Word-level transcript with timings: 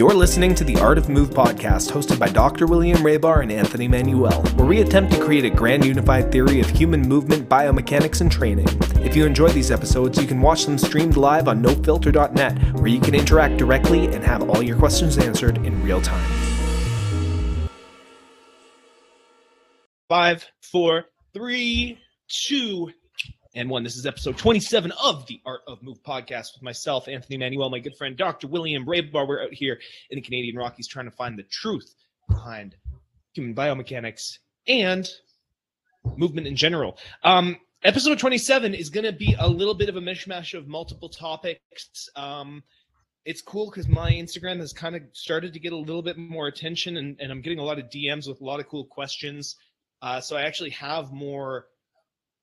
You're 0.00 0.14
listening 0.14 0.54
to 0.54 0.64
the 0.64 0.78
Art 0.78 0.96
of 0.96 1.10
Move 1.10 1.28
podcast, 1.28 1.92
hosted 1.92 2.18
by 2.18 2.30
Dr. 2.30 2.66
William 2.66 2.96
Rajbar 3.00 3.42
and 3.42 3.52
Anthony 3.52 3.86
Manuele, 3.86 4.42
where 4.56 4.66
we 4.66 4.80
attempt 4.80 5.12
to 5.12 5.22
create 5.22 5.44
a 5.44 5.50
grand 5.50 5.84
unified 5.84 6.32
theory 6.32 6.58
of 6.58 6.70
human 6.70 7.02
movement, 7.02 7.50
biomechanics, 7.50 8.22
and 8.22 8.32
training. 8.32 8.66
If 9.04 9.14
you 9.14 9.26
enjoy 9.26 9.50
these 9.50 9.70
episodes, 9.70 10.18
you 10.18 10.26
can 10.26 10.40
watch 10.40 10.64
them 10.64 10.78
streamed 10.78 11.18
live 11.18 11.48
on 11.48 11.62
nofilter.net, 11.62 12.80
where 12.80 12.86
you 12.86 12.98
can 12.98 13.14
interact 13.14 13.58
directly 13.58 14.06
and 14.06 14.24
have 14.24 14.48
all 14.48 14.62
your 14.62 14.78
questions 14.78 15.18
answered 15.18 15.58
in 15.66 15.82
real 15.82 16.00
time. 16.00 16.30
Five, 20.08 20.46
four, 20.62 21.04
three, 21.34 21.98
two, 22.26 22.90
and 23.54 23.68
one. 23.68 23.82
This 23.82 23.96
is 23.96 24.06
episode 24.06 24.38
27 24.38 24.92
of 24.92 25.26
the 25.26 25.40
Art 25.44 25.62
of 25.66 25.82
Move 25.82 26.02
podcast 26.02 26.54
with 26.54 26.62
myself, 26.62 27.08
Anthony 27.08 27.36
Manuele, 27.36 27.70
my 27.70 27.80
good 27.80 27.96
friend 27.96 28.16
Dr. 28.16 28.46
William 28.46 28.86
Rajbar. 28.86 29.26
We're 29.26 29.42
out 29.42 29.52
here 29.52 29.80
in 30.10 30.16
the 30.16 30.22
Canadian 30.22 30.56
Rockies 30.56 30.86
trying 30.86 31.06
to 31.06 31.10
find 31.10 31.38
the 31.38 31.42
truth 31.42 31.94
behind 32.28 32.76
human 33.32 33.54
biomechanics 33.54 34.38
and 34.68 35.08
movement 36.16 36.46
in 36.46 36.54
general. 36.54 36.98
Um, 37.24 37.56
episode 37.82 38.18
27 38.18 38.74
is 38.74 38.90
going 38.90 39.04
to 39.04 39.12
be 39.12 39.34
a 39.38 39.48
little 39.48 39.74
bit 39.74 39.88
of 39.88 39.96
a 39.96 40.00
mishmash 40.00 40.56
of 40.56 40.68
multiple 40.68 41.08
topics. 41.08 42.08
Um, 42.14 42.62
it's 43.24 43.42
cool 43.42 43.68
because 43.68 43.88
my 43.88 44.12
Instagram 44.12 44.58
has 44.60 44.72
kind 44.72 44.94
of 44.94 45.02
started 45.12 45.52
to 45.54 45.60
get 45.60 45.72
a 45.72 45.76
little 45.76 46.02
bit 46.02 46.16
more 46.16 46.46
attention, 46.46 46.96
and, 46.96 47.16
and 47.20 47.32
I'm 47.32 47.42
getting 47.42 47.58
a 47.58 47.64
lot 47.64 47.78
of 47.78 47.86
DMs 47.86 48.28
with 48.28 48.40
a 48.40 48.44
lot 48.44 48.60
of 48.60 48.68
cool 48.68 48.84
questions. 48.84 49.56
Uh, 50.00 50.20
so 50.20 50.36
I 50.36 50.42
actually 50.42 50.70
have 50.70 51.12
more 51.12 51.66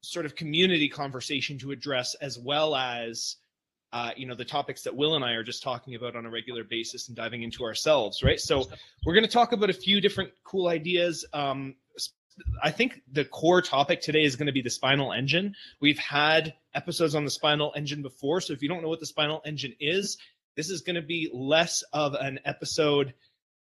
sort 0.02 0.26
of 0.26 0.36
community 0.36 0.88
conversation 0.88 1.58
to 1.60 1.72
address 1.72 2.16
as 2.16 2.38
well 2.38 2.76
as 2.76 3.38
uh, 3.94 4.12
you 4.16 4.28
know 4.28 4.36
the 4.36 4.46
topics 4.46 4.84
that 4.84 4.96
will 4.96 5.16
and 5.16 5.24
i 5.24 5.32
are 5.32 5.44
just 5.44 5.64
talking 5.64 5.96
about 5.96 6.16
on 6.16 6.26
a 6.26 6.30
regular 6.30 6.64
basis 6.64 7.08
and 7.08 7.16
diving 7.16 7.44
into 7.44 7.64
ourselves 7.64 8.22
right? 8.22 8.40
So 8.40 8.66
we're 9.06 9.14
going 9.14 9.26
to 9.26 9.32
talk 9.32 9.54
about 9.54 9.70
a 9.70 9.74
few 9.74 10.02
different 10.02 10.32
cool 10.44 10.68
ideas. 10.68 11.26
Um, 11.34 11.76
i 12.62 12.70
think 12.70 13.02
the 13.12 13.26
core 13.26 13.62
topic 13.62 14.02
today 14.02 14.24
is 14.24 14.36
going 14.36 14.46
to 14.46 14.52
be 14.52 14.62
the 14.62 14.70
spinal 14.70 15.12
engine. 15.12 15.56
We've 15.82 15.98
had 15.98 16.54
episodes 16.76 17.16
on 17.16 17.26
the 17.26 17.32
spinal 17.32 17.74
engine 17.76 18.02
before 18.02 18.42
so 18.42 18.54
if 18.54 18.62
you 18.62 18.70
don't 18.70 18.82
know 18.82 18.90
what 18.90 19.00
the 19.00 19.06
spinal 19.06 19.42
engine 19.46 19.74
is 19.80 20.18
this 20.56 20.70
is 20.70 20.82
going 20.82 20.96
to 20.96 21.02
be 21.02 21.30
less 21.32 21.84
of 21.94 22.16
an 22.16 22.40
episode 22.44 23.14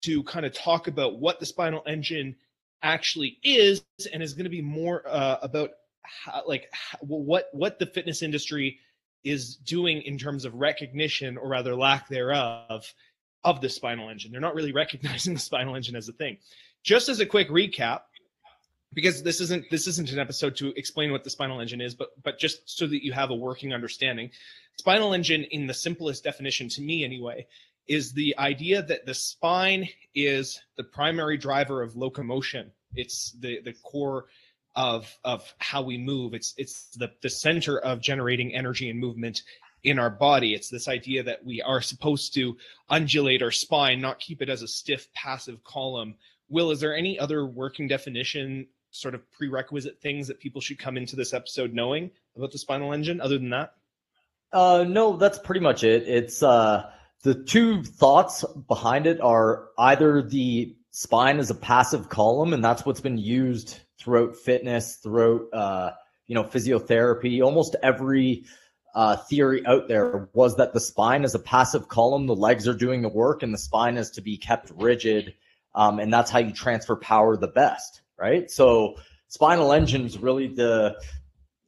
to 0.04 0.24
kind 0.24 0.46
of 0.46 0.54
talk 0.54 0.88
about 0.88 1.20
what 1.20 1.40
the 1.40 1.46
spinal 1.46 1.84
engine 1.88 2.36
actually 2.84 3.38
is 3.44 3.84
and 4.12 4.22
is 4.22 4.34
going 4.34 4.44
to 4.44 4.50
be 4.50 4.62
more 4.62 5.04
uh, 5.08 5.38
about 5.42 5.72
how, 6.04 6.44
like 6.48 6.72
what 7.00 7.50
what 7.52 7.80
the 7.80 7.86
fitness 7.86 8.22
industry 8.22 8.80
is 9.24 9.56
doing 9.56 10.02
in 10.02 10.18
terms 10.18 10.46
of 10.46 10.56
recognition 10.56 11.38
or 11.38 11.48
rather 11.48 11.76
lack 11.76 12.08
thereof 12.10 12.94
of 13.44 13.62
the 13.62 13.70
spinal 13.70 14.10
engine. 14.10 14.32
They're 14.32 14.42
not 14.42 14.56
really 14.56 14.72
recognizing 14.84 15.34
the 15.34 15.40
spinal 15.40 15.76
engine 15.76 15.96
as 15.96 16.10
a 16.10 16.14
thing. 16.14 16.38
Just 16.84 17.10
as 17.10 17.20
a 17.20 17.26
quick 17.26 17.50
recap, 17.50 18.02
because 18.94 19.24
this 19.24 19.40
isn't 19.40 19.66
this 19.72 19.88
isn't 19.88 20.12
an 20.12 20.20
episode 20.20 20.56
to 20.58 20.74
explain 20.76 21.12
what 21.12 21.24
the 21.24 21.30
spinal 21.30 21.62
engine 21.62 21.82
is, 21.82 21.96
but 21.96 22.10
but 22.24 22.40
just 22.40 22.70
so 22.70 22.88
that 22.88 23.04
you 23.04 23.14
have 23.14 23.30
a 23.30 23.36
working 23.36 23.74
understanding. 23.74 24.30
Spinal 24.78 25.14
engine, 25.14 25.44
in 25.52 25.68
the 25.68 25.74
simplest 25.74 26.24
definition 26.24 26.68
to 26.70 26.82
me 26.82 27.04
anyway, 27.04 27.46
is 27.88 28.14
the 28.14 28.36
idea 28.38 28.82
that 28.82 29.06
the 29.06 29.14
spine 29.14 29.88
is 30.16 30.60
the 30.76 30.84
primary 30.84 31.38
driver 31.38 31.82
of 31.82 31.96
locomotion. 31.96 32.72
It's 32.96 33.32
the 33.40 33.62
the 33.62 33.74
core 33.84 34.26
of 34.76 35.18
of 35.24 35.54
how 35.60 35.82
we 35.82 35.98
move. 35.98 36.34
It's 36.34 36.54
it's 36.58 36.90
the 36.96 37.12
the 37.22 37.30
center 37.30 37.78
of 37.80 38.02
generating 38.02 38.54
energy 38.56 38.90
and 38.90 39.00
movement 39.00 39.44
in 39.84 40.00
our 40.00 40.10
body. 40.10 40.54
It's 40.54 40.70
this 40.70 40.88
idea 40.88 41.24
that 41.24 41.44
we 41.44 41.62
are 41.62 41.82
supposed 41.82 42.34
to 42.36 42.58
undulate 42.90 43.42
our 43.42 43.52
spine, 43.52 44.00
not 44.00 44.20
keep 44.20 44.42
it 44.42 44.50
as 44.50 44.62
a 44.62 44.68
stiff 44.68 45.12
passive 45.14 45.64
column. 45.64 46.16
Will, 46.50 46.72
is 46.72 46.80
there 46.80 46.96
any 46.96 47.18
other 47.18 47.46
working 47.46 47.88
definition, 47.88 48.68
sort 48.92 49.16
of 49.16 49.30
prerequisite 49.32 50.00
things 50.02 50.28
that 50.28 50.40
people 50.40 50.62
should 50.62 50.78
come 50.78 50.98
into 50.98 51.16
this 51.16 51.34
episode 51.34 51.74
knowing 51.74 52.12
about 52.36 52.52
the 52.52 52.58
spinal 52.58 52.94
engine 52.94 53.22
other 53.22 53.38
than 53.38 53.50
that? 53.50 53.74
Uh, 54.54 54.86
no, 54.88 55.16
that's 55.16 55.40
pretty 55.40 55.62
much 55.62 55.84
it. 55.84 56.04
It's 56.08 56.44
uh, 56.44 56.90
the 57.24 57.36
two 57.36 57.84
thoughts 57.84 58.44
behind 58.68 59.08
it 59.08 59.22
are 59.22 59.70
either 59.80 60.22
the 60.22 60.76
spine 60.92 61.40
is 61.40 61.50
a 61.50 61.56
passive 61.56 62.10
column, 62.10 62.54
and 62.54 62.64
that's 62.64 62.86
what's 62.86 63.02
been 63.02 63.18
used 63.18 63.80
throughout 64.02 64.36
fitness, 64.36 64.96
throat, 64.98 65.50
uh, 65.54 65.92
you 66.28 66.36
know 66.36 66.44
physiotherapy. 66.44 67.44
Almost 67.44 67.76
every 67.84 68.46
uh, 68.96 69.18
theory 69.18 69.66
out 69.66 69.88
there 69.88 70.30
was 70.34 70.58
that 70.58 70.74
the 70.74 70.80
spine 70.80 71.24
is 71.24 71.36
a 71.36 71.40
passive 71.40 71.88
column. 71.88 72.28
The 72.28 72.36
legs 72.36 72.68
are 72.68 72.74
doing 72.74 73.02
the 73.02 73.10
work, 73.10 73.44
and 73.44 73.54
the 73.54 73.58
spine 73.58 73.98
is 73.98 74.10
to 74.12 74.22
be 74.22 74.38
kept 74.38 74.72
rigid, 74.76 75.34
um, 75.76 76.00
and 76.00 76.12
that's 76.14 76.32
how 76.32 76.40
you 76.40 76.52
transfer 76.52 76.96
power 76.96 77.38
the 77.38 77.48
best, 77.48 78.02
right? 78.18 78.50
So 78.50 78.96
spinal 79.32 79.72
engine 79.72 80.06
is 80.06 80.18
really 80.18 80.48
the 80.48 80.96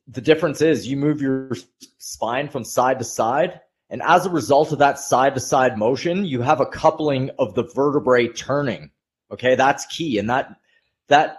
the 0.08 0.22
difference 0.22 0.62
is 0.62 0.86
you 0.86 0.98
move 0.98 1.22
your 1.22 1.52
spine 1.98 2.50
from 2.50 2.66
side 2.66 3.00
to 3.00 3.06
side 3.06 3.62
and 3.90 4.02
as 4.04 4.26
a 4.26 4.30
result 4.30 4.74
of 4.74 4.80
that 4.80 5.00
side 5.00 5.34
to 5.34 5.40
side 5.40 5.78
motion 5.78 6.26
you 6.26 6.42
have 6.42 6.60
a 6.60 6.66
coupling 6.66 7.30
of 7.40 7.54
the 7.54 7.64
vertebrae 7.74 8.28
turning 8.28 8.92
okay 9.32 9.56
that's 9.56 9.86
key 9.86 10.18
and 10.18 10.30
that 10.30 10.58
that 11.08 11.38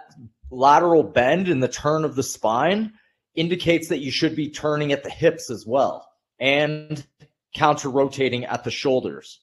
lateral 0.55 1.03
bend 1.03 1.47
in 1.47 1.59
the 1.59 1.67
turn 1.67 2.05
of 2.05 2.15
the 2.15 2.23
spine 2.23 2.93
indicates 3.35 3.89
that 3.89 3.99
you 3.99 4.11
should 4.11 4.35
be 4.35 4.49
turning 4.49 4.91
at 4.91 5.03
the 5.03 5.09
hips 5.09 5.49
as 5.49 5.65
well 5.65 6.09
and 6.39 7.05
counter 7.53 7.89
rotating 7.89 8.45
at 8.45 8.63
the 8.63 8.71
shoulders. 8.71 9.41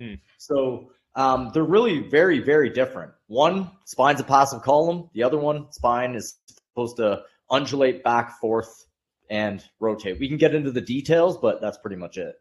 Hmm. 0.00 0.14
So 0.38 0.90
um, 1.14 1.50
they're 1.52 1.64
really 1.64 2.00
very, 2.00 2.40
very 2.40 2.70
different. 2.70 3.12
One, 3.26 3.70
spine's 3.84 4.20
a 4.20 4.24
passive 4.24 4.62
column. 4.62 5.10
The 5.14 5.22
other 5.22 5.38
one, 5.38 5.70
spine 5.72 6.14
is 6.14 6.38
supposed 6.48 6.96
to 6.96 7.22
undulate 7.50 8.02
back, 8.02 8.38
forth, 8.40 8.86
and 9.30 9.62
rotate. 9.80 10.18
We 10.18 10.28
can 10.28 10.38
get 10.38 10.54
into 10.54 10.70
the 10.70 10.80
details, 10.80 11.38
but 11.38 11.60
that's 11.60 11.78
pretty 11.78 11.96
much 11.96 12.18
it. 12.18 12.36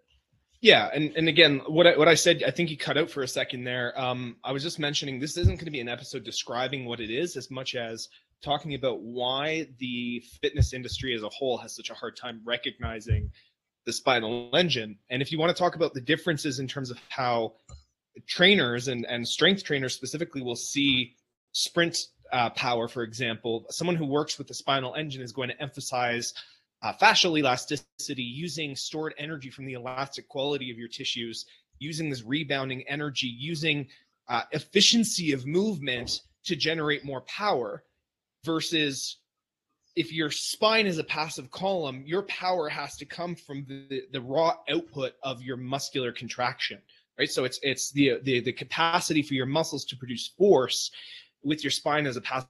Yeah, 0.61 0.91
and, 0.93 1.11
and 1.15 1.27
again, 1.27 1.59
what 1.65 1.87
I, 1.87 1.97
what 1.97 2.07
I 2.07 2.13
said, 2.13 2.43
I 2.45 2.51
think 2.51 2.69
you 2.69 2.77
cut 2.77 2.95
out 2.95 3.09
for 3.09 3.23
a 3.23 3.27
second 3.27 3.63
there. 3.63 3.99
Um, 3.99 4.37
I 4.43 4.51
was 4.51 4.61
just 4.61 4.77
mentioning 4.77 5.19
this 5.19 5.35
isn't 5.37 5.55
going 5.55 5.65
to 5.65 5.71
be 5.71 5.79
an 5.79 5.89
episode 5.89 6.23
describing 6.23 6.85
what 6.85 6.99
it 6.99 7.09
is 7.09 7.35
as 7.35 7.49
much 7.49 7.73
as 7.73 8.09
talking 8.43 8.75
about 8.75 9.01
why 9.01 9.67
the 9.79 10.23
fitness 10.39 10.73
industry 10.73 11.15
as 11.15 11.23
a 11.23 11.29
whole 11.29 11.57
has 11.57 11.75
such 11.75 11.89
a 11.89 11.95
hard 11.95 12.15
time 12.15 12.41
recognizing 12.45 13.31
the 13.85 13.93
spinal 13.93 14.55
engine. 14.55 14.97
And 15.09 15.19
if 15.19 15.31
you 15.31 15.39
want 15.39 15.55
to 15.55 15.59
talk 15.59 15.75
about 15.75 15.95
the 15.95 16.01
differences 16.01 16.59
in 16.59 16.67
terms 16.67 16.91
of 16.91 16.99
how 17.09 17.53
trainers 18.27 18.87
and, 18.87 19.03
and 19.07 19.27
strength 19.27 19.63
trainers 19.63 19.95
specifically 19.95 20.43
will 20.43 20.55
see 20.55 21.15
sprint 21.53 21.97
uh, 22.31 22.51
power, 22.51 22.87
for 22.87 23.01
example, 23.01 23.65
someone 23.69 23.95
who 23.95 24.05
works 24.05 24.37
with 24.37 24.47
the 24.47 24.53
spinal 24.53 24.93
engine 24.93 25.23
is 25.23 25.31
going 25.31 25.49
to 25.49 25.59
emphasize 25.59 26.35
uh, 26.81 26.93
fascial 26.93 27.37
elasticity, 27.37 28.23
using 28.23 28.75
stored 28.75 29.13
energy 29.17 29.49
from 29.49 29.65
the 29.65 29.73
elastic 29.73 30.27
quality 30.27 30.71
of 30.71 30.77
your 30.77 30.87
tissues, 30.87 31.45
using 31.79 32.09
this 32.09 32.23
rebounding 32.23 32.83
energy, 32.87 33.27
using 33.27 33.87
uh, 34.27 34.43
efficiency 34.51 35.31
of 35.31 35.45
movement 35.45 36.21
to 36.45 36.55
generate 36.55 37.05
more 37.05 37.21
power 37.21 37.83
versus 38.43 39.17
if 39.95 40.11
your 40.13 40.31
spine 40.31 40.87
is 40.87 40.97
a 40.97 41.03
passive 41.03 41.51
column, 41.51 42.03
your 42.05 42.23
power 42.23 42.69
has 42.69 42.95
to 42.97 43.05
come 43.05 43.35
from 43.35 43.65
the, 43.67 44.03
the 44.11 44.21
raw 44.21 44.55
output 44.69 45.13
of 45.21 45.41
your 45.41 45.57
muscular 45.57 46.11
contraction, 46.11 46.79
right? 47.19 47.29
So 47.29 47.43
it's 47.43 47.59
it's 47.61 47.91
the, 47.91 48.19
the 48.23 48.39
the 48.39 48.53
capacity 48.53 49.21
for 49.21 49.33
your 49.33 49.45
muscles 49.45 49.85
to 49.85 49.97
produce 49.97 50.29
force 50.37 50.91
with 51.43 51.63
your 51.63 51.71
spine 51.71 52.07
as 52.07 52.15
a 52.15 52.21
passive 52.21 52.47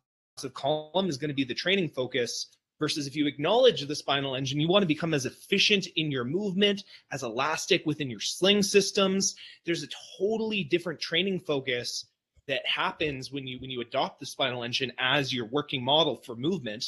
column 0.54 1.10
is 1.10 1.18
going 1.18 1.30
to 1.30 1.36
be 1.36 1.44
the 1.44 1.54
training 1.54 1.90
focus 1.90 2.48
versus 2.82 3.06
if 3.06 3.16
you 3.16 3.28
acknowledge 3.28 3.86
the 3.88 3.96
spinal 3.96 4.36
engine, 4.36 4.60
you 4.60 4.68
want 4.68 4.82
to 4.82 4.88
become 4.88 5.14
as 5.14 5.28
efficient 5.28 5.86
in 5.96 6.10
your 6.10 6.26
movement, 6.26 6.84
as 7.12 7.22
elastic 7.22 7.86
within 7.86 8.10
your 8.10 8.20
sling 8.20 8.64
systems. 8.64 9.36
There's 9.68 9.84
a 9.84 9.88
totally 10.18 10.64
different 10.64 11.00
training 11.00 11.42
focus 11.42 12.08
that 12.48 12.66
happens 12.66 13.32
when 13.32 13.46
you 13.46 13.60
when 13.60 13.70
you 13.70 13.82
adopt 13.82 14.20
the 14.20 14.26
spinal 14.26 14.64
engine 14.64 14.92
as 14.98 15.32
your 15.32 15.46
working 15.46 15.84
model 15.84 16.18
for 16.18 16.36
movement. 16.36 16.84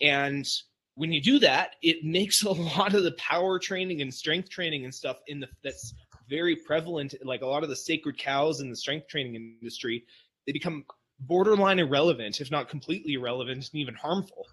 And 0.00 0.48
when 0.94 1.12
you 1.12 1.20
do 1.20 1.38
that, 1.40 1.76
it 1.82 2.02
makes 2.02 2.42
a 2.44 2.50
lot 2.50 2.94
of 2.94 3.04
the 3.04 3.12
power 3.12 3.58
training 3.58 4.00
and 4.00 4.12
strength 4.12 4.48
training 4.48 4.84
and 4.84 4.94
stuff 4.94 5.18
in 5.26 5.40
the 5.40 5.48
that's 5.62 5.92
very 6.26 6.56
prevalent, 6.56 7.14
like 7.22 7.42
a 7.42 7.46
lot 7.46 7.62
of 7.62 7.68
the 7.68 7.76
sacred 7.76 8.16
cows 8.16 8.60
in 8.60 8.70
the 8.70 8.76
strength 8.76 9.08
training 9.08 9.34
industry, 9.34 10.04
they 10.46 10.52
become 10.52 10.84
borderline 11.20 11.78
irrelevant, 11.78 12.40
if 12.40 12.50
not 12.50 12.68
completely 12.68 13.14
irrelevant 13.14 13.68
and 13.72 13.80
even 13.80 13.94
harmful 13.94 14.46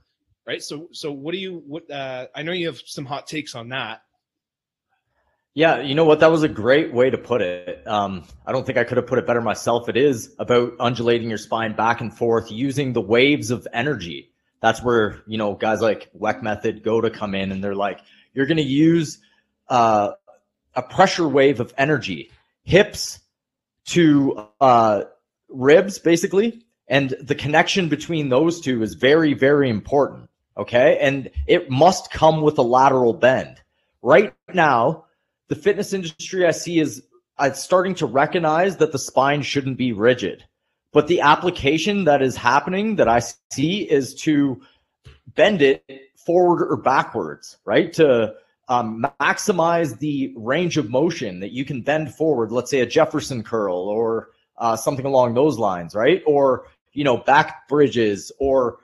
right? 0.45 0.61
So 0.61 0.87
so 0.91 1.11
what 1.11 1.33
do 1.33 1.37
you 1.37 1.63
what 1.65 1.89
uh, 1.89 2.27
I 2.35 2.43
know 2.43 2.51
you 2.51 2.67
have 2.67 2.81
some 2.85 3.05
hot 3.05 3.27
takes 3.27 3.55
on 3.55 3.69
that. 3.69 4.01
Yeah, 5.57 5.79
you 5.79 5.95
know 5.95 6.03
what? 6.03 6.19
That 6.19 6.31
was 6.31 6.43
a 6.43 6.49
great 6.49 6.93
way 6.93 7.09
to 7.09 7.17
put 7.17 7.41
it. 7.41 7.87
Um, 7.87 8.25
I 8.45 8.51
don't 8.51 8.65
think 8.65 8.77
I 8.77 8.83
could 8.83 8.97
have 8.97 9.07
put 9.07 9.19
it 9.19 9.25
better 9.25 9.39
myself. 9.39 9.87
It 9.87 9.95
is 9.95 10.35
about 10.37 10.73
undulating 10.81 11.29
your 11.29 11.37
spine 11.37 11.73
back 11.73 12.01
and 12.01 12.13
forth 12.13 12.51
using 12.51 12.91
the 12.91 12.99
waves 12.99 13.51
of 13.51 13.65
energy. 13.71 14.33
That's 14.59 14.83
where, 14.83 15.21
you 15.27 15.37
know, 15.37 15.53
guys 15.53 15.79
like 15.79 16.09
Weck 16.19 16.41
Method 16.41 16.83
go 16.83 16.99
to 16.99 17.09
come 17.09 17.35
in 17.35 17.53
and 17.53 17.63
they're 17.63 17.73
like, 17.73 18.01
you're 18.33 18.47
going 18.47 18.57
to 18.57 18.63
use 18.63 19.19
uh, 19.69 20.11
a 20.75 20.81
pressure 20.81 21.27
wave 21.27 21.61
of 21.61 21.73
energy, 21.77 22.31
hips 22.63 23.19
to 23.85 24.47
uh, 24.59 25.03
ribs, 25.47 25.99
basically. 25.99 26.65
And 26.89 27.15
the 27.21 27.35
connection 27.35 27.87
between 27.87 28.27
those 28.27 28.59
two 28.59 28.83
is 28.83 28.95
very, 28.95 29.33
very 29.33 29.69
important. 29.69 30.29
Okay. 30.57 30.97
And 30.99 31.29
it 31.47 31.69
must 31.69 32.11
come 32.11 32.41
with 32.41 32.57
a 32.57 32.63
lateral 32.63 33.13
bend. 33.13 33.61
Right 34.01 34.33
now, 34.53 35.05
the 35.47 35.55
fitness 35.55 35.93
industry 35.93 36.45
I 36.45 36.51
see 36.51 36.79
is 36.79 37.03
uh, 37.37 37.51
starting 37.51 37.95
to 37.95 38.05
recognize 38.05 38.77
that 38.77 38.91
the 38.91 38.99
spine 38.99 39.41
shouldn't 39.41 39.77
be 39.77 39.91
rigid. 39.93 40.45
But 40.93 41.07
the 41.07 41.21
application 41.21 42.05
that 42.05 42.21
is 42.21 42.37
happening 42.37 42.95
that 42.95 43.09
I 43.09 43.21
see 43.51 43.81
is 43.89 44.15
to 44.21 44.61
bend 45.35 45.61
it 45.61 45.83
forward 46.15 46.65
or 46.71 46.77
backwards, 46.77 47.57
right? 47.65 47.91
To 47.93 48.33
um, 48.69 49.05
maximize 49.19 49.99
the 49.99 50.33
range 50.37 50.77
of 50.77 50.89
motion 50.89 51.39
that 51.41 51.51
you 51.51 51.65
can 51.65 51.81
bend 51.81 52.13
forward, 52.15 52.51
let's 52.51 52.71
say 52.71 52.79
a 52.79 52.85
Jefferson 52.85 53.43
curl 53.43 53.75
or 53.75 54.29
uh, 54.57 54.75
something 54.75 55.05
along 55.05 55.33
those 55.33 55.59
lines, 55.59 55.95
right? 55.95 56.23
Or, 56.25 56.67
you 56.93 57.03
know, 57.03 57.17
back 57.17 57.67
bridges 57.67 58.31
or 58.39 58.79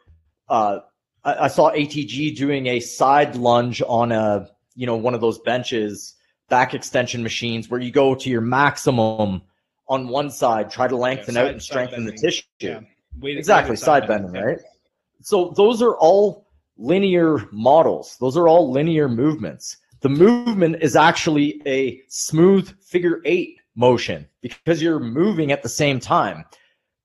uh, 0.50 0.80
I, 1.24 1.46
I 1.46 1.48
saw 1.48 1.72
ATG 1.72 2.36
doing 2.36 2.68
a 2.68 2.80
side 2.80 3.36
lunge 3.36 3.82
on 3.88 4.12
a, 4.12 4.50
you 4.76 4.86
know, 4.86 4.96
one 4.96 5.14
of 5.14 5.22
those 5.22 5.40
benches, 5.40 6.16
back 6.50 6.74
extension 6.74 7.24
machines 7.24 7.70
where 7.70 7.80
you 7.80 7.92
go 7.92 8.16
to 8.16 8.30
your 8.30 8.42
maximum 8.42 9.42
on 9.88 10.08
one 10.08 10.30
side, 10.30 10.70
try 10.70 10.88
to 10.88 10.96
lengthen 10.96 11.36
yeah, 11.36 11.42
side, 11.42 11.48
out 11.48 11.52
and 11.52 11.62
strengthen 11.64 12.06
the 12.06 12.14
tissue. 12.14 12.44
Yeah. 12.60 12.80
exactly, 13.24 13.76
side, 13.76 14.04
side 14.04 14.08
bending, 14.08 14.32
bending, 14.32 14.50
right? 14.52 14.60
So 15.22 15.54
those 15.56 15.82
are 15.82 15.96
all 15.98 16.48
linear 16.78 17.48
models. 17.52 18.18
Those 18.20 18.38
are 18.38 18.48
all 18.48 18.72
linear 18.72 19.08
movements. 19.08 19.78
The 20.02 20.10
movement 20.10 20.78
is 20.82 20.96
actually 20.96 21.62
a 21.66 22.02
smooth 22.08 22.74
figure 22.82 23.22
eight 23.26 23.60
motion 23.76 24.28
because 24.42 24.82
you're 24.82 25.00
moving 25.00 25.52
at 25.52 25.62
the 25.62 25.70
same 25.70 26.00
time. 26.00 26.44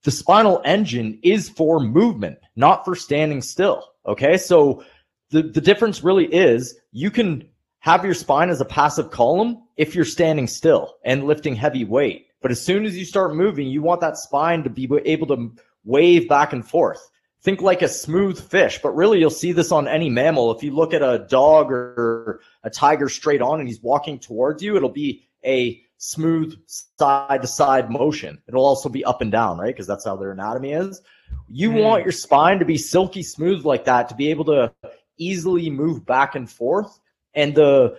The 0.02 0.10
spinal 0.10 0.62
engine 0.64 1.18
is 1.22 1.48
for 1.48 1.80
movement, 1.80 2.38
not 2.54 2.84
for 2.84 2.94
standing 2.94 3.42
still. 3.42 3.92
Okay. 4.06 4.36
So 4.38 4.84
the, 5.30 5.42
the 5.42 5.60
difference 5.60 6.04
really 6.04 6.26
is 6.26 6.78
you 6.92 7.10
can 7.10 7.48
have 7.80 8.04
your 8.04 8.14
spine 8.14 8.50
as 8.50 8.60
a 8.60 8.64
passive 8.64 9.10
column 9.10 9.62
if 9.76 9.94
you're 9.94 10.04
standing 10.04 10.46
still 10.46 10.96
and 11.04 11.24
lifting 11.24 11.54
heavy 11.54 11.84
weight. 11.84 12.26
But 12.42 12.50
as 12.50 12.60
soon 12.60 12.84
as 12.84 12.96
you 12.96 13.04
start 13.04 13.34
moving, 13.34 13.68
you 13.68 13.82
want 13.82 14.00
that 14.00 14.16
spine 14.16 14.62
to 14.62 14.70
be 14.70 14.88
able 15.04 15.26
to 15.28 15.52
wave 15.84 16.28
back 16.28 16.52
and 16.52 16.66
forth 16.68 17.00
think 17.46 17.62
like 17.62 17.80
a 17.80 17.88
smooth 17.88 18.40
fish, 18.50 18.80
but 18.82 18.90
really 18.96 19.20
you'll 19.20 19.30
see 19.30 19.52
this 19.52 19.70
on 19.70 19.86
any 19.86 20.10
mammal. 20.10 20.50
If 20.50 20.64
you 20.64 20.72
look 20.72 20.92
at 20.92 21.00
a 21.00 21.24
dog 21.30 21.70
or 21.70 22.40
a 22.64 22.70
tiger 22.70 23.08
straight 23.08 23.40
on 23.40 23.60
and 23.60 23.68
he's 23.68 23.80
walking 23.80 24.18
towards 24.18 24.64
you, 24.64 24.76
it'll 24.76 24.88
be 24.88 25.28
a 25.44 25.80
smooth 25.98 26.58
side 26.66 27.42
to 27.42 27.46
side 27.46 27.88
motion. 27.88 28.42
It'll 28.48 28.64
also 28.64 28.88
be 28.88 29.04
up 29.04 29.20
and 29.20 29.30
down, 29.30 29.58
right? 29.58 29.72
Because 29.72 29.86
that's 29.86 30.04
how 30.04 30.16
their 30.16 30.32
anatomy 30.32 30.72
is. 30.72 31.00
You 31.48 31.70
mm. 31.70 31.82
want 31.82 32.02
your 32.04 32.12
spine 32.12 32.58
to 32.58 32.64
be 32.64 32.78
silky 32.78 33.22
smooth 33.22 33.64
like 33.64 33.84
that 33.84 34.08
to 34.08 34.14
be 34.14 34.30
able 34.30 34.44
to 34.46 34.72
easily 35.18 35.70
move 35.70 36.04
back 36.04 36.34
and 36.34 36.50
forth. 36.50 36.98
And 37.34 37.54
the 37.54 37.98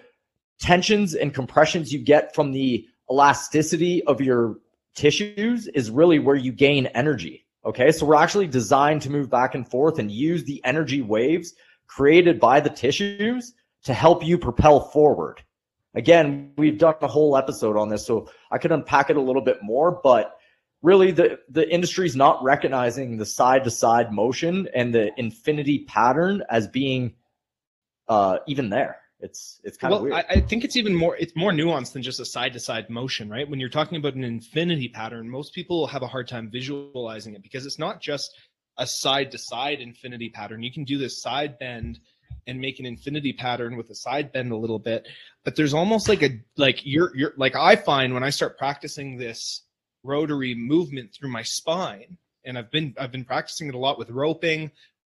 tensions 0.60 1.14
and 1.14 1.34
compressions 1.34 1.94
you 1.94 2.00
get 2.00 2.34
from 2.34 2.52
the 2.52 2.88
elasticity 3.10 4.04
of 4.04 4.22
your 4.22 4.58
tissues 4.96 5.68
is 5.68 5.90
really 5.92 6.20
where 6.20 6.36
you 6.36 6.52
gain 6.52 6.88
energy. 6.88 7.46
Okay, 7.66 7.92
so 7.92 8.06
we're 8.06 8.16
actually 8.16 8.48
designed 8.48 9.02
to 9.02 9.10
move 9.10 9.30
back 9.30 9.54
and 9.54 9.70
forth 9.70 10.00
and 10.00 10.10
use 10.10 10.44
the 10.44 10.62
energy 10.64 11.02
waves 11.02 11.54
created 11.88 12.40
by 12.40 12.60
the 12.60 12.70
tissues 12.70 13.54
to 13.84 13.94
help 13.94 14.26
you 14.26 14.38
propel 14.38 14.80
forward. 14.80 15.42
Again, 15.94 16.54
we've 16.58 16.78
done 16.78 16.96
a 17.02 17.08
whole 17.08 17.36
episode 17.36 17.78
on 17.78 17.90
this, 17.90 18.06
so 18.06 18.30
I 18.52 18.58
could 18.58 18.72
unpack 18.72 19.10
it 19.10 19.18
a 19.18 19.22
little 19.22 19.42
bit 19.42 19.58
more, 19.62 20.00
but 20.04 20.37
really 20.82 21.12
the, 21.12 21.40
the 21.50 21.72
industry 21.74 22.06
is 22.06 22.16
not 22.16 22.42
recognizing 22.44 23.18
the 23.18 23.26
side 23.26 23.64
to 23.64 23.72
side 23.72 24.12
motion 24.12 24.68
and 24.76 24.94
the 24.94 25.12
infinity 25.18 25.86
pattern 25.88 26.44
as 26.50 26.68
being 26.68 27.14
uh, 28.08 28.38
even 28.48 28.70
there 28.70 28.98
it's 29.20 29.60
it's 29.64 29.78
kind 29.78 29.92
well, 29.92 30.00
of 30.00 30.04
weird. 30.04 30.16
I, 30.16 30.26
I 30.30 30.42
think 30.42 30.64
it's 30.64 30.76
even 30.76 30.94
more 30.94 31.16
it's 31.18 31.36
more 31.36 31.52
nuanced 31.52 31.94
than 31.94 32.04
just 32.04 32.20
a 32.20 32.26
side 32.26 32.54
to 32.54 32.60
side 32.60 32.90
motion, 32.90 33.30
right? 33.30 33.50
When 33.50 33.60
you're 33.60 33.70
talking 33.70 33.98
about 33.98 34.14
an 34.14 34.24
infinity 34.24 34.90
pattern, 34.90 35.30
most 35.30 35.54
people 35.54 35.88
have 35.88 36.04
a 36.04 36.08
hard 36.08 36.28
time 36.28 36.50
visualizing 36.52 37.34
it 37.34 37.42
because 37.42 37.66
it's 37.66 37.80
not 37.80 38.00
just 38.00 38.38
a 38.78 38.86
side 38.86 39.32
to 39.32 39.38
side 39.38 39.80
infinity 39.80 40.30
pattern. 40.30 40.62
You 40.62 40.72
can 40.72 40.84
do 40.84 41.00
this 41.00 41.22
side 41.22 41.58
bend 41.58 42.00
and 42.46 42.62
make 42.62 42.80
an 42.80 42.86
infinity 42.86 43.34
pattern 43.34 43.76
with 43.76 43.90
a 43.90 43.96
side 43.96 44.32
bend 44.32 44.52
a 44.52 44.58
little 44.58 44.80
bit, 44.80 45.08
but 45.44 45.56
there's 45.56 45.74
almost 45.74 46.08
like 46.08 46.22
a 46.22 46.40
like 46.56 46.86
you're 46.86 47.16
you're 47.16 47.34
like 47.38 47.56
I 47.56 47.76
find 47.76 48.14
when 48.14 48.24
I 48.24 48.30
start 48.30 48.58
practicing 48.58 49.18
this 49.18 49.64
rotary 50.04 50.56
movement 50.56 51.14
through 51.14 51.30
my 51.30 51.44
spine, 51.44 52.18
and 52.46 52.58
I've 52.58 52.72
been 52.72 52.96
I've 53.00 53.12
been 53.12 53.26
practicing 53.26 53.68
it 53.68 53.76
a 53.76 53.80
lot 53.80 53.98
with 53.98 54.10
roping, 54.10 54.72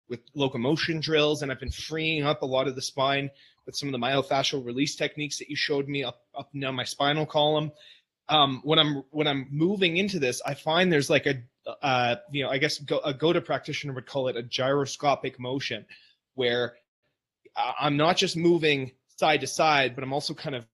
with 0.09 0.21
locomotion 0.35 1.01
drills, 1.01 1.43
and 1.43 1.53
I've 1.53 1.61
been 1.61 1.71
freeing 1.71 2.25
up 2.25 2.43
a 2.43 2.47
lot 2.47 2.69
of 2.69 2.75
the 2.75 2.83
spine 2.83 3.31
with 3.67 3.77
some 3.77 3.89
of 3.89 3.93
the 3.93 3.99
myofascial 3.99 4.65
release 4.65 4.97
techniques 4.97 5.39
that 5.39 5.51
you 5.51 5.57
showed 5.57 5.89
me 5.89 6.05
up 6.05 6.23
up 6.37 6.49
and 6.53 6.63
down 6.63 6.75
my 6.75 6.85
spinal 6.85 7.27
column. 7.27 7.71
Um, 8.29 8.61
when 8.65 8.79
I'm 8.79 9.03
when 9.11 9.27
I'm 9.27 9.47
moving 9.51 9.97
into 9.97 10.19
this, 10.19 10.41
I 10.45 10.55
find 10.55 10.93
there's 10.93 11.11
like 11.11 11.27
a 11.27 11.43
uh, 11.83 12.17
you 12.31 12.45
know 12.45 12.51
I 12.51 12.59
guess 12.59 12.81
a 12.81 12.85
go, 13.13 13.31
a 13.31 13.41
practitioner 13.41 13.93
would 13.95 14.07
call 14.07 14.29
it 14.29 14.37
a 14.37 14.43
gyroscopic 14.43 15.39
motion, 15.39 15.85
where 16.35 16.75
I'm 17.79 17.97
not 17.97 18.17
just 18.17 18.37
moving 18.37 18.93
side 19.17 19.41
to 19.41 19.47
side, 19.47 19.95
but 19.95 20.05
I'm 20.05 20.13
also 20.13 20.35
kind 20.35 20.55
of 20.55 20.65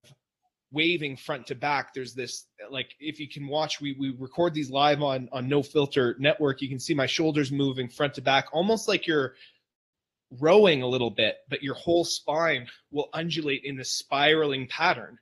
waving 0.74 1.16
front 1.16 1.46
to 1.46 1.54
back. 1.54 1.94
There's 1.94 2.14
this 2.14 2.46
like 2.70 2.94
if 3.00 3.18
you 3.18 3.28
can 3.28 3.46
watch, 3.46 3.80
we 3.80 3.96
we 3.98 4.14
record 4.18 4.52
these 4.52 4.70
live 4.70 5.02
on 5.02 5.28
on 5.32 5.48
No 5.48 5.62
Filter 5.62 6.16
Network. 6.18 6.60
You 6.60 6.68
can 6.68 6.80
see 6.80 6.94
my 6.94 7.06
shoulders 7.06 7.50
moving 7.50 7.88
front 7.88 8.14
to 8.14 8.20
back, 8.22 8.48
almost 8.52 8.88
like 8.88 9.06
you're 9.06 9.34
rowing 10.40 10.82
a 10.82 10.86
little 10.86 11.10
bit, 11.10 11.36
but 11.48 11.62
your 11.62 11.74
whole 11.74 12.04
spine 12.04 12.66
will 12.90 13.08
undulate 13.14 13.64
in 13.64 13.76
this 13.76 13.92
spiraling 13.92 14.66
pattern. 14.66 15.18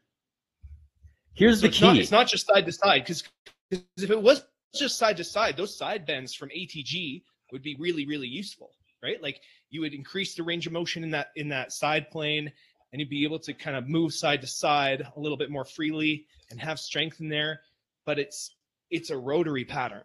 Here's 1.34 1.58
so 1.58 1.62
the 1.62 1.68
it's 1.68 1.78
key. 1.78 1.86
Not, 1.86 1.96
it's 1.96 2.10
not 2.10 2.28
just 2.28 2.46
side 2.46 2.66
to 2.66 2.72
side 2.72 3.02
because 3.02 3.24
if 3.70 4.10
it 4.10 4.20
was 4.20 4.44
just 4.74 4.98
side 4.98 5.16
to 5.18 5.24
side, 5.24 5.56
those 5.56 5.76
side 5.76 6.06
bends 6.06 6.34
from 6.34 6.48
ATG 6.50 7.22
would 7.52 7.62
be 7.62 7.76
really, 7.78 8.06
really 8.06 8.28
useful, 8.28 8.70
right? 9.02 9.22
Like 9.22 9.40
you 9.70 9.80
would 9.80 9.94
increase 9.94 10.34
the 10.34 10.42
range 10.42 10.66
of 10.66 10.72
motion 10.72 11.04
in 11.04 11.10
that 11.10 11.28
in 11.36 11.48
that 11.48 11.72
side 11.72 12.10
plane, 12.10 12.52
and 12.92 13.00
you'd 13.00 13.08
be 13.08 13.24
able 13.24 13.38
to 13.40 13.54
kind 13.54 13.76
of 13.76 13.88
move 13.88 14.12
side 14.12 14.40
to 14.42 14.46
side 14.46 15.06
a 15.16 15.20
little 15.20 15.38
bit 15.38 15.50
more 15.50 15.64
freely 15.64 16.26
and 16.50 16.60
have 16.60 16.78
strength 16.78 17.20
in 17.20 17.28
there. 17.28 17.60
But 18.04 18.18
it's 18.18 18.54
it's 18.90 19.10
a 19.10 19.16
rotary 19.16 19.64
pattern. 19.64 20.02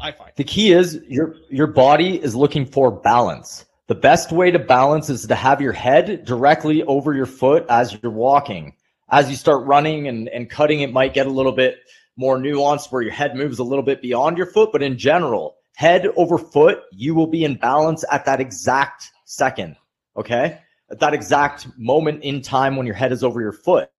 I 0.00 0.12
find. 0.12 0.32
The 0.36 0.44
key 0.44 0.72
is 0.72 1.00
your 1.08 1.34
your 1.50 1.66
body 1.66 2.22
is 2.22 2.34
looking 2.34 2.64
for 2.64 2.90
balance. 2.90 3.66
The 3.88 3.94
best 3.96 4.30
way 4.30 4.52
to 4.52 4.58
balance 4.58 5.10
is 5.10 5.26
to 5.26 5.34
have 5.34 5.60
your 5.60 5.72
head 5.72 6.24
directly 6.24 6.84
over 6.84 7.12
your 7.12 7.26
foot 7.26 7.66
as 7.68 7.98
you're 8.00 8.12
walking. 8.12 8.76
As 9.10 9.28
you 9.28 9.34
start 9.34 9.66
running 9.66 10.06
and, 10.06 10.28
and 10.28 10.48
cutting, 10.48 10.82
it 10.82 10.92
might 10.92 11.12
get 11.12 11.26
a 11.26 11.30
little 11.30 11.50
bit 11.50 11.78
more 12.16 12.38
nuanced 12.38 12.92
where 12.92 13.02
your 13.02 13.10
head 13.10 13.34
moves 13.34 13.58
a 13.58 13.64
little 13.64 13.82
bit 13.82 14.00
beyond 14.00 14.36
your 14.36 14.46
foot. 14.46 14.70
But 14.70 14.84
in 14.84 14.96
general, 14.96 15.56
head 15.74 16.06
over 16.14 16.38
foot, 16.38 16.82
you 16.92 17.16
will 17.16 17.26
be 17.26 17.42
in 17.42 17.56
balance 17.56 18.04
at 18.12 18.24
that 18.26 18.40
exact 18.40 19.10
second. 19.24 19.74
Okay. 20.16 20.60
At 20.90 20.98
that 21.00 21.14
exact 21.14 21.66
moment 21.78 22.22
in 22.24 22.42
time 22.42 22.76
when 22.76 22.86
your 22.86 22.96
head 22.96 23.12
is 23.12 23.22
over 23.22 23.40
your 23.40 23.52
foot. 23.52 23.90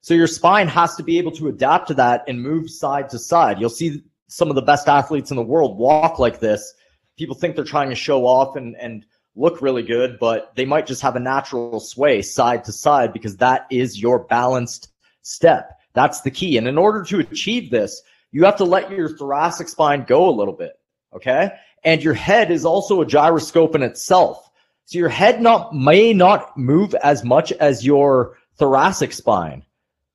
So 0.00 0.14
your 0.14 0.26
spine 0.26 0.68
has 0.68 0.96
to 0.96 1.02
be 1.02 1.18
able 1.18 1.32
to 1.32 1.48
adapt 1.48 1.88
to 1.88 1.94
that 1.94 2.24
and 2.28 2.40
move 2.40 2.70
side 2.70 3.08
to 3.10 3.18
side. 3.18 3.60
You'll 3.60 3.68
see 3.68 4.02
some 4.28 4.48
of 4.48 4.54
the 4.54 4.62
best 4.62 4.88
athletes 4.88 5.30
in 5.30 5.36
the 5.36 5.42
world 5.42 5.76
walk 5.76 6.18
like 6.18 6.38
this, 6.38 6.74
people 7.20 7.36
think 7.36 7.54
they're 7.54 7.64
trying 7.64 7.90
to 7.90 7.94
show 7.94 8.24
off 8.24 8.56
and, 8.56 8.74
and 8.76 9.04
look 9.36 9.60
really 9.60 9.82
good, 9.82 10.18
but 10.18 10.54
they 10.56 10.64
might 10.64 10.86
just 10.86 11.02
have 11.02 11.16
a 11.16 11.20
natural 11.20 11.78
sway 11.78 12.22
side 12.22 12.64
to 12.64 12.72
side 12.72 13.12
because 13.12 13.36
that 13.36 13.66
is 13.70 14.00
your 14.00 14.20
balanced 14.20 14.92
step. 15.22 15.78
That's 15.92 16.22
the 16.22 16.30
key. 16.30 16.56
And 16.56 16.66
in 16.66 16.78
order 16.78 17.02
to 17.04 17.18
achieve 17.18 17.70
this, 17.70 18.00
you 18.32 18.44
have 18.44 18.56
to 18.56 18.64
let 18.64 18.90
your 18.90 19.08
thoracic 19.08 19.68
spine 19.68 20.04
go 20.04 20.30
a 20.30 20.30
little 20.30 20.54
bit. 20.54 20.78
Okay. 21.14 21.50
And 21.84 22.02
your 22.02 22.14
head 22.14 22.50
is 22.50 22.64
also 22.64 23.00
a 23.00 23.06
gyroscope 23.06 23.74
in 23.74 23.82
itself. 23.82 24.49
So 24.90 24.98
your 24.98 25.08
head 25.08 25.40
not 25.40 25.72
may 25.72 26.12
not 26.12 26.58
move 26.58 26.96
as 26.96 27.22
much 27.22 27.52
as 27.52 27.86
your 27.86 28.36
thoracic 28.56 29.12
spine. 29.12 29.64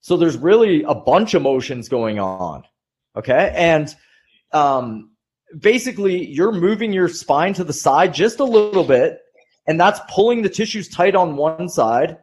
So 0.02 0.18
there's 0.18 0.36
really 0.36 0.84
a 0.84 0.94
bunch 0.94 1.34
of 1.34 1.44
motions 1.44 1.88
going 1.88 2.20
on. 2.20 2.66
Okay. 3.16 3.54
And 3.56 3.96
um, 4.52 5.12
basically 5.60 6.28
you're 6.28 6.52
moving 6.52 6.92
your 6.92 7.08
spine 7.08 7.54
to 7.54 7.64
the 7.64 7.72
side 7.72 8.14
just 8.14 8.42
a 8.42 8.44
little 8.44 8.84
bit, 8.84 9.22
and 9.66 9.80
that's 9.80 10.02
pulling 10.10 10.42
the 10.42 10.50
tissues 10.50 10.90
tight 10.90 11.16
on 11.16 11.38
one 11.38 11.70
side, 11.70 12.18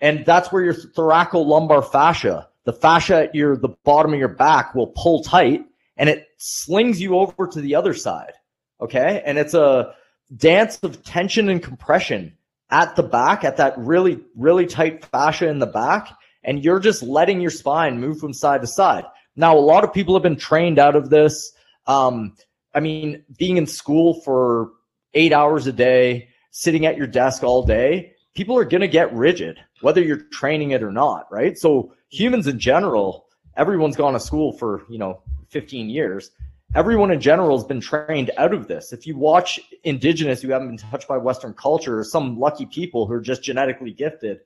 and 0.00 0.24
that's 0.24 0.50
where 0.50 0.62
your 0.64 0.72
thoracolumbar 0.72 1.92
fascia, 1.92 2.48
the 2.64 2.72
fascia 2.72 3.24
at 3.24 3.34
your 3.34 3.58
the 3.58 3.76
bottom 3.84 4.14
of 4.14 4.18
your 4.18 4.28
back, 4.28 4.74
will 4.74 4.94
pull 4.96 5.22
tight, 5.22 5.62
and 5.98 6.08
it 6.08 6.26
slings 6.38 7.02
you 7.02 7.18
over 7.18 7.46
to 7.46 7.60
the 7.60 7.74
other 7.74 7.92
side. 7.92 8.32
Okay, 8.80 9.22
and 9.26 9.36
it's 9.36 9.52
a 9.52 9.92
dance 10.36 10.78
of 10.82 11.02
tension 11.02 11.48
and 11.48 11.62
compression 11.62 12.36
at 12.70 12.96
the 12.96 13.02
back, 13.02 13.44
at 13.44 13.56
that 13.56 13.78
really 13.78 14.20
really 14.36 14.66
tight 14.66 15.04
fascia 15.06 15.48
in 15.48 15.58
the 15.58 15.66
back, 15.66 16.08
and 16.44 16.64
you're 16.64 16.80
just 16.80 17.02
letting 17.02 17.40
your 17.40 17.50
spine 17.50 18.00
move 18.00 18.18
from 18.18 18.32
side 18.32 18.60
to 18.60 18.66
side. 18.66 19.04
Now, 19.36 19.56
a 19.56 19.60
lot 19.60 19.84
of 19.84 19.92
people 19.92 20.14
have 20.14 20.22
been 20.22 20.36
trained 20.36 20.78
out 20.78 20.96
of 20.96 21.10
this. 21.10 21.52
Um, 21.86 22.34
I 22.74 22.80
mean, 22.80 23.24
being 23.38 23.56
in 23.56 23.66
school 23.66 24.20
for 24.22 24.72
eight 25.14 25.32
hours 25.32 25.66
a 25.66 25.72
day, 25.72 26.28
sitting 26.50 26.86
at 26.86 26.96
your 26.96 27.06
desk 27.06 27.42
all 27.42 27.62
day, 27.62 28.12
people 28.34 28.56
are 28.56 28.64
going 28.64 28.80
to 28.80 28.88
get 28.88 29.12
rigid, 29.14 29.58
whether 29.80 30.02
you're 30.02 30.24
training 30.32 30.72
it 30.72 30.82
or 30.82 30.92
not, 30.92 31.30
right? 31.30 31.56
So 31.56 31.92
humans 32.10 32.46
in 32.46 32.58
general, 32.58 33.26
everyone's 33.56 33.96
gone 33.96 34.12
to 34.12 34.20
school 34.20 34.52
for, 34.52 34.84
you 34.88 34.98
know, 34.98 35.22
15 35.50 35.88
years. 35.88 36.30
Everyone 36.74 37.10
in 37.10 37.20
general 37.20 37.56
has 37.56 37.66
been 37.66 37.80
trained 37.80 38.30
out 38.36 38.52
of 38.52 38.68
this. 38.68 38.92
If 38.92 39.06
you 39.06 39.16
watch 39.16 39.58
indigenous 39.84 40.42
who 40.42 40.50
haven't 40.50 40.68
been 40.68 40.90
touched 40.90 41.08
by 41.08 41.16
Western 41.16 41.54
culture, 41.54 41.98
or 41.98 42.04
some 42.04 42.38
lucky 42.38 42.66
people 42.66 43.06
who 43.06 43.14
are 43.14 43.20
just 43.20 43.42
genetically 43.42 43.90
gifted 43.90 44.40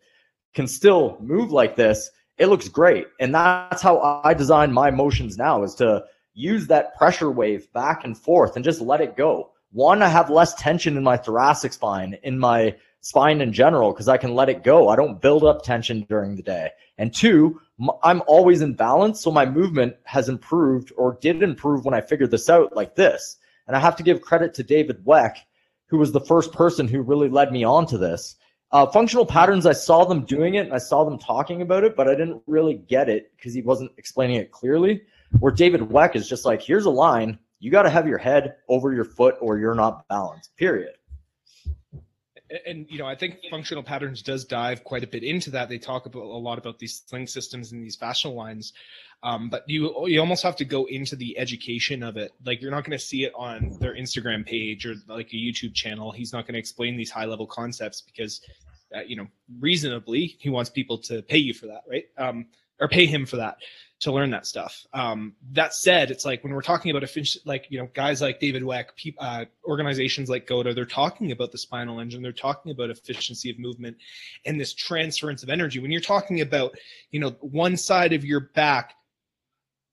can 0.54 0.68
still 0.68 1.16
move 1.20 1.50
like 1.50 1.74
this, 1.74 2.10
it 2.38 2.46
looks 2.46 2.68
great. 2.68 3.08
And 3.18 3.34
that's 3.34 3.82
how 3.82 4.22
I 4.24 4.34
design 4.34 4.72
my 4.72 4.90
motions 4.90 5.36
now 5.36 5.64
is 5.64 5.74
to 5.76 6.04
use 6.34 6.68
that 6.68 6.96
pressure 6.96 7.30
wave 7.30 7.70
back 7.72 8.04
and 8.04 8.16
forth 8.16 8.54
and 8.54 8.64
just 8.64 8.80
let 8.80 9.00
it 9.00 9.16
go. 9.16 9.50
One, 9.72 10.00
I 10.00 10.08
have 10.08 10.30
less 10.30 10.54
tension 10.54 10.96
in 10.96 11.02
my 11.02 11.16
thoracic 11.16 11.72
spine, 11.72 12.18
in 12.22 12.38
my 12.38 12.76
spine 13.02 13.40
in 13.40 13.52
general, 13.52 13.92
because 13.92 14.08
I 14.08 14.16
can 14.16 14.34
let 14.34 14.48
it 14.48 14.64
go. 14.64 14.88
I 14.88 14.96
don't 14.96 15.20
build 15.20 15.44
up 15.44 15.62
tension 15.62 16.06
during 16.08 16.34
the 16.34 16.42
day. 16.42 16.70
And 16.98 17.12
two, 17.12 17.60
I'm 18.02 18.22
always 18.26 18.62
in 18.62 18.74
balance. 18.74 19.20
So 19.20 19.30
my 19.30 19.44
movement 19.44 19.96
has 20.04 20.28
improved 20.28 20.92
or 20.96 21.18
did 21.20 21.42
improve 21.42 21.84
when 21.84 21.94
I 21.94 22.00
figured 22.00 22.30
this 22.30 22.48
out 22.48 22.74
like 22.74 22.94
this. 22.94 23.36
And 23.66 23.76
I 23.76 23.80
have 23.80 23.96
to 23.96 24.02
give 24.02 24.22
credit 24.22 24.54
to 24.54 24.62
David 24.62 25.04
Weck, 25.04 25.36
who 25.86 25.98
was 25.98 26.12
the 26.12 26.20
first 26.20 26.52
person 26.52 26.88
who 26.88 27.02
really 27.02 27.28
led 27.28 27.52
me 27.52 27.64
on 27.64 27.86
to 27.86 27.98
this. 27.98 28.36
Uh, 28.70 28.86
functional 28.86 29.26
patterns, 29.26 29.66
I 29.66 29.72
saw 29.72 30.04
them 30.04 30.24
doing 30.24 30.54
it 30.54 30.64
and 30.64 30.72
I 30.72 30.78
saw 30.78 31.04
them 31.04 31.18
talking 31.18 31.60
about 31.60 31.84
it, 31.84 31.94
but 31.94 32.08
I 32.08 32.14
didn't 32.14 32.42
really 32.46 32.74
get 32.74 33.08
it 33.08 33.32
because 33.36 33.52
he 33.52 33.60
wasn't 33.62 33.92
explaining 33.98 34.36
it 34.36 34.50
clearly. 34.50 35.02
Where 35.40 35.52
David 35.52 35.82
Weck 35.82 36.16
is 36.16 36.28
just 36.28 36.44
like, 36.44 36.62
here's 36.62 36.86
a 36.86 36.90
line, 36.90 37.38
you 37.58 37.70
got 37.70 37.82
to 37.82 37.90
have 37.90 38.08
your 38.08 38.18
head 38.18 38.56
over 38.68 38.92
your 38.92 39.04
foot 39.04 39.36
or 39.40 39.58
you're 39.58 39.74
not 39.74 40.08
balanced, 40.08 40.56
period. 40.56 40.94
And, 42.66 42.86
you 42.90 42.98
know, 42.98 43.06
I 43.06 43.14
think 43.14 43.38
functional 43.50 43.82
patterns 43.82 44.22
does 44.22 44.44
dive 44.44 44.84
quite 44.84 45.04
a 45.04 45.06
bit 45.06 45.22
into 45.22 45.50
that. 45.50 45.68
They 45.68 45.78
talk 45.78 46.06
about 46.06 46.22
a 46.22 46.36
lot 46.38 46.58
about 46.58 46.78
these 46.78 47.02
sling 47.06 47.26
systems 47.26 47.72
and 47.72 47.82
these 47.82 47.96
fascial 47.96 48.34
lines, 48.34 48.72
um, 49.22 49.48
but 49.48 49.64
you 49.66 50.06
you 50.06 50.20
almost 50.20 50.42
have 50.42 50.56
to 50.56 50.64
go 50.64 50.84
into 50.86 51.16
the 51.16 51.38
education 51.38 52.02
of 52.02 52.16
it. 52.16 52.32
Like 52.44 52.60
you're 52.60 52.70
not 52.70 52.84
going 52.84 52.98
to 52.98 53.04
see 53.04 53.24
it 53.24 53.32
on 53.36 53.76
their 53.80 53.94
Instagram 53.94 54.44
page 54.44 54.84
or 54.84 54.94
like 55.06 55.32
a 55.32 55.36
YouTube 55.36 55.74
channel. 55.74 56.12
He's 56.12 56.32
not 56.32 56.46
going 56.46 56.54
to 56.54 56.58
explain 56.58 56.96
these 56.96 57.10
high 57.10 57.26
level 57.26 57.46
concepts 57.46 58.00
because 58.00 58.40
uh, 58.94 59.00
you 59.00 59.16
know, 59.16 59.26
reasonably, 59.60 60.36
he 60.38 60.50
wants 60.50 60.70
people 60.70 60.98
to 60.98 61.22
pay 61.22 61.38
you 61.38 61.54
for 61.54 61.66
that, 61.66 61.82
right? 61.88 62.04
Um, 62.18 62.46
or 62.80 62.88
pay 62.88 63.06
him 63.06 63.24
for 63.26 63.36
that 63.36 63.56
to 64.02 64.10
learn 64.10 64.30
that 64.30 64.46
stuff. 64.46 64.84
Um, 64.92 65.34
that 65.52 65.74
said, 65.74 66.10
it's 66.10 66.24
like 66.24 66.42
when 66.42 66.52
we're 66.52 66.60
talking 66.60 66.90
about 66.90 67.04
efficient, 67.04 67.46
like 67.46 67.66
you 67.70 67.78
know, 67.78 67.88
guys 67.94 68.20
like 68.20 68.40
David 68.40 68.64
Weck, 68.64 68.96
pe- 68.96 69.14
uh, 69.18 69.44
organizations 69.64 70.28
like 70.28 70.46
GOATA, 70.46 70.74
they're 70.74 70.84
talking 70.84 71.30
about 71.30 71.52
the 71.52 71.58
spinal 71.58 72.00
engine. 72.00 72.20
They're 72.20 72.32
talking 72.32 72.72
about 72.72 72.90
efficiency 72.90 73.48
of 73.50 73.60
movement 73.60 73.96
and 74.44 74.60
this 74.60 74.74
transference 74.74 75.44
of 75.44 75.50
energy. 75.50 75.78
When 75.78 75.92
you're 75.92 76.00
talking 76.00 76.40
about, 76.40 76.76
you 77.12 77.20
know, 77.20 77.30
one 77.40 77.76
side 77.76 78.12
of 78.12 78.24
your 78.24 78.40
back 78.40 78.94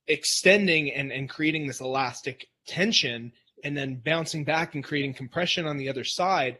extending 0.08 0.92
and 0.92 1.12
and 1.12 1.28
creating 1.28 1.68
this 1.68 1.80
elastic 1.80 2.48
tension, 2.66 3.30
and 3.62 3.76
then 3.76 4.02
bouncing 4.04 4.44
back 4.44 4.74
and 4.74 4.82
creating 4.82 5.14
compression 5.14 5.66
on 5.66 5.76
the 5.76 5.88
other 5.88 6.04
side 6.04 6.58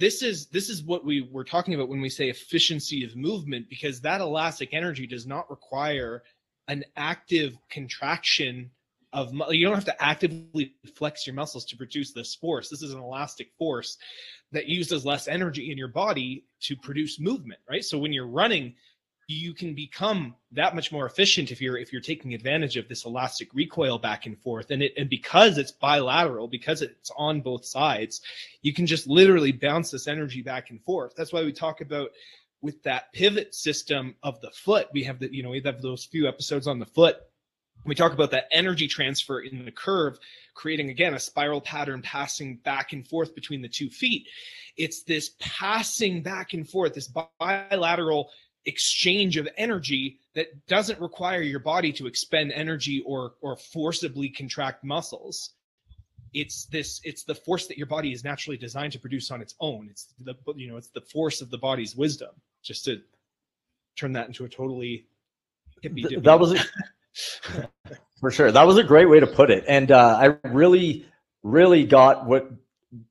this 0.00 0.22
is 0.22 0.46
this 0.46 0.68
is 0.68 0.84
what 0.84 1.04
we 1.04 1.28
were 1.32 1.42
talking 1.42 1.74
about 1.74 1.88
when 1.88 2.00
we 2.00 2.08
say 2.08 2.28
efficiency 2.28 3.04
of 3.04 3.16
movement 3.16 3.68
because 3.68 4.00
that 4.00 4.20
elastic 4.20 4.68
energy 4.72 5.08
does 5.08 5.26
not 5.26 5.50
require 5.50 6.22
an 6.68 6.84
active 6.96 7.56
contraction 7.70 8.70
of 9.12 9.32
you 9.50 9.66
don't 9.66 9.74
have 9.74 9.86
to 9.86 10.02
actively 10.02 10.74
flex 10.94 11.26
your 11.26 11.34
muscles 11.34 11.64
to 11.64 11.76
produce 11.76 12.12
this 12.12 12.34
force. 12.34 12.68
This 12.68 12.82
is 12.82 12.92
an 12.92 13.00
elastic 13.00 13.50
force 13.58 13.96
that 14.52 14.66
uses 14.66 15.04
less 15.04 15.28
energy 15.28 15.70
in 15.70 15.78
your 15.78 15.88
body 15.88 16.44
to 16.60 16.76
produce 16.76 17.18
movement 17.18 17.60
right? 17.68 17.84
So 17.84 17.98
when 17.98 18.12
you're 18.12 18.26
running 18.26 18.74
you 19.30 19.52
can 19.52 19.74
become 19.74 20.34
that 20.52 20.74
much 20.74 20.90
more 20.90 21.04
efficient 21.04 21.50
if 21.50 21.60
you're 21.60 21.76
if 21.76 21.92
you're 21.92 22.00
taking 22.00 22.32
advantage 22.32 22.78
of 22.78 22.88
this 22.88 23.04
elastic 23.04 23.52
recoil 23.52 23.98
back 23.98 24.24
and 24.24 24.38
forth. 24.40 24.70
And 24.70 24.82
it 24.82 24.94
and 24.96 25.08
because 25.08 25.58
it's 25.58 25.72
bilateral 25.72 26.48
because 26.48 26.80
it's 26.80 27.10
on 27.16 27.42
both 27.42 27.64
sides 27.64 28.22
you 28.62 28.72
can 28.72 28.86
just 28.86 29.06
literally 29.06 29.52
bounce 29.52 29.90
this 29.90 30.08
energy 30.08 30.42
back 30.42 30.70
and 30.70 30.82
forth. 30.82 31.14
That's 31.14 31.32
why 31.32 31.44
we 31.44 31.52
talk 31.52 31.82
about 31.82 32.10
with 32.60 32.82
that 32.82 33.12
pivot 33.12 33.54
system 33.54 34.14
of 34.22 34.40
the 34.40 34.50
foot. 34.50 34.88
We 34.92 35.04
have 35.04 35.18
the 35.18 35.34
you 35.34 35.42
know 35.42 35.50
we 35.50 35.62
have 35.64 35.82
those 35.82 36.04
few 36.04 36.28
episodes 36.28 36.66
on 36.66 36.78
the 36.78 36.86
foot. 36.86 37.18
We 37.84 37.94
talk 37.94 38.12
about 38.12 38.32
that 38.32 38.48
energy 38.50 38.88
transfer 38.88 39.40
in 39.40 39.64
the 39.64 39.70
curve 39.70 40.18
creating 40.54 40.90
again 40.90 41.14
a 41.14 41.20
spiral 41.20 41.60
pattern 41.60 42.02
passing 42.02 42.56
back 42.56 42.92
and 42.92 43.06
forth 43.06 43.34
between 43.34 43.62
the 43.62 43.68
two 43.68 43.88
feet. 43.88 44.26
It's 44.76 45.04
this 45.04 45.30
passing 45.38 46.22
back 46.22 46.52
and 46.52 46.68
forth 46.68 46.94
this 46.94 47.10
bilateral 47.38 48.30
exchange 48.66 49.36
of 49.36 49.48
energy 49.56 50.18
that 50.34 50.66
doesn't 50.66 51.00
require 51.00 51.40
your 51.40 51.60
body 51.60 51.92
to 51.92 52.06
expend 52.06 52.52
energy 52.52 53.02
or 53.06 53.34
or 53.40 53.56
forcibly 53.56 54.28
contract 54.28 54.82
muscles. 54.82 55.50
It's 56.34 56.66
this 56.66 57.00
it's 57.04 57.22
the 57.22 57.36
force 57.36 57.68
that 57.68 57.78
your 57.78 57.86
body 57.86 58.12
is 58.12 58.24
naturally 58.24 58.58
designed 58.58 58.92
to 58.92 58.98
produce 58.98 59.30
on 59.30 59.40
its 59.40 59.54
own. 59.60 59.88
It's 59.88 60.12
the 60.18 60.34
you 60.56 60.68
know 60.68 60.76
it's 60.76 60.90
the 60.90 61.00
force 61.00 61.40
of 61.40 61.50
the 61.50 61.58
body's 61.58 61.94
wisdom 61.94 62.30
just 62.62 62.84
to 62.84 63.00
turn 63.96 64.12
that 64.12 64.26
into 64.26 64.44
a 64.44 64.48
totally 64.48 65.06
hippie 65.82 66.22
that 66.22 66.38
was 66.38 66.52
a, 66.52 67.68
for 68.20 68.30
sure 68.30 68.52
that 68.52 68.66
was 68.66 68.76
a 68.76 68.84
great 68.84 69.08
way 69.08 69.20
to 69.20 69.26
put 69.26 69.50
it 69.50 69.64
and 69.68 69.90
uh, 69.90 70.18
i 70.20 70.48
really 70.48 71.06
really 71.42 71.84
got 71.84 72.26
what 72.26 72.50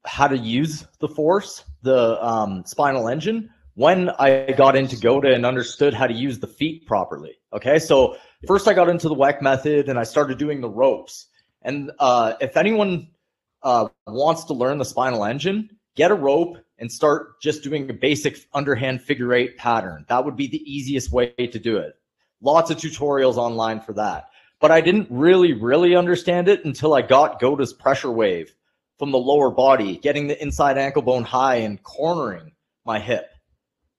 how 0.05 0.27
to 0.27 0.37
use 0.37 0.85
the 0.99 1.07
force 1.07 1.63
the 1.83 2.23
um, 2.25 2.63
spinal 2.65 3.07
engine 3.07 3.49
when 3.77 4.09
I 4.09 4.55
got 4.57 4.75
into 4.75 4.95
GOATA 4.95 5.35
and 5.35 5.45
understood 5.45 5.93
how 5.93 6.07
to 6.07 6.13
use 6.13 6.39
the 6.39 6.47
feet 6.47 6.87
properly. 6.87 7.37
Okay, 7.53 7.77
so 7.77 8.17
first 8.47 8.67
I 8.67 8.73
got 8.73 8.89
into 8.89 9.07
the 9.07 9.13
Weck 9.13 9.39
method 9.39 9.87
and 9.87 9.99
I 9.99 10.03
started 10.03 10.39
doing 10.39 10.61
the 10.61 10.69
ropes. 10.69 11.27
And 11.61 11.91
uh, 11.99 12.33
if 12.41 12.57
anyone 12.57 13.09
uh, 13.61 13.87
wants 14.07 14.45
to 14.45 14.53
learn 14.53 14.79
the 14.79 14.85
spinal 14.85 15.23
engine, 15.23 15.69
get 15.95 16.09
a 16.09 16.15
rope 16.15 16.57
and 16.79 16.91
start 16.91 17.41
just 17.41 17.63
doing 17.63 17.89
a 17.89 17.93
basic 17.93 18.37
underhand 18.53 19.01
figure 19.01 19.33
eight 19.33 19.57
pattern. 19.57 20.05
That 20.09 20.23
would 20.23 20.35
be 20.35 20.47
the 20.47 20.63
easiest 20.71 21.11
way 21.11 21.29
to 21.37 21.59
do 21.59 21.77
it. 21.77 21.95
Lots 22.41 22.69
of 22.69 22.77
tutorials 22.77 23.37
online 23.37 23.81
for 23.81 23.93
that. 23.93 24.29
But 24.59 24.71
I 24.71 24.81
didn't 24.81 25.07
really, 25.09 25.53
really 25.53 25.95
understand 25.95 26.47
it 26.47 26.65
until 26.65 26.93
I 26.93 27.01
got 27.01 27.39
GOATA's 27.39 27.73
pressure 27.73 28.11
wave 28.11 28.53
from 28.97 29.11
the 29.11 29.19
lower 29.19 29.51
body, 29.51 29.97
getting 29.97 30.27
the 30.27 30.41
inside 30.41 30.77
ankle 30.77 31.03
bone 31.03 31.23
high 31.23 31.57
and 31.57 31.81
cornering 31.83 32.51
my 32.85 32.99
hip. 32.99 33.31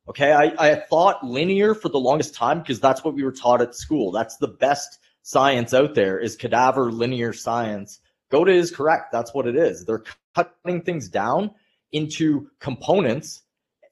Okay, 0.09 0.33
I, 0.33 0.55
I 0.59 0.75
thought 0.75 1.25
linear 1.25 1.75
for 1.75 1.91
the 1.91 1.99
longest 1.99 2.35
time 2.35 2.61
because 2.61 2.81
that's 2.81 3.05
what 3.05 3.15
we 3.15 3.23
were 3.23 3.33
taught 3.33 3.61
at 3.61 3.75
school. 3.75 4.11
That's 4.11 4.37
the 4.39 4.49
best 4.49 4.99
science 5.23 5.75
out 5.75 5.95
there 5.95 6.19
is 6.19 6.35
cadaver 6.35 6.91
linear 6.91 7.33
science. 7.33 8.01
GOATA 8.31 8.53
is 8.53 8.75
correct. 8.75 9.13
That's 9.13 9.35
what 9.35 9.47
it 9.47 9.55
is. 9.55 9.85
They're 9.85 10.05
cutting 10.35 10.83
things 10.83 11.09
down 11.09 11.51
into 11.93 12.49
components, 12.61 13.43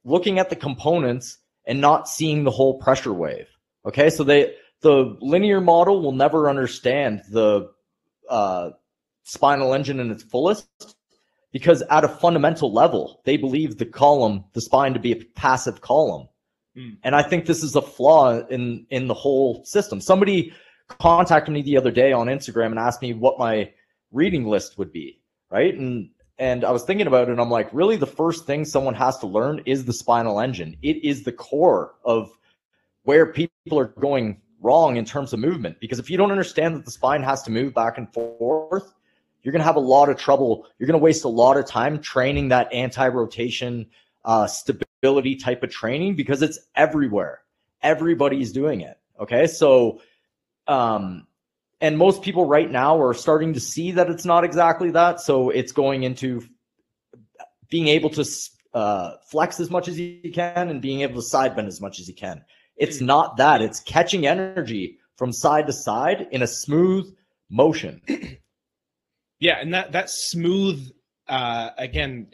looking 0.05 0.38
at 0.38 0.50
the 0.50 0.57
components 0.57 1.38
and 1.67 1.81
not 1.81 2.09
seeing 2.09 2.45
the 2.45 2.50
whole 2.50 2.79
pressure 2.79 3.12
wave. 3.12 3.49
Okay, 3.85 4.11
so 4.11 4.25
they 4.25 4.55
the 4.83 5.17
linear 5.21 5.61
model 5.61 6.03
will 6.03 6.12
never 6.12 6.49
understand 6.49 7.23
the 7.31 7.71
uh, 8.29 8.71
spinal 9.25 9.75
engine 9.75 10.00
in 10.00 10.11
its 10.11 10.23
fullest 10.23 10.69
because 11.53 11.83
at 11.91 12.05
a 12.05 12.09
fundamental 12.09 12.73
level, 12.73 13.23
they 13.25 13.37
believe 13.37 13.79
the 13.79 13.87
column, 13.87 14.45
the 14.53 14.61
spine 14.61 14.93
to 14.93 15.00
be 15.00 15.12
a 15.12 15.25
passive 15.35 15.81
column. 15.81 16.29
Mm. 16.76 16.99
And 17.03 17.15
I 17.15 17.23
think 17.23 17.47
this 17.47 17.62
is 17.62 17.75
a 17.75 17.83
flaw 17.83 18.41
in 18.47 18.87
in 18.91 19.07
the 19.09 19.15
whole 19.15 19.65
system. 19.65 20.00
Somebody 20.00 20.53
contacted 20.88 21.53
me 21.53 21.62
the 21.62 21.76
other 21.76 21.91
day 21.91 22.12
on 22.12 22.26
Instagram 22.26 22.67
and 22.67 22.79
asked 22.79 23.03
me 23.03 23.15
what 23.15 23.38
my 23.38 23.73
reading 24.12 24.47
list 24.47 24.79
would 24.79 24.93
be, 24.93 25.21
right? 25.50 25.75
And 25.75 26.11
and 26.38 26.64
I 26.64 26.71
was 26.71 26.85
thinking 26.85 27.07
about 27.07 27.28
it 27.28 27.33
and 27.33 27.40
I'm 27.40 27.50
like, 27.50 27.69
really 27.73 27.97
the 27.97 28.07
first 28.07 28.47
thing 28.47 28.64
someone 28.64 28.95
has 28.95 29.19
to 29.19 29.26
learn 29.26 29.62
is 29.64 29.85
the 29.85 29.93
spinal 29.93 30.40
engine. 30.40 30.76
It 30.83 31.02
is 31.05 31.25
the 31.25 31.33
core 31.33 31.95
of 32.05 32.31
where 33.05 33.33
people 33.33 33.78
are 33.78 33.87
going 33.87 34.40
wrong 34.61 34.97
in 34.97 35.05
terms 35.05 35.33
of 35.33 35.38
movement 35.38 35.78
because 35.81 35.99
if 35.99 36.11
you 36.11 36.16
don't 36.16 36.31
understand 36.31 36.75
that 36.76 36.85
the 36.85 36.90
spine 36.90 37.23
has 37.23 37.43
to 37.45 37.50
move 37.50 37.73
back 37.73 37.99
and 37.99 38.12
forth, 38.12 38.93
you're 39.43 39.52
going 39.52 39.61
to 39.61 39.66
have 39.66 39.76
a 39.76 39.81
lot 39.81 40.09
of 40.09 40.16
trouble. 40.16 40.66
You're 40.78 40.88
going 40.88 40.99
to 40.99 41.02
waste 41.05 41.25
a 41.25 41.28
lot 41.28 41.57
of 41.57 41.66
time 41.66 42.00
training 42.00 42.49
that 42.49 42.73
anti 42.73 43.07
rotation 43.09 43.87
uh, 44.25 44.47
stability 44.47 45.37
type 45.37 45.62
of 45.62 45.71
training 45.71 46.16
because 46.16 46.43
it's 46.43 46.59
everywhere. 46.75 47.43
Everybody's 47.81 48.52
doing 48.52 48.81
it. 48.81 48.99
Okay. 49.21 49.47
So, 49.47 50.00
um, 50.66 51.28
and 51.87 51.97
most 51.97 52.21
people 52.21 52.47
right 52.47 52.71
now 52.71 53.00
are 53.00 53.14
starting 53.14 53.55
to 53.55 53.61
see 53.61 53.93
that 53.93 54.11
it's 54.11 54.25
not 54.25 54.43
exactly 54.43 54.90
that. 54.90 55.21
So 55.21 55.50
it's 55.50 55.71
going 55.71 56.02
into 56.02 56.43
being 57.71 57.87
able 57.87 58.11
to 58.11 58.25
uh, 58.75 59.12
flex 59.31 59.61
as 59.61 59.71
much 59.71 59.87
as 59.87 59.99
you 59.99 60.33
can 60.35 60.69
and 60.69 60.83
being 60.83 61.02
able 61.02 61.14
to 61.14 61.23
side 61.23 61.55
bend 61.55 61.69
as 61.69 61.81
much 61.81 62.00
as 62.00 62.09
you 62.09 62.14
can. 62.14 62.45
It's 62.76 63.00
not 63.00 63.37
that. 63.37 63.62
It's 63.62 63.78
catching 63.81 64.26
energy 64.26 64.99
from 65.16 65.33
side 65.33 65.69
to 65.69 65.73
side 65.73 66.26
in 66.33 66.43
a 66.43 66.47
smooth 66.47 67.14
motion. 67.50 68.02
Yeah, 69.38 69.59
and 69.61 69.75
that 69.75 69.93
that 69.93 70.09
smooth 70.09 70.90
uh 71.28 71.69
again 71.76 72.28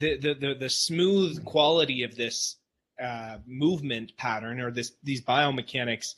the 0.00 0.18
the 0.18 0.34
the, 0.34 0.54
the 0.54 0.68
smooth 0.68 1.42
quality 1.46 2.02
of 2.02 2.16
this 2.16 2.56
uh 3.02 3.38
movement 3.46 4.14
pattern 4.18 4.60
or 4.60 4.70
this 4.70 4.92
these 5.02 5.24
biomechanics 5.24 6.08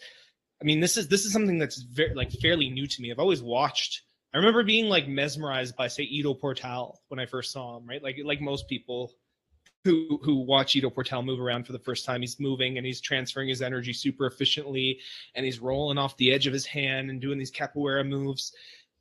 I 0.60 0.64
mean 0.64 0.80
this 0.80 0.96
is 0.96 1.08
this 1.08 1.24
is 1.24 1.32
something 1.32 1.58
that's 1.58 1.82
very 1.82 2.14
like 2.14 2.30
fairly 2.32 2.70
new 2.70 2.86
to 2.86 3.02
me. 3.02 3.10
I've 3.10 3.18
always 3.18 3.42
watched 3.42 4.02
I 4.34 4.38
remember 4.38 4.64
being 4.64 4.86
like 4.86 5.08
mesmerized 5.08 5.76
by 5.76 5.88
say 5.88 6.02
Ido 6.02 6.34
Portal 6.34 7.00
when 7.08 7.18
I 7.18 7.26
first 7.26 7.52
saw 7.52 7.78
him, 7.78 7.86
right? 7.86 8.02
Like 8.02 8.16
like 8.24 8.40
most 8.40 8.68
people 8.68 9.12
who 9.84 10.20
who 10.22 10.44
watch 10.44 10.76
Ido 10.76 10.90
Portal 10.90 11.22
move 11.22 11.40
around 11.40 11.64
for 11.64 11.72
the 11.72 11.78
first 11.78 12.04
time. 12.04 12.20
He's 12.20 12.38
moving 12.40 12.76
and 12.76 12.86
he's 12.86 13.00
transferring 13.00 13.48
his 13.48 13.62
energy 13.62 13.92
super 13.92 14.26
efficiently, 14.26 15.00
and 15.34 15.46
he's 15.46 15.60
rolling 15.60 15.96
off 15.96 16.16
the 16.16 16.32
edge 16.32 16.46
of 16.46 16.52
his 16.52 16.66
hand 16.66 17.08
and 17.08 17.20
doing 17.20 17.38
these 17.38 17.52
capoeira 17.52 18.06
moves. 18.06 18.52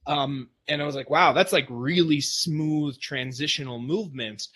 Um, 0.07 0.49
and 0.67 0.81
I 0.81 0.85
was 0.85 0.95
like, 0.95 1.09
wow, 1.09 1.33
that's 1.33 1.51
like 1.51 1.65
really 1.69 2.21
smooth 2.21 2.97
transitional 2.99 3.79
movement 3.79 4.47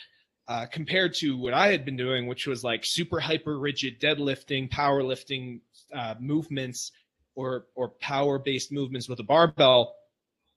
uh, 0.49 0.65
compared 0.65 1.13
to 1.13 1.37
what 1.37 1.53
I 1.53 1.67
had 1.67 1.85
been 1.85 1.95
doing, 1.95 2.25
which 2.25 2.47
was 2.47 2.63
like 2.63 2.83
super 2.83 3.19
hyper 3.19 3.59
rigid 3.59 4.01
deadlifting, 4.01 4.67
powerlifting 4.67 5.61
uh, 5.93 6.15
movements, 6.19 6.91
or 7.35 7.67
or 7.75 7.89
power 8.01 8.39
based 8.39 8.71
movements 8.71 9.07
with 9.07 9.19
a 9.19 9.23
barbell, 9.23 9.95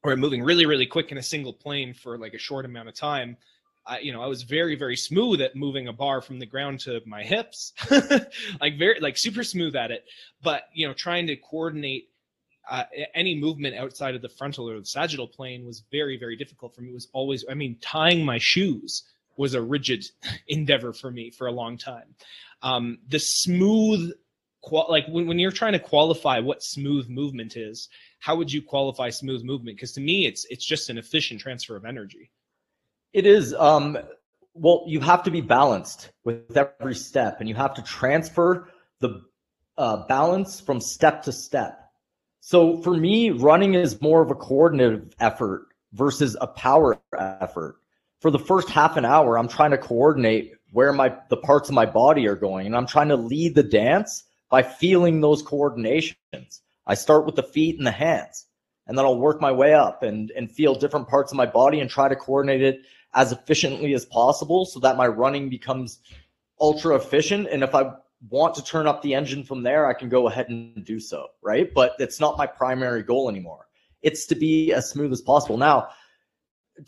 or 0.02 0.16
moving 0.16 0.42
really 0.42 0.64
really 0.64 0.86
quick 0.86 1.12
in 1.12 1.18
a 1.18 1.22
single 1.22 1.52
plane 1.52 1.92
for 1.92 2.16
like 2.16 2.32
a 2.32 2.38
short 2.38 2.64
amount 2.64 2.88
of 2.88 2.94
time. 2.94 3.36
I, 3.84 3.98
you 3.98 4.12
know, 4.12 4.22
I 4.22 4.28
was 4.28 4.44
very, 4.44 4.76
very 4.76 4.96
smooth 4.96 5.40
at 5.40 5.56
moving 5.56 5.88
a 5.88 5.92
bar 5.92 6.22
from 6.22 6.38
the 6.38 6.46
ground 6.46 6.78
to 6.80 7.00
my 7.04 7.24
hips, 7.24 7.72
like 8.60 8.78
very, 8.78 8.98
like 9.00 9.18
super 9.18 9.42
smooth 9.42 9.76
at 9.76 9.90
it. 9.90 10.04
But 10.42 10.68
you 10.72 10.86
know, 10.86 10.94
trying 10.94 11.26
to 11.26 11.36
coordinate 11.36 12.08
uh, 12.70 12.84
any 13.14 13.38
movement 13.38 13.76
outside 13.76 14.14
of 14.14 14.22
the 14.22 14.28
frontal 14.30 14.70
or 14.70 14.78
the 14.78 14.86
sagittal 14.86 15.28
plane 15.28 15.66
was 15.66 15.82
very, 15.92 16.16
very 16.16 16.36
difficult 16.36 16.74
for 16.74 16.80
me. 16.80 16.90
It 16.90 16.94
was 16.94 17.08
always, 17.12 17.44
I 17.50 17.54
mean, 17.54 17.76
tying 17.82 18.24
my 18.24 18.38
shoes 18.38 19.02
was 19.36 19.54
a 19.54 19.62
rigid 19.62 20.04
endeavor 20.48 20.92
for 20.92 21.10
me 21.10 21.30
for 21.30 21.46
a 21.46 21.52
long 21.52 21.76
time. 21.76 22.14
Um, 22.62 22.98
the 23.08 23.18
smooth, 23.18 24.12
like 24.70 25.06
when, 25.08 25.26
when 25.26 25.38
you're 25.38 25.50
trying 25.50 25.72
to 25.72 25.78
qualify 25.78 26.38
what 26.38 26.62
smooth 26.62 27.08
movement 27.08 27.56
is, 27.56 27.88
how 28.20 28.36
would 28.36 28.52
you 28.52 28.62
qualify 28.62 29.10
smooth 29.10 29.42
movement? 29.42 29.76
Because 29.76 29.92
to 29.92 30.00
me, 30.00 30.26
it's 30.26 30.46
it's 30.48 30.64
just 30.64 30.90
an 30.90 30.98
efficient 30.98 31.40
transfer 31.40 31.76
of 31.76 31.84
energy. 31.84 32.30
It 33.12 33.26
is. 33.26 33.54
Um, 33.54 33.98
well, 34.54 34.84
you 34.86 35.00
have 35.00 35.22
to 35.24 35.30
be 35.30 35.40
balanced 35.40 36.10
with 36.24 36.56
every 36.56 36.94
step, 36.94 37.40
and 37.40 37.48
you 37.48 37.54
have 37.54 37.74
to 37.74 37.82
transfer 37.82 38.68
the 39.00 39.22
uh, 39.78 40.06
balance 40.06 40.60
from 40.60 40.80
step 40.80 41.22
to 41.24 41.32
step. 41.32 41.90
So 42.40 42.78
for 42.78 42.96
me, 42.96 43.30
running 43.30 43.74
is 43.74 44.00
more 44.00 44.22
of 44.22 44.30
a 44.30 44.34
coordinative 44.34 45.14
effort 45.20 45.68
versus 45.92 46.36
a 46.40 46.46
power 46.46 47.00
effort. 47.16 47.76
For 48.22 48.30
the 48.30 48.38
first 48.38 48.70
half 48.70 48.96
an 48.96 49.04
hour, 49.04 49.36
I'm 49.36 49.48
trying 49.48 49.72
to 49.72 49.78
coordinate 49.78 50.52
where 50.70 50.92
my 50.92 51.12
the 51.28 51.36
parts 51.36 51.68
of 51.68 51.74
my 51.74 51.84
body 51.84 52.28
are 52.28 52.36
going, 52.36 52.66
and 52.66 52.76
I'm 52.76 52.86
trying 52.86 53.08
to 53.08 53.16
lead 53.16 53.56
the 53.56 53.64
dance 53.64 54.22
by 54.48 54.62
feeling 54.62 55.20
those 55.20 55.42
coordinations. 55.42 56.60
I 56.86 56.94
start 56.94 57.26
with 57.26 57.34
the 57.34 57.42
feet 57.42 57.78
and 57.78 57.86
the 57.86 57.90
hands, 57.90 58.46
and 58.86 58.96
then 58.96 59.04
I'll 59.04 59.18
work 59.18 59.40
my 59.40 59.50
way 59.50 59.74
up 59.74 60.04
and 60.04 60.30
and 60.36 60.48
feel 60.48 60.76
different 60.76 61.08
parts 61.08 61.32
of 61.32 61.36
my 61.36 61.46
body 61.46 61.80
and 61.80 61.90
try 61.90 62.08
to 62.08 62.14
coordinate 62.14 62.62
it 62.62 62.82
as 63.12 63.32
efficiently 63.32 63.92
as 63.92 64.06
possible 64.06 64.66
so 64.66 64.78
that 64.78 64.96
my 64.96 65.08
running 65.08 65.50
becomes 65.50 65.98
ultra 66.60 66.94
efficient. 66.94 67.48
And 67.50 67.64
if 67.64 67.74
I 67.74 67.90
want 68.30 68.54
to 68.54 68.62
turn 68.62 68.86
up 68.86 69.02
the 69.02 69.14
engine 69.14 69.42
from 69.42 69.64
there, 69.64 69.88
I 69.88 69.94
can 69.94 70.08
go 70.08 70.28
ahead 70.28 70.48
and 70.48 70.84
do 70.84 71.00
so, 71.00 71.26
right? 71.42 71.74
But 71.74 71.96
it's 71.98 72.20
not 72.20 72.38
my 72.38 72.46
primary 72.46 73.02
goal 73.02 73.28
anymore. 73.28 73.66
It's 74.02 74.26
to 74.26 74.36
be 74.36 74.72
as 74.72 74.88
smooth 74.88 75.12
as 75.12 75.20
possible. 75.20 75.56
Now, 75.56 75.88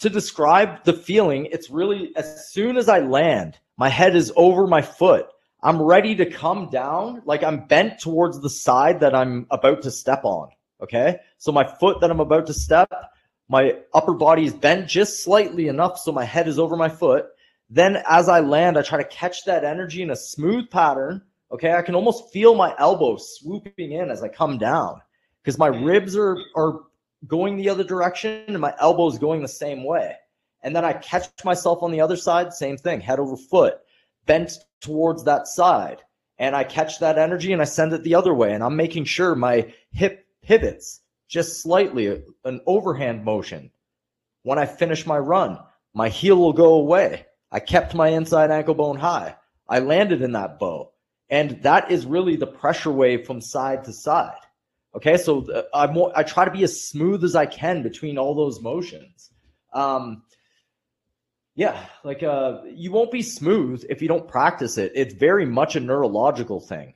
to 0.00 0.10
describe 0.10 0.84
the 0.84 0.92
feeling, 0.92 1.46
it's 1.46 1.70
really 1.70 2.14
as 2.16 2.50
soon 2.50 2.76
as 2.76 2.88
I 2.88 3.00
land, 3.00 3.58
my 3.76 3.88
head 3.88 4.16
is 4.16 4.32
over 4.36 4.66
my 4.66 4.82
foot. 4.82 5.26
I'm 5.62 5.80
ready 5.80 6.14
to 6.16 6.26
come 6.26 6.68
down, 6.70 7.22
like 7.24 7.42
I'm 7.42 7.66
bent 7.66 7.98
towards 7.98 8.40
the 8.40 8.50
side 8.50 9.00
that 9.00 9.14
I'm 9.14 9.46
about 9.50 9.82
to 9.82 9.90
step 9.90 10.24
on. 10.24 10.50
Okay. 10.82 11.18
So 11.38 11.52
my 11.52 11.64
foot 11.64 12.00
that 12.00 12.10
I'm 12.10 12.20
about 12.20 12.46
to 12.46 12.54
step 12.54 12.92
my 13.48 13.76
upper 13.92 14.14
body 14.14 14.44
is 14.44 14.54
bent 14.54 14.88
just 14.88 15.22
slightly 15.22 15.68
enough 15.68 15.98
so 15.98 16.12
my 16.12 16.24
head 16.24 16.48
is 16.48 16.58
over 16.58 16.76
my 16.76 16.88
foot. 16.88 17.26
Then 17.68 18.02
as 18.08 18.28
I 18.28 18.40
land, 18.40 18.78
I 18.78 18.82
try 18.82 18.98
to 18.98 19.08
catch 19.08 19.44
that 19.44 19.64
energy 19.64 20.02
in 20.02 20.10
a 20.10 20.16
smooth 20.16 20.70
pattern. 20.70 21.22
Okay, 21.52 21.72
I 21.72 21.82
can 21.82 21.94
almost 21.94 22.32
feel 22.32 22.54
my 22.54 22.74
elbows 22.78 23.36
swooping 23.38 23.92
in 23.92 24.10
as 24.10 24.22
I 24.22 24.28
come 24.28 24.58
down 24.58 25.00
because 25.42 25.58
my 25.58 25.70
mm-hmm. 25.70 25.84
ribs 25.84 26.16
are 26.16 26.36
are 26.56 26.80
going 27.26 27.56
the 27.56 27.68
other 27.68 27.84
direction 27.84 28.44
and 28.48 28.60
my 28.60 28.74
elbows 28.80 29.18
going 29.18 29.42
the 29.42 29.48
same 29.48 29.84
way. 29.84 30.14
And 30.62 30.74
then 30.74 30.84
I 30.84 30.94
catch 30.94 31.28
myself 31.44 31.82
on 31.82 31.90
the 31.90 32.00
other 32.00 32.16
side, 32.16 32.52
same 32.52 32.76
thing, 32.76 33.00
head 33.00 33.20
over 33.20 33.36
foot, 33.36 33.78
bent 34.26 34.52
towards 34.80 35.24
that 35.24 35.46
side. 35.46 36.02
And 36.38 36.56
I 36.56 36.64
catch 36.64 36.98
that 36.98 37.18
energy 37.18 37.52
and 37.52 37.62
I 37.62 37.66
send 37.66 37.92
it 37.92 38.02
the 38.02 38.14
other 38.14 38.34
way. 38.34 38.52
And 38.52 38.64
I'm 38.64 38.76
making 38.76 39.04
sure 39.04 39.34
my 39.34 39.72
hip 39.90 40.26
pivots 40.42 41.00
just 41.28 41.62
slightly, 41.62 42.22
an 42.44 42.60
overhand 42.66 43.24
motion. 43.24 43.70
When 44.42 44.58
I 44.58 44.66
finish 44.66 45.06
my 45.06 45.18
run, 45.18 45.58
my 45.94 46.08
heel 46.08 46.36
will 46.36 46.52
go 46.52 46.74
away. 46.74 47.26
I 47.52 47.60
kept 47.60 47.94
my 47.94 48.08
inside 48.08 48.50
ankle 48.50 48.74
bone 48.74 48.96
high. 48.96 49.36
I 49.68 49.78
landed 49.78 50.22
in 50.22 50.32
that 50.32 50.58
bow. 50.58 50.92
And 51.30 51.62
that 51.62 51.90
is 51.90 52.04
really 52.04 52.36
the 52.36 52.46
pressure 52.46 52.90
wave 52.92 53.26
from 53.26 53.40
side 53.40 53.84
to 53.84 53.92
side. 53.92 54.36
Okay, 54.96 55.16
so 55.16 55.50
uh, 55.50 55.62
I 55.74 56.20
I 56.20 56.22
try 56.22 56.44
to 56.44 56.50
be 56.50 56.62
as 56.62 56.80
smooth 56.88 57.24
as 57.24 57.34
I 57.34 57.46
can 57.46 57.82
between 57.82 58.18
all 58.18 58.34
those 58.34 58.60
motions. 58.60 59.30
Um, 59.72 60.22
yeah, 61.56 61.86
like 62.04 62.22
uh, 62.22 62.62
you 62.66 62.92
won't 62.92 63.10
be 63.10 63.22
smooth 63.22 63.84
if 63.88 64.02
you 64.02 64.08
don't 64.08 64.28
practice 64.28 64.78
it. 64.78 64.92
It's 64.94 65.14
very 65.14 65.46
much 65.46 65.76
a 65.76 65.80
neurological 65.80 66.60
thing 66.60 66.94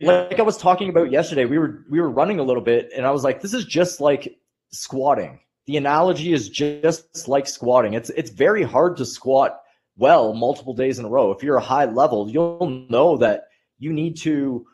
like 0.00 0.38
I 0.38 0.42
was 0.42 0.58
talking 0.58 0.88
about 0.88 1.10
yesterday, 1.10 1.44
we 1.44 1.58
were 1.58 1.84
we 1.88 2.00
were 2.00 2.10
running 2.10 2.38
a 2.38 2.42
little 2.42 2.62
bit, 2.62 2.90
and 2.94 3.06
I 3.06 3.10
was 3.10 3.24
like, 3.24 3.40
this 3.40 3.54
is 3.54 3.64
just 3.64 4.00
like 4.00 4.38
squatting. 4.70 5.40
The 5.66 5.76
analogy 5.76 6.32
is 6.32 6.48
just 6.48 7.28
like 7.28 7.46
squatting. 7.46 7.94
It's 7.94 8.10
it's 8.10 8.30
very 8.30 8.62
hard 8.62 8.98
to 8.98 9.06
squat 9.06 9.60
well 9.96 10.34
multiple 10.34 10.74
days 10.74 10.98
in 10.98 11.04
a 11.04 11.08
row. 11.08 11.32
If 11.32 11.42
you're 11.42 11.56
a 11.56 11.62
high 11.62 11.86
level, 11.86 12.30
you'll 12.30 12.86
know 12.90 13.16
that 13.18 13.44
you 13.78 13.92
need 13.92 14.18
to 14.18 14.66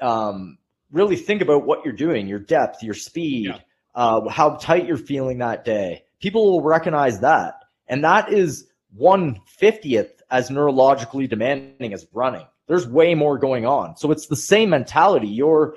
um, 0.00 0.58
really 0.90 1.16
think 1.16 1.42
about 1.42 1.66
what 1.66 1.84
you're 1.84 1.92
doing, 1.92 2.26
your 2.26 2.38
depth, 2.38 2.82
your 2.82 2.94
speed, 2.94 3.46
yeah. 3.46 3.58
uh, 3.94 4.28
how 4.28 4.56
tight 4.56 4.86
you're 4.86 4.96
feeling 4.96 5.38
that 5.38 5.64
day. 5.64 6.04
People 6.20 6.50
will 6.50 6.62
recognize 6.62 7.20
that, 7.20 7.54
and 7.86 8.04
that 8.04 8.32
is 8.32 8.66
one 8.94 9.40
fiftieth 9.46 10.22
as 10.30 10.50
neurologically 10.50 11.28
demanding 11.28 11.92
as 11.92 12.06
running 12.12 12.46
there's 12.68 12.86
way 12.86 13.14
more 13.14 13.38
going 13.38 13.66
on. 13.66 13.96
So 13.96 14.12
it's 14.12 14.26
the 14.26 14.36
same 14.36 14.70
mentality. 14.70 15.26
You're 15.26 15.74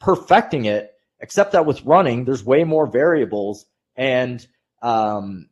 perfecting 0.00 0.64
it, 0.64 0.92
except 1.20 1.52
that 1.52 1.66
with 1.66 1.84
running, 1.84 2.24
there's 2.24 2.42
way 2.42 2.64
more 2.64 2.86
variables 2.86 3.66
and 3.94 4.44
um, 4.82 5.50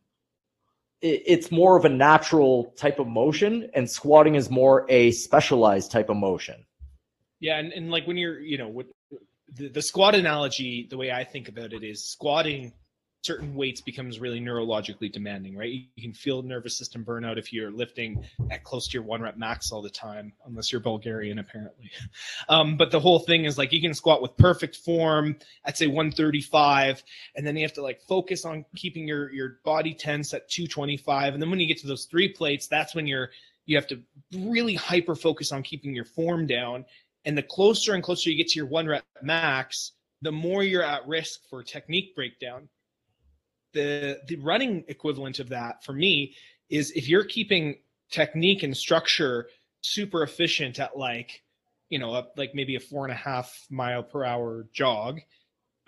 it, 1.01 1.21
it's 1.25 1.51
more 1.51 1.77
of 1.77 1.85
a 1.85 1.89
natural 1.89 2.73
type 2.75 2.99
of 2.99 3.07
motion, 3.07 3.69
and 3.75 3.89
squatting 3.89 4.33
is 4.33 4.49
more 4.49 4.87
a 4.89 5.11
specialized 5.11 5.91
type 5.91 6.09
of 6.09 6.17
motion. 6.17 6.65
Yeah, 7.39 7.59
and, 7.59 7.71
and 7.71 7.91
like 7.91 8.07
when 8.07 8.17
you're, 8.17 8.39
you 8.39 8.57
know, 8.57 8.67
with 8.67 8.87
the, 9.55 9.69
the 9.69 9.81
squat 9.81 10.15
analogy, 10.15 10.87
the 10.89 10.97
way 10.97 11.11
I 11.11 11.23
think 11.23 11.49
about 11.49 11.73
it 11.73 11.83
is 11.83 12.03
squatting 12.03 12.73
certain 13.21 13.53
weights 13.53 13.81
becomes 13.81 14.19
really 14.19 14.39
neurologically 14.39 15.11
demanding, 15.11 15.57
right? 15.57 15.71
You 15.95 16.01
can 16.01 16.13
feel 16.13 16.41
nervous 16.41 16.77
system 16.77 17.03
burnout 17.03 17.37
if 17.37 17.51
you're 17.51 17.69
lifting 17.69 18.23
at 18.49 18.63
close 18.63 18.87
to 18.87 18.93
your 18.93 19.03
one 19.03 19.21
rep 19.21 19.35
max 19.37 19.71
all 19.71 19.81
the 19.81 19.89
time, 19.89 20.31
unless 20.45 20.71
you're 20.71 20.81
Bulgarian, 20.81 21.39
apparently. 21.39 21.91
Um, 22.47 22.77
but 22.77 22.89
the 22.89 22.99
whole 22.99 23.19
thing 23.19 23.45
is 23.45 23.57
like 23.57 23.71
you 23.71 23.81
can 23.81 23.93
squat 23.93 24.21
with 24.21 24.35
perfect 24.37 24.77
form 24.77 25.35
at 25.65 25.77
say 25.77 25.87
135, 25.87 27.03
and 27.35 27.45
then 27.45 27.55
you 27.55 27.63
have 27.63 27.73
to 27.73 27.81
like 27.81 28.01
focus 28.01 28.43
on 28.43 28.65
keeping 28.75 29.07
your 29.07 29.31
your 29.31 29.59
body 29.63 29.93
tense 29.93 30.33
at 30.33 30.49
225, 30.49 31.33
and 31.33 31.43
then 31.43 31.51
when 31.51 31.59
you 31.59 31.67
get 31.67 31.77
to 31.79 31.87
those 31.87 32.05
three 32.05 32.29
plates, 32.29 32.67
that's 32.67 32.95
when 32.95 33.05
you're 33.05 33.29
you 33.65 33.75
have 33.75 33.87
to 33.87 34.01
really 34.33 34.73
hyper 34.73 35.15
focus 35.15 35.51
on 35.51 35.61
keeping 35.61 35.93
your 35.93 36.05
form 36.05 36.47
down. 36.47 36.85
And 37.25 37.37
the 37.37 37.43
closer 37.43 37.93
and 37.93 38.03
closer 38.03 38.29
you 38.29 38.37
get 38.37 38.49
to 38.49 38.59
your 38.59 38.67
one 38.67 38.87
rep 38.87 39.03
max, 39.21 39.91
the 40.21 40.31
more 40.31 40.63
you're 40.63 40.83
at 40.83 41.07
risk 41.07 41.41
for 41.49 41.63
technique 41.63 42.15
breakdown. 42.15 42.69
The 43.73 44.19
the 44.27 44.37
running 44.37 44.83
equivalent 44.87 45.39
of 45.39 45.49
that 45.49 45.83
for 45.83 45.93
me 45.93 46.35
is 46.69 46.91
if 46.91 47.07
you're 47.07 47.23
keeping 47.23 47.75
technique 48.09 48.63
and 48.63 48.75
structure 48.75 49.47
super 49.81 50.23
efficient 50.23 50.79
at 50.79 50.97
like 50.97 51.43
you 51.89 51.99
know 51.99 52.27
like 52.35 52.55
maybe 52.55 52.75
a 52.75 52.79
four 52.79 53.05
and 53.05 53.13
a 53.13 53.17
half 53.17 53.67
mile 53.69 54.03
per 54.03 54.25
hour 54.25 54.67
jog 54.73 55.19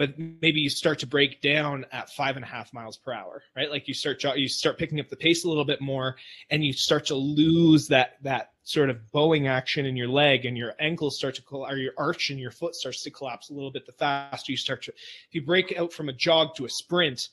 but 0.01 0.17
maybe 0.17 0.59
you 0.59 0.67
start 0.71 0.97
to 0.97 1.05
break 1.05 1.41
down 1.41 1.85
at 1.91 2.09
five 2.09 2.35
and 2.35 2.43
a 2.43 2.47
half 2.47 2.73
miles 2.73 2.97
per 2.97 3.13
hour, 3.13 3.43
right? 3.55 3.69
Like 3.69 3.87
you 3.87 3.93
start 3.93 4.23
you 4.35 4.47
start 4.47 4.79
picking 4.79 4.99
up 4.99 5.09
the 5.09 5.15
pace 5.15 5.45
a 5.45 5.47
little 5.47 5.63
bit 5.63 5.79
more, 5.79 6.15
and 6.49 6.65
you 6.65 6.73
start 6.73 7.05
to 7.05 7.15
lose 7.15 7.87
that 7.89 8.13
that 8.23 8.53
sort 8.63 8.89
of 8.89 9.11
bowing 9.11 9.45
action 9.45 9.85
in 9.85 9.95
your 9.95 10.07
leg, 10.07 10.45
and 10.45 10.57
your 10.57 10.73
ankles 10.79 11.17
start 11.19 11.35
to 11.35 11.43
or 11.51 11.77
your 11.77 11.93
arch 11.99 12.31
in 12.31 12.39
your 12.39 12.49
foot 12.49 12.73
starts 12.73 13.03
to 13.03 13.11
collapse 13.11 13.51
a 13.51 13.53
little 13.53 13.69
bit. 13.69 13.85
The 13.85 13.91
faster 13.91 14.51
you 14.51 14.57
start 14.57 14.81
to, 14.85 14.91
if 14.91 15.35
you 15.35 15.45
break 15.45 15.77
out 15.77 15.93
from 15.93 16.09
a 16.09 16.13
jog 16.13 16.55
to 16.55 16.65
a 16.65 16.69
sprint, 16.69 17.29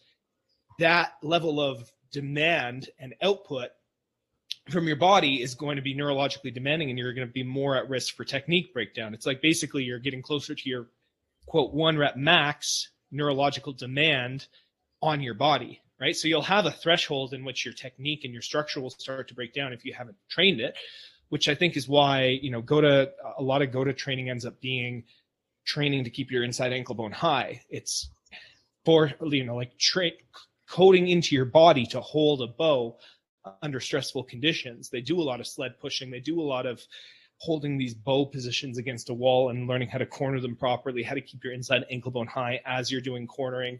that 0.79 1.13
level 1.23 1.63
of 1.63 1.91
demand 2.13 2.91
and 2.99 3.15
output 3.23 3.71
from 4.69 4.87
your 4.87 4.97
body 4.97 5.41
is 5.41 5.55
going 5.55 5.77
to 5.77 5.83
be 5.83 5.95
neurologically 5.95 6.53
demanding 6.53 6.91
and 6.91 6.99
you're 6.99 7.15
going 7.15 7.27
to 7.27 7.33
be 7.33 7.43
more 7.43 7.77
at 7.77 7.89
risk 7.89 8.15
for 8.15 8.25
technique 8.25 8.75
breakdown. 8.75 9.15
It's 9.15 9.25
like 9.25 9.41
basically 9.41 9.85
you're 9.85 9.99
getting 9.99 10.21
closer 10.21 10.55
to 10.55 10.69
your 10.69 10.89
quote 11.49 11.73
one 11.73 11.97
rep 11.97 12.17
max 12.17 12.91
neurological 13.11 13.73
demand 13.73 14.47
on 15.01 15.21
your 15.23 15.35
body, 15.35 15.81
right? 16.01 16.15
So 16.15 16.29
you'll 16.29 16.43
have 16.43 16.67
a 16.67 16.71
threshold 16.71 17.33
in 17.33 17.45
which 17.45 17.65
your 17.65 17.75
technique 17.75 18.25
and 18.25 18.33
your 18.33 18.43
structure 18.43 18.81
will 18.81 18.91
start 18.91 19.29
to 19.29 19.35
break 19.35 19.55
down 19.55 19.73
if 19.73 19.85
you 19.85 19.95
haven't 19.95 20.17
trained 20.29 20.61
it, 20.61 20.77
which 21.31 21.49
I 21.49 21.55
think 21.55 21.77
is 21.77 21.89
why, 21.89 22.39
you 22.43 22.51
know, 22.51 22.61
go 22.61 22.81
to 22.81 23.11
a 23.39 23.43
lot 23.43 23.63
of 23.63 23.71
GOATA 23.71 23.95
training 23.95 24.29
ends 24.29 24.45
up 24.45 24.61
being 24.61 25.05
training 25.65 26.05
to 26.05 26.11
keep 26.11 26.31
your 26.31 26.45
inside 26.45 26.73
ankle 26.73 26.95
bone 26.95 27.13
high. 27.13 27.63
It's 27.71 28.11
for, 28.85 29.13
you 29.23 29.45
know, 29.45 29.57
like 29.57 29.79
tra- 29.79 30.11
coding 30.69 31.09
into 31.09 31.35
your 31.35 31.45
body 31.45 31.87
to 31.87 32.01
hold 32.01 32.43
a 32.43 32.47
bow 32.47 32.97
under 33.63 33.81
stressful 33.81 34.25
conditions. 34.25 34.91
They 34.91 35.01
do 35.01 35.21
a 35.21 35.23
lot 35.23 35.41
of 35.41 35.47
sled 35.47 35.79
pushing. 35.81 36.11
They 36.11 36.21
do 36.21 36.41
a 36.41 36.43
lot 36.43 36.67
of 36.67 36.83
holding 37.39 37.79
these 37.79 37.95
bow 37.95 38.27
positions 38.27 38.79
against 38.79 39.11
a 39.11 39.15
wall 39.15 39.51
and 39.51 39.69
learning 39.69 39.89
how 39.89 39.99
to 39.99 40.07
corner 40.07 40.41
them 40.41 40.57
properly, 40.57 41.03
how 41.03 41.15
to 41.15 41.21
keep 41.21 41.43
your 41.43 41.53
inside 41.53 41.85
ankle 41.91 42.11
bone 42.11 42.27
high 42.27 42.61
as 42.67 42.91
you're 42.91 43.01
doing 43.01 43.27
cornering. 43.27 43.79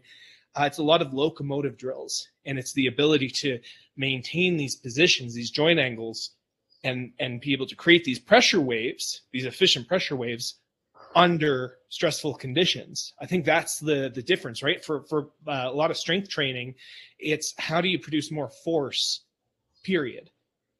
Uh, 0.55 0.63
it's 0.63 0.79
a 0.79 0.83
lot 0.83 1.01
of 1.01 1.13
locomotive 1.13 1.77
drills, 1.77 2.27
and 2.45 2.57
it's 2.57 2.73
the 2.73 2.87
ability 2.87 3.29
to 3.29 3.59
maintain 3.97 4.57
these 4.57 4.75
positions, 4.75 5.33
these 5.33 5.51
joint 5.51 5.79
angles, 5.79 6.31
and 6.83 7.11
and 7.19 7.41
be 7.41 7.53
able 7.53 7.67
to 7.67 7.75
create 7.75 8.03
these 8.03 8.19
pressure 8.19 8.61
waves, 8.61 9.21
these 9.31 9.45
efficient 9.45 9.87
pressure 9.87 10.15
waves 10.15 10.55
under 11.15 11.77
stressful 11.89 12.35
conditions. 12.35 13.13
I 13.21 13.25
think 13.25 13.45
that's 13.45 13.79
the 13.79 14.11
the 14.13 14.23
difference, 14.23 14.63
right? 14.63 14.83
For 14.83 15.03
for 15.03 15.29
uh, 15.47 15.67
a 15.67 15.71
lot 15.71 15.91
of 15.91 15.97
strength 15.97 16.29
training, 16.29 16.75
it's 17.19 17.53
how 17.57 17.81
do 17.81 17.89
you 17.89 17.99
produce 17.99 18.31
more 18.31 18.49
force, 18.49 19.21
period. 19.83 20.31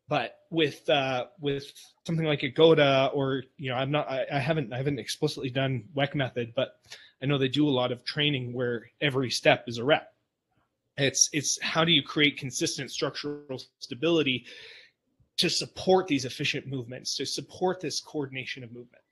But 0.10 0.40
with 0.50 0.90
uh, 0.90 1.28
with 1.40 1.72
something 2.06 2.26
like 2.26 2.44
a 2.44 2.50
GOATA 2.50 3.12
or 3.14 3.44
you 3.58 3.70
know 3.70 3.76
I'm 3.76 3.92
not 3.92 4.10
I, 4.10 4.26
I 4.34 4.40
haven't 4.40 4.74
I 4.74 4.78
haven't 4.78 5.00
explicitly 5.00 5.52
done 5.52 5.86
Weck 5.96 6.16
method, 6.16 6.54
but 6.56 6.80
I 7.22 7.28
know 7.28 7.38
they 7.38 7.48
do 7.48 7.68
a 7.68 7.70
lot 7.70 7.92
of 7.92 8.04
training 8.04 8.52
where 8.52 8.90
every 9.02 9.30
step 9.30 9.66
is 9.68 9.78
a 9.78 9.86
rep. 9.86 10.12
It's 10.98 11.30
it's 11.32 11.62
how 11.62 11.86
do 11.86 11.92
you 11.92 12.02
create 12.02 12.38
consistent 12.38 12.92
structural 12.92 13.62
stability 13.78 14.46
to 15.38 15.50
support 15.50 16.08
these 16.08 16.26
efficient 16.26 16.68
movements, 16.68 17.16
to 17.16 17.26
support 17.26 17.80
this 17.80 18.02
coordination 18.02 18.64
of 18.64 18.72
movement. 18.72 19.04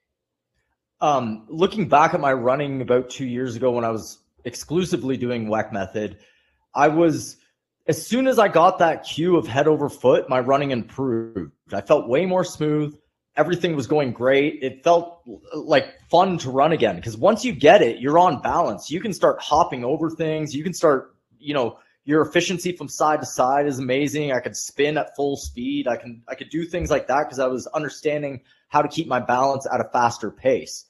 Um, 1.00 1.46
looking 1.48 1.88
back 1.88 2.16
at 2.16 2.20
my 2.20 2.34
running 2.34 2.82
about 2.82 3.10
two 3.10 3.26
years 3.26 3.56
ago 3.56 3.72
when 3.72 3.86
I 3.86 3.90
was 3.90 4.20
exclusively 4.44 5.16
doing 5.16 5.46
Weck 5.46 5.72
method, 5.72 6.18
I 6.76 6.88
was 6.88 7.38
as 7.88 8.06
soon 8.06 8.28
as 8.28 8.38
I 8.38 8.47
got 8.47 8.80
that 8.80 9.04
cue 9.04 9.38
of 9.38 9.47
head 9.47 9.67
over 9.67 9.89
foot, 9.89 10.30
my 10.30 10.39
running 10.39 10.71
improved. 10.71 11.52
I 11.73 11.82
felt 11.82 12.08
way 12.08 12.26
more 12.26 12.43
smooth. 12.43 12.97
Everything 13.38 13.76
was 13.76 13.88
going 13.88 14.12
great. 14.12 14.60
It 14.62 14.84
felt 14.84 15.21
uh, 15.28 15.60
like 15.60 15.93
fun 16.10 16.38
to 16.39 16.50
run 16.50 16.71
again 16.71 16.95
because 16.95 17.15
once 17.15 17.45
you 17.45 17.54
get 17.54 17.82
it, 17.82 18.00
you're 18.00 18.19
on 18.19 18.41
balance. 18.41 18.89
You 18.89 19.00
can 19.00 19.13
start 19.13 19.39
hopping 19.39 19.86
over 19.86 20.10
things. 20.10 20.56
You 20.56 20.63
can 20.63 20.73
start, 20.73 21.15
you 21.39 21.54
know, 21.54 21.78
your 22.04 22.21
efficiency 22.21 22.71
from 22.71 22.88
side 22.88 23.19
to 23.19 23.26
side 23.26 23.67
is 23.67 23.80
amazing. 23.80 24.32
I 24.32 24.39
could 24.39 24.56
spin 24.56 24.97
at 24.97 25.15
full 25.15 25.38
speed. 25.38 25.88
I 25.88 25.97
can 25.97 26.23
I 26.28 26.36
could 26.36 26.50
do 26.50 26.65
things 26.65 26.89
like 26.89 27.08
that 27.08 27.26
because 27.26 27.39
I 27.39 27.47
was 27.47 27.67
understanding 27.67 28.41
how 28.69 28.82
to 28.82 28.88
keep 28.88 29.08
my 29.08 29.19
balance 29.19 29.67
at 29.71 29.82
a 29.82 29.86
faster 29.86 30.32
pace 30.32 30.86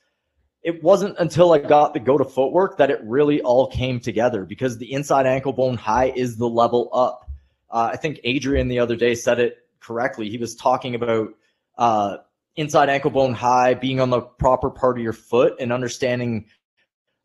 it 0.68 0.84
wasn't 0.84 1.16
until 1.18 1.54
I 1.54 1.60
got 1.60 1.94
the 1.94 2.00
GOATA 2.02 2.26
footwork 2.26 2.78
that 2.78 2.92
it 2.92 3.00
really 3.02 3.42
all 3.42 3.68
came 3.68 4.02
together 4.02 4.44
because 4.44 4.78
the 4.78 4.92
inside 4.92 5.26
ankle 5.26 5.54
bone 5.54 5.78
high 5.78 6.12
is 6.14 6.36
the 6.36 6.50
level 6.50 6.90
up. 6.92 7.32
Uh, 7.70 7.92
I 7.94 7.96
think 7.96 8.20
Adrian 8.26 8.68
the 8.68 8.80
other 8.80 8.98
day 8.98 9.16
said 9.16 9.40
it 9.40 9.60
correctly. 9.80 10.30
He 10.30 10.38
was 10.38 10.56
talking 10.56 10.94
about 10.94 11.30
uh, 11.78 12.18
inside 12.58 12.90
ankle 12.90 13.12
bone 13.12 13.34
high 13.34 13.76
being 13.76 14.02
on 14.02 14.10
the 14.10 14.20
proper 14.20 14.70
part 14.70 14.98
of 14.98 15.04
your 15.04 15.14
foot 15.14 15.56
and 15.58 15.72
understanding 15.72 16.48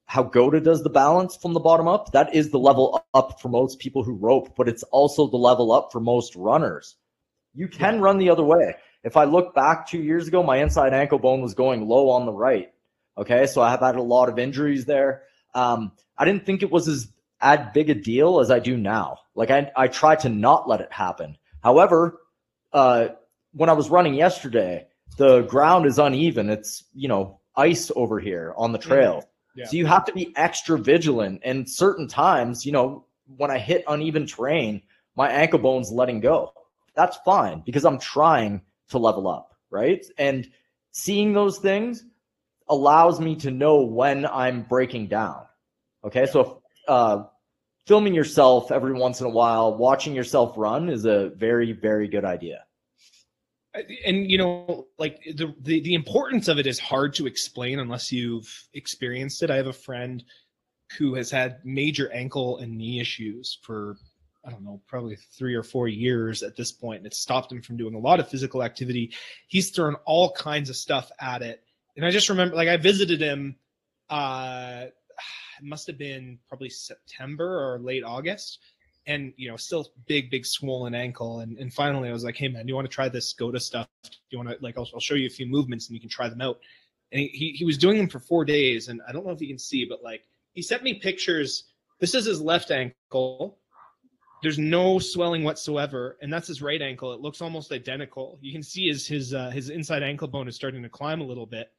how 0.07 0.23
GOATA 0.23 0.63
does 0.63 0.85
the 0.85 0.91
balance 0.91 1.35
from 1.35 1.53
the 1.53 1.59
bottom 1.59 1.89
up. 1.89 2.13
That 2.13 2.33
is 2.33 2.51
the 2.51 2.61
level 2.61 3.05
up 3.13 3.41
for 3.41 3.49
most 3.49 3.81
people 3.81 4.05
who 4.05 4.15
rope, 4.15 4.55
but 4.57 4.69
it's 4.69 4.85
also 4.85 5.27
the 5.27 5.37
level 5.37 5.73
up 5.73 5.91
for 5.91 5.99
most 5.99 6.37
runners. 6.37 6.95
You 7.55 7.67
can 7.67 8.01
run 8.01 8.19
the 8.19 8.31
other 8.31 8.45
way. 8.45 8.77
If 9.03 9.17
I 9.17 9.25
look 9.25 9.53
back 9.53 9.89
two 9.89 10.01
years 10.01 10.29
ago, 10.29 10.45
my 10.45 10.59
inside 10.59 10.95
ankle 10.95 11.19
bone 11.19 11.43
was 11.43 11.55
going 11.55 11.89
low 11.89 12.09
on 12.09 12.25
the 12.25 12.33
right. 12.33 12.72
Okay, 13.17 13.47
so 13.47 13.61
I 13.61 13.71
have 13.71 13.81
had 13.81 13.97
a 13.97 14.03
lot 14.03 14.29
of 14.29 14.39
injuries 14.39 14.85
there. 14.85 15.23
Um, 15.55 15.93
I 16.17 16.25
didn't 16.25 16.47
think 16.47 16.63
it 16.63 16.71
was 16.71 16.89
as 16.89 17.09
big 17.75 17.91
a 17.91 17.95
deal 17.95 18.41
as 18.41 18.51
I 18.51 18.59
do 18.59 18.77
now. 18.77 19.19
Like 19.35 19.51
I, 19.51 19.71
I 19.77 19.89
try 19.89 20.17
to 20.17 20.29
not 20.29 20.69
let 20.69 20.81
it 20.81 20.93
happen. 20.93 21.37
However, 21.63 22.21
uh, 22.73 23.09
when 23.53 23.69
I 23.69 23.75
was 23.75 23.91
running 23.91 24.15
yesterday, 24.15 24.87
the 25.19 25.43
ground 25.43 25.87
is 25.87 25.99
uneven. 25.99 26.49
It's 26.49 26.85
you 26.95 27.09
know 27.09 27.41
ice 27.55 27.91
over 27.95 28.19
here 28.19 28.55
on 28.57 28.73
the 28.73 28.79
trail, 28.79 29.25
yeah. 29.55 29.67
so 29.67 29.77
you 29.77 29.87
have 29.87 30.07
to 30.07 30.13
be 30.13 30.33
extra 30.37 30.79
vigilant. 30.79 31.43
And 31.45 31.69
certain 31.69 32.09
times, 32.09 32.65
you 32.65 32.73
know, 32.73 33.05
when 33.37 33.51
I 33.51 33.59
hit 33.59 33.85
uneven 33.87 34.27
terrain, 34.27 34.83
my 35.17 35.29
ankle 35.29 35.59
bone's 35.59 35.91
letting 35.91 36.21
go. 36.21 36.53
That's 36.95 37.19
fine 37.25 37.63
because 37.65 37.85
I'm 37.85 37.99
trying 37.99 38.63
to 38.89 38.99
level 38.99 39.29
up, 39.29 39.55
right? 39.71 40.05
And 40.19 40.49
seeing 40.93 41.33
those 41.33 41.59
things 41.59 42.05
allows 42.73 43.21
me 43.21 43.37
to 43.37 43.51
know 43.51 43.83
when 43.83 44.25
I'm 44.25 44.63
breaking 44.63 45.09
down. 45.09 45.43
Okay, 46.05 46.27
so 46.27 46.63
uh, 46.89 47.25
filming 47.87 48.15
yourself 48.15 48.73
every 48.73 48.95
once 48.95 49.21
in 49.21 49.27
a 49.27 49.31
while, 49.31 49.77
watching 49.77 50.15
yourself 50.15 50.55
run 50.57 50.89
is 50.89 51.05
a 51.05 51.29
very, 51.37 51.73
very 51.73 52.09
good 52.09 52.25
idea. 52.25 52.65
And 54.05 54.31
you 54.31 54.39
know, 54.39 54.87
like 54.99 55.23
the, 55.25 55.55
the 55.61 55.81
the 55.81 55.95
importance 55.95 56.49
of 56.49 56.59
it 56.59 56.67
is 56.67 56.79
hard 56.79 57.15
to 57.15 57.27
explain 57.27 57.79
unless 57.79 58.11
you've 58.11 58.69
experienced 58.75 59.43
it. 59.43 59.51
I 59.51 59.57
have 59.57 59.67
a 59.67 59.73
friend 59.73 60.23
who 60.99 61.15
has 61.15 61.31
had 61.31 61.61
major 61.65 62.11
ankle 62.13 62.59
and 62.59 62.77
knee 62.77 63.01
issues 63.01 63.59
for 63.63 63.97
I 64.45 64.51
don't 64.51 64.65
know, 64.65 64.81
probably 64.89 65.17
three 65.39 65.55
or 65.55 65.63
four 65.63 65.89
years 65.89 66.43
at 66.43 66.57
this 66.57 66.73
point, 66.73 66.99
and 66.99 67.07
it 67.07 67.15
stopped 67.15 67.53
him 67.53 67.63
from 67.63 67.77
doing 67.77 67.95
a 67.95 67.99
lot 67.99 68.19
of 68.19 68.29
physical 68.29 68.63
activity. 68.63 69.13
He's 69.47 69.71
thrown 69.71 69.95
all 70.05 70.33
kinds 70.33 70.69
of 70.69 70.77
stuff 70.77 71.11
at 71.21 71.43
it, 71.43 71.63
and 71.97 72.05
I 72.07 72.11
just 72.11 72.29
remember, 72.29 72.57
like, 72.57 72.69
I 72.69 72.77
visited 72.77 73.21
him. 73.21 73.57
Uh, 74.09 74.87
it 75.59 75.65
must 75.65 75.87
have 75.87 75.99
been 75.99 76.39
probably 76.49 76.71
September 76.71 77.73
or 77.75 77.79
late 77.79 78.05
August, 78.05 78.59
and 79.07 79.33
you 79.37 79.49
know, 79.49 79.57
still 79.57 79.93
big, 80.07 80.31
big 80.31 80.47
swollen 80.47 80.95
ankle. 80.95 81.41
And 81.41 81.59
and 81.59 81.73
finally, 81.73 82.09
I 82.09 82.13
was 82.13 82.25
like, 82.25 82.37
"Hey, 82.37 82.49
man, 82.49 82.67
do 82.67 82.71
you 82.71 82.75
want 82.75 82.89
to 82.89 82.95
try 82.95 83.09
this 83.09 83.33
GOATA 83.33 83.61
stuff? 83.61 83.89
Do 84.03 84.11
you 84.31 84.39
want 84.39 84.51
to 84.51 84.57
like? 84.61 84.77
I'll, 84.79 84.89
I'll 84.95 85.01
show 85.01 85.15
you 85.15 85.27
a 85.27 85.31
few 85.31 85.47
movements, 85.47 85.89
and 85.89 85.95
you 85.95 86.01
can 86.01 86.11
try 86.11 86.29
them 86.29 86.41
out." 86.41 86.59
And 87.13 87.21
he, 87.21 87.29
he 87.29 87.51
he 87.53 87.65
was 87.65 87.79
doing 87.79 87.99
them 87.99 88.09
for 88.09 88.21
four 88.21 88.45
days, 88.45 88.89
and 88.89 89.01
I 89.09 89.13
don't 89.13 89.27
know 89.27 89.33
if 89.33 89.41
you 89.41 89.49
can 89.49 89.59
see, 89.59 89.85
but 89.85 90.03
like, 90.03 90.23
he 90.55 90.63
sent 90.63 90.83
me 90.83 90.95
pictures. 90.95 91.65
This 92.01 92.15
is 92.15 92.25
his 92.25 92.41
left 92.41 92.71
ankle 92.71 93.59
there's 94.43 94.59
no 94.59 94.99
swelling 94.99 95.45
whatsoever, 95.45 96.19
and 96.21 96.33
that's 96.33 96.49
his 96.49 96.61
right 96.61 96.83
ankle. 96.83 97.13
It 97.13 97.21
looks 97.21 97.41
almost 97.41 97.71
identical. 97.71 98.39
You 98.43 98.53
can 98.53 98.63
see 98.63 98.89
his 98.89 99.07
his 99.07 99.33
uh, 99.33 99.51
his 99.51 99.71
inside 99.71 100.03
ankle 100.03 100.27
bone 100.27 100.49
is 100.49 100.57
starting 100.57 100.83
to 100.83 100.89
climb 100.89 101.21
a 101.21 101.25
little 101.25 101.47
bit. 101.47 101.71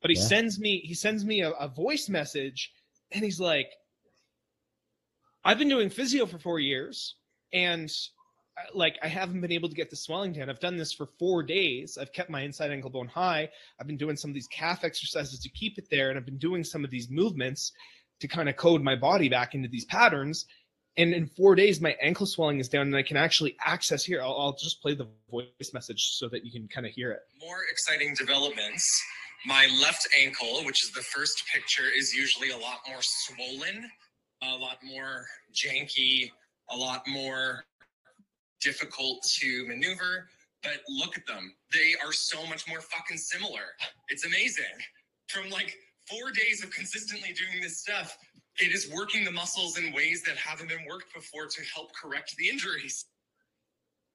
But 0.00 0.12
he 0.12 0.16
yeah. 0.16 0.24
sends 0.24 0.60
me 0.60 0.82
he 0.84 0.94
sends 0.94 1.24
me 1.24 1.42
a, 1.42 1.50
a 1.50 1.68
voice 1.68 2.08
message, 2.08 2.72
and 3.10 3.24
he's 3.24 3.40
like, 3.40 3.70
"I've 5.44 5.58
been 5.58 5.68
doing 5.68 5.90
physio 5.90 6.24
for 6.24 6.38
four 6.38 6.60
years, 6.60 7.16
and 7.52 7.90
uh, 8.56 8.62
like 8.72 9.00
I 9.02 9.08
haven't 9.08 9.40
been 9.40 9.52
able 9.52 9.68
to 9.68 9.74
get 9.74 9.90
the 9.90 9.96
swelling 9.96 10.32
down. 10.32 10.48
I've 10.48 10.60
done 10.60 10.76
this 10.76 10.92
for 10.92 11.06
four 11.18 11.42
days. 11.42 11.98
I've 12.00 12.12
kept 12.12 12.30
my 12.30 12.42
inside 12.42 12.70
ankle 12.70 12.90
bone 12.90 13.08
high. 13.08 13.48
I've 13.80 13.88
been 13.88 13.96
doing 13.96 14.16
some 14.16 14.30
of 14.30 14.34
these 14.34 14.48
calf 14.48 14.84
exercises 14.84 15.40
to 15.40 15.48
keep 15.48 15.76
it 15.76 15.88
there, 15.90 16.10
and 16.10 16.18
I've 16.18 16.26
been 16.26 16.38
doing 16.38 16.62
some 16.62 16.84
of 16.84 16.90
these 16.90 17.10
movements 17.10 17.72
to 18.20 18.28
kind 18.28 18.48
of 18.48 18.56
code 18.56 18.80
my 18.80 18.94
body 18.94 19.28
back 19.28 19.56
into 19.56 19.68
these 19.68 19.86
patterns." 19.86 20.46
And 20.96 21.14
in 21.14 21.26
four 21.26 21.54
days 21.54 21.80
my 21.80 21.96
ankle 22.00 22.26
swelling 22.26 22.58
is 22.58 22.68
down 22.68 22.86
and 22.86 22.96
i 22.96 23.02
can 23.02 23.16
actually 23.16 23.56
access 23.64 24.04
here. 24.04 24.22
I'll, 24.22 24.36
I'll 24.38 24.56
just 24.56 24.82
play 24.82 24.94
the 24.94 25.08
voice 25.30 25.72
message 25.72 26.10
so 26.12 26.28
that 26.28 26.44
you 26.44 26.52
can 26.52 26.68
kind 26.68 26.86
of 26.86 26.92
hear 26.92 27.10
it. 27.12 27.20
More 27.40 27.62
exciting 27.70 28.14
developments. 28.14 29.02
My 29.46 29.66
left 29.80 30.06
ankle 30.20 30.62
which 30.64 30.84
is 30.84 30.92
the 30.92 31.02
first 31.02 31.44
picture 31.52 31.88
is 31.96 32.14
usually 32.14 32.50
a 32.50 32.56
lot 32.56 32.80
more 32.88 33.00
swollen 33.00 33.90
a 34.42 34.56
lot 34.56 34.78
more 34.84 35.26
janky 35.52 36.30
a 36.70 36.76
lot 36.76 37.02
more 37.08 37.64
difficult 38.60 39.22
to 39.40 39.66
maneuver 39.66 40.28
but 40.62 40.78
look 40.88 41.18
at 41.18 41.26
them. 41.26 41.54
They 41.72 41.94
are 42.04 42.12
so 42.12 42.46
much 42.46 42.68
more 42.68 42.80
fucking 42.80 43.18
similar. 43.18 43.74
It's 44.08 44.24
amazing. 44.24 44.64
From 45.28 45.50
like 45.50 45.74
four 46.08 46.30
days 46.30 46.62
of 46.62 46.70
consistently 46.70 47.32
doing 47.32 47.60
this 47.62 47.80
stuff 47.80 48.16
it 48.58 48.72
is 48.72 48.90
working 48.92 49.24
the 49.24 49.30
muscles 49.32 49.78
in 49.78 49.92
ways 49.92 50.22
that 50.26 50.36
haven't 50.36 50.68
been 50.68 50.84
worked 50.88 51.12
before 51.14 51.46
to 51.46 51.62
help 51.74 51.90
correct 51.94 52.34
the 52.36 52.48
injuries. 52.48 53.06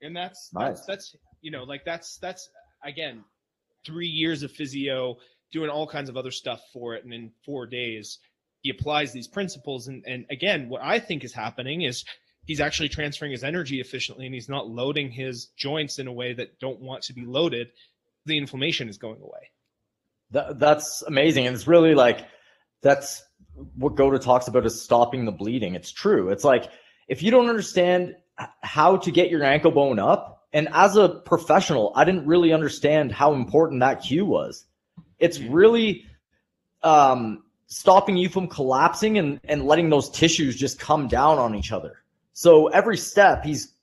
And 0.02 0.16
that's 0.16 0.50
Nice. 0.54 0.82
that's 0.82 0.86
that's 0.86 1.16
you 1.42 1.52
know 1.52 1.64
like 1.64 1.84
that's 1.86 2.18
that's 2.18 2.50
again 2.84 3.24
three 3.86 4.08
years 4.08 4.44
of 4.44 4.52
physio 4.52 5.18
doing 5.52 5.70
all 5.70 5.88
kinds 5.88 6.10
of 6.10 6.18
other 6.18 6.32
stuff 6.32 6.62
for 6.74 6.94
it, 6.96 7.04
and 7.04 7.14
in 7.14 7.32
four 7.46 7.66
days 7.66 8.20
he 8.62 8.70
applies 8.70 9.12
these 9.12 9.28
principles. 9.28 9.88
And 9.88 10.04
and 10.06 10.26
again, 10.30 10.70
what 10.70 10.82
I 10.84 11.00
think 11.00 11.24
is 11.24 11.34
happening 11.34 11.82
is 11.82 12.06
he's 12.46 12.60
actually 12.62 12.90
transferring 12.90 13.32
his 13.32 13.44
energy 13.44 13.80
efficiently, 13.80 14.26
and 14.26 14.36
he's 14.36 14.50
not 14.50 14.68
loading 14.70 15.10
his 15.10 15.48
joints 15.58 16.00
in 16.00 16.08
a 16.08 16.14
way 16.14 16.34
that 16.34 16.60
don't 16.60 16.80
want 16.80 17.04
to 17.04 17.14
be 17.14 17.26
loaded. 17.26 17.70
The 18.26 18.38
inflammation 18.38 18.90
is 18.90 18.98
going 18.98 19.22
away. 19.22 19.52
That, 20.32 20.60
that's 20.60 21.02
amazing. 21.04 21.48
And 21.48 21.56
it's 21.56 21.68
really 21.68 21.96
like, 21.96 22.26
that's 22.82 23.24
what 23.76 23.96
GOATA 23.96 24.20
talks 24.20 24.48
about 24.48 24.66
is 24.66 24.82
stopping 24.82 25.26
the 25.26 25.32
bleeding. 25.32 25.76
It's 25.76 25.92
true. 25.92 26.30
It's 26.30 26.44
like, 26.44 26.70
if 27.08 27.24
you 27.24 27.32
don't 27.32 27.50
understand 27.50 28.16
how 28.62 28.98
to 28.98 29.12
get 29.12 29.30
your 29.30 29.44
ankle 29.44 29.72
bone 29.72 30.00
up, 30.00 30.48
and 30.54 30.70
as 30.72 30.96
a 30.96 31.10
professional, 31.10 31.92
I 31.96 32.06
didn't 32.06 32.26
really 32.26 32.54
understand 32.54 33.12
how 33.12 33.34
important 33.34 33.82
that 33.82 34.02
cue 34.02 34.26
was. 34.26 34.66
It's 35.20 35.40
really 35.40 36.06
um, 36.84 37.44
stopping 37.68 38.18
you 38.18 38.30
from 38.30 38.48
collapsing 38.48 39.18
and, 39.18 39.40
and 39.44 39.66
letting 39.66 39.90
those 39.90 40.10
tissues 40.10 40.56
just 40.56 40.80
come 40.80 41.08
down 41.08 41.38
on 41.38 41.56
each 41.56 41.72
other. 41.72 42.04
So 42.34 42.68
every 42.68 42.98
step, 42.98 43.44
he's 43.44 43.74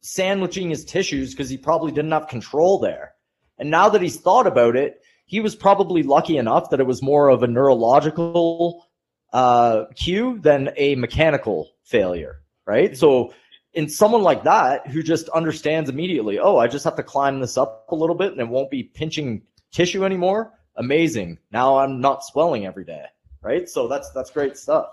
sandwiching 0.00 0.70
his 0.70 0.84
tissues 0.84 1.34
because 1.34 1.50
he 1.50 1.58
probably 1.58 1.92
didn't 1.92 2.12
have 2.12 2.28
control 2.28 2.78
there. 2.78 3.14
And 3.58 3.70
now 3.70 3.88
that 3.90 4.02
he's 4.02 4.18
thought 4.18 4.46
about 4.46 4.76
it, 4.76 5.02
he 5.26 5.40
was 5.40 5.54
probably 5.54 6.02
lucky 6.02 6.38
enough 6.38 6.70
that 6.70 6.80
it 6.80 6.86
was 6.86 7.02
more 7.02 7.28
of 7.28 7.42
a 7.42 7.46
neurological 7.46 8.87
uh, 9.32 9.84
cue 9.94 10.38
than 10.40 10.70
a 10.76 10.94
mechanical 10.96 11.70
failure, 11.84 12.40
right? 12.66 12.96
So, 12.96 13.32
in 13.74 13.88
someone 13.88 14.22
like 14.22 14.42
that 14.44 14.86
who 14.88 15.02
just 15.02 15.28
understands 15.30 15.90
immediately, 15.90 16.38
oh, 16.38 16.56
I 16.56 16.66
just 16.66 16.84
have 16.84 16.96
to 16.96 17.02
climb 17.02 17.38
this 17.38 17.56
up 17.56 17.86
a 17.90 17.94
little 17.94 18.14
bit 18.14 18.32
and 18.32 18.40
it 18.40 18.48
won't 18.48 18.70
be 18.70 18.82
pinching 18.82 19.42
tissue 19.70 20.04
anymore. 20.04 20.52
Amazing. 20.76 21.38
Now 21.50 21.78
I'm 21.78 22.00
not 22.00 22.24
swelling 22.24 22.66
every 22.66 22.84
day, 22.84 23.04
right? 23.42 23.68
So 23.68 23.88
that's 23.88 24.10
that's 24.10 24.30
great 24.30 24.56
stuff. 24.56 24.86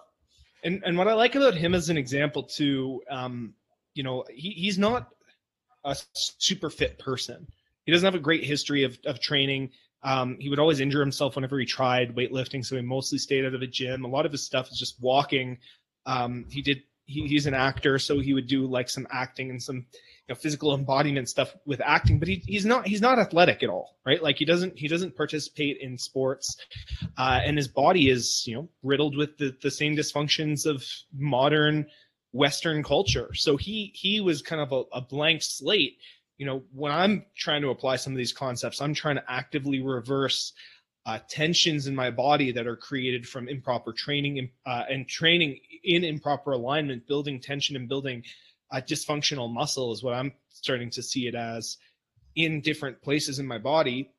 And 0.63 0.83
and 0.85 0.97
what 0.97 1.07
I 1.07 1.13
like 1.13 1.35
about 1.35 1.53
him 1.53 1.73
as 1.73 1.89
an 1.89 1.97
example 1.97 2.43
too, 2.43 3.01
um, 3.09 3.53
you 3.93 4.03
know, 4.03 4.25
he, 4.29 4.49
he's 4.51 4.77
not 4.77 5.09
a 5.83 5.95
super 6.13 6.69
fit 6.69 6.97
person. 6.99 7.47
He 7.85 7.91
doesn't 7.91 8.05
have 8.05 8.15
a 8.15 8.19
great 8.19 8.43
history 8.43 8.83
of 8.83 8.97
of 9.05 9.19
training. 9.19 9.71
Um, 10.05 10.37
he 10.39 10.49
would 10.49 10.59
always 10.59 10.79
injure 10.79 10.99
himself 10.99 11.35
whenever 11.35 11.57
he 11.57 11.65
tried 11.65 12.15
weightlifting, 12.15 12.63
so 12.63 12.75
he 12.75 12.81
mostly 12.83 13.17
stayed 13.17 13.43
out 13.43 13.55
of 13.55 13.59
the 13.59 13.67
gym. 13.67 14.05
A 14.05 14.07
lot 14.07 14.27
of 14.27 14.31
his 14.31 14.45
stuff 14.45 14.71
is 14.71 14.77
just 14.77 15.01
walking. 15.01 15.57
Um, 16.05 16.45
he 16.49 16.61
did. 16.61 16.83
He, 17.07 17.27
he's 17.27 17.47
an 17.47 17.55
actor, 17.55 17.97
so 17.97 18.19
he 18.19 18.33
would 18.33 18.47
do 18.47 18.67
like 18.67 18.87
some 18.87 19.07
acting 19.11 19.49
and 19.49 19.61
some 19.61 19.77
you 19.77 19.83
know, 20.29 20.35
physical 20.35 20.75
embodiment 20.75 21.27
stuff 21.27 21.55
with 21.65 21.81
acting. 21.83 22.19
But 22.19 22.27
he, 22.27 22.43
he's 22.45 22.65
not. 22.65 22.87
He's 22.87 23.01
not 23.01 23.17
athletic 23.17 23.63
at 23.63 23.69
all, 23.69 23.97
right? 24.05 24.21
Like 24.21 24.37
he 24.37 24.45
doesn't. 24.45 24.77
He 24.77 24.87
doesn't 24.87 25.17
participate 25.17 25.77
in 25.81 25.97
sports, 25.97 26.55
uh, 27.17 27.39
and 27.43 27.57
his 27.57 27.67
body 27.67 28.09
is 28.09 28.43
you 28.45 28.53
know 28.53 28.69
riddled 28.83 29.17
with 29.17 29.39
the 29.39 29.55
the 29.63 29.71
same 29.71 29.95
dysfunctions 29.95 30.67
of 30.67 30.85
modern 31.17 31.87
Western 32.31 32.83
culture. 32.83 33.33
So 33.33 33.57
he 33.57 33.91
he 33.95 34.21
was 34.21 34.43
kind 34.43 34.61
of 34.61 34.71
a, 34.71 34.97
a 34.97 35.01
blank 35.01 35.41
slate 35.41 35.97
you 36.37 36.45
know, 36.45 36.63
when 36.73 36.91
I'm 36.91 37.25
trying 37.35 37.61
to 37.61 37.69
apply 37.69 37.95
some 37.95 38.13
of 38.13 38.17
these 38.17 38.33
concepts, 38.33 38.81
I'm 38.81 38.93
trying 38.93 39.15
to 39.15 39.23
actively 39.27 39.81
reverse 39.81 40.53
uh, 41.05 41.19
tensions 41.29 41.87
in 41.87 41.95
my 41.95 42.09
body 42.09 42.51
that 42.51 42.67
are 42.67 42.75
created 42.75 43.27
from 43.27 43.47
improper 43.47 43.93
training 43.93 44.49
uh, 44.65 44.83
and 44.89 45.07
training 45.07 45.59
in 45.83 46.03
improper 46.03 46.51
alignment, 46.51 47.07
building 47.07 47.39
tension 47.39 47.75
and 47.75 47.87
building 47.87 48.23
uh, 48.71 48.81
dysfunctional 48.81 49.51
muscle 49.51 49.91
is 49.91 50.03
what 50.03 50.13
I'm 50.13 50.33
starting 50.49 50.89
to 50.91 51.03
see 51.03 51.27
it 51.27 51.35
as 51.35 51.77
in 52.35 52.61
different 52.61 53.01
places 53.01 53.39
in 53.39 53.45
my 53.45 53.59
body 53.59 54.09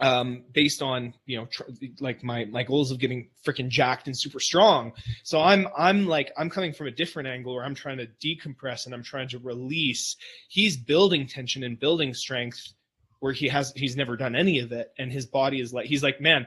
um 0.00 0.42
based 0.52 0.82
on 0.82 1.14
you 1.24 1.36
know 1.36 1.46
tr- 1.46 1.62
like 2.00 2.24
my 2.24 2.44
my 2.46 2.64
goals 2.64 2.90
of 2.90 2.98
getting 2.98 3.28
freaking 3.46 3.68
jacked 3.68 4.06
and 4.06 4.18
super 4.18 4.40
strong. 4.40 4.92
So 5.22 5.40
i'm 5.40 5.68
i'm 5.76 6.06
like 6.06 6.32
i'm 6.36 6.50
coming 6.50 6.72
from 6.72 6.88
a 6.88 6.90
different 6.90 7.28
angle 7.28 7.54
where 7.54 7.64
i'm 7.64 7.74
trying 7.76 7.98
to 7.98 8.08
decompress 8.22 8.86
and 8.86 8.94
i'm 8.94 9.04
trying 9.04 9.28
to 9.28 9.38
release. 9.38 10.16
He's 10.48 10.76
building 10.76 11.26
tension 11.26 11.62
and 11.62 11.78
building 11.78 12.12
strength 12.12 12.74
where 13.20 13.32
he 13.32 13.48
has 13.48 13.72
he's 13.76 13.96
never 13.96 14.16
done 14.16 14.34
any 14.34 14.58
of 14.58 14.72
it. 14.72 14.92
And 14.98 15.10
his 15.10 15.26
body 15.26 15.60
is 15.60 15.72
like 15.72 15.86
he's 15.86 16.02
like 16.02 16.20
man 16.20 16.46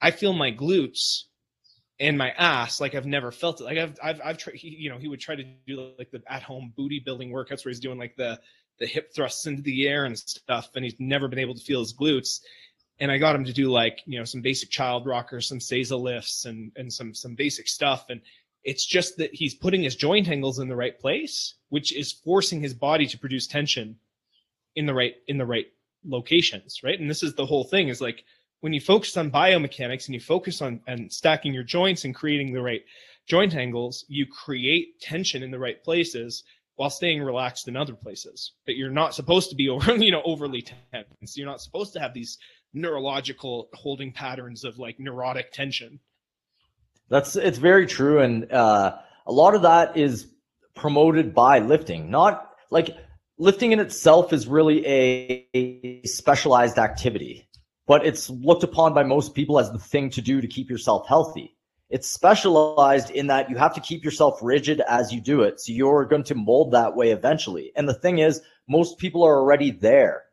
i 0.00 0.10
feel 0.10 0.32
my 0.32 0.52
glutes 0.52 1.24
and 1.98 2.16
my 2.16 2.30
ass 2.32 2.80
like 2.80 2.94
i've 2.94 3.06
never 3.06 3.32
felt 3.32 3.60
it. 3.60 3.64
Like 3.64 3.78
i've 3.78 3.98
i've, 4.02 4.20
I've 4.24 4.38
tried 4.38 4.56
he, 4.56 4.68
you 4.68 4.90
know 4.90 4.98
he 4.98 5.08
would 5.08 5.20
try 5.20 5.34
to 5.34 5.44
do 5.66 5.92
like 5.98 6.10
the 6.10 6.22
at 6.28 6.42
home 6.42 6.72
booty 6.76 7.00
building 7.00 7.30
workouts 7.30 7.64
where 7.64 7.70
he's 7.70 7.80
doing 7.80 7.98
like 7.98 8.16
the 8.16 8.38
the 8.78 8.86
hip 8.86 9.12
thrusts 9.14 9.46
into 9.46 9.62
the 9.62 9.88
air 9.88 10.04
and 10.04 10.18
stuff 10.18 10.70
and 10.74 10.84
he's 10.84 10.96
never 10.98 11.28
been 11.28 11.38
able 11.38 11.54
to 11.54 11.62
feel 11.62 11.80
his 11.80 11.94
glutes 11.94 12.40
and 12.98 13.10
I 13.10 13.18
got 13.18 13.36
him 13.36 13.44
to 13.44 13.52
do 13.52 13.70
like 13.70 14.02
you 14.06 14.18
know 14.18 14.24
some 14.24 14.40
basic 14.40 14.70
child 14.70 15.06
rockers, 15.06 15.46
some 15.48 15.58
Seiza 15.58 16.00
lifts, 16.00 16.44
and 16.44 16.72
and 16.76 16.92
some 16.92 17.14
some 17.14 17.34
basic 17.34 17.68
stuff. 17.68 18.06
And 18.08 18.20
it's 18.64 18.84
just 18.84 19.16
that 19.18 19.34
he's 19.34 19.54
putting 19.54 19.82
his 19.82 19.96
joint 19.96 20.28
angles 20.28 20.58
in 20.58 20.68
the 20.68 20.76
right 20.76 20.98
place, 20.98 21.54
which 21.68 21.94
is 21.94 22.12
forcing 22.12 22.60
his 22.60 22.74
body 22.74 23.06
to 23.06 23.18
produce 23.18 23.46
tension 23.46 23.96
in 24.74 24.86
the 24.86 24.94
right 24.94 25.14
in 25.28 25.38
the 25.38 25.46
right 25.46 25.66
locations, 26.04 26.82
right? 26.82 26.98
And 26.98 27.10
this 27.10 27.22
is 27.22 27.34
the 27.34 27.46
whole 27.46 27.64
thing: 27.64 27.88
is 27.88 28.00
like 28.00 28.24
when 28.60 28.72
you 28.72 28.80
focus 28.80 29.16
on 29.16 29.30
biomechanics 29.30 30.06
and 30.06 30.14
you 30.14 30.20
focus 30.20 30.62
on 30.62 30.80
and 30.86 31.12
stacking 31.12 31.52
your 31.52 31.62
joints 31.62 32.04
and 32.04 32.14
creating 32.14 32.52
the 32.52 32.62
right 32.62 32.82
joint 33.26 33.54
angles, 33.54 34.04
you 34.08 34.26
create 34.26 35.00
tension 35.00 35.42
in 35.42 35.50
the 35.50 35.58
right 35.58 35.82
places 35.84 36.44
while 36.76 36.90
staying 36.90 37.22
relaxed 37.22 37.68
in 37.68 37.76
other 37.76 37.94
places. 37.94 38.52
But 38.64 38.76
you're 38.76 38.90
not 38.90 39.14
supposed 39.14 39.50
to 39.50 39.56
be 39.56 39.68
over, 39.68 39.96
you 39.96 40.12
know, 40.12 40.22
overly 40.24 40.62
tense. 40.62 41.36
You're 41.36 41.46
not 41.46 41.60
supposed 41.60 41.92
to 41.94 42.00
have 42.00 42.14
these 42.14 42.38
neurological 42.76 43.68
holding 43.72 44.12
patterns 44.12 44.62
of 44.62 44.78
like 44.78 45.00
neurotic 45.00 45.50
tension. 45.50 45.98
That's 47.08 47.34
it's 47.36 47.58
very 47.58 47.86
true, 47.86 48.20
and 48.20 48.50
uh, 48.52 48.98
a 49.26 49.32
lot 49.32 49.54
of 49.54 49.62
that 49.62 49.96
is 49.96 50.28
promoted 50.74 51.34
by 51.34 51.60
lifting. 51.60 52.10
Not 52.10 52.52
like 52.70 52.90
lifting 53.38 53.72
in 53.72 53.80
itself 53.80 54.32
is 54.32 54.46
really 54.46 54.86
a, 54.86 55.46
a 55.54 56.02
specialized 56.04 56.78
activity, 56.78 57.48
but 57.86 58.04
it's 58.04 58.28
looked 58.28 58.64
upon 58.64 58.92
by 58.92 59.02
most 59.02 59.34
people 59.34 59.58
as 59.58 59.70
the 59.70 59.78
thing 59.78 60.10
to 60.10 60.20
do 60.20 60.40
to 60.40 60.46
keep 60.46 60.68
yourself 60.68 61.06
healthy. 61.08 61.56
It's 61.88 62.08
specialized 62.08 63.10
in 63.10 63.28
that 63.28 63.48
you 63.48 63.56
have 63.56 63.74
to 63.74 63.80
keep 63.80 64.04
yourself 64.04 64.40
rigid 64.42 64.82
as 64.88 65.12
you 65.12 65.20
do 65.20 65.42
it, 65.42 65.60
so 65.60 65.72
you're 65.72 66.04
going 66.04 66.24
to 66.24 66.34
mold 66.34 66.72
that 66.72 66.96
way 66.96 67.10
eventually. 67.10 67.70
And 67.76 67.88
the 67.88 67.94
thing 67.94 68.18
is, 68.18 68.42
most 68.68 68.98
people 68.98 69.22
are 69.22 69.38
already 69.38 69.70
there. 69.70 70.24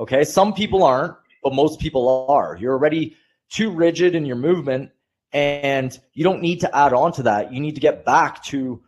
Okay, 0.00 0.24
some 0.24 0.54
people 0.54 0.82
aren't, 0.82 1.14
but 1.44 1.54
most 1.54 1.78
people 1.78 2.26
are. 2.28 2.56
You're 2.58 2.72
already 2.72 3.16
too 3.50 3.70
rigid 3.70 4.16
in 4.16 4.24
your 4.24 4.36
movement 4.36 4.90
and 5.32 5.98
you 6.14 6.24
don't 6.24 6.40
need 6.40 6.60
to 6.60 6.76
add 6.76 6.92
on 6.92 7.12
to 7.12 7.22
that. 7.24 7.52
You 7.52 7.60
need 7.60 7.74
to 7.74 7.80
get 7.80 8.04
back 8.04 8.42
to 8.44 8.82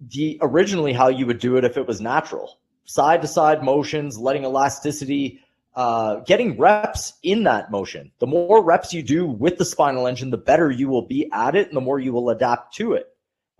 the 0.00 0.38
originally 0.40 0.92
how 0.92 1.08
you 1.08 1.26
would 1.26 1.38
do 1.38 1.56
it 1.56 1.64
if 1.64 1.76
it 1.76 1.86
was 1.86 2.00
natural. 2.00 2.58
Side 2.84 3.22
to 3.22 3.28
side 3.28 3.62
motions, 3.62 4.18
letting 4.18 4.44
elasticity, 4.44 5.40
uh, 5.74 6.16
getting 6.20 6.58
reps 6.58 7.14
in 7.22 7.44
that 7.44 7.70
motion. 7.70 8.10
The 8.18 8.26
more 8.26 8.64
reps 8.64 8.92
you 8.92 9.02
do 9.02 9.26
with 9.26 9.58
the 9.58 9.64
spinal 9.64 10.06
engine, 10.06 10.30
the 10.30 10.38
better 10.38 10.70
you 10.70 10.88
will 10.88 11.06
be 11.06 11.30
at 11.32 11.54
it 11.54 11.68
and 11.68 11.76
the 11.76 11.80
more 11.80 12.00
you 12.00 12.12
will 12.12 12.30
adapt 12.30 12.74
to 12.76 12.94
it. 12.94 13.06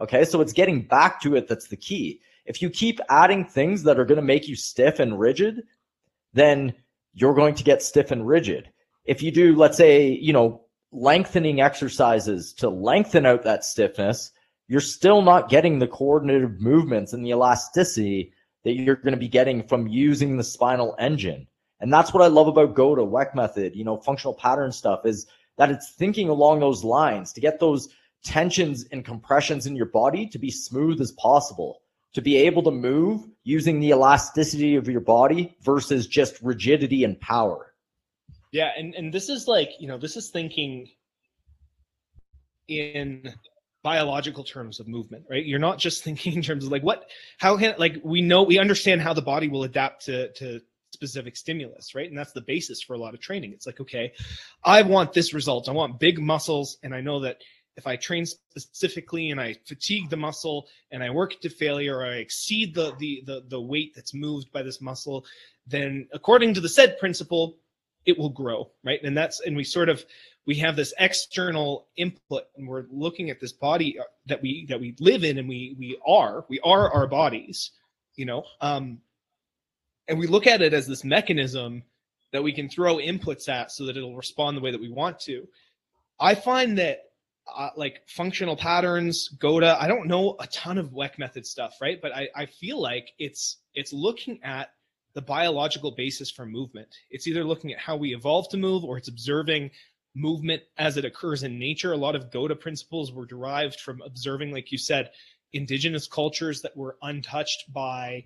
Okay, 0.00 0.24
so 0.24 0.40
it's 0.40 0.52
getting 0.52 0.82
back 0.82 1.20
to 1.22 1.36
it 1.36 1.48
that's 1.48 1.68
the 1.68 1.76
key. 1.76 2.20
If 2.44 2.60
you 2.60 2.70
keep 2.70 2.98
adding 3.08 3.44
things 3.44 3.84
that 3.84 4.00
are 4.00 4.04
going 4.04 4.16
to 4.16 4.22
make 4.22 4.48
you 4.48 4.56
stiff 4.56 4.98
and 4.98 5.18
rigid, 5.18 5.62
then 6.32 6.74
you're 7.14 7.34
going 7.34 7.54
to 7.54 7.64
get 7.64 7.82
stiff 7.82 8.10
and 8.10 8.26
rigid. 8.26 8.70
If 9.04 9.22
you 9.22 9.30
do, 9.30 9.56
let's 9.56 9.76
say, 9.76 10.08
you 10.08 10.32
know, 10.32 10.62
lengthening 10.92 11.60
exercises 11.60 12.52
to 12.54 12.68
lengthen 12.68 13.26
out 13.26 13.42
that 13.42 13.64
stiffness, 13.64 14.30
you're 14.68 14.80
still 14.80 15.22
not 15.22 15.48
getting 15.48 15.78
the 15.78 15.88
coordinative 15.88 16.60
movements 16.60 17.12
and 17.12 17.24
the 17.24 17.30
elasticity 17.30 18.32
that 18.64 18.74
you're 18.74 18.96
going 18.96 19.12
to 19.12 19.18
be 19.18 19.28
getting 19.28 19.66
from 19.66 19.88
using 19.88 20.36
the 20.36 20.44
spinal 20.44 20.94
engine. 20.98 21.46
And 21.80 21.92
that's 21.92 22.14
what 22.14 22.22
I 22.22 22.28
love 22.28 22.46
about 22.46 22.74
GOATA, 22.74 23.02
Weck 23.02 23.34
method, 23.34 23.74
you 23.74 23.84
know, 23.84 23.96
functional 23.96 24.34
pattern 24.34 24.70
stuff 24.70 25.04
is 25.04 25.26
that 25.58 25.70
it's 25.70 25.90
thinking 25.90 26.28
along 26.28 26.60
those 26.60 26.84
lines 26.84 27.32
to 27.32 27.40
get 27.40 27.58
those 27.58 27.88
tensions 28.24 28.84
and 28.92 29.04
compressions 29.04 29.66
in 29.66 29.74
your 29.74 29.86
body 29.86 30.26
to 30.28 30.38
be 30.38 30.50
smooth 30.50 31.00
as 31.00 31.12
possible 31.12 31.80
to 32.14 32.20
be 32.20 32.36
able 32.36 32.62
to 32.62 32.70
move 32.70 33.26
using 33.44 33.80
the 33.80 33.88
elasticity 33.88 34.76
of 34.76 34.88
your 34.88 35.00
body 35.00 35.56
versus 35.62 36.06
just 36.06 36.40
rigidity 36.42 37.04
and 37.04 37.20
power. 37.20 37.72
Yeah, 38.52 38.70
and 38.76 38.94
and 38.94 39.12
this 39.12 39.28
is 39.28 39.48
like 39.48 39.70
you 39.78 39.88
know 39.88 39.98
this 39.98 40.16
is 40.16 40.30
thinking 40.30 40.88
in 42.68 43.32
biological 43.82 44.44
terms 44.44 44.78
of 44.78 44.86
movement, 44.86 45.24
right? 45.28 45.44
You're 45.44 45.58
not 45.58 45.78
just 45.78 46.04
thinking 46.04 46.34
in 46.34 46.42
terms 46.42 46.64
of 46.64 46.72
like 46.72 46.82
what 46.82 47.08
how 47.38 47.56
can 47.56 47.74
like 47.78 47.96
we 48.04 48.20
know 48.20 48.42
we 48.42 48.58
understand 48.58 49.00
how 49.00 49.14
the 49.14 49.22
body 49.22 49.48
will 49.48 49.64
adapt 49.64 50.04
to 50.06 50.32
to 50.34 50.60
specific 50.92 51.36
stimulus, 51.36 51.94
right? 51.94 52.08
And 52.08 52.16
that's 52.16 52.32
the 52.32 52.42
basis 52.42 52.82
for 52.82 52.92
a 52.92 52.98
lot 52.98 53.14
of 53.14 53.20
training. 53.20 53.52
It's 53.52 53.66
like 53.66 53.80
okay, 53.80 54.12
I 54.62 54.82
want 54.82 55.14
this 55.14 55.32
result. 55.32 55.68
I 55.68 55.72
want 55.72 55.98
big 55.98 56.20
muscles, 56.20 56.76
and 56.82 56.94
I 56.94 57.00
know 57.00 57.20
that 57.20 57.38
if 57.76 57.86
I 57.86 57.96
train 57.96 58.26
specifically 58.26 59.30
and 59.30 59.40
I 59.40 59.54
fatigue 59.64 60.10
the 60.10 60.16
muscle 60.16 60.68
and 60.90 61.02
I 61.02 61.10
work 61.10 61.40
to 61.40 61.48
failure 61.48 61.98
or 61.98 62.06
I 62.06 62.16
exceed 62.16 62.74
the, 62.74 62.94
the 62.98 63.22
the 63.24 63.44
the 63.48 63.60
weight 63.60 63.94
that's 63.94 64.14
moved 64.14 64.52
by 64.52 64.62
this 64.62 64.80
muscle, 64.80 65.24
then 65.66 66.08
according 66.12 66.54
to 66.54 66.60
the 66.60 66.68
SAID 66.68 66.98
principle, 66.98 67.56
it 68.04 68.18
will 68.18 68.28
grow, 68.28 68.70
right? 68.84 69.00
And 69.02 69.16
that's 69.16 69.40
and 69.40 69.56
we 69.56 69.64
sort 69.64 69.88
of 69.88 70.04
we 70.44 70.56
have 70.56 70.76
this 70.76 70.92
external 70.98 71.86
input 71.96 72.44
and 72.56 72.68
we're 72.68 72.86
looking 72.90 73.30
at 73.30 73.40
this 73.40 73.52
body 73.52 73.98
uh, 73.98 74.04
that 74.26 74.42
we 74.42 74.66
that 74.66 74.80
we 74.80 74.94
live 75.00 75.24
in 75.24 75.38
and 75.38 75.48
we 75.48 75.74
we 75.78 75.98
are 76.06 76.44
we 76.48 76.60
are 76.60 76.92
our 76.92 77.06
bodies, 77.06 77.70
you 78.16 78.26
know. 78.26 78.44
Um 78.60 78.98
and 80.08 80.18
we 80.18 80.26
look 80.26 80.46
at 80.46 80.60
it 80.60 80.74
as 80.74 80.86
this 80.86 81.04
mechanism 81.04 81.84
that 82.32 82.42
we 82.42 82.52
can 82.52 82.68
throw 82.68 82.96
inputs 82.96 83.48
at 83.48 83.70
so 83.70 83.86
that 83.86 83.96
it'll 83.96 84.16
respond 84.16 84.56
the 84.56 84.60
way 84.60 84.72
that 84.72 84.80
we 84.80 84.90
want 84.90 85.20
to. 85.20 85.46
I 86.18 86.34
find 86.34 86.76
that 86.78 87.11
uh, 87.54 87.70
like 87.76 88.02
functional 88.06 88.56
patterns, 88.56 89.28
GOATA. 89.38 89.76
I 89.80 89.88
don't 89.88 90.06
know 90.06 90.36
a 90.38 90.46
ton 90.46 90.78
of 90.78 90.90
Weck 90.90 91.18
method 91.18 91.46
stuff, 91.46 91.76
right? 91.80 92.00
But 92.00 92.14
I, 92.14 92.28
I 92.34 92.46
feel 92.46 92.80
like 92.80 93.12
it's 93.18 93.58
it's 93.74 93.92
looking 93.92 94.40
at 94.42 94.70
the 95.14 95.22
biological 95.22 95.90
basis 95.90 96.30
for 96.30 96.46
movement. 96.46 96.88
It's 97.10 97.26
either 97.26 97.44
looking 97.44 97.72
at 97.72 97.78
how 97.78 97.96
we 97.96 98.14
evolve 98.14 98.48
to 98.50 98.56
move, 98.56 98.84
or 98.84 98.96
it's 98.96 99.08
observing 99.08 99.70
movement 100.14 100.62
as 100.78 100.96
it 100.96 101.04
occurs 101.04 101.42
in 101.42 101.58
nature. 101.58 101.92
A 101.92 101.96
lot 101.96 102.14
of 102.14 102.30
GOTA 102.30 102.56
principles 102.56 103.12
were 103.12 103.26
derived 103.26 103.80
from 103.80 104.02
observing, 104.02 104.52
like 104.52 104.72
you 104.72 104.78
said, 104.78 105.10
indigenous 105.52 106.06
cultures 106.06 106.62
that 106.62 106.76
were 106.76 106.96
untouched 107.02 107.72
by 107.72 108.24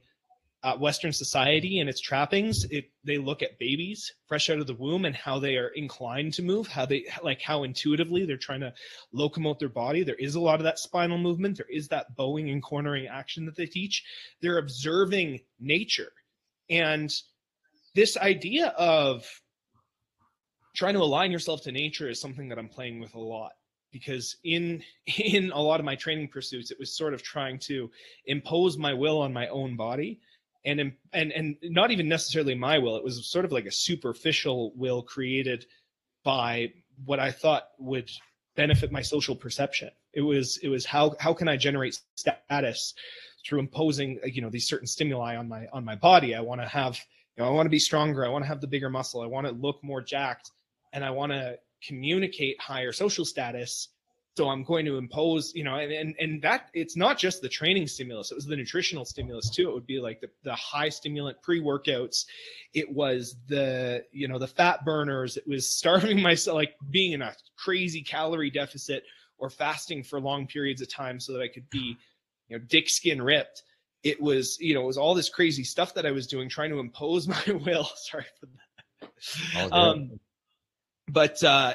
uh, 0.66 0.76
Western 0.76 1.12
society 1.12 1.78
and 1.78 1.88
its 1.88 2.00
trappings, 2.00 2.64
it 2.72 2.90
they 3.04 3.18
look 3.18 3.40
at 3.40 3.56
babies 3.56 4.12
fresh 4.26 4.50
out 4.50 4.58
of 4.58 4.66
the 4.66 4.74
womb 4.74 5.04
and 5.04 5.14
how 5.14 5.38
they 5.38 5.56
are 5.56 5.68
inclined 5.68 6.34
to 6.34 6.42
move, 6.42 6.66
how 6.66 6.84
they 6.84 7.06
like 7.22 7.40
how 7.40 7.62
intuitively 7.62 8.26
they're 8.26 8.36
trying 8.36 8.58
to 8.58 8.74
locomote 9.14 9.60
their 9.60 9.68
body. 9.68 10.02
There 10.02 10.16
is 10.16 10.34
a 10.34 10.40
lot 10.40 10.58
of 10.58 10.64
that 10.64 10.80
spinal 10.80 11.18
movement. 11.18 11.56
There 11.56 11.70
is 11.70 11.86
that 11.88 12.16
bowing 12.16 12.50
and 12.50 12.60
cornering 12.60 13.06
action 13.06 13.46
that 13.46 13.54
they 13.54 13.66
teach. 13.66 14.02
They're 14.42 14.58
observing 14.58 15.38
nature, 15.60 16.10
and 16.68 17.14
this 17.94 18.16
idea 18.16 18.74
of 18.76 19.24
trying 20.74 20.94
to 20.94 21.00
align 21.00 21.30
yourself 21.30 21.62
to 21.62 21.70
nature 21.70 22.10
is 22.10 22.20
something 22.20 22.48
that 22.48 22.58
I'm 22.58 22.68
playing 22.68 22.98
with 22.98 23.14
a 23.14 23.20
lot 23.20 23.52
because 23.92 24.36
in 24.42 24.82
in 25.18 25.52
a 25.52 25.62
lot 25.62 25.78
of 25.78 25.86
my 25.86 25.94
training 25.94 26.26
pursuits 26.26 26.72
it 26.72 26.78
was 26.80 26.96
sort 26.96 27.14
of 27.14 27.22
trying 27.22 27.60
to 27.60 27.88
impose 28.24 28.76
my 28.76 28.92
will 28.92 29.20
on 29.20 29.32
my 29.32 29.46
own 29.46 29.76
body 29.76 30.18
and 30.66 30.92
and 31.12 31.32
and 31.32 31.56
not 31.62 31.90
even 31.90 32.08
necessarily 32.08 32.54
my 32.54 32.78
will. 32.78 32.96
It 32.96 33.04
was 33.04 33.24
sort 33.26 33.44
of 33.44 33.52
like 33.52 33.66
a 33.66 33.72
superficial 33.72 34.72
will 34.74 35.02
created 35.02 35.64
by 36.24 36.72
what 37.04 37.20
I 37.20 37.30
thought 37.30 37.68
would 37.78 38.10
benefit 38.56 38.90
my 38.90 39.02
social 39.02 39.36
perception. 39.36 39.90
It 40.12 40.22
was 40.22 40.58
it 40.58 40.68
was 40.68 40.84
how 40.84 41.14
how 41.20 41.32
can 41.32 41.48
I 41.48 41.56
generate 41.56 41.98
status 42.16 42.94
through 43.46 43.60
imposing 43.60 44.18
uh, 44.24 44.26
you 44.26 44.42
know 44.42 44.50
these 44.50 44.68
certain 44.68 44.86
stimuli 44.86 45.36
on 45.36 45.48
my 45.48 45.66
on 45.72 45.84
my 45.84 45.94
body. 45.94 46.34
I 46.34 46.40
want 46.40 46.60
to 46.60 46.68
have 46.68 46.98
you 47.36 47.44
know 47.44 47.48
I 47.48 47.52
want 47.52 47.66
to 47.66 47.70
be 47.70 47.78
stronger. 47.78 48.26
I 48.26 48.28
want 48.28 48.44
to 48.44 48.48
have 48.48 48.60
the 48.60 48.66
bigger 48.66 48.90
muscle. 48.90 49.22
I 49.22 49.26
want 49.26 49.46
to 49.46 49.52
look 49.52 49.82
more 49.84 50.02
jacked, 50.02 50.50
and 50.92 51.04
I 51.04 51.10
want 51.10 51.32
to 51.32 51.58
communicate 51.86 52.60
higher 52.60 52.90
social 52.90 53.24
status 53.24 53.88
so 54.36 54.48
i'm 54.48 54.62
going 54.62 54.84
to 54.84 54.96
impose 54.96 55.54
you 55.54 55.64
know 55.64 55.76
and, 55.76 55.92
and 55.92 56.14
and 56.18 56.42
that 56.42 56.68
it's 56.74 56.96
not 56.96 57.18
just 57.18 57.40
the 57.42 57.48
training 57.48 57.86
stimulus 57.86 58.30
it 58.30 58.34
was 58.34 58.46
the 58.46 58.56
nutritional 58.56 59.04
stimulus 59.04 59.50
too. 59.50 59.68
It 59.68 59.74
would 59.74 59.86
be 59.86 60.00
like 60.00 60.20
the, 60.20 60.28
the 60.42 60.54
high 60.54 60.88
stimulant 60.88 61.40
pre-workouts. 61.42 62.26
It 62.74 62.90
was 62.90 63.36
the 63.48 64.04
you 64.12 64.28
know 64.28 64.38
the 64.38 64.46
fat 64.46 64.84
burners. 64.84 65.36
It 65.36 65.46
was 65.46 65.68
starving 65.68 66.20
myself 66.22 66.54
like 66.54 66.74
being 66.90 67.12
in 67.12 67.22
a 67.22 67.34
crazy 67.56 68.02
calorie 68.02 68.50
deficit 68.50 69.04
or 69.38 69.50
fasting 69.50 70.02
for 70.02 70.20
long 70.20 70.46
periods 70.46 70.80
of 70.80 70.88
time 70.88 71.20
so 71.20 71.32
that 71.32 71.42
i 71.42 71.48
could 71.48 71.68
be 71.70 71.96
you 72.48 72.58
know 72.58 72.64
dick 72.68 72.88
skin 72.88 73.20
ripped. 73.20 73.62
It 74.02 74.20
was 74.20 74.58
you 74.60 74.74
know 74.74 74.82
it 74.82 74.86
was 74.86 74.98
all 74.98 75.14
this 75.14 75.28
crazy 75.28 75.64
stuff 75.64 75.94
that 75.94 76.06
i 76.06 76.10
was 76.10 76.26
doing 76.26 76.48
trying 76.48 76.70
to 76.70 76.78
impose 76.78 77.28
my 77.28 77.42
will. 77.64 77.88
Sorry 77.96 78.26
for 78.40 78.46
that. 78.46 79.72
Um 79.72 80.20
but 81.08 81.42
uh 81.42 81.74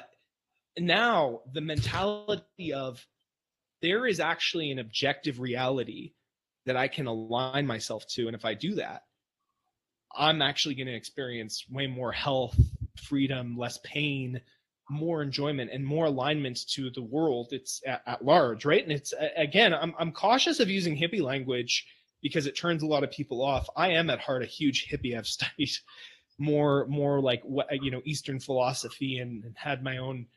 now 0.77 1.41
the 1.53 1.61
mentality 1.61 2.73
of 2.73 3.05
there 3.81 4.05
is 4.05 4.19
actually 4.19 4.71
an 4.71 4.79
objective 4.79 5.39
reality 5.39 6.13
that 6.65 6.77
I 6.77 6.87
can 6.87 7.07
align 7.07 7.65
myself 7.65 8.05
to. 8.09 8.27
And 8.27 8.35
if 8.35 8.45
I 8.45 8.53
do 8.53 8.75
that, 8.75 9.03
I'm 10.15 10.41
actually 10.41 10.75
going 10.75 10.87
to 10.87 10.93
experience 10.93 11.65
way 11.69 11.87
more 11.87 12.11
health, 12.11 12.59
freedom, 12.95 13.57
less 13.57 13.79
pain, 13.83 14.41
more 14.89 15.21
enjoyment, 15.21 15.71
and 15.73 15.85
more 15.85 16.05
alignment 16.05 16.59
to 16.71 16.89
the 16.89 17.01
world. 17.01 17.47
It's 17.51 17.81
at, 17.87 18.01
at 18.05 18.23
large, 18.23 18.65
right? 18.65 18.83
And 18.83 18.91
it's 18.91 19.13
again, 19.35 19.73
I'm 19.73 19.95
I'm 19.97 20.11
cautious 20.11 20.59
of 20.59 20.69
using 20.69 20.97
hippie 20.97 21.21
language 21.21 21.87
because 22.21 22.45
it 22.45 22.57
turns 22.57 22.83
a 22.83 22.87
lot 22.87 23.03
of 23.03 23.11
people 23.11 23.41
off. 23.41 23.67
I 23.75 23.89
am 23.89 24.09
at 24.09 24.19
heart 24.19 24.43
a 24.43 24.47
huge 24.47 24.87
hippie. 24.91 25.17
I've 25.17 25.27
studied 25.37 25.71
more 26.37 26.85
more 26.87 27.21
like 27.21 27.41
you 27.71 27.91
know 27.91 28.01
Eastern 28.05 28.39
philosophy 28.39 29.19
and, 29.19 29.43
and 29.43 29.55
had 29.57 29.83
my 29.83 29.97
own 29.97 30.27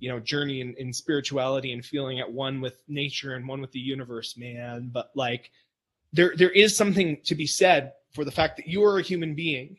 you 0.00 0.10
know 0.10 0.18
journey 0.18 0.60
in, 0.60 0.74
in 0.78 0.92
spirituality 0.92 1.72
and 1.72 1.84
feeling 1.84 2.20
at 2.20 2.30
one 2.30 2.60
with 2.60 2.78
nature 2.88 3.34
and 3.34 3.46
one 3.46 3.60
with 3.60 3.72
the 3.72 3.78
universe 3.78 4.36
man. 4.36 4.90
But 4.92 5.10
like 5.14 5.50
there 6.12 6.34
there 6.36 6.50
is 6.50 6.76
something 6.76 7.18
to 7.24 7.34
be 7.34 7.46
said 7.46 7.92
for 8.12 8.24
the 8.24 8.32
fact 8.32 8.56
that 8.56 8.66
you 8.66 8.82
are 8.84 8.98
a 8.98 9.02
human 9.02 9.34
being 9.34 9.76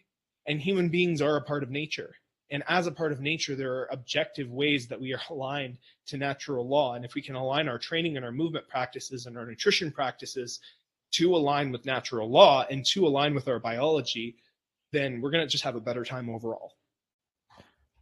and 0.48 0.62
human 0.62 0.90
beings 0.90 1.22
are 1.22 1.38
a 1.38 1.42
part 1.42 1.64
of 1.64 1.70
nature. 1.70 2.16
And 2.52 2.64
as 2.68 2.88
a 2.88 2.92
part 2.92 3.12
of 3.12 3.20
nature 3.20 3.56
there 3.56 3.74
are 3.74 3.90
objective 3.92 4.50
ways 4.50 4.88
that 4.88 5.02
we 5.02 5.14
are 5.14 5.22
aligned 5.30 5.78
to 6.08 6.18
natural 6.18 6.68
law. 6.68 6.96
And 6.96 7.04
if 7.04 7.16
we 7.16 7.22
can 7.22 7.36
align 7.36 7.68
our 7.68 7.80
training 7.80 8.16
and 8.16 8.26
our 8.26 8.32
movement 8.32 8.68
practices 8.68 9.26
and 9.26 9.38
our 9.38 9.46
nutrition 9.46 9.92
practices 9.92 10.60
to 11.12 11.36
align 11.36 11.72
with 11.72 11.86
natural 11.86 12.30
law 12.30 12.66
and 12.70 12.86
to 12.86 13.06
align 13.06 13.34
with 13.36 13.48
our 13.48 13.60
biology 13.60 14.38
then 14.92 15.22
we're 15.22 15.32
going 15.32 15.46
to 15.46 15.52
just 15.52 15.64
have 15.64 15.76
a 15.76 15.82
better 15.82 16.04
time 16.04 16.30
overall 16.30 16.74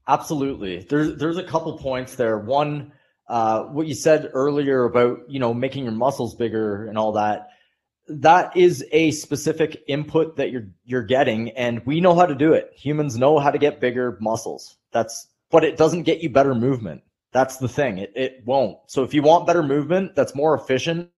Absolutely. 0.10 0.80
There's 0.90 1.18
there's 1.18 1.38
a 1.38 1.44
couple 1.44 1.78
points 1.78 2.16
there. 2.16 2.40
One, 2.40 2.92
uh, 3.28 3.66
what 3.66 3.86
you 3.86 3.94
said 3.94 4.32
earlier 4.34 4.86
about 4.86 5.20
you 5.30 5.40
know 5.40 5.54
making 5.54 5.84
your 5.84 5.94
muscles 5.94 6.34
bigger 6.36 6.88
and 6.88 6.98
all 6.98 7.12
that. 7.12 7.50
That 8.08 8.58
is 8.58 8.84
a 8.92 9.12
specific 9.12 9.84
input 9.88 10.36
that 10.38 10.50
you're 10.52 10.68
you're 10.84 11.04
getting, 11.04 11.52
and 11.52 11.86
we 11.86 12.02
know 12.02 12.16
how 12.16 12.26
to 12.26 12.34
do 12.34 12.54
it. 12.54 12.72
Humans 12.76 13.20
know 13.20 13.38
how 13.38 13.52
to 13.52 13.60
get 13.60 13.80
bigger 13.80 14.18
muscles. 14.20 14.78
That's 14.92 15.28
but 15.52 15.64
it 15.64 15.78
doesn't 15.78 16.04
get 16.04 16.22
you 16.22 16.32
better 16.32 16.56
movement. 16.56 17.04
That's 17.32 17.58
the 17.58 17.70
thing. 17.70 18.00
It 18.00 18.12
it 18.16 18.42
won't. 18.48 18.80
So 18.88 19.04
if 19.04 19.14
you 19.14 19.22
want 19.22 19.46
better 19.46 19.62
movement, 19.62 20.16
that's 20.16 20.34
more 20.34 20.56
efficient, 20.56 21.12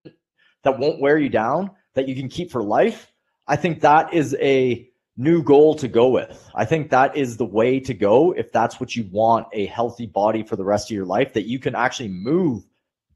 that 0.63 0.80
won't 0.80 0.99
wear 0.99 1.17
you 1.17 1.30
down, 1.30 1.71
that 1.93 2.10
you 2.10 2.15
can 2.15 2.27
keep 2.27 2.51
for 2.51 2.62
life. 2.62 3.13
I 3.47 3.56
think 3.56 3.80
that 3.82 4.13
is 4.13 4.36
a 4.41 4.90
new 5.22 5.44
goal 5.44 5.76
to 5.76 5.88
go 5.88 6.10
with. 6.10 6.50
I 6.56 6.66
think 6.66 6.90
that 6.90 7.16
is 7.16 7.38
the 7.38 7.46
way 7.46 7.80
to 7.80 7.94
go 7.94 8.32
if 8.32 8.52
that's 8.52 8.80
what 8.80 8.96
you 8.96 9.08
want 9.12 9.48
a 9.54 9.68
healthy 9.68 10.08
body 10.08 10.42
for 10.44 10.56
the 10.56 10.64
rest 10.64 10.90
of 10.90 10.96
your 10.96 11.06
life 11.06 11.34
that 11.34 11.48
you 11.48 11.60
can 11.60 11.76
actually 11.76 12.10
move 12.10 12.66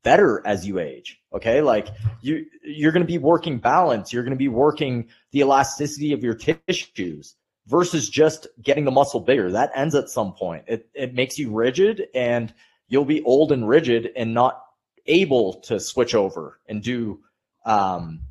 better 0.03 0.43
as 0.45 0.67
you 0.67 0.77
age. 0.77 1.19
Okay? 1.33 1.61
Like 1.61 1.87
you 2.21 2.45
you're 2.63 2.91
going 2.91 3.01
to 3.01 3.07
be 3.07 3.17
working 3.17 3.57
balance, 3.57 4.13
you're 4.13 4.23
going 4.23 4.31
to 4.31 4.37
be 4.37 4.47
working 4.47 5.07
the 5.31 5.39
elasticity 5.39 6.13
of 6.13 6.23
your 6.23 6.35
tissues 6.35 7.35
versus 7.67 8.07
just 8.07 8.47
getting 8.61 8.85
the 8.85 8.91
muscle 8.91 9.19
bigger. 9.19 9.51
That 9.51 9.71
ends 9.73 9.95
at 9.95 10.09
some 10.09 10.33
point. 10.33 10.65
It 10.67 10.87
it 10.93 11.15
makes 11.15 11.39
you 11.39 11.51
rigid 11.51 12.07
and 12.13 12.53
you'll 12.87 13.05
be 13.05 13.23
old 13.23 13.51
and 13.51 13.67
rigid 13.67 14.11
and 14.15 14.31
not 14.31 14.61
able 15.07 15.55
to 15.61 15.79
switch 15.79 16.13
over 16.13 16.59
and 16.67 16.83
do 16.83 17.19
um 17.65 18.21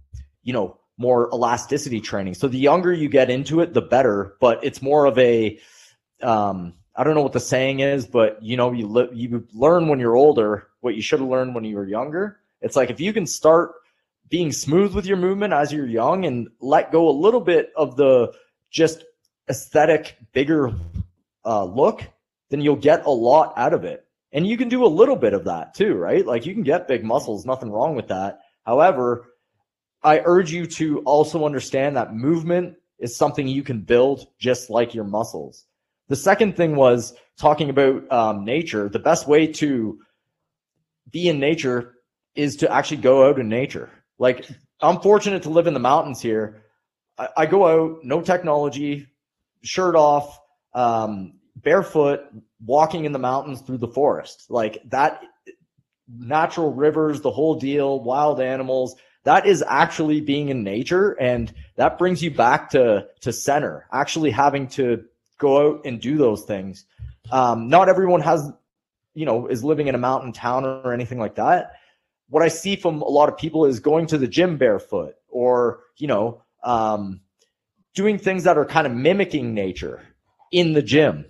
you 0.45 0.53
know 0.53 0.79
more 0.97 1.29
elasticity 1.33 2.01
training. 2.01 2.35
So 2.35 2.49
the 2.49 2.59
younger 2.59 2.93
you 2.93 3.09
get 3.09 3.31
into 3.31 3.61
it, 3.61 3.75
the 3.75 3.83
better. 3.83 4.37
But 4.41 4.65
it's 4.65 4.81
more 4.81 5.07
of 5.07 5.19
a 5.19 5.59
um, 6.23 6.75
I 6.97 7.03
don't 7.03 7.15
know 7.15 7.23
what 7.23 7.33
the 7.33 7.41
saying 7.41 7.81
is, 7.81 8.07
but 8.07 8.43
you 8.43 8.57
know, 8.57 8.73
you 8.73 8.87
li- 8.87 9.11
you 9.13 9.47
learn 9.53 9.89
when 9.89 9.99
you're 9.99 10.17
older 10.17 10.69
what 10.81 10.95
you 10.95 11.03
should 11.03 11.21
have 11.21 11.29
learned 11.29 11.55
when 11.55 11.65
you 11.65 11.77
were 11.77 11.87
younger. 11.87 12.41
It's 12.61 12.77
like 12.77 12.91
if 12.91 13.01
you 13.01 13.13
can 13.13 13.27
start 13.27 13.73
being 14.29 14.53
smooth 14.53 14.95
with 14.95 15.07
your 15.07 15.17
movement 15.17 15.53
as 15.53 15.73
you're 15.73 15.87
young 15.87 16.25
and 16.25 16.49
let 16.61 16.93
go 16.93 17.09
a 17.09 17.11
little 17.11 17.41
bit 17.41 17.73
of 17.77 17.97
the 17.97 18.33
just 18.71 19.05
aesthetic 19.49 20.17
bigger 20.33 20.73
uh, 21.45 21.65
look, 21.65 22.03
then 22.51 22.61
you'll 22.61 22.77
get 22.77 23.07
a 23.07 23.11
lot 23.11 23.53
out 23.57 23.75
of 23.75 23.85
it. 23.85 24.07
And 24.33 24.47
you 24.47 24.57
can 24.57 24.69
do 24.69 24.85
a 24.85 24.89
little 24.89 25.17
bit 25.17 25.35
of 25.35 25.45
that 25.45 25.75
too, 25.75 25.95
right? 25.95 26.25
Like 26.25 26.47
you 26.47 26.55
can 26.55 26.63
get 26.63 26.89
big 26.89 27.05
muscles, 27.05 27.47
nothing 27.47 27.71
wrong 27.71 27.95
with 27.95 28.09
that. 28.09 28.41
However, 28.65 29.27
I 30.05 30.21
urge 30.25 30.53
you 30.53 30.67
to 30.67 31.01
also 31.01 31.47
understand 31.47 31.97
that 31.97 32.15
movement 32.15 32.77
is 32.99 33.17
something 33.17 33.49
you 33.49 33.63
can 33.63 33.81
build 33.81 34.29
just 34.39 34.71
like 34.71 34.95
your 34.95 35.05
muscles. 35.05 35.65
The 36.09 36.17
second 36.17 36.57
thing 36.57 36.77
was 36.77 37.15
talking 37.39 37.71
about 37.71 38.11
um, 38.13 38.45
nature. 38.45 38.89
The 38.89 38.99
best 38.99 39.27
way 39.27 39.47
to 39.47 39.99
be 41.11 41.29
in 41.29 41.41
nature 41.41 41.95
is 42.35 42.57
to 42.57 42.71
actually 42.71 42.99
go 42.99 43.29
out 43.29 43.39
in 43.39 43.49
nature. 43.49 43.91
Like 44.19 44.47
I'm 44.81 45.01
fortunate 45.01 45.43
to 45.45 45.51
live 45.51 45.67
in 45.67 45.75
the 45.75 45.81
mountains 45.81 46.21
here. 46.21 46.65
I, 47.17 47.29
I 47.39 47.47
go 47.47 47.67
out, 47.67 48.05
no 48.05 48.21
technology, 48.21 49.07
shirt 49.63 49.97
off, 49.97 50.39
um, 50.75 51.35
barefoot, 51.57 52.21
walking 52.65 53.07
in 53.07 53.13
the 53.13 53.19
mountains 53.19 53.63
through 53.63 53.79
the 53.79 53.89
forest. 53.89 54.47
Like 54.51 54.83
that 54.91 55.23
natural 56.09 56.73
rivers, 56.73 57.23
the 57.23 57.31
whole 57.31 57.55
deal, 57.55 58.03
wild 58.03 58.41
animals. 58.41 58.97
That 59.25 59.47
is 59.47 59.65
actually 59.67 60.21
being 60.21 60.51
in 60.51 60.63
nature, 60.63 61.13
and 61.13 61.53
that 61.77 61.99
brings 61.99 62.23
you 62.23 62.31
back 62.31 62.71
to 62.71 63.09
to 63.21 63.33
center. 63.33 63.87
Actually, 63.93 64.31
having 64.31 64.69
to 64.69 65.05
go 65.39 65.69
out 65.69 65.81
and 65.85 66.01
do 66.01 66.17
those 66.17 66.45
things. 66.45 66.85
Um, 67.33 67.69
not 67.69 67.89
everyone 67.89 68.21
has, 68.21 68.53
you 69.15 69.25
know, 69.25 69.47
is 69.47 69.65
living 69.65 69.89
in 69.89 69.95
a 69.95 69.99
mountain 69.99 70.33
town 70.33 70.65
or 70.65 70.93
anything 70.93 71.19
like 71.19 71.37
that. 71.37 71.73
What 72.29 72.43
I 72.43 72.49
see 72.49 72.77
from 72.77 73.01
a 73.01 73.09
lot 73.09 73.29
of 73.29 73.37
people 73.37 73.65
is 73.65 73.81
going 73.81 74.07
to 74.09 74.19
the 74.19 74.29
gym 74.29 74.59
barefoot, 74.59 75.15
or 75.29 75.81
you 75.97 76.07
know, 76.07 76.43
um, 76.63 77.21
doing 77.95 78.19
things 78.19 78.45
that 78.45 78.59
are 78.59 78.67
kind 78.67 78.87
of 78.87 78.93
mimicking 78.93 79.55
nature 79.55 80.03
in 80.53 80.75
the 80.75 80.83
gym. 80.83 81.25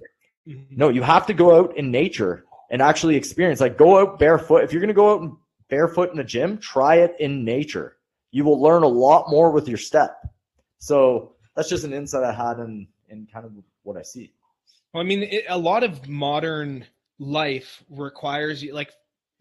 Mm-hmm. 0.49 0.76
No, 0.76 0.88
you 0.88 1.03
have 1.03 1.26
to 1.26 1.34
go 1.34 1.57
out 1.57 1.76
in 1.76 1.90
nature 1.90 2.45
and 2.70 2.82
actually 2.82 3.16
experience. 3.16 3.61
Like 3.61 3.78
go 3.78 4.01
out 4.01 4.18
barefoot. 4.18 4.64
If 4.64 4.72
you're 4.72 4.80
going 4.80 4.88
to 4.88 4.95
go 4.95 5.14
out 5.14 5.38
barefoot 5.68 6.10
in 6.10 6.16
the 6.16 6.24
gym, 6.24 6.58
try 6.58 6.96
it 6.96 7.14
in 7.20 7.44
nature. 7.44 7.96
You 8.30 8.44
will 8.44 8.60
learn 8.60 8.82
a 8.82 8.88
lot 8.88 9.30
more 9.30 9.50
with 9.50 9.68
your 9.68 9.78
step. 9.78 10.16
So 10.78 11.34
that's 11.56 11.68
just 11.68 11.84
an 11.84 11.92
insight 11.92 12.24
I 12.24 12.32
had 12.32 12.58
in 12.58 12.88
in 13.08 13.26
kind 13.32 13.46
of 13.46 13.52
what 13.82 13.96
I 13.96 14.02
see. 14.02 14.32
Well, 14.92 15.02
I 15.02 15.06
mean, 15.06 15.22
it, 15.22 15.44
a 15.48 15.58
lot 15.58 15.82
of 15.84 16.08
modern 16.08 16.86
life 17.18 17.82
requires 17.90 18.62
you 18.62 18.74
like 18.74 18.92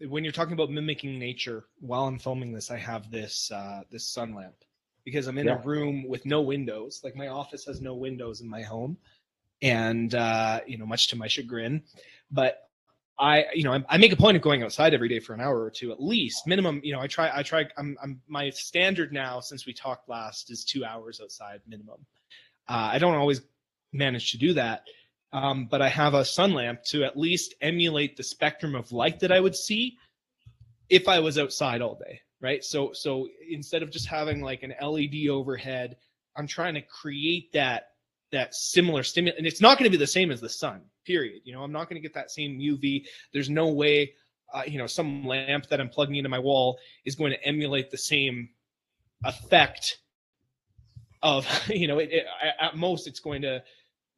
when 0.08 0.24
you're 0.24 0.32
talking 0.32 0.52
about 0.54 0.70
mimicking 0.70 1.18
nature. 1.18 1.64
While 1.80 2.04
I'm 2.06 2.18
filming 2.18 2.52
this, 2.52 2.70
I 2.70 2.78
have 2.78 3.10
this 3.10 3.50
uh, 3.50 3.82
this 3.90 4.06
sun 4.08 4.34
lamp 4.34 4.56
because 5.04 5.26
I'm 5.26 5.38
in 5.38 5.48
Yeah. 5.48 5.54
a 5.54 5.56
room 5.56 6.06
with 6.08 6.26
no 6.26 6.40
windows. 6.42 7.00
Like 7.04 7.16
my 7.16 7.28
office 7.28 7.64
has 7.66 7.80
no 7.80 7.94
windows 7.94 8.40
in 8.40 8.48
my 8.48 8.62
home, 8.62 8.96
and 9.62 10.14
uh, 10.14 10.60
you 10.66 10.78
know, 10.78 10.86
much 10.86 11.08
to 11.08 11.16
my 11.16 11.28
chagrin. 11.28 11.82
But 12.30 12.63
I, 13.18 13.46
you 13.54 13.62
know, 13.62 13.72
I, 13.72 13.84
I 13.88 13.98
make 13.98 14.12
a 14.12 14.16
point 14.16 14.36
of 14.36 14.42
going 14.42 14.62
outside 14.62 14.92
every 14.92 15.08
day 15.08 15.20
for 15.20 15.34
an 15.34 15.40
hour 15.40 15.62
or 15.62 15.70
two 15.70 15.92
at 15.92 16.02
least, 16.02 16.46
minimum. 16.46 16.80
You 16.82 16.94
know, 16.94 17.00
I 17.00 17.06
try, 17.06 17.30
I 17.32 17.42
try. 17.42 17.64
I'm, 17.76 17.96
I'm 18.02 18.20
my 18.26 18.50
standard 18.50 19.12
now 19.12 19.40
since 19.40 19.66
we 19.66 19.72
talked 19.72 20.08
last 20.08 20.50
is 20.50 20.64
two 20.64 20.84
hours 20.84 21.20
outside 21.22 21.60
minimum. 21.66 22.04
Uh, 22.68 22.90
I 22.92 22.98
don't 22.98 23.14
always 23.14 23.42
manage 23.92 24.32
to 24.32 24.38
do 24.38 24.54
that, 24.54 24.84
um, 25.32 25.66
but 25.70 25.80
I 25.80 25.88
have 25.88 26.14
a 26.14 26.24
sun 26.24 26.54
lamp 26.54 26.82
to 26.84 27.04
at 27.04 27.16
least 27.16 27.54
emulate 27.60 28.16
the 28.16 28.22
spectrum 28.22 28.74
of 28.74 28.90
light 28.90 29.20
that 29.20 29.30
I 29.30 29.40
would 29.40 29.54
see 29.54 29.96
if 30.88 31.08
I 31.08 31.20
was 31.20 31.38
outside 31.38 31.82
all 31.82 31.94
day, 31.94 32.20
right? 32.40 32.64
So, 32.64 32.92
so 32.92 33.28
instead 33.48 33.82
of 33.82 33.90
just 33.90 34.06
having 34.06 34.42
like 34.42 34.62
an 34.62 34.74
LED 34.82 35.28
overhead, 35.30 35.96
I'm 36.36 36.46
trying 36.46 36.74
to 36.74 36.82
create 36.82 37.52
that 37.52 37.90
that 38.34 38.54
similar 38.54 39.02
stimulus, 39.02 39.38
and 39.38 39.46
it's 39.46 39.60
not 39.60 39.78
going 39.78 39.84
to 39.84 39.90
be 39.90 39.96
the 39.96 40.06
same 40.06 40.30
as 40.30 40.40
the 40.40 40.48
sun. 40.48 40.82
Period. 41.06 41.42
You 41.44 41.54
know, 41.54 41.62
I'm 41.62 41.72
not 41.72 41.88
going 41.88 42.00
to 42.00 42.06
get 42.06 42.14
that 42.14 42.30
same 42.30 42.58
UV. 42.58 43.04
There's 43.32 43.50
no 43.50 43.68
way, 43.68 44.14
uh, 44.52 44.62
you 44.66 44.78
know, 44.78 44.86
some 44.86 45.26
lamp 45.26 45.68
that 45.68 45.80
I'm 45.80 45.88
plugging 45.88 46.16
into 46.16 46.28
my 46.28 46.38
wall 46.38 46.78
is 47.04 47.14
going 47.14 47.32
to 47.32 47.44
emulate 47.44 47.90
the 47.90 47.98
same 47.98 48.50
effect 49.24 49.98
of, 51.22 51.46
you 51.68 51.88
know, 51.88 51.98
it, 51.98 52.10
it, 52.12 52.26
at 52.60 52.76
most 52.76 53.06
it's 53.06 53.20
going 53.20 53.42
to, 53.42 53.62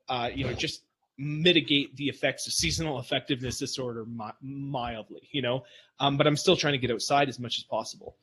uh, 0.09 0.31
you 0.35 0.45
know, 0.45 0.53
just 0.53 0.83
mitigate 1.19 1.97
the 1.97 2.09
effects 2.09 2.47
of 2.47 2.53
seasonal 2.53 2.99
effectiveness 2.99 3.59
disorder 3.59 4.05
mi- 4.05 4.27
mildly, 4.43 5.29
you 5.33 5.43
know. 5.43 5.65
Um, 5.99 6.17
but 6.17 6.27
I'm 6.27 6.37
still 6.37 6.57
trying 6.57 6.75
to 6.75 6.79
get 6.79 6.91
outside 6.91 7.29
as 7.29 7.39
much 7.39 7.59
as 7.59 7.65
possible. 7.65 8.17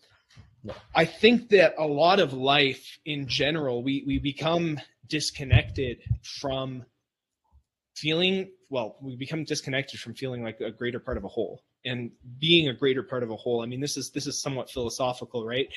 I 0.95 1.05
think 1.05 1.49
that 1.49 1.75
a 1.77 1.85
lot 1.85 2.19
of 2.19 2.33
life 2.33 2.99
in 3.05 3.27
general, 3.27 3.83
we 3.83 4.03
we 4.07 4.19
become 4.19 4.79
disconnected 5.07 5.99
from 6.21 6.85
feeling 7.95 8.49
well 8.69 8.97
we 9.01 9.15
become 9.15 9.43
disconnected 9.43 9.99
from 9.99 10.13
feeling 10.15 10.43
like 10.43 10.59
a 10.61 10.71
greater 10.71 10.99
part 10.99 11.17
of 11.17 11.23
a 11.23 11.27
whole. 11.27 11.63
And 11.85 12.11
being 12.39 12.69
a 12.69 12.73
greater 12.73 13.03
part 13.03 13.23
of 13.23 13.29
a 13.29 13.35
whole 13.35 13.61
i 13.61 13.65
mean 13.65 13.81
this 13.81 13.97
is 13.97 14.09
this 14.11 14.25
is 14.25 14.41
somewhat 14.41 14.71
philosophical 14.71 15.45
right? 15.45 15.67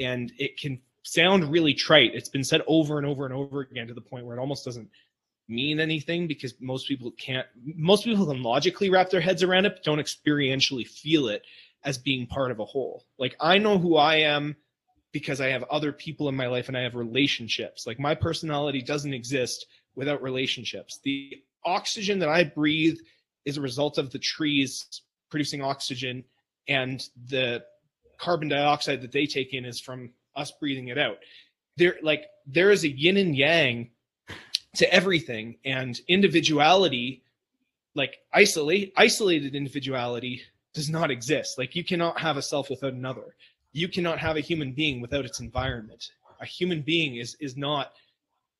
And 0.00 0.32
it 0.38 0.58
can 0.58 0.80
sound 1.02 1.50
really 1.50 1.74
trite. 1.74 2.14
It's 2.14 2.28
been 2.28 2.44
said 2.44 2.62
over 2.66 2.98
and 2.98 3.06
over 3.06 3.24
and 3.26 3.34
over 3.34 3.60
again 3.60 3.86
to 3.88 3.94
the 3.94 4.00
point 4.00 4.24
where 4.24 4.36
it 4.36 4.40
almost 4.40 4.64
doesn't 4.64 4.88
mean 5.48 5.80
anything 5.80 6.26
because 6.26 6.54
most 6.60 6.86
people 6.86 7.10
can't 7.12 7.46
most 7.64 8.04
people 8.04 8.24
can 8.24 8.42
logically 8.42 8.88
wrap 8.88 9.10
their 9.10 9.20
heads 9.20 9.42
around 9.42 9.66
it 9.66 9.74
but 9.74 9.82
don't 9.82 9.98
experientially 9.98 10.86
feel 10.86 11.28
it 11.28 11.42
as 11.84 11.98
being 11.98 12.26
part 12.26 12.50
of 12.50 12.60
a 12.60 12.64
whole. 12.64 13.04
Like 13.18 13.36
i 13.40 13.58
know 13.58 13.78
who 13.78 13.96
i 13.96 14.16
am 14.16 14.56
because 15.12 15.40
i 15.40 15.48
have 15.48 15.64
other 15.64 15.92
people 15.92 16.28
in 16.28 16.36
my 16.36 16.46
life 16.46 16.68
and 16.68 16.76
i 16.76 16.82
have 16.82 16.94
relationships. 16.94 17.86
Like 17.86 17.98
my 17.98 18.14
personality 18.14 18.82
doesn't 18.82 19.14
exist 19.14 19.66
without 19.94 20.22
relationships. 20.22 21.00
The 21.02 21.42
oxygen 21.64 22.18
that 22.20 22.28
I 22.28 22.44
breathe 22.44 22.98
is 23.44 23.56
a 23.56 23.60
result 23.60 23.98
of 23.98 24.10
the 24.10 24.18
trees 24.18 25.02
producing 25.30 25.62
oxygen, 25.62 26.24
and 26.68 27.06
the 27.28 27.62
carbon 28.18 28.48
dioxide 28.48 29.00
that 29.02 29.12
they 29.12 29.26
take 29.26 29.54
in 29.54 29.64
is 29.64 29.80
from 29.80 30.10
us 30.36 30.52
breathing 30.60 30.88
it 30.88 30.98
out. 30.98 31.18
There, 31.76 31.96
like, 32.02 32.26
there 32.46 32.70
is 32.70 32.84
a 32.84 32.88
yin 32.88 33.16
and 33.16 33.36
yang 33.36 33.90
to 34.76 34.92
everything, 34.92 35.56
and 35.64 35.98
individuality, 36.08 37.22
like 37.94 38.18
isolate 38.32 38.92
isolated 38.96 39.54
individuality, 39.54 40.42
does 40.74 40.90
not 40.90 41.10
exist. 41.10 41.58
Like, 41.58 41.74
you 41.74 41.84
cannot 41.84 42.20
have 42.20 42.36
a 42.36 42.42
self 42.42 42.70
without 42.70 42.92
another. 42.92 43.34
You 43.72 43.88
cannot 43.88 44.18
have 44.18 44.36
a 44.36 44.40
human 44.40 44.72
being 44.72 45.00
without 45.00 45.24
its 45.24 45.40
environment. 45.40 46.10
A 46.40 46.46
human 46.46 46.82
being 46.82 47.16
is 47.16 47.36
is 47.40 47.56
not 47.56 47.92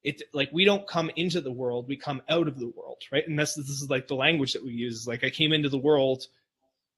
it 0.02 0.22
like 0.32 0.50
we 0.52 0.64
don't 0.64 0.86
come 0.86 1.11
into 1.16 1.40
the 1.40 1.52
world 1.52 1.86
we 1.86 1.96
come 1.96 2.22
out 2.28 2.48
of 2.48 2.58
the 2.58 2.68
world 2.68 3.02
right 3.12 3.26
and 3.28 3.38
this, 3.38 3.54
this 3.54 3.68
is 3.68 3.90
like 3.90 4.08
the 4.08 4.14
language 4.14 4.52
that 4.52 4.64
we 4.64 4.72
use 4.72 5.06
like 5.06 5.24
i 5.24 5.30
came 5.30 5.52
into 5.52 5.68
the 5.68 5.78
world 5.78 6.26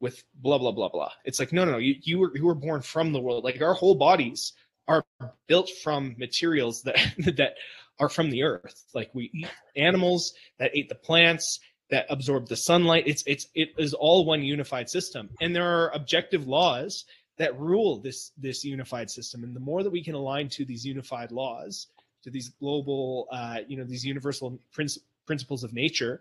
with 0.01 0.23
blah 0.37 0.59
blah 0.59 0.73
blah 0.73 0.89
blah 0.89 1.11
it's 1.25 1.39
like 1.39 1.53
no 1.53 1.65
no 1.65 1.73
no 1.73 1.79
you, 1.79 1.95
you 2.03 2.19
were 2.19 2.37
you 2.37 2.45
were 2.45 2.55
born 2.55 2.81
from 2.81 3.13
the 3.13 3.21
world 3.21 3.45
like 3.45 3.61
our 3.61 3.75
whole 3.75 3.95
bodies 3.95 4.53
are 4.89 5.05
built 5.47 5.71
from 5.83 6.15
materials 6.19 6.83
that 6.83 6.97
that 7.37 7.55
are 7.99 8.09
from 8.09 8.31
the 8.31 8.43
earth 8.43 8.85
like 8.95 9.11
we 9.15 9.31
eat 9.35 9.49
animals 9.77 10.35
that 10.59 10.71
ate 10.75 10.89
the 10.89 10.95
plants 10.95 11.61
that 11.91 12.07
absorb 12.09 12.49
the 12.49 12.57
sunlight. 12.57 13.05
It's 13.07 13.23
it's 13.27 13.49
it 13.55 13.75
is 13.79 13.95
all 13.95 14.25
one 14.25 14.43
unified 14.43 14.89
system. 14.89 15.29
And 15.41 15.55
there 15.55 15.67
are 15.67 15.91
objective 15.95 16.47
laws 16.47 17.05
that 17.39 17.59
rule 17.59 17.99
this 17.99 18.33
this 18.39 18.65
unified 18.65 19.11
system. 19.11 19.45
And 19.45 19.55
the 19.55 19.61
more 19.61 19.83
that 19.83 19.91
we 19.91 20.03
can 20.03 20.15
align 20.15 20.49
to 20.51 20.65
these 20.65 20.85
unified 20.85 21.33
laws 21.33 21.89
to 22.23 22.31
these 22.31 22.49
global, 22.49 23.29
uh, 23.33 23.59
you 23.67 23.77
know, 23.77 23.85
these 23.85 24.05
universal 24.05 24.59
princ- 24.73 24.99
principles 25.27 25.65
of 25.65 25.73
nature, 25.73 26.21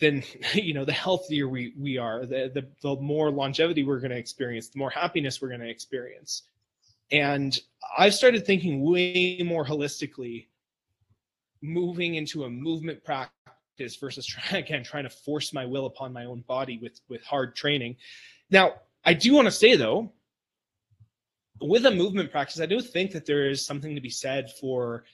then 0.00 0.22
you 0.54 0.74
know 0.74 0.84
the 0.84 0.92
healthier 0.92 1.48
we 1.48 1.74
we 1.78 1.98
are, 1.98 2.26
the 2.26 2.50
the, 2.54 2.66
the 2.82 3.00
more 3.00 3.30
longevity 3.30 3.84
we're 3.84 4.00
going 4.00 4.10
to 4.10 4.16
experience, 4.16 4.68
the 4.68 4.78
more 4.78 4.90
happiness 4.90 5.40
we're 5.40 5.48
going 5.48 5.60
to 5.60 5.68
experience. 5.68 6.44
And 7.10 7.58
I've 7.98 8.14
started 8.14 8.46
thinking 8.46 8.82
way 8.82 9.42
more 9.44 9.64
holistically, 9.64 10.46
moving 11.62 12.14
into 12.14 12.44
a 12.44 12.50
movement 12.50 13.04
practice 13.04 13.34
versus 13.78 14.26
try, 14.26 14.58
again 14.58 14.84
trying 14.84 15.04
to 15.04 15.10
force 15.10 15.52
my 15.52 15.64
will 15.64 15.86
upon 15.86 16.12
my 16.12 16.24
own 16.24 16.40
body 16.42 16.78
with 16.82 17.00
with 17.08 17.22
hard 17.24 17.54
training. 17.56 17.96
Now, 18.50 18.74
I 19.04 19.14
do 19.14 19.34
want 19.34 19.46
to 19.46 19.52
say 19.52 19.76
though, 19.76 20.12
with 21.60 21.86
a 21.86 21.90
movement 21.90 22.30
practice, 22.30 22.60
I 22.60 22.66
do 22.66 22.80
think 22.80 23.12
that 23.12 23.26
there 23.26 23.48
is 23.48 23.64
something 23.64 23.94
to 23.94 24.00
be 24.00 24.10
said 24.10 24.50
for 24.60 25.04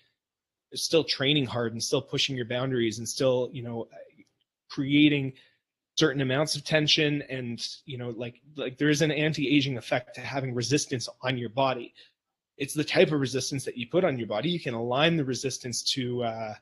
still 0.74 1.04
training 1.04 1.46
hard 1.46 1.72
and 1.72 1.82
still 1.82 2.02
pushing 2.02 2.36
your 2.36 2.46
boundaries 2.46 2.98
and 2.98 3.08
still, 3.08 3.50
you 3.52 3.62
know, 3.62 3.88
creating 4.68 5.32
certain 5.96 6.22
amounts 6.22 6.56
of 6.56 6.64
tension 6.64 7.22
and 7.28 7.66
you 7.84 7.98
know 7.98 8.10
like 8.16 8.40
like 8.56 8.78
there 8.78 8.88
is 8.88 9.02
an 9.02 9.10
anti-aging 9.10 9.76
effect 9.76 10.14
to 10.14 10.20
having 10.20 10.54
resistance 10.54 11.08
on 11.20 11.36
your 11.36 11.50
body 11.50 11.92
it's 12.56 12.72
the 12.72 12.84
type 12.84 13.12
of 13.12 13.20
resistance 13.20 13.64
that 13.64 13.76
you 13.76 13.86
put 13.86 14.04
on 14.04 14.16
your 14.16 14.26
body 14.26 14.48
you 14.48 14.60
can 14.60 14.72
align 14.72 15.16
the 15.16 15.24
resistance 15.24 15.82
to 15.82 16.22
uh 16.22 16.54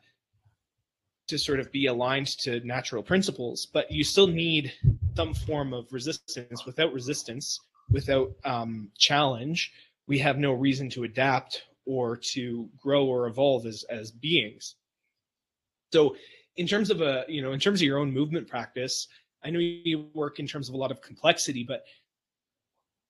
to 1.29 1.39
sort 1.39 1.61
of 1.61 1.71
be 1.73 1.87
aligned 1.87 2.27
to 2.27 2.61
natural 2.61 3.03
principles 3.03 3.67
but 3.67 3.91
you 3.91 4.03
still 4.05 4.27
need 4.27 4.73
some 5.17 5.35
form 5.35 5.73
of 5.73 5.87
resistance. 5.93 6.65
Without 6.67 6.93
resistance 6.93 7.61
without 7.91 8.33
um 8.45 8.91
challenge 8.99 9.73
we 10.07 10.19
have 10.19 10.39
no 10.39 10.53
reason 10.53 10.89
to 10.91 11.05
adapt 11.05 11.63
or 11.87 12.17
to 12.17 12.69
grow 12.77 13.07
or 13.07 13.27
evolve 13.27 13.67
as 13.67 13.85
as 13.85 14.11
beings. 14.11 14.75
So 15.93 16.17
in 16.59 16.67
terms 16.67 16.91
of 16.91 17.01
a 17.01 17.25
you 17.29 17.41
know 17.41 17.53
in 17.53 17.61
terms 17.61 17.81
of 17.81 17.87
your 17.87 17.99
own 17.99 18.13
movement 18.13 18.47
practice 18.47 19.09
i 19.45 19.49
know 19.49 19.61
you 19.61 20.07
work 20.13 20.39
in 20.39 20.47
terms 20.47 20.69
of 20.69 20.75
a 20.75 20.79
lot 20.79 20.91
of 20.91 21.01
complexity 21.01 21.65
but 21.67 21.85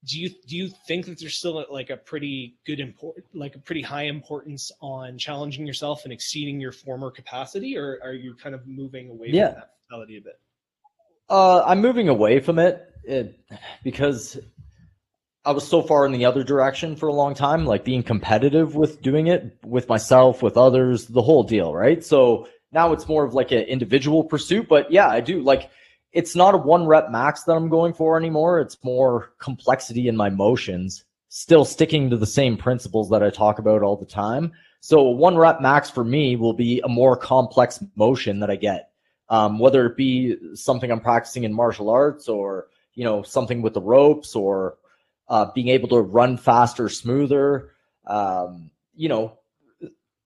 do 0.05 0.21
you 0.21 0.31
do 0.47 0.57
you 0.57 0.69
think 0.87 1.07
that 1.07 1.19
there's 1.19 1.37
still 1.37 1.65
like 1.71 1.91
a 1.91 1.97
pretty 1.97 2.55
good 2.67 2.79
import 2.81 3.25
like 3.35 3.57
a 3.57 3.59
pretty 3.59 3.83
high 3.83 4.05
importance 4.05 4.71
on 4.81 5.19
challenging 5.19 5.67
yourself 5.67 6.05
and 6.05 6.13
exceeding 6.13 6.61
your 6.61 6.73
former 6.73 7.11
capacity 7.11 7.77
or 7.77 7.99
are 8.03 8.13
you 8.13 8.35
kind 8.37 8.55
of 8.55 8.67
moving 8.67 9.11
away 9.11 9.29
Yeah. 9.31 9.49
from 9.49 9.55
that 9.61 9.71
mentality 9.91 10.19
a 10.19 10.21
bit 10.21 10.39
Uh, 11.29 11.63
I'm 11.67 11.81
moving 11.83 12.09
away 12.09 12.41
from 12.41 12.59
it, 12.59 12.91
it 13.05 13.39
because 13.83 14.39
I 15.45 15.51
was 15.51 15.67
so 15.67 15.83
far 15.83 16.07
in 16.07 16.13
the 16.13 16.25
other 16.25 16.43
direction 16.45 16.95
for 16.97 17.09
a 17.09 17.13
long 17.13 17.35
time, 17.35 17.65
like 17.67 17.85
being 17.85 18.03
competitive 18.03 18.75
with 18.77 19.01
doing 19.03 19.27
it 19.29 19.57
with 19.65 19.89
myself, 19.89 20.43
with 20.43 20.57
others, 20.57 21.07
the 21.07 21.23
whole 21.23 21.43
deal, 21.43 21.75
right? 21.75 22.05
So 22.05 22.49
now 22.73 22.93
it's 22.93 23.09
more 23.09 23.25
of 23.25 23.35
like 23.35 23.51
an 23.51 23.61
individual 23.61 24.25
pursuit. 24.25 24.69
But 24.69 24.91
yeah, 24.91 25.09
I 25.09 25.21
do 25.21 25.41
like 25.43 25.71
it's 26.13 26.35
not 26.35 26.55
a 26.55 26.59
one 26.59 26.87
rep 26.87 27.11
max 27.11 27.45
that 27.45 27.53
I'm 27.57 27.69
going 27.69 27.93
for 27.93 28.17
anymore. 28.17 28.61
It's 28.61 28.83
more 28.83 29.33
complexity 29.39 30.09
in 30.09 30.17
my 30.17 30.31
motions, 30.31 31.05
still 31.29 31.65
sticking 31.65 32.11
to 32.11 32.17
the 32.17 32.27
same 32.27 32.57
principles 32.57 33.11
that 33.11 33.23
I 33.23 33.31
talk 33.31 33.59
about 33.59 33.83
all 33.83 33.97
the 33.97 34.07
time. 34.07 34.53
So 34.81 35.03
one 35.03 35.37
rep 35.37 35.61
max 35.61 35.91
for 35.91 36.05
me 36.05 36.37
will 36.37 36.55
be 36.55 36.81
a 36.81 36.89
more 36.89 37.17
complex 37.17 37.83
motion 37.97 38.41
that 38.41 38.51
I 38.51 38.57
get, 38.57 38.91
um, 39.29 39.59
whether 39.59 39.87
it 39.87 39.97
be 39.97 40.37
something 40.55 40.91
I'm 40.91 41.01
practicing 41.01 41.45
in 41.45 41.53
martial 41.53 41.91
arts 41.91 42.29
or 42.29 42.69
you 42.95 43.05
know 43.05 43.23
something 43.23 43.63
with 43.63 43.75
the 43.75 43.81
ropes 43.81 44.35
or 44.35 44.79
uh, 45.29 45.47
being 45.55 45.69
able 45.69 45.89
to 45.89 46.01
run 46.01 46.37
faster, 46.37 46.89
smoother. 46.89 47.73
Um, 48.07 48.71
you 48.95 49.09
know, 49.09 49.39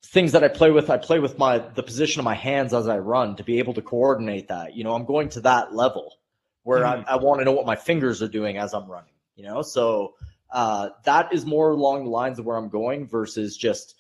things 0.05 0.32
that 0.32 0.44
I 0.44 0.48
play 0.48 0.70
with. 0.70 0.90
I 0.90 0.96
play 0.96 1.18
with 1.18 1.38
my 1.38 1.59
the 1.59 1.82
position 1.82 2.20
of 2.20 2.24
my 2.24 2.34
hands 2.34 2.74
as 2.74 2.88
I 2.88 2.98
run 2.98 3.36
to 3.36 3.44
be 3.44 3.59
able 3.59 3.74
to 3.74 3.82
coordinate 3.82 4.48
that. 4.48 4.76
You 4.76 4.84
know, 4.84 4.94
I'm 4.94 5.05
going 5.05 5.28
to 5.30 5.40
that 5.42 5.74
level 5.74 6.16
where 6.64 6.80
mm-hmm. 6.80 7.09
I, 7.09 7.12
I 7.12 7.16
want 7.16 7.40
to 7.40 7.44
know 7.44 7.53
what 7.53 7.66
my 7.66 7.76
fingers 7.76 8.22
are 8.22 8.28
doing 8.28 8.57
as 8.59 8.74
I'm 8.74 8.90
running. 8.90 9.12
You 9.36 9.44
know, 9.44 9.62
so 9.62 10.14
uh, 10.50 10.90
that 11.05 11.32
is 11.32 11.46
more 11.46 11.70
along 11.70 12.05
the 12.05 12.11
lines 12.11 12.38
of 12.38 12.44
where 12.44 12.57
I'm 12.57 12.68
going 12.68 13.07
versus 13.07 13.57
just 13.57 13.94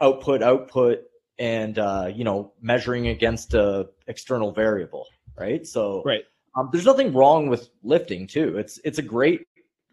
output, 0.00 0.42
output, 0.42 1.00
and 1.38 1.78
uh, 1.78 2.10
you 2.12 2.24
know, 2.24 2.52
measuring 2.60 3.08
against 3.08 3.54
a 3.54 3.88
external 4.06 4.52
variable. 4.52 5.06
Right. 5.36 5.66
So 5.66 6.02
right. 6.04 6.24
Um, 6.56 6.70
there's 6.72 6.86
nothing 6.86 7.12
wrong 7.12 7.48
with 7.48 7.68
lifting 7.82 8.26
too. 8.26 8.58
It's 8.58 8.80
it's 8.84 8.98
a 8.98 9.02
great 9.02 9.46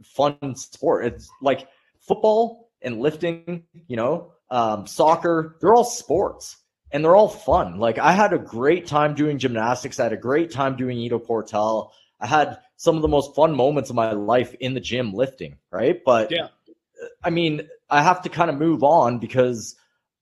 fun 0.04 0.56
sport. 0.56 1.06
It's 1.06 1.30
like 1.42 1.68
football 2.00 2.70
and 2.82 3.00
lifting, 3.00 3.64
you 3.88 3.96
know, 3.96 4.32
um, 4.50 4.88
soccer, 4.88 5.58
they're 5.60 5.74
all 5.74 5.84
sports 5.84 6.58
and 6.92 7.04
they're 7.04 7.16
all 7.16 7.30
fun. 7.30 7.78
Like 7.78 7.98
I 7.98 8.12
had 8.12 8.34
a 8.34 8.38
great 8.38 8.88
time 8.88 9.16
doing 9.16 9.38
gymnastics. 9.38 10.00
I 10.00 10.04
had 10.04 10.14
a 10.14 10.18
great 10.18 10.52
time 10.52 10.76
doing 10.76 10.98
Ido 10.98 11.20
Portal. 11.20 11.92
I 12.20 12.28
had 12.28 12.60
some 12.78 12.96
of 12.96 13.02
the 13.02 13.08
most 13.08 13.36
fun 13.36 13.56
moments 13.56 13.90
of 13.90 13.96
my 13.96 14.12
life 14.12 14.54
in 14.56 14.74
the 14.74 14.80
gym 14.80 15.14
lifting, 15.14 15.58
right? 15.72 16.02
But 16.06 16.32
yeah, 16.32 16.48
I 17.24 17.30
mean, 17.30 17.68
I 17.90 18.02
have 18.02 18.22
to 18.24 18.30
kind 18.30 18.50
of 18.50 18.58
move 18.58 18.84
on 18.84 19.20
because 19.20 19.76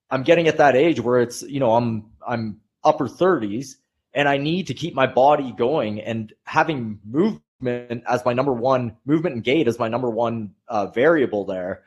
I'm 0.09 0.23
getting 0.23 0.47
at 0.47 0.57
that 0.57 0.75
age 0.75 0.99
where 0.99 1.21
it's, 1.21 1.41
you 1.43 1.59
know, 1.59 1.73
I'm 1.73 2.11
I'm 2.25 2.61
upper 2.83 3.07
30s 3.07 3.75
and 4.13 4.27
I 4.27 4.37
need 4.37 4.67
to 4.67 4.73
keep 4.73 4.93
my 4.93 5.07
body 5.07 5.53
going 5.57 6.01
and 6.01 6.33
having 6.45 6.99
movement 7.03 8.03
as 8.07 8.25
my 8.25 8.33
number 8.33 8.53
one 8.53 8.97
movement 9.05 9.35
and 9.35 9.43
gait 9.43 9.67
as 9.67 9.79
my 9.79 9.87
number 9.87 10.09
one 10.09 10.53
uh, 10.67 10.87
variable 10.87 11.45
there 11.45 11.83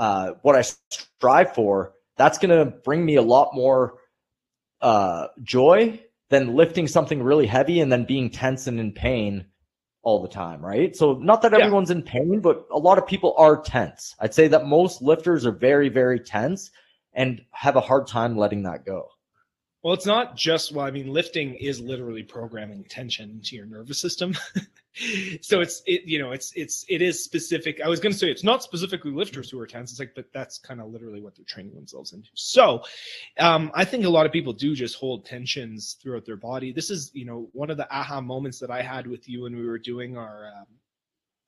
uh, 0.00 0.32
what 0.40 0.56
I 0.56 0.62
strive 0.62 1.54
for, 1.54 1.92
that's 2.16 2.38
going 2.38 2.58
to 2.58 2.64
bring 2.64 3.04
me 3.04 3.16
a 3.16 3.22
lot 3.22 3.50
more 3.52 3.98
uh, 4.80 5.26
joy 5.42 6.00
than 6.30 6.54
lifting 6.54 6.88
something 6.88 7.22
really 7.22 7.46
heavy 7.46 7.80
and 7.80 7.92
then 7.92 8.04
being 8.04 8.30
tense 8.30 8.66
and 8.66 8.80
in 8.80 8.92
pain 8.92 9.44
all 10.02 10.22
the 10.22 10.28
time, 10.28 10.64
right? 10.64 10.96
So, 10.96 11.12
not 11.12 11.42
that 11.42 11.52
everyone's 11.52 11.90
in 11.90 12.02
pain, 12.02 12.40
but 12.40 12.66
a 12.72 12.78
lot 12.78 12.96
of 12.96 13.06
people 13.06 13.34
are 13.36 13.60
tense. 13.60 14.16
I'd 14.18 14.32
say 14.32 14.48
that 14.48 14.66
most 14.66 15.02
lifters 15.02 15.44
are 15.44 15.52
very, 15.52 15.90
very 15.90 16.18
tense 16.18 16.70
and 17.12 17.42
have 17.50 17.76
a 17.76 17.80
hard 17.82 18.06
time 18.06 18.38
letting 18.38 18.62
that 18.62 18.86
go. 18.86 19.06
Well, 19.82 19.94
it's 19.94 20.06
not 20.06 20.36
just 20.36 20.72
well. 20.72 20.84
I 20.84 20.90
mean, 20.90 21.10
lifting 21.10 21.54
is 21.54 21.80
literally 21.80 22.22
programming 22.22 22.84
tension 22.84 23.30
into 23.30 23.56
your 23.56 23.64
nervous 23.64 23.98
system. 23.98 24.36
so 25.40 25.60
it's 25.60 25.82
it 25.86 26.02
you 26.04 26.18
know 26.18 26.32
it's 26.32 26.52
it's 26.54 26.84
it 26.88 27.00
is 27.00 27.24
specific. 27.24 27.80
I 27.82 27.88
was 27.88 27.98
going 27.98 28.12
to 28.12 28.18
say 28.18 28.30
it's 28.30 28.44
not 28.44 28.62
specifically 28.62 29.10
lifters 29.10 29.48
who 29.48 29.58
are 29.58 29.66
tense. 29.66 29.90
It's 29.90 30.00
like, 30.00 30.12
but 30.14 30.26
that's 30.34 30.58
kind 30.58 30.82
of 30.82 30.90
literally 30.90 31.22
what 31.22 31.34
they're 31.34 31.46
training 31.46 31.74
themselves 31.74 32.12
into. 32.12 32.28
So, 32.34 32.82
um, 33.38 33.70
I 33.72 33.86
think 33.86 34.04
a 34.04 34.10
lot 34.10 34.26
of 34.26 34.32
people 34.32 34.52
do 34.52 34.74
just 34.74 34.96
hold 34.96 35.24
tensions 35.24 35.96
throughout 36.02 36.26
their 36.26 36.36
body. 36.36 36.72
This 36.72 36.90
is 36.90 37.10
you 37.14 37.24
know 37.24 37.48
one 37.52 37.70
of 37.70 37.78
the 37.78 37.90
aha 37.90 38.20
moments 38.20 38.58
that 38.58 38.70
I 38.70 38.82
had 38.82 39.06
with 39.06 39.30
you 39.30 39.42
when 39.44 39.56
we 39.56 39.66
were 39.66 39.78
doing 39.78 40.18
our 40.18 40.52
um, 40.58 40.66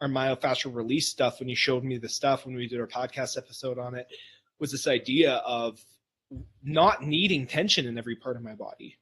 our 0.01 0.09
myofascial 0.09 0.75
release 0.75 1.09
stuff 1.09 1.39
when 1.39 1.51
you 1.51 1.57
showed 1.57 1.85
me 1.85 1.99
the 1.99 2.09
stuff 2.09 2.47
when 2.47 2.55
we 2.55 2.67
did 2.67 2.81
our 2.81 2.89
podcast 2.89 3.37
episode 3.37 3.79
on 3.79 3.95
it 3.95 4.09
was 4.59 4.73
this 4.73 4.87
idea 4.87 5.35
of 5.47 5.79
not 6.63 7.03
needing 7.03 7.47
tension 7.47 7.87
in 7.87 7.99
every 7.99 8.17
part 8.17 8.37
of 8.37 8.43
my 8.43 8.55
body. 8.55 8.97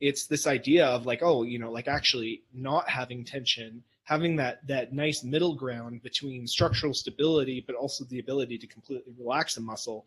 It's 0.00 0.26
this 0.26 0.46
idea 0.46 0.86
of 0.86 1.06
like, 1.06 1.22
oh, 1.22 1.42
you 1.42 1.58
know, 1.58 1.70
like 1.70 1.88
actually 1.88 2.42
not 2.52 2.88
having 2.88 3.24
tension, 3.24 3.82
having 4.04 4.36
that 4.36 4.66
that 4.66 4.92
nice 4.92 5.22
middle 5.22 5.54
ground 5.54 6.02
between 6.02 6.46
structural 6.46 6.94
stability, 6.94 7.64
but 7.66 7.76
also 7.76 8.04
the 8.04 8.18
ability 8.18 8.58
to 8.58 8.66
completely 8.66 9.12
relax 9.18 9.56
a 9.56 9.60
muscle. 9.60 10.06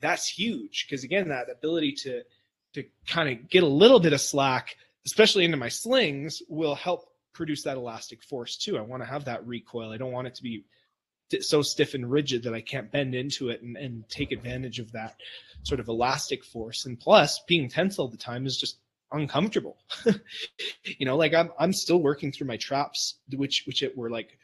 That's 0.00 0.28
huge 0.28 0.86
because 0.86 1.04
again, 1.04 1.28
that 1.28 1.50
ability 1.50 1.92
to 2.04 2.22
to 2.74 2.84
kind 3.06 3.28
of 3.28 3.48
get 3.48 3.62
a 3.62 3.66
little 3.66 4.00
bit 4.00 4.12
of 4.12 4.20
slack, 4.20 4.76
especially 5.06 5.44
into 5.44 5.56
my 5.56 5.68
slings, 5.68 6.42
will 6.48 6.74
help 6.74 7.08
produce 7.32 7.62
that 7.64 7.76
elastic 7.76 8.22
force 8.22 8.56
too. 8.56 8.78
I 8.78 8.80
want 8.80 9.02
to 9.02 9.08
have 9.08 9.24
that 9.26 9.46
recoil. 9.46 9.90
I 9.90 9.96
don't 9.96 10.12
want 10.12 10.26
it 10.26 10.34
to 10.36 10.42
be 10.42 10.64
so 11.42 11.62
stiff 11.62 11.94
and 11.94 12.10
rigid 12.10 12.42
that 12.44 12.54
I 12.54 12.60
can't 12.60 12.90
bend 12.90 13.14
into 13.14 13.48
it 13.48 13.62
and, 13.62 13.76
and 13.76 14.08
take 14.08 14.32
advantage 14.32 14.78
of 14.78 14.92
that 14.92 15.16
sort 15.62 15.80
of 15.80 15.88
elastic 15.88 16.44
force. 16.44 16.86
And 16.86 16.98
plus, 17.00 17.40
being 17.48 17.68
tense 17.68 17.98
all 17.98 18.08
the 18.08 18.16
time 18.16 18.46
is 18.46 18.58
just 18.58 18.78
uncomfortable. 19.12 19.78
you 20.84 21.06
know, 21.06 21.16
like 21.16 21.34
I'm 21.34 21.50
I'm 21.58 21.72
still 21.72 22.02
working 22.02 22.32
through 22.32 22.46
my 22.46 22.56
traps, 22.56 23.16
which 23.34 23.64
which 23.66 23.82
it 23.82 23.96
were 23.96 24.10
like 24.10 24.38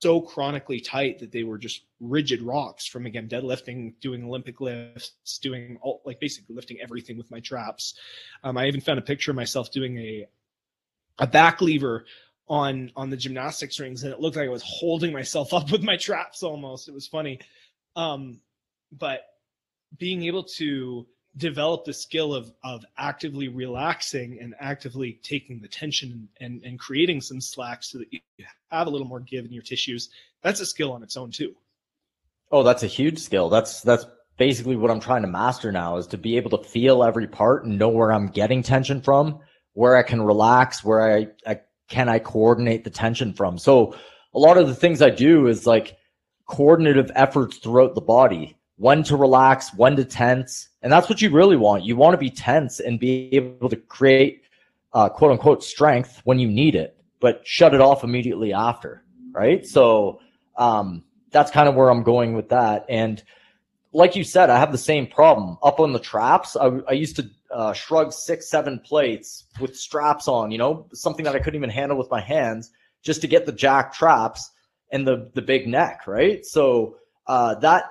so 0.00 0.20
chronically 0.20 0.78
tight 0.78 1.18
that 1.18 1.32
they 1.32 1.42
were 1.42 1.56
just 1.58 1.82
rigid 2.00 2.42
rocks 2.42 2.86
from 2.86 3.06
again 3.06 3.28
deadlifting, 3.28 3.94
doing 4.00 4.24
Olympic 4.24 4.60
lifts, 4.60 5.38
doing 5.38 5.78
all 5.80 6.02
like 6.04 6.20
basically 6.20 6.54
lifting 6.54 6.78
everything 6.82 7.16
with 7.16 7.30
my 7.30 7.40
traps. 7.40 7.94
Um, 8.44 8.58
I 8.58 8.66
even 8.66 8.80
found 8.80 8.98
a 8.98 9.02
picture 9.02 9.30
of 9.30 9.36
myself 9.36 9.70
doing 9.70 9.98
a 9.98 10.26
a 11.18 11.26
back 11.26 11.62
lever 11.62 12.04
on 12.48 12.92
on 12.94 13.10
the 13.10 13.16
gymnastics 13.16 13.80
rings 13.80 14.04
and 14.04 14.12
it 14.12 14.20
looked 14.20 14.36
like 14.36 14.46
I 14.46 14.50
was 14.50 14.62
holding 14.64 15.12
myself 15.12 15.52
up 15.54 15.70
with 15.70 15.82
my 15.82 15.96
traps 15.96 16.42
almost. 16.42 16.88
It 16.88 16.94
was 16.94 17.06
funny. 17.06 17.40
Um, 17.94 18.40
but 18.92 19.22
being 19.98 20.24
able 20.24 20.44
to 20.44 21.06
develop 21.36 21.84
the 21.84 21.92
skill 21.92 22.34
of 22.34 22.52
of 22.64 22.84
actively 22.96 23.48
relaxing 23.48 24.38
and 24.40 24.54
actively 24.60 25.20
taking 25.22 25.60
the 25.60 25.68
tension 25.68 26.28
and, 26.40 26.62
and 26.64 26.78
creating 26.78 27.20
some 27.20 27.40
slack 27.40 27.82
so 27.82 27.98
that 27.98 28.12
you 28.12 28.20
have 28.70 28.86
a 28.86 28.90
little 28.90 29.06
more 29.06 29.20
give 29.20 29.44
in 29.44 29.52
your 29.52 29.62
tissues, 29.62 30.10
that's 30.42 30.60
a 30.60 30.66
skill 30.66 30.92
on 30.92 31.02
its 31.02 31.16
own 31.16 31.30
too. 31.30 31.54
Oh, 32.50 32.62
that's 32.62 32.82
a 32.82 32.88
huge 32.88 33.18
skill. 33.18 33.48
That's 33.48 33.80
that's 33.82 34.06
basically 34.38 34.76
what 34.76 34.90
I'm 34.90 35.00
trying 35.00 35.22
to 35.22 35.28
master 35.28 35.72
now 35.72 35.96
is 35.96 36.06
to 36.08 36.18
be 36.18 36.36
able 36.36 36.56
to 36.56 36.68
feel 36.68 37.02
every 37.02 37.26
part 37.26 37.64
and 37.64 37.78
know 37.78 37.88
where 37.88 38.12
I'm 38.12 38.28
getting 38.28 38.62
tension 38.62 39.00
from, 39.00 39.40
where 39.72 39.96
I 39.96 40.02
can 40.02 40.22
relax, 40.22 40.84
where 40.84 41.16
I, 41.16 41.28
I 41.46 41.60
can 41.88 42.08
I 42.08 42.18
coordinate 42.18 42.84
the 42.84 42.90
tension 42.90 43.32
from? 43.32 43.58
So 43.58 43.94
a 44.34 44.38
lot 44.38 44.58
of 44.58 44.66
the 44.66 44.74
things 44.74 45.02
I 45.02 45.10
do 45.10 45.46
is 45.46 45.66
like 45.66 45.96
coordinative 46.46 47.10
efforts 47.14 47.58
throughout 47.58 47.94
the 47.94 48.00
body, 48.00 48.56
when 48.76 49.02
to 49.04 49.16
relax, 49.16 49.74
when 49.74 49.96
to 49.96 50.04
tense. 50.04 50.68
And 50.82 50.92
that's 50.92 51.08
what 51.08 51.22
you 51.22 51.30
really 51.30 51.56
want. 51.56 51.84
You 51.84 51.96
want 51.96 52.14
to 52.14 52.18
be 52.18 52.30
tense 52.30 52.80
and 52.80 53.00
be 53.00 53.34
able 53.34 53.68
to 53.68 53.76
create 53.76 54.42
uh, 54.92 55.08
quote 55.08 55.32
unquote 55.32 55.62
strength 55.62 56.20
when 56.24 56.38
you 56.38 56.48
need 56.48 56.74
it, 56.74 56.96
but 57.20 57.46
shut 57.46 57.74
it 57.74 57.80
off 57.80 58.04
immediately 58.04 58.52
after. 58.52 59.02
Right. 59.32 59.66
So 59.66 60.20
um, 60.56 61.04
that's 61.30 61.50
kind 61.50 61.68
of 61.68 61.74
where 61.74 61.90
I'm 61.90 62.02
going 62.02 62.34
with 62.34 62.48
that. 62.48 62.86
And 62.88 63.22
like 63.92 64.16
you 64.16 64.24
said, 64.24 64.50
I 64.50 64.58
have 64.58 64.72
the 64.72 64.78
same 64.78 65.06
problem 65.06 65.58
up 65.62 65.80
on 65.80 65.92
the 65.92 65.98
traps. 65.98 66.56
I, 66.56 66.66
I 66.88 66.92
used 66.92 67.16
to 67.16 67.30
uh, 67.50 67.72
shrug 67.72 68.12
six, 68.12 68.48
seven 68.48 68.78
plates 68.78 69.44
with 69.60 69.76
straps 69.76 70.28
on, 70.28 70.50
you 70.50 70.58
know, 70.58 70.86
something 70.92 71.24
that 71.24 71.34
I 71.34 71.38
couldn't 71.38 71.58
even 71.58 71.70
handle 71.70 71.98
with 71.98 72.10
my 72.10 72.20
hands 72.20 72.70
just 73.02 73.20
to 73.20 73.28
get 73.28 73.46
the 73.46 73.52
jack 73.52 73.92
traps 73.92 74.50
and 74.90 75.06
the 75.06 75.30
the 75.34 75.42
big 75.42 75.66
neck, 75.66 76.06
right? 76.06 76.44
So 76.44 76.96
uh, 77.26 77.56
that 77.56 77.84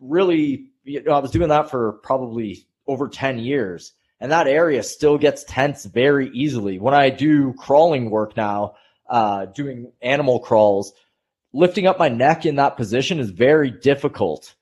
really, 0.00 0.66
you 0.84 1.02
know, 1.02 1.12
I 1.12 1.18
was 1.18 1.30
doing 1.30 1.48
that 1.48 1.70
for 1.70 1.94
probably 2.04 2.66
over 2.86 3.08
10 3.08 3.38
years. 3.38 3.92
And 4.20 4.30
that 4.30 4.46
area 4.46 4.82
still 4.82 5.18
gets 5.18 5.44
tense 5.44 5.84
very 5.84 6.30
easily. 6.30 6.78
When 6.78 6.94
I 6.94 7.10
do 7.10 7.54
crawling 7.54 8.10
work 8.10 8.36
now, 8.36 8.74
uh, 9.08 9.46
doing 9.46 9.90
animal 10.00 10.38
crawls, 10.38 10.92
lifting 11.52 11.86
up 11.86 11.98
my 11.98 12.08
neck 12.08 12.46
in 12.46 12.56
that 12.56 12.76
position 12.76 13.18
is 13.18 13.30
very 13.30 13.70
difficult 13.70 14.54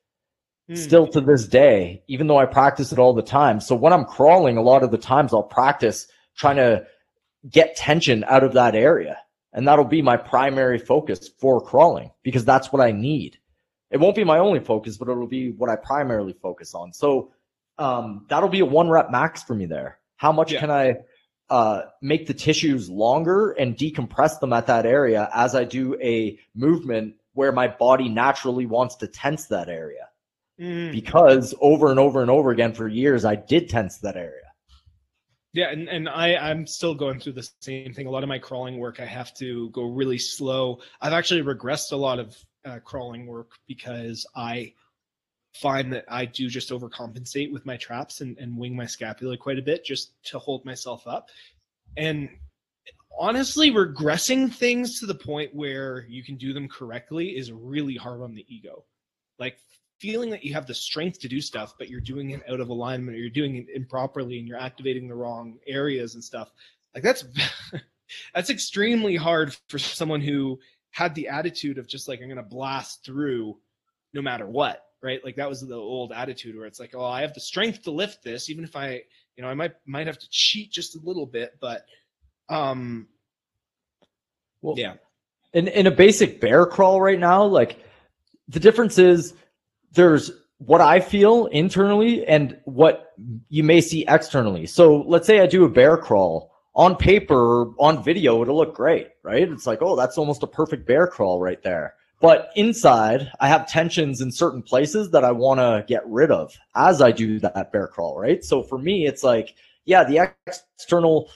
Hmm. 0.71 0.77
still 0.77 1.07
to 1.09 1.21
this 1.21 1.49
day, 1.49 2.05
even 2.07 2.29
though 2.29 2.39
I 2.39 2.47
practice 2.47 2.93
it 2.93 3.01
all 3.01 3.13
the 3.13 3.23
time. 3.23 3.61
So 3.61 3.75
when 3.75 3.93
I'm 3.93 4.05
crawling, 4.05 4.57
a 4.57 4.63
lot 4.63 4.85
of 4.85 4.93
the 4.93 4.99
times 4.99 5.35
I'll 5.35 5.43
practice 5.43 6.07
trying 6.37 6.57
to 6.57 6.87
get 7.51 7.75
tension 7.75 8.23
out 8.29 8.45
of 8.45 8.53
that 8.53 8.77
area. 8.77 9.19
And 9.53 9.67
that'll 9.67 9.85
be 9.85 10.01
my 10.01 10.17
primary 10.17 10.79
focus 10.79 11.29
for 11.41 11.61
crawling 11.61 12.13
because 12.23 12.45
that's 12.45 12.73
what 12.73 12.81
I 12.81 12.93
need. 12.93 13.37
It 13.91 13.99
won't 13.99 14.15
be 14.15 14.23
my 14.23 14.39
only 14.39 14.61
focus, 14.61 14.97
but 14.97 15.09
it'll 15.09 15.27
be 15.27 15.51
what 15.51 15.69
I 15.69 15.75
primarily 15.75 16.35
focus 16.35 16.73
on. 16.73 16.93
So 16.93 17.33
um, 17.77 18.27
that'll 18.29 18.49
be 18.49 18.61
a 18.61 18.65
one 18.65 18.89
rep 18.89 19.11
max 19.11 19.43
for 19.43 19.57
me 19.57 19.67
there. 19.67 19.99
How 20.19 20.31
much 20.31 20.53
yeah. 20.53 20.61
can 20.61 20.71
I 20.71 20.95
uh, 21.49 21.83
make 22.01 22.29
the 22.29 22.35
tissues 22.35 22.89
longer 22.89 23.51
and 23.51 23.77
decompress 23.77 24.39
them 24.39 24.53
at 24.53 24.69
that 24.69 24.87
area 24.87 25.29
as 25.35 25.57
I 25.57 25.65
do 25.65 26.01
a 26.01 26.39
movement 26.55 27.17
where 27.33 27.51
my 27.51 27.67
body 27.67 28.09
naturally 28.09 28.67
wants 28.67 28.95
to 28.97 29.09
tense 29.09 29.47
that 29.47 29.69
area? 29.69 30.10
Mm. 30.61 30.93
because 30.93 31.55
over 31.61 31.91
and 31.91 31.99
over 31.99 32.21
and 32.21 32.31
over 32.31 32.51
again 32.51 32.73
for 32.73 32.89
years 32.89 33.25
I 33.25 33.37
did 33.37 33.69
tense 33.69 33.99
that 33.99 34.17
area. 34.17 34.43
Yeah, 35.53 35.71
and, 35.71 35.89
and 35.89 36.09
I, 36.09 36.37
I'm 36.37 36.65
still 36.67 36.95
going 36.95 37.19
through 37.19 37.33
the 37.33 37.49
same 37.61 37.93
thing. 37.93 38.07
A 38.07 38.11
lot 38.11 38.23
of 38.23 38.29
my 38.29 38.39
crawling 38.39 38.79
work, 38.79 39.01
I 39.01 39.05
have 39.07 39.35
to 39.35 39.69
go 39.71 39.83
really 39.83 40.19
slow. 40.19 40.79
I've 41.01 41.13
actually 41.13 41.43
regressed 41.43 41.91
a 41.91 41.97
lot 41.97 42.21
of 42.21 42.37
uh, 42.65 42.79
crawling 42.85 43.27
work 43.27 43.51
because 43.67 44.25
I 44.37 44.75
find 45.55 45.93
that 45.93 46.05
I 46.09 46.27
do 46.27 46.49
just 46.49 46.71
overcompensate 46.71 47.53
with 47.53 47.67
my 47.67 47.77
traps 47.77 48.21
and, 48.21 48.39
and 48.39 48.57
wing 48.57 48.77
my 48.77 48.87
scapula 48.87 49.37
quite 49.37 49.59
a 49.59 49.63
bit 49.63 49.85
just 49.85 50.13
to 50.27 50.39
hold 50.39 50.65
myself 50.65 51.09
up. 51.09 51.31
And 51.97 52.29
honestly, 53.19 53.73
regressing 53.73 54.53
things 54.53 55.01
to 55.01 55.07
the 55.07 55.15
point 55.15 55.53
where 55.53 56.07
you 56.09 56.23
can 56.23 56.37
do 56.37 56.53
them 56.53 56.69
correctly 56.69 57.37
is 57.37 57.51
really 57.51 57.97
hard 57.97 58.23
on 58.23 58.35
the 58.35 58.47
ego. 58.49 58.85
Like 59.41 59.59
feeling 60.01 60.31
that 60.31 60.45
you 60.45 60.55
have 60.55 60.67
the 60.67 60.75
strength 60.75 61.21
to 61.21 61.29
do 61.29 61.41
stuff, 61.41 61.75
but 61.79 61.89
you're 61.89 62.01
doing 62.01 62.31
it 62.31 62.43
out 62.51 62.61
of 62.61 62.71
alignment 62.71 63.17
or 63.17 63.21
you're 63.21 63.31
doing 63.31 63.57
it 63.57 63.67
improperly 63.75 64.39
and 64.39 64.49
you're 64.49 64.59
activating 64.59 65.09
the 65.09 65.15
wrong 65.15 65.59
areas 65.67 66.15
and 66.15 66.25
stuff. 66.25 66.51
Like 66.95 67.05
that's 67.05 67.25
that's 68.35 68.51
extremely 68.51 69.17
hard 69.17 69.55
for 69.69 69.79
someone 69.79 70.21
who 70.21 70.59
had 70.91 71.15
the 71.15 71.29
attitude 71.29 71.79
of 71.79 71.87
just 71.89 72.09
like 72.09 72.21
I'm 72.23 72.29
gonna 72.29 72.43
blast 72.43 73.05
through 73.05 73.59
no 74.13 74.23
matter 74.23 74.47
what, 74.47 74.83
right? 75.03 75.25
Like 75.25 75.37
that 75.37 75.49
was 75.49 75.61
the 75.61 75.77
old 75.77 76.13
attitude 76.13 76.57
where 76.57 76.67
it's 76.67 76.81
like, 76.81 76.95
oh, 76.95 77.05
I 77.05 77.21
have 77.23 77.35
the 77.35 77.41
strength 77.41 77.83
to 77.83 77.91
lift 77.93 78.25
this, 78.25 78.51
even 78.51 78.65
if 78.65 78.75
I, 78.77 79.03
you 79.37 79.43
know, 79.43 79.49
I 79.49 79.55
might 79.55 79.73
might 79.87 80.07
have 80.07 80.19
to 80.19 80.27
cheat 80.31 80.73
just 80.73 80.97
a 80.97 81.01
little 81.05 81.27
bit, 81.27 81.53
but 81.61 81.85
um 82.49 83.07
Well, 84.63 84.79
yeah. 84.79 84.95
in 85.53 85.69
in 85.69 85.87
a 85.87 85.91
basic 85.91 86.41
bear 86.41 86.67
crawl 86.67 87.01
right 87.01 87.19
now, 87.19 87.45
like 87.45 87.79
the 88.49 88.61
difference 88.61 88.99
is 88.99 89.35
there's 89.93 90.31
what 90.59 90.81
I 90.81 91.01
feel 91.01 91.47
internally 91.47 92.27
and 92.27 92.59
what 92.65 93.13
you 93.49 93.65
may 93.65 93.81
see 93.81 94.05
externally. 94.07 94.67
So 94.67 95.05
let's 95.07 95.27
say 95.27 95.41
I 95.41 95.47
do 95.47 95.65
a 95.65 95.69
bear 95.69 95.97
crawl 95.97 96.51
on 96.75 96.97
paper, 96.97 97.73
on 97.79 98.03
video, 98.03 98.43
it'll 98.43 98.57
look 98.57 98.75
great, 98.75 99.09
right? 99.23 99.49
It's 99.51 99.67
like, 99.67 99.83
oh, 99.83 99.97
that's 99.97 100.19
almost 100.19 100.43
a 100.43 100.47
perfect 100.47 100.87
bear 100.87 101.07
crawl 101.07 101.41
right 101.41 101.63
there. 101.63 101.95
But 102.21 102.51
inside, 102.55 103.33
I 103.41 103.49
have 103.49 103.69
tensions 103.69 104.21
in 104.21 104.31
certain 104.31 104.63
places 104.63 105.11
that 105.11 105.25
I 105.25 105.33
want 105.33 105.59
to 105.59 105.85
get 105.89 106.07
rid 106.07 106.31
of 106.31 106.57
as 106.77 107.01
I 107.01 107.11
do 107.13 107.41
that 107.41 107.73
bear 107.73 107.89
crawl, 107.89 108.19
right? 108.19 108.45
So 108.45 108.63
for 108.63 108.79
me, 108.79 109.07
it's 109.07 109.25
like, 109.25 109.55
yeah, 109.87 110.05
the 110.05 110.31
external 110.47 111.31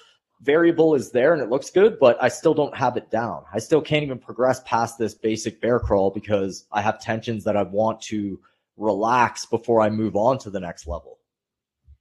variable 0.44 0.94
is 0.94 1.10
there 1.10 1.32
and 1.32 1.42
it 1.42 1.48
looks 1.48 1.70
good, 1.70 1.98
but 1.98 2.22
I 2.22 2.28
still 2.28 2.54
don't 2.54 2.76
have 2.76 2.96
it 2.96 3.10
down. 3.10 3.44
I 3.52 3.58
still 3.58 3.80
can't 3.80 4.02
even 4.02 4.18
progress 4.18 4.60
past 4.64 4.98
this 4.98 5.14
basic 5.14 5.60
bear 5.60 5.80
crawl 5.80 6.10
because 6.10 6.66
I 6.70 6.82
have 6.82 7.00
tensions 7.00 7.44
that 7.44 7.56
I 7.56 7.62
want 7.62 8.00
to 8.02 8.38
relax 8.76 9.46
before 9.46 9.80
I 9.80 9.88
move 9.88 10.16
on 10.16 10.38
to 10.38 10.50
the 10.50 10.60
next 10.60 10.86
level. 10.86 11.18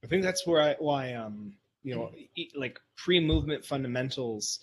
I 0.02 0.06
think 0.06 0.22
that's 0.22 0.46
where 0.46 0.62
I 0.62 0.76
why 0.78 1.14
um 1.14 1.54
you 1.82 1.94
know 1.94 2.10
like 2.54 2.78
pre-movement 2.96 3.64
fundamentals 3.64 4.60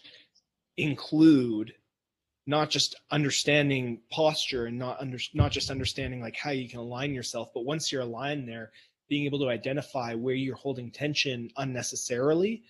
include 0.78 1.74
not 2.46 2.70
just 2.70 2.96
understanding 3.10 4.02
posture 4.12 4.66
and 4.66 4.78
not 4.78 5.00
under 5.00 5.18
not 5.34 5.52
just 5.52 5.72
understanding 5.72 6.22
like 6.22 6.36
how 6.36 6.52
you 6.52 6.70
can 6.70 6.80
align 6.80 7.14
yourself, 7.14 7.50
but 7.54 7.66
once 7.66 7.92
you're 7.92 8.02
aligned 8.02 8.48
there, 8.48 8.72
being 9.10 9.26
able 9.26 9.40
to 9.40 9.50
identify 9.50 10.14
where 10.14 10.36
you're 10.36 10.56
holding 10.56 10.92
tension 10.92 11.50
unnecessarily 11.58 12.64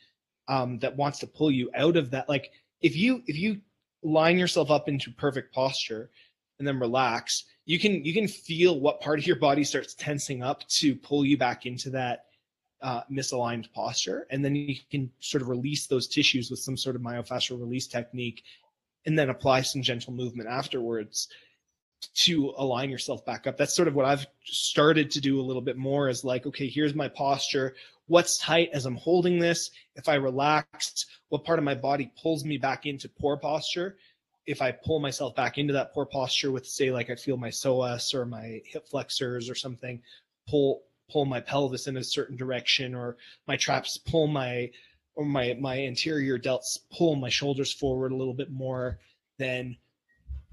um, 0.52 0.78
that 0.80 0.96
wants 0.98 1.18
to 1.20 1.28
pull 1.28 1.50
you 1.50 1.72
out 1.76 1.96
of 1.96 2.12
that. 2.12 2.28
Like 2.28 2.52
if 2.82 2.96
you 2.96 3.24
if 3.26 3.38
you 3.38 3.62
line 4.04 4.38
yourself 4.38 4.70
up 4.70 4.90
into 4.90 5.10
perfect 5.12 5.56
posture 5.56 6.12
and 6.60 6.68
then 6.68 6.78
relax, 6.78 7.46
you 7.66 7.80
can 7.80 8.04
you 8.04 8.14
can 8.14 8.28
feel 8.28 8.80
what 8.80 9.00
part 9.00 9.18
of 9.18 9.26
your 9.26 9.38
body 9.38 9.64
starts 9.64 9.96
tensing 9.96 10.44
up 10.44 10.68
to 10.68 10.96
pull 10.96 11.26
you 11.26 11.38
back 11.38 11.66
into 11.66 11.90
that 11.92 12.26
uh, 12.82 13.02
misaligned 13.10 13.72
posture, 13.72 14.28
and 14.30 14.44
then 14.44 14.54
you 14.54 14.76
can 14.92 15.10
sort 15.22 15.42
of 15.42 15.48
release 15.48 15.88
those 15.88 16.08
tissues 16.08 16.52
with 16.52 16.60
some 16.60 16.76
sort 16.76 16.98
of 16.98 17.02
myofascial 17.02 17.58
release 17.58 17.88
technique, 17.88 18.44
and 19.06 19.18
then 19.18 19.30
apply 19.30 19.62
some 19.62 19.82
gentle 19.82 20.12
movement 20.12 20.50
afterwards 20.50 21.30
to 22.14 22.54
align 22.58 22.90
yourself 22.90 23.26
back 23.26 23.48
up. 23.48 23.58
That's 23.58 23.76
sort 23.76 23.88
of 23.88 23.96
what 23.96 24.06
I've 24.06 24.26
started 24.44 25.12
to 25.12 25.22
do 25.22 25.40
a 25.40 25.44
little 25.44 25.62
bit 25.62 25.78
more 25.78 26.10
is 26.10 26.24
like, 26.24 26.46
okay, 26.46 26.68
here's 26.68 26.96
my 26.96 27.08
posture. 27.08 27.76
What's 28.08 28.38
tight 28.38 28.70
as 28.74 28.86
I'm 28.86 28.96
holding 28.96 29.40
this? 29.40 29.72
If 29.96 30.10
I 30.10 30.16
relaxed, 30.16 31.08
what 31.30 31.44
part 31.44 31.60
of 31.60 31.66
my 31.66 31.76
body 31.76 32.12
pulls 32.22 32.44
me 32.44 32.58
back 32.58 32.86
into 32.86 33.08
poor 33.08 33.38
posture? 33.38 33.98
If 34.46 34.62
I 34.62 34.72
pull 34.72 35.00
myself 35.00 35.36
back 35.36 35.58
into 35.58 35.74
that 35.74 35.94
poor 35.94 36.06
posture 36.06 36.52
with, 36.52 36.68
say, 36.68 36.92
like 36.92 37.10
I 37.10 37.16
feel 37.16 37.38
my 37.38 37.50
psoas 37.50 38.14
or 38.14 38.26
my 38.26 38.62
hip 38.66 38.88
flexors 38.88 39.50
or 39.50 39.56
something, 39.56 40.02
pull 40.50 40.84
pull 41.10 41.26
my 41.26 41.42
pelvis 41.42 41.88
in 41.88 41.98
a 41.98 42.04
certain 42.04 42.38
direction, 42.38 42.96
or 42.96 43.18
my 43.48 43.56
traps 43.56 43.98
pull 43.98 44.28
my 44.28 44.70
or 45.16 45.26
my 45.26 45.56
my 45.60 45.80
anterior 45.80 46.40
delts 46.40 46.80
pull 46.92 47.16
my 47.16 47.30
shoulders 47.30 47.72
forward 47.72 48.12
a 48.12 48.16
little 48.16 48.34
bit 48.34 48.52
more, 48.52 48.98
then 49.38 49.78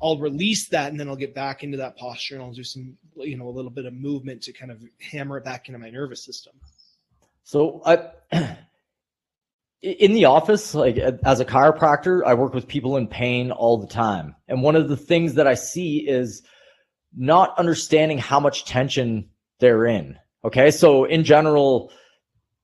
I'll 0.01 0.19
release 0.19 0.69
that 0.69 0.91
and 0.91 1.01
then 1.01 1.09
I'll 1.09 1.17
get 1.17 1.35
back 1.35 1.65
into 1.65 1.77
that 1.79 1.97
posture 1.97 2.35
and 2.37 2.45
I'll 2.45 2.53
do 2.53 2.65
some, 2.65 2.97
you 3.17 3.37
know, 3.37 3.49
a 3.49 3.51
little 3.51 3.71
bit 3.71 3.85
of 3.85 3.93
movement 3.93 4.43
to 4.43 4.53
kind 4.53 4.71
of 4.71 4.83
hammer 5.01 5.39
it 5.39 5.45
back 5.45 5.69
into 5.69 5.79
my 5.79 5.91
nervous 5.91 6.25
system. 6.25 6.53
So 7.43 7.83
I 7.85 8.57
in 9.83 10.13
the 10.13 10.25
office, 10.25 10.75
like 10.75 10.99
as 10.99 11.41
a 11.41 11.45
chiropractor, 11.45 12.23
I 12.25 12.35
work 12.35 12.53
with 12.55 12.67
people 12.67 12.97
in 12.97 13.07
pain 13.07 13.51
all 13.51 13.79
the 13.79 13.87
time. 13.87 14.35
And 14.49 14.63
one 14.63 14.77
of 14.77 14.89
the 14.89 14.97
things 14.97 15.35
that 15.35 15.47
I 15.47 15.55
see 15.55 15.99
is 15.99 16.43
not 17.17 17.59
understanding 17.59 18.19
how 18.19 18.41
much 18.41 18.65
tension 18.65 19.29
they're 19.61 19.87
in. 19.87 20.19
Okay. 20.45 20.71
So 20.71 21.05
in 21.05 21.25
general, 21.25 21.91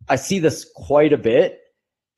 I 0.08 0.16
see 0.16 0.38
this 0.38 0.66
quite 0.74 1.12
a 1.12 1.18
bit 1.18 1.60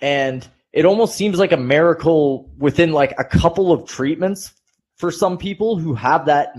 and 0.01 0.47
it 0.73 0.85
almost 0.85 1.17
seems 1.17 1.39
like 1.39 1.53
a 1.53 1.57
miracle 1.57 2.53
within 2.59 2.93
like 2.93 3.15
a 3.19 3.25
couple 3.25 3.73
of 3.73 3.89
treatments 3.89 4.53
for 4.97 5.11
some 5.11 5.39
people 5.39 5.79
who 5.79 5.95
have 5.95 6.27
that 6.27 6.55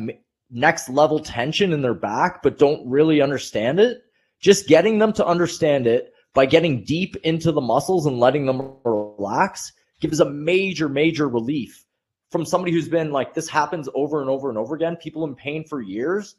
next 0.50 0.90
level 0.90 1.20
tension 1.20 1.74
in 1.74 1.82
their 1.82 1.94
back, 1.94 2.42
but 2.42 2.58
don't 2.58 2.88
really 2.88 3.22
understand 3.22 3.80
it. 3.80 4.02
Just 4.40 4.68
getting 4.68 5.00
them 5.00 5.12
to 5.14 5.26
understand 5.26 5.88
it 5.88 6.14
by 6.34 6.46
getting 6.46 6.84
deep 6.84 7.16
into 7.24 7.52
the 7.52 7.62
muscles 7.62 8.06
and 8.06 8.20
letting 8.20 8.46
them 8.46 8.76
relax 8.86 9.74
gives 10.00 10.20
a 10.20 10.30
major, 10.30 10.88
major 10.88 11.28
relief 11.28 11.84
from 12.30 12.46
somebody 12.46 12.72
who's 12.72 12.88
been 12.88 13.12
like, 13.12 13.34
this 13.34 13.50
happens 13.50 13.90
over 13.96 14.22
and 14.22 14.30
over 14.30 14.50
and 14.50 14.58
over 14.58 14.76
again, 14.76 14.96
people 14.98 15.26
in 15.26 15.34
pain 15.34 15.64
for 15.64 15.82
years. 15.82 16.36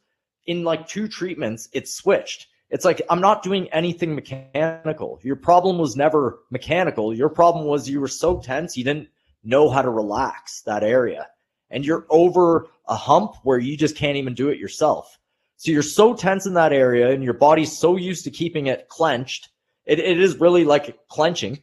In 0.47 0.63
like 0.63 0.87
two 0.87 1.07
treatments, 1.07 1.67
it's 1.73 1.93
switched. 1.93 2.47
It's 2.69 2.85
like, 2.85 3.01
I'm 3.09 3.19
not 3.19 3.43
doing 3.43 3.67
anything 3.73 4.15
mechanical. 4.15 5.19
Your 5.21 5.35
problem 5.35 5.77
was 5.77 5.95
never 5.95 6.39
mechanical. 6.49 7.13
Your 7.13 7.29
problem 7.29 7.65
was 7.65 7.89
you 7.89 7.99
were 7.99 8.07
so 8.07 8.39
tense, 8.39 8.77
you 8.77 8.83
didn't 8.83 9.09
know 9.43 9.69
how 9.69 9.81
to 9.81 9.89
relax 9.89 10.61
that 10.61 10.83
area 10.83 11.27
and 11.69 11.85
you're 11.85 12.05
over 12.09 12.67
a 12.87 12.95
hump 12.95 13.35
where 13.43 13.59
you 13.59 13.77
just 13.77 13.95
can't 13.95 14.17
even 14.17 14.33
do 14.33 14.49
it 14.49 14.59
yourself. 14.59 15.17
So 15.57 15.71
you're 15.71 15.81
so 15.83 16.13
tense 16.13 16.45
in 16.45 16.53
that 16.53 16.73
area 16.73 17.11
and 17.11 17.23
your 17.23 17.33
body's 17.33 17.77
so 17.77 17.97
used 17.97 18.23
to 18.23 18.31
keeping 18.31 18.67
it 18.67 18.87
clenched. 18.87 19.49
It, 19.85 19.99
it 19.99 20.19
is 20.19 20.37
really 20.37 20.63
like 20.63 20.97
clenching 21.07 21.59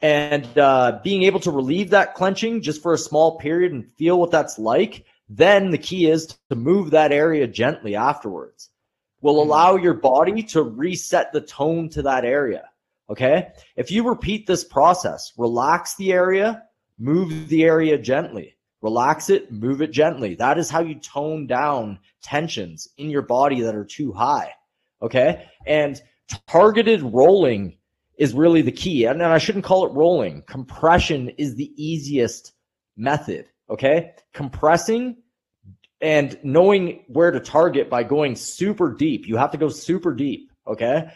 and 0.00 0.46
uh, 0.58 1.00
being 1.02 1.22
able 1.22 1.40
to 1.40 1.50
relieve 1.50 1.90
that 1.90 2.14
clenching 2.14 2.60
just 2.60 2.82
for 2.82 2.92
a 2.92 2.98
small 2.98 3.38
period 3.38 3.72
and 3.72 3.90
feel 3.94 4.20
what 4.20 4.30
that's 4.30 4.58
like. 4.58 5.04
Then 5.28 5.70
the 5.70 5.78
key 5.78 6.10
is 6.10 6.38
to 6.50 6.56
move 6.56 6.90
that 6.90 7.10
area 7.10 7.46
gently 7.46 7.96
afterwards 7.96 8.70
will 9.20 9.42
hmm. 9.42 9.48
allow 9.48 9.76
your 9.76 9.94
body 9.94 10.42
to 10.42 10.62
reset 10.62 11.32
the 11.32 11.40
tone 11.40 11.88
to 11.90 12.02
that 12.02 12.24
area. 12.24 12.68
Okay. 13.10 13.48
If 13.76 13.90
you 13.90 14.06
repeat 14.06 14.46
this 14.46 14.62
process, 14.62 15.32
relax 15.38 15.96
the 15.96 16.12
area, 16.12 16.64
move 16.98 17.48
the 17.48 17.64
area 17.64 17.96
gently 17.96 18.57
Relax 18.80 19.28
it, 19.28 19.50
move 19.50 19.82
it 19.82 19.90
gently. 19.90 20.34
That 20.36 20.58
is 20.58 20.70
how 20.70 20.80
you 20.80 20.94
tone 20.94 21.46
down 21.46 21.98
tensions 22.22 22.88
in 22.96 23.10
your 23.10 23.22
body 23.22 23.60
that 23.62 23.74
are 23.74 23.84
too 23.84 24.12
high. 24.12 24.52
Okay. 25.02 25.46
And 25.66 26.00
targeted 26.46 27.02
rolling 27.02 27.76
is 28.18 28.34
really 28.34 28.62
the 28.62 28.72
key. 28.72 29.04
And 29.04 29.22
I 29.22 29.38
shouldn't 29.38 29.64
call 29.64 29.86
it 29.86 29.92
rolling. 29.92 30.42
Compression 30.42 31.30
is 31.30 31.54
the 31.54 31.72
easiest 31.76 32.52
method. 32.96 33.46
Okay. 33.70 34.12
Compressing 34.32 35.16
and 36.00 36.38
knowing 36.44 37.04
where 37.08 37.30
to 37.30 37.40
target 37.40 37.90
by 37.90 38.04
going 38.04 38.36
super 38.36 38.92
deep. 38.92 39.26
You 39.26 39.36
have 39.36 39.50
to 39.52 39.58
go 39.58 39.68
super 39.68 40.14
deep. 40.14 40.52
Okay. 40.66 41.10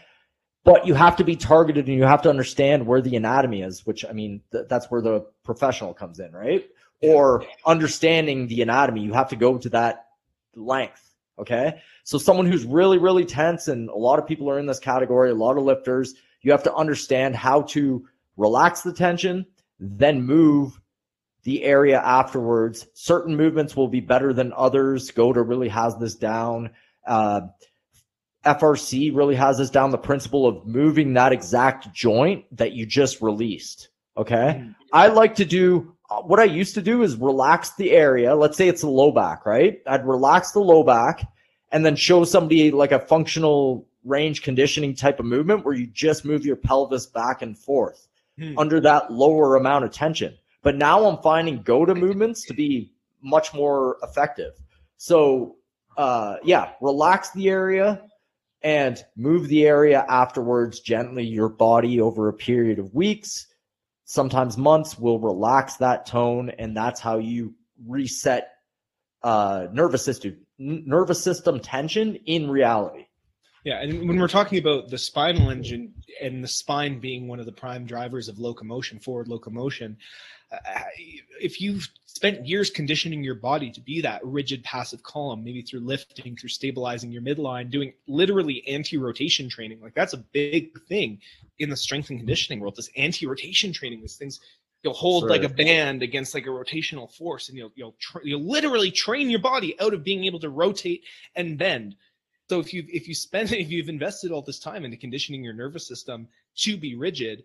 But 0.65 0.87
you 0.87 0.93
have 0.93 1.17
to 1.17 1.25
be 1.25 1.35
targeted 1.35 1.87
and 1.87 1.97
you 1.97 2.03
have 2.03 2.21
to 2.21 2.29
understand 2.29 2.87
where 2.87 3.01
the 3.01 3.17
anatomy 3.17 3.61
is, 3.61 3.85
which 3.85 4.05
I 4.05 4.13
mean, 4.13 4.41
th- 4.51 4.65
that's 4.69 4.89
where 4.89 5.01
the 5.01 5.25
professional 5.43 5.93
comes 5.93 6.19
in, 6.19 6.31
right? 6.31 6.65
Or 7.03 7.45
understanding 7.65 8.47
the 8.47 8.61
anatomy. 8.61 9.01
You 9.01 9.13
have 9.13 9.29
to 9.29 9.35
go 9.35 9.57
to 9.57 9.69
that 9.69 10.07
length. 10.55 11.01
Okay. 11.39 11.81
So 12.03 12.17
someone 12.17 12.45
who's 12.45 12.65
really, 12.65 12.97
really 12.97 13.25
tense, 13.25 13.67
and 13.67 13.89
a 13.89 13.95
lot 13.95 14.19
of 14.19 14.27
people 14.27 14.49
are 14.49 14.59
in 14.59 14.65
this 14.65 14.79
category, 14.79 15.31
a 15.31 15.35
lot 15.35 15.57
of 15.57 15.63
lifters, 15.63 16.13
you 16.41 16.51
have 16.51 16.63
to 16.63 16.73
understand 16.75 17.35
how 17.35 17.63
to 17.63 18.05
relax 18.37 18.81
the 18.81 18.93
tension, 18.93 19.45
then 19.79 20.21
move 20.21 20.79
the 21.43 21.63
area 21.63 21.99
afterwards. 21.99 22.87
Certain 22.93 23.35
movements 23.35 23.75
will 23.75 23.87
be 23.87 23.99
better 23.99 24.33
than 24.33 24.53
others. 24.55 25.11
GOATA 25.11 25.41
really 25.41 25.69
has 25.69 25.97
this 25.97 26.15
down. 26.15 26.69
Uh, 27.05 27.41
FRC 28.45 29.15
really 29.15 29.35
has 29.35 29.57
this 29.57 29.69
down 29.69 29.91
the 29.91 29.97
principle 29.97 30.45
of 30.45 30.65
moving 30.65 31.13
that 31.13 31.31
exact 31.31 31.93
joint 31.93 32.45
that 32.55 32.73
you 32.73 32.85
just 32.85 33.21
released. 33.21 33.89
Okay. 34.17 34.61
Mm. 34.61 34.75
I 34.91 35.07
like 35.07 35.35
to 35.35 35.45
do 35.45 35.92
what 36.25 36.39
I 36.39 36.43
used 36.45 36.75
to 36.75 36.81
do 36.81 37.03
is 37.03 37.15
relax 37.15 37.71
the 37.75 37.91
area. 37.91 38.35
Let's 38.35 38.57
say 38.57 38.67
it's 38.67 38.81
the 38.81 38.89
low 38.89 39.11
back, 39.11 39.45
right? 39.45 39.81
I'd 39.87 40.05
relax 40.05 40.51
the 40.51 40.59
low 40.59 40.83
back 40.83 41.27
and 41.71 41.85
then 41.85 41.95
show 41.95 42.23
somebody 42.23 42.71
like 42.71 42.91
a 42.91 42.99
functional 42.99 43.87
range 44.03 44.41
conditioning 44.41 44.93
type 44.95 45.19
of 45.19 45.25
movement 45.25 45.65
where 45.65 45.73
you 45.73 45.87
just 45.87 46.25
move 46.25 46.45
your 46.45 46.57
pelvis 46.57 47.05
back 47.05 47.41
and 47.41 47.57
forth 47.57 48.07
Hmm. 48.37 48.57
under 48.57 48.79
that 48.81 49.11
lower 49.11 49.55
amount 49.57 49.85
of 49.85 49.91
tension. 49.91 50.35
But 50.63 50.75
now 50.75 51.05
I'm 51.05 51.21
finding 51.21 51.61
GOATA 51.61 51.93
movements 51.93 52.43
to 52.47 52.53
be 52.55 52.91
much 53.21 53.53
more 53.53 53.97
effective. 54.01 54.53
So, 54.97 55.57
uh, 55.97 56.37
yeah, 56.43 56.71
relax 56.81 57.29
the 57.31 57.49
area 57.49 58.01
and 58.63 59.03
move 59.15 59.49
the 59.49 59.67
area 59.67 60.03
afterwards 60.09 60.79
gently. 60.79 61.23
Your 61.23 61.47
body 61.49 62.01
over 62.01 62.27
a 62.27 62.33
period 62.33 62.79
of 62.79 62.93
weeks, 62.95 63.52
sometimes 64.05 64.57
months, 64.57 64.97
will 64.97 65.19
relax 65.19 65.77
that 65.77 66.05
tone, 66.05 66.49
and 66.57 66.75
that's 66.75 66.99
how 66.99 67.17
you 67.17 67.55
reset 67.85 68.49
uh, 69.23 69.67
nervous 69.71 70.03
system 70.03 70.37
nervous 70.59 71.21
system 71.23 71.59
tension 71.59 72.15
in 72.25 72.49
reality. 72.49 73.05
Yeah, 73.63 73.81
and 73.81 74.07
when 74.07 74.19
we're 74.19 74.27
talking 74.27 74.59
about 74.59 74.89
the 74.89 74.97
spinal 74.97 75.49
engine 75.49 75.93
and 76.21 76.43
the 76.43 76.47
spine 76.47 76.99
being 76.99 77.27
one 77.27 77.39
of 77.39 77.45
the 77.45 77.51
prime 77.51 77.85
drivers 77.85 78.27
of 78.27 78.37
locomotion, 78.37 78.99
forward 78.99 79.29
locomotion, 79.29 79.97
if 81.41 81.59
you've 81.59 81.87
spent 82.05 82.45
years 82.45 82.69
conditioning 82.69 83.23
your 83.23 83.35
body 83.35 83.71
to 83.71 83.81
be 83.81 84.01
that 84.01 84.23
rigid 84.23 84.63
passive 84.63 85.01
column, 85.03 85.43
maybe 85.43 85.61
through 85.61 85.81
lifting, 85.81 86.35
through 86.35 86.49
stabilizing 86.49 87.11
your 87.11 87.21
midline, 87.21 87.69
doing 87.69 87.93
literally 88.07 88.65
anti-rotation 88.67 89.49
training, 89.49 89.81
like 89.81 89.93
that's 89.93 90.13
a 90.13 90.17
big 90.17 90.79
thing 90.87 91.19
in 91.59 91.69
the 91.69 91.75
strength 91.75 92.09
and 92.09 92.19
conditioning 92.19 92.59
world. 92.59 92.75
This 92.75 92.89
anti-rotation 92.95 93.73
training, 93.73 94.01
these 94.01 94.15
things 94.15 94.39
you'll 94.83 94.93
hold 94.93 95.29
like 95.29 95.43
a 95.43 95.49
band 95.49 96.03
against 96.03 96.33
like 96.33 96.45
a 96.45 96.49
rotational 96.49 97.11
force, 97.11 97.49
and 97.49 97.57
you'll 97.57 97.71
you'll 97.75 97.95
tra- 97.99 98.21
you'll 98.23 98.47
literally 98.47 98.91
train 98.91 99.29
your 99.29 99.39
body 99.39 99.79
out 99.79 99.93
of 99.93 100.03
being 100.03 100.25
able 100.25 100.39
to 100.39 100.49
rotate 100.49 101.03
and 101.35 101.57
bend. 101.57 101.95
So 102.49 102.59
if 102.59 102.73
you 102.73 102.85
if 102.89 103.07
you 103.07 103.15
spend 103.15 103.51
if 103.53 103.71
you've 103.71 103.89
invested 103.89 104.31
all 104.31 104.41
this 104.41 104.59
time 104.59 104.85
into 104.85 104.97
conditioning 104.97 105.43
your 105.43 105.53
nervous 105.53 105.87
system 105.87 106.27
to 106.57 106.77
be 106.77 106.95
rigid, 106.95 107.43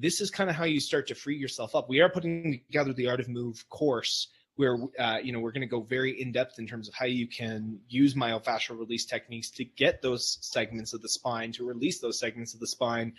this 0.00 0.20
is 0.20 0.30
kind 0.30 0.50
of 0.50 0.56
how 0.56 0.64
you 0.64 0.80
start 0.80 1.06
to 1.08 1.14
free 1.14 1.36
yourself 1.36 1.74
up. 1.74 1.88
We 1.88 2.00
are 2.00 2.08
putting 2.08 2.60
together 2.66 2.92
the 2.92 3.08
Art 3.08 3.20
of 3.20 3.28
Move 3.28 3.68
course 3.68 4.28
where 4.56 4.76
uh, 4.98 5.16
you 5.22 5.32
know 5.32 5.40
we're 5.40 5.52
going 5.52 5.62
to 5.62 5.66
go 5.66 5.80
very 5.80 6.20
in 6.20 6.32
depth 6.32 6.58
in 6.58 6.66
terms 6.66 6.86
of 6.86 6.94
how 6.94 7.06
you 7.06 7.26
can 7.26 7.78
use 7.88 8.14
myofascial 8.14 8.78
release 8.78 9.06
techniques 9.06 9.50
to 9.50 9.64
get 9.64 10.02
those 10.02 10.36
segments 10.42 10.92
of 10.92 11.00
the 11.00 11.08
spine 11.08 11.50
to 11.50 11.64
release 11.64 11.98
those 12.00 12.18
segments 12.18 12.52
of 12.52 12.60
the 12.60 12.66
spine 12.66 13.14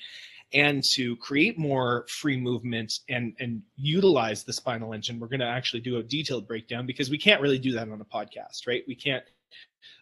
and 0.53 0.83
to 0.83 1.15
create 1.15 1.57
more 1.57 2.05
free 2.09 2.37
movement 2.37 2.99
and 3.09 3.33
and 3.39 3.63
utilize 3.75 4.43
the 4.43 4.53
spinal 4.53 4.93
engine 4.93 5.19
we're 5.19 5.27
going 5.27 5.39
to 5.39 5.45
actually 5.45 5.79
do 5.79 5.97
a 5.97 6.03
detailed 6.03 6.47
breakdown 6.47 6.85
because 6.85 7.09
we 7.09 7.17
can't 7.17 7.41
really 7.41 7.59
do 7.59 7.71
that 7.71 7.89
on 7.89 8.01
a 8.01 8.05
podcast 8.05 8.67
right 8.67 8.83
we 8.87 8.95
can't 8.95 9.23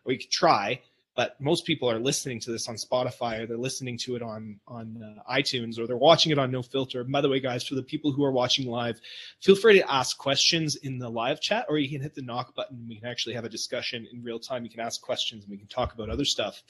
we 0.05 0.17
could 0.17 0.31
try 0.31 0.81
but 1.19 1.35
most 1.41 1.65
people 1.65 1.91
are 1.91 1.99
listening 1.99 2.39
to 2.39 2.49
this 2.49 2.69
on 2.69 2.75
spotify 2.75 3.41
or 3.41 3.45
they're 3.45 3.57
listening 3.57 3.97
to 3.97 4.15
it 4.15 4.21
on 4.21 4.57
on 4.69 5.03
uh, 5.03 5.33
itunes 5.33 5.77
or 5.77 5.85
they're 5.85 5.97
watching 5.97 6.31
it 6.31 6.39
on 6.39 6.49
no 6.49 6.61
filter. 6.61 7.03
By 7.03 7.19
the 7.19 7.27
way 7.27 7.41
guys 7.41 7.67
for 7.67 7.75
the 7.75 7.83
people 7.83 8.13
who 8.13 8.23
are 8.23 8.31
watching 8.31 8.69
live 8.69 9.01
feel 9.41 9.57
free 9.57 9.79
to 9.79 9.91
ask 9.91 10.17
questions 10.17 10.77
in 10.77 10.97
the 10.97 11.09
live 11.09 11.41
chat 11.41 11.65
or 11.67 11.77
you 11.77 11.89
can 11.89 11.99
hit 11.99 12.15
the 12.15 12.21
knock 12.21 12.55
button 12.55 12.77
and 12.77 12.87
we 12.87 12.95
can 12.95 13.09
actually 13.09 13.35
have 13.35 13.43
a 13.43 13.49
discussion 13.49 14.07
in 14.13 14.23
real 14.23 14.39
time. 14.39 14.63
You 14.63 14.69
can 14.69 14.79
ask 14.79 15.01
questions 15.01 15.43
and 15.43 15.51
we 15.51 15.57
can 15.57 15.67
talk 15.67 15.93
about 15.93 16.09
other 16.09 16.23
stuff. 16.23 16.63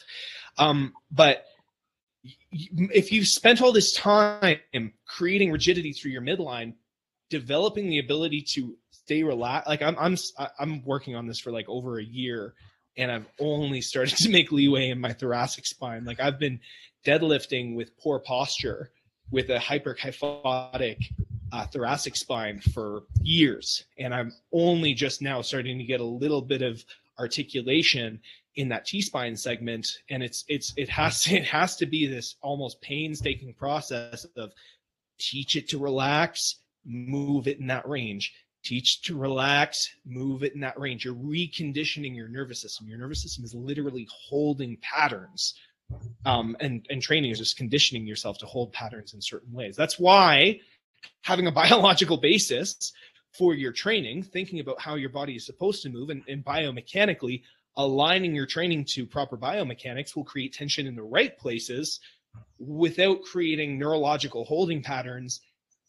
Um, 0.57 0.93
but 1.11 1.45
if 2.51 3.11
you've 3.11 3.27
spent 3.27 3.61
all 3.61 3.71
this 3.71 3.93
time 3.93 4.57
creating 5.05 5.51
rigidity 5.51 5.93
through 5.93 6.09
your 6.09 6.23
midline 6.23 6.73
developing 7.29 7.87
the 7.87 7.99
ability 7.99 8.41
to 8.41 8.75
stay 8.89 9.21
relaxed 9.21 9.69
like 9.69 9.83
i'm 9.83 9.95
i'm 9.99 10.17
i'm 10.59 10.83
working 10.83 11.15
on 11.15 11.27
this 11.27 11.39
for 11.39 11.51
like 11.51 11.69
over 11.69 11.99
a 11.99 12.03
year 12.03 12.55
and 12.99 13.11
i've 13.11 13.27
only 13.39 13.81
started 13.81 14.17
to 14.17 14.29
make 14.29 14.51
leeway 14.51 14.89
in 14.89 14.99
my 14.99 15.13
thoracic 15.13 15.65
spine. 15.65 16.05
Like 16.05 16.19
i've 16.19 16.39
been 16.39 16.59
deadlifting 17.05 17.75
with 17.75 17.97
poor 17.97 18.19
posture 18.19 18.91
with 19.31 19.49
a 19.49 19.57
hyperkyphotic 19.57 20.97
uh, 21.51 21.65
thoracic 21.67 22.15
spine 22.15 22.59
for 22.59 23.03
years. 23.21 23.85
And 23.97 24.13
i'm 24.13 24.33
only 24.51 24.93
just 24.93 25.21
now 25.21 25.41
starting 25.41 25.77
to 25.77 25.83
get 25.83 26.01
a 26.01 26.05
little 26.05 26.41
bit 26.41 26.61
of 26.61 26.83
articulation 27.17 28.19
in 28.55 28.69
that 28.69 28.85
T-spine 28.85 29.35
segment, 29.35 29.87
and 30.09 30.21
it's 30.21 30.43
it's 30.47 30.73
it 30.75 30.89
has 30.89 31.27
it 31.31 31.45
has 31.45 31.75
to 31.77 31.85
be 31.85 32.05
this 32.05 32.35
almost 32.41 32.81
painstaking 32.81 33.53
process 33.53 34.25
of 34.35 34.51
teach 35.17 35.55
it 35.55 35.69
to 35.69 35.77
relax, 35.77 36.55
move 36.85 37.47
it 37.47 37.59
in 37.59 37.67
that 37.67 37.87
range. 37.87 38.33
Teach 38.63 39.01
to 39.03 39.17
relax, 39.17 39.89
move 40.05 40.43
it 40.43 40.53
in 40.53 40.59
that 40.61 40.79
range. 40.79 41.05
You're 41.05 41.15
reconditioning 41.15 42.15
your 42.15 42.27
nervous 42.27 42.61
system. 42.61 42.87
Your 42.87 42.97
nervous 42.97 43.21
system 43.21 43.43
is 43.43 43.55
literally 43.55 44.07
holding 44.11 44.77
patterns, 44.81 45.53
um, 46.25 46.57
and 46.59 46.85
and 46.89 47.01
training 47.01 47.31
is 47.31 47.37
just 47.37 47.57
conditioning 47.57 48.05
yourself 48.05 48.37
to 48.39 48.45
hold 48.45 48.73
patterns 48.73 49.13
in 49.13 49.21
certain 49.21 49.53
ways. 49.53 49.75
That's 49.75 49.97
why 49.97 50.59
having 51.21 51.47
a 51.47 51.51
biological 51.63 52.17
basis 52.17 52.91
for 53.37 53.53
your 53.53 53.71
training, 53.71 54.23
thinking 54.23 54.59
about 54.59 54.81
how 54.81 54.95
your 54.95 55.09
body 55.09 55.35
is 55.35 55.45
supposed 55.45 55.81
to 55.83 55.89
move, 55.89 56.09
and, 56.09 56.23
and 56.27 56.43
biomechanically 56.43 57.43
aligning 57.77 58.35
your 58.35 58.45
training 58.45 58.83
to 58.83 59.05
proper 59.05 59.37
biomechanics 59.37 60.15
will 60.15 60.23
create 60.23 60.53
tension 60.53 60.85
in 60.85 60.95
the 60.95 61.03
right 61.03 61.37
places 61.37 62.01
without 62.59 63.21
creating 63.23 63.79
neurological 63.79 64.43
holding 64.43 64.83
patterns 64.83 65.41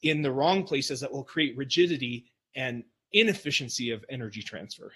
in 0.02 0.22
the 0.22 0.30
wrong 0.30 0.62
places 0.62 1.00
that 1.00 1.12
will 1.12 1.24
create 1.24 1.56
rigidity 1.56 2.29
and 2.54 2.84
inefficiency 3.12 3.90
of 3.90 4.04
energy 4.08 4.42
transfer. 4.42 4.92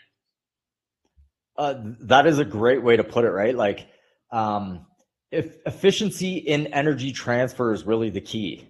Uh, 1.56 1.74
that 2.00 2.26
is 2.26 2.38
a 2.38 2.44
great 2.44 2.82
way 2.82 2.96
to 2.96 3.04
put 3.04 3.24
it, 3.24 3.30
right? 3.30 3.54
Like, 3.54 3.86
um, 4.30 4.86
if 5.34 5.56
efficiency 5.66 6.36
in 6.36 6.68
energy 6.68 7.12
transfer 7.12 7.72
is 7.72 7.84
really 7.84 8.10
the 8.10 8.20
key. 8.20 8.68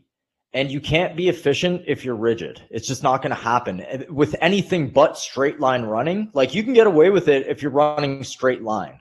And 0.54 0.70
you 0.70 0.80
can't 0.80 1.16
be 1.16 1.28
efficient 1.28 1.82
if 1.86 2.04
you're 2.04 2.14
rigid. 2.14 2.62
It's 2.70 2.86
just 2.86 3.02
not 3.02 3.22
going 3.22 3.34
to 3.34 3.42
happen 3.42 3.84
with 4.08 4.36
anything 4.40 4.90
but 4.90 5.18
straight 5.18 5.58
line 5.58 5.82
running. 5.82 6.30
Like 6.32 6.54
you 6.54 6.62
can 6.62 6.74
get 6.74 6.86
away 6.86 7.10
with 7.10 7.26
it 7.26 7.48
if 7.48 7.60
you're 7.60 7.72
running 7.72 8.22
straight 8.22 8.62
line. 8.62 9.00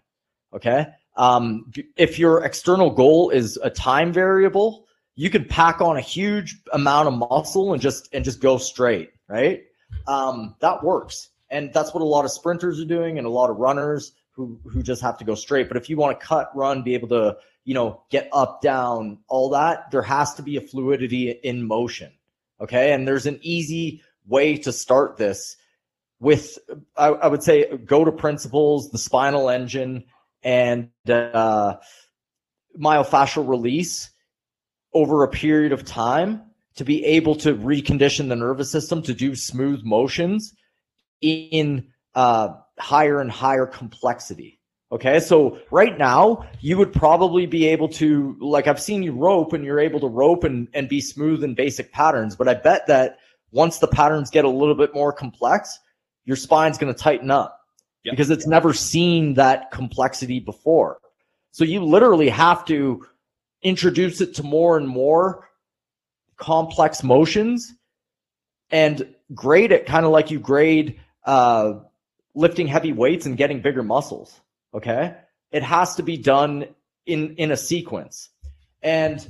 Okay. 0.53 0.87
Um, 1.15 1.71
if 1.95 2.17
your 2.17 2.43
external 2.43 2.89
goal 2.89 3.29
is 3.29 3.59
a 3.63 3.69
time 3.69 4.11
variable, 4.11 4.87
you 5.15 5.29
can 5.29 5.45
pack 5.45 5.79
on 5.79 5.95
a 5.95 6.01
huge 6.01 6.59
amount 6.71 7.07
of 7.07 7.13
muscle 7.13 7.73
and 7.73 7.81
just 7.81 8.09
and 8.13 8.25
just 8.25 8.39
go 8.39 8.57
straight, 8.57 9.11
right? 9.29 9.61
Um, 10.07 10.55
that 10.59 10.83
works, 10.83 11.29
and 11.49 11.73
that's 11.73 11.93
what 11.93 12.01
a 12.01 12.05
lot 12.05 12.25
of 12.25 12.31
sprinters 12.31 12.79
are 12.79 12.85
doing, 12.85 13.17
and 13.17 13.27
a 13.27 13.29
lot 13.29 13.49
of 13.49 13.57
runners 13.57 14.13
who 14.31 14.59
who 14.65 14.83
just 14.83 15.01
have 15.01 15.17
to 15.19 15.25
go 15.25 15.35
straight. 15.35 15.67
But 15.67 15.77
if 15.77 15.89
you 15.89 15.97
want 15.97 16.19
to 16.19 16.25
cut, 16.25 16.55
run, 16.55 16.83
be 16.83 16.95
able 16.95 17.09
to 17.09 17.37
you 17.63 17.73
know 17.73 18.03
get 18.09 18.29
up, 18.33 18.61
down, 18.61 19.19
all 19.27 19.49
that, 19.49 19.91
there 19.91 20.01
has 20.01 20.33
to 20.35 20.41
be 20.41 20.57
a 20.57 20.61
fluidity 20.61 21.29
in 21.31 21.65
motion. 21.65 22.11
Okay, 22.59 22.93
and 22.93 23.07
there's 23.07 23.25
an 23.25 23.39
easy 23.41 24.01
way 24.25 24.57
to 24.57 24.71
start 24.71 25.17
this 25.17 25.55
with 26.19 26.57
I, 26.95 27.07
I 27.07 27.27
would 27.27 27.43
say 27.43 27.65
GOATA 27.65 28.13
principles, 28.13 28.89
the 28.91 28.97
spinal 28.97 29.49
engine, 29.49 30.05
and 30.41 30.89
uh, 31.07 31.75
myofascial 32.79 33.47
release 33.47 34.09
over 34.93 35.23
a 35.23 35.27
period 35.27 35.71
of 35.71 35.85
time 35.85 36.43
to 36.75 36.83
be 36.83 37.03
able 37.05 37.35
to 37.35 37.55
recondition 37.55 38.29
the 38.29 38.35
nervous 38.35 38.71
system 38.71 39.01
to 39.03 39.13
do 39.13 39.35
smooth 39.35 39.83
motions 39.83 40.55
in 41.21 41.87
uh, 42.15 42.49
higher 42.79 43.19
and 43.21 43.31
higher 43.31 43.65
complexity. 43.65 44.59
Okay, 44.91 45.19
so 45.19 45.57
right 45.71 45.97
now 45.97 46.47
you 46.61 46.77
would 46.77 46.93
probably 46.93 47.47
be 47.47 47.67
able 47.67 47.89
to, 47.89 48.37
like 48.39 48.67
I've 48.67 48.81
seen 48.81 49.01
you 49.01 49.13
rope 49.13 49.53
and 49.53 49.65
you're 49.65 49.79
able 49.79 49.99
to 50.01 50.07
rope 50.07 50.43
and, 50.43 50.67
and 50.73 50.87
be 50.87 51.01
smooth 51.01 51.43
in 51.43 51.55
basic 51.55 51.91
patterns, 51.91 52.35
but 52.35 52.47
I 52.47 52.53
bet 52.53 52.85
that 52.87 53.17
once 53.51 53.79
the 53.79 53.87
patterns 53.87 54.29
get 54.29 54.45
a 54.45 54.49
little 54.49 54.75
bit 54.75 54.93
more 54.93 55.11
complex, 55.11 55.79
your 56.25 56.37
spine's 56.37 56.77
going 56.77 56.93
to 56.93 56.99
tighten 56.99 57.31
up 57.31 57.59
Yep. 58.03 58.11
because 58.13 58.29
it's 58.29 58.45
never 58.45 58.73
seen 58.73 59.35
that 59.35 59.71
complexity 59.71 60.39
before. 60.39 60.99
So 61.51 61.63
you 61.63 61.83
literally 61.83 62.29
have 62.29 62.65
to 62.65 63.05
introduce 63.61 64.19
it 64.19 64.35
to 64.35 64.43
more 64.43 64.77
and 64.77 64.87
more 64.87 65.47
complex 66.43 67.03
motions 67.03 67.73
and 68.69 69.15
grade 69.33 69.71
it 69.71 69.85
kind 69.85 70.05
of 70.05 70.11
like 70.11 70.29
you 70.29 70.39
grade 70.39 70.99
uh, 71.25 71.75
lifting 72.35 72.67
heavy 72.67 72.91
weights 72.91 73.25
and 73.25 73.37
getting 73.37 73.61
bigger 73.61 73.81
muscles. 73.81 74.41
Okay. 74.73 75.15
It 75.51 75.63
has 75.63 75.95
to 75.95 76.03
be 76.03 76.17
done 76.17 76.65
in, 77.05 77.35
in 77.35 77.51
a 77.51 77.57
sequence. 77.57 78.29
And 78.81 79.25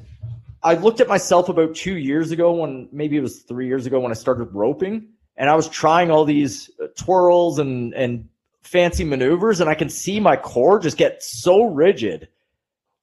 I 0.64 0.74
looked 0.74 1.02
at 1.02 1.08
myself 1.08 1.50
about 1.50 1.76
two 1.76 1.98
years 1.98 2.32
ago 2.32 2.54
when 2.54 2.90
maybe 2.92 3.16
it 3.18 3.22
was 3.22 3.42
three 3.42 3.68
years 3.68 3.86
ago 3.86 4.00
when 4.00 4.12
I 4.12 4.16
started 4.16 4.46
roping 4.46 5.10
and 5.38 5.52
I 5.52 5.56
was 5.56 5.70
trying 5.70 6.10
all 6.10 6.26
these 6.26 6.72
uh, 6.82 6.88
twirls 6.98 7.60
and, 7.60 7.94
and 7.94 8.28
fancy 8.64 9.04
maneuvers 9.04 9.62
and 9.62 9.70
I 9.70 9.76
can 9.76 9.90
see 9.90 10.20
my 10.20 10.36
core 10.36 10.80
just 10.80 10.98
get 10.98 11.22
so 11.22 11.66
rigid 11.66 12.28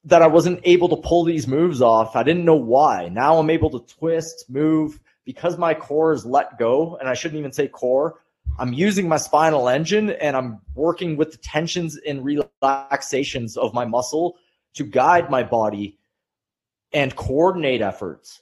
that 0.03 0.21
I 0.21 0.27
wasn't 0.27 0.59
able 0.63 0.89
to 0.89 0.95
pull 0.95 1.23
these 1.23 1.47
moves 1.47 1.81
off. 1.81 2.15
I 2.15 2.23
didn't 2.23 2.45
know 2.45 2.55
why. 2.55 3.09
Now 3.09 3.37
I'm 3.37 3.49
able 3.49 3.69
to 3.71 3.93
twist, 3.93 4.49
move 4.49 4.99
because 5.25 5.57
my 5.57 5.73
core 5.73 6.13
is 6.13 6.25
let 6.25 6.57
go, 6.57 6.97
and 6.97 7.07
I 7.07 7.13
shouldn't 7.13 7.39
even 7.39 7.51
say 7.51 7.67
core. 7.67 8.19
I'm 8.59 8.73
using 8.73 9.07
my 9.07 9.17
spinal 9.17 9.69
engine 9.69 10.11
and 10.11 10.35
I'm 10.35 10.59
working 10.75 11.15
with 11.15 11.31
the 11.31 11.37
tensions 11.37 11.97
and 12.07 12.23
relaxations 12.23 13.57
of 13.57 13.73
my 13.73 13.85
muscle 13.85 14.37
to 14.73 14.83
guide 14.83 15.29
my 15.29 15.43
body 15.43 15.97
and 16.93 17.15
coordinate 17.15 17.81
efforts 17.81 18.41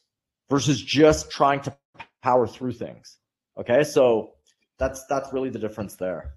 versus 0.49 0.81
just 0.81 1.29
trying 1.29 1.61
to 1.61 1.77
power 2.23 2.47
through 2.47 2.73
things. 2.73 3.17
Okay? 3.57 3.83
So 3.83 4.31
that's 4.77 5.05
that's 5.05 5.31
really 5.31 5.49
the 5.49 5.59
difference 5.59 5.95
there. 5.95 6.35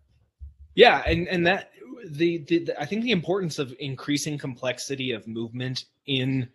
Yeah, 0.74 1.02
and 1.06 1.28
and 1.28 1.46
that 1.46 1.70
the, 2.06 2.38
the, 2.38 2.64
the 2.64 2.80
I 2.80 2.86
think 2.86 3.02
the 3.02 3.10
importance 3.12 3.58
of 3.58 3.74
increasing 3.78 4.38
complexity 4.38 5.12
of 5.12 5.26
movement 5.26 5.84
in 6.06 6.48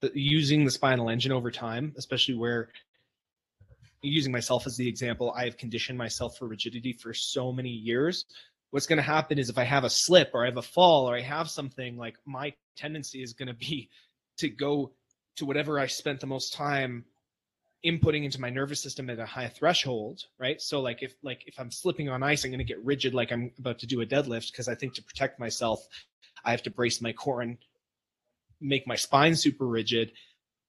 the, 0.00 0.10
using 0.14 0.64
the 0.64 0.70
spinal 0.70 1.08
engine 1.08 1.32
over 1.32 1.50
time, 1.50 1.94
especially 1.96 2.34
where 2.34 2.70
using 4.02 4.32
myself 4.32 4.66
as 4.66 4.76
the 4.76 4.88
example, 4.88 5.32
I 5.36 5.44
have 5.44 5.56
conditioned 5.56 5.96
myself 5.96 6.36
for 6.36 6.48
rigidity 6.48 6.92
for 6.92 7.14
so 7.14 7.52
many 7.52 7.70
years. 7.70 8.24
What's 8.70 8.86
going 8.86 8.96
to 8.96 9.02
happen 9.02 9.38
is 9.38 9.48
if 9.48 9.58
I 9.58 9.64
have 9.64 9.84
a 9.84 9.90
slip 9.90 10.30
or 10.34 10.42
I 10.42 10.48
have 10.48 10.56
a 10.56 10.62
fall 10.62 11.08
or 11.08 11.16
I 11.16 11.20
have 11.20 11.48
something 11.48 11.96
like 11.96 12.16
my 12.24 12.52
tendency 12.76 13.22
is 13.22 13.32
going 13.32 13.48
to 13.48 13.54
be 13.54 13.88
to 14.38 14.48
go 14.48 14.92
to 15.36 15.46
whatever 15.46 15.78
I 15.78 15.86
spent 15.86 16.20
the 16.20 16.26
most 16.26 16.52
time 16.52 17.04
inputting 17.84 18.24
into 18.24 18.40
my 18.40 18.50
nervous 18.50 18.82
system 18.82 19.10
at 19.10 19.18
a 19.18 19.26
high 19.26 19.48
threshold, 19.48 20.24
right? 20.38 20.60
So 20.60 20.80
like 20.80 21.02
if 21.02 21.14
like 21.22 21.42
if 21.46 21.58
I'm 21.58 21.70
slipping 21.70 22.08
on 22.08 22.22
ice, 22.22 22.44
I'm 22.44 22.50
going 22.50 22.58
to 22.58 22.64
get 22.64 22.84
rigid 22.84 23.14
like 23.14 23.32
I'm 23.32 23.50
about 23.58 23.78
to 23.80 23.86
do 23.86 24.00
a 24.00 24.06
deadlift 24.06 24.52
because 24.52 24.68
I 24.68 24.74
think 24.74 24.94
to 24.94 25.02
protect 25.02 25.40
myself, 25.40 25.86
I 26.44 26.52
have 26.52 26.62
to 26.62 26.70
brace 26.70 27.00
my 27.00 27.12
core 27.12 27.42
and 27.42 27.58
make 28.60 28.86
my 28.86 28.96
spine 28.96 29.34
super 29.34 29.66
rigid 29.66 30.12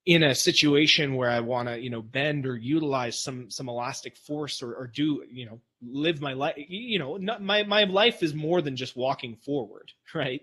in 0.05 0.23
a 0.23 0.35
situation 0.35 1.15
where 1.15 1.29
I 1.29 1.39
want 1.39 1.69
to, 1.69 1.79
you 1.79 1.89
know, 1.89 2.01
bend 2.01 2.45
or 2.45 2.57
utilize 2.57 3.19
some 3.19 3.49
some 3.49 3.69
elastic 3.69 4.17
force 4.17 4.61
or, 4.61 4.73
or 4.73 4.87
do, 4.87 5.23
you 5.31 5.45
know, 5.45 5.61
live 5.81 6.19
my 6.19 6.33
life. 6.33 6.55
You 6.57 6.99
know, 6.99 7.17
not, 7.17 7.41
my 7.41 7.63
my 7.63 7.83
life 7.85 8.23
is 8.23 8.33
more 8.33 8.61
than 8.61 8.75
just 8.75 8.97
walking 8.97 9.35
forward, 9.35 9.91
right? 10.15 10.41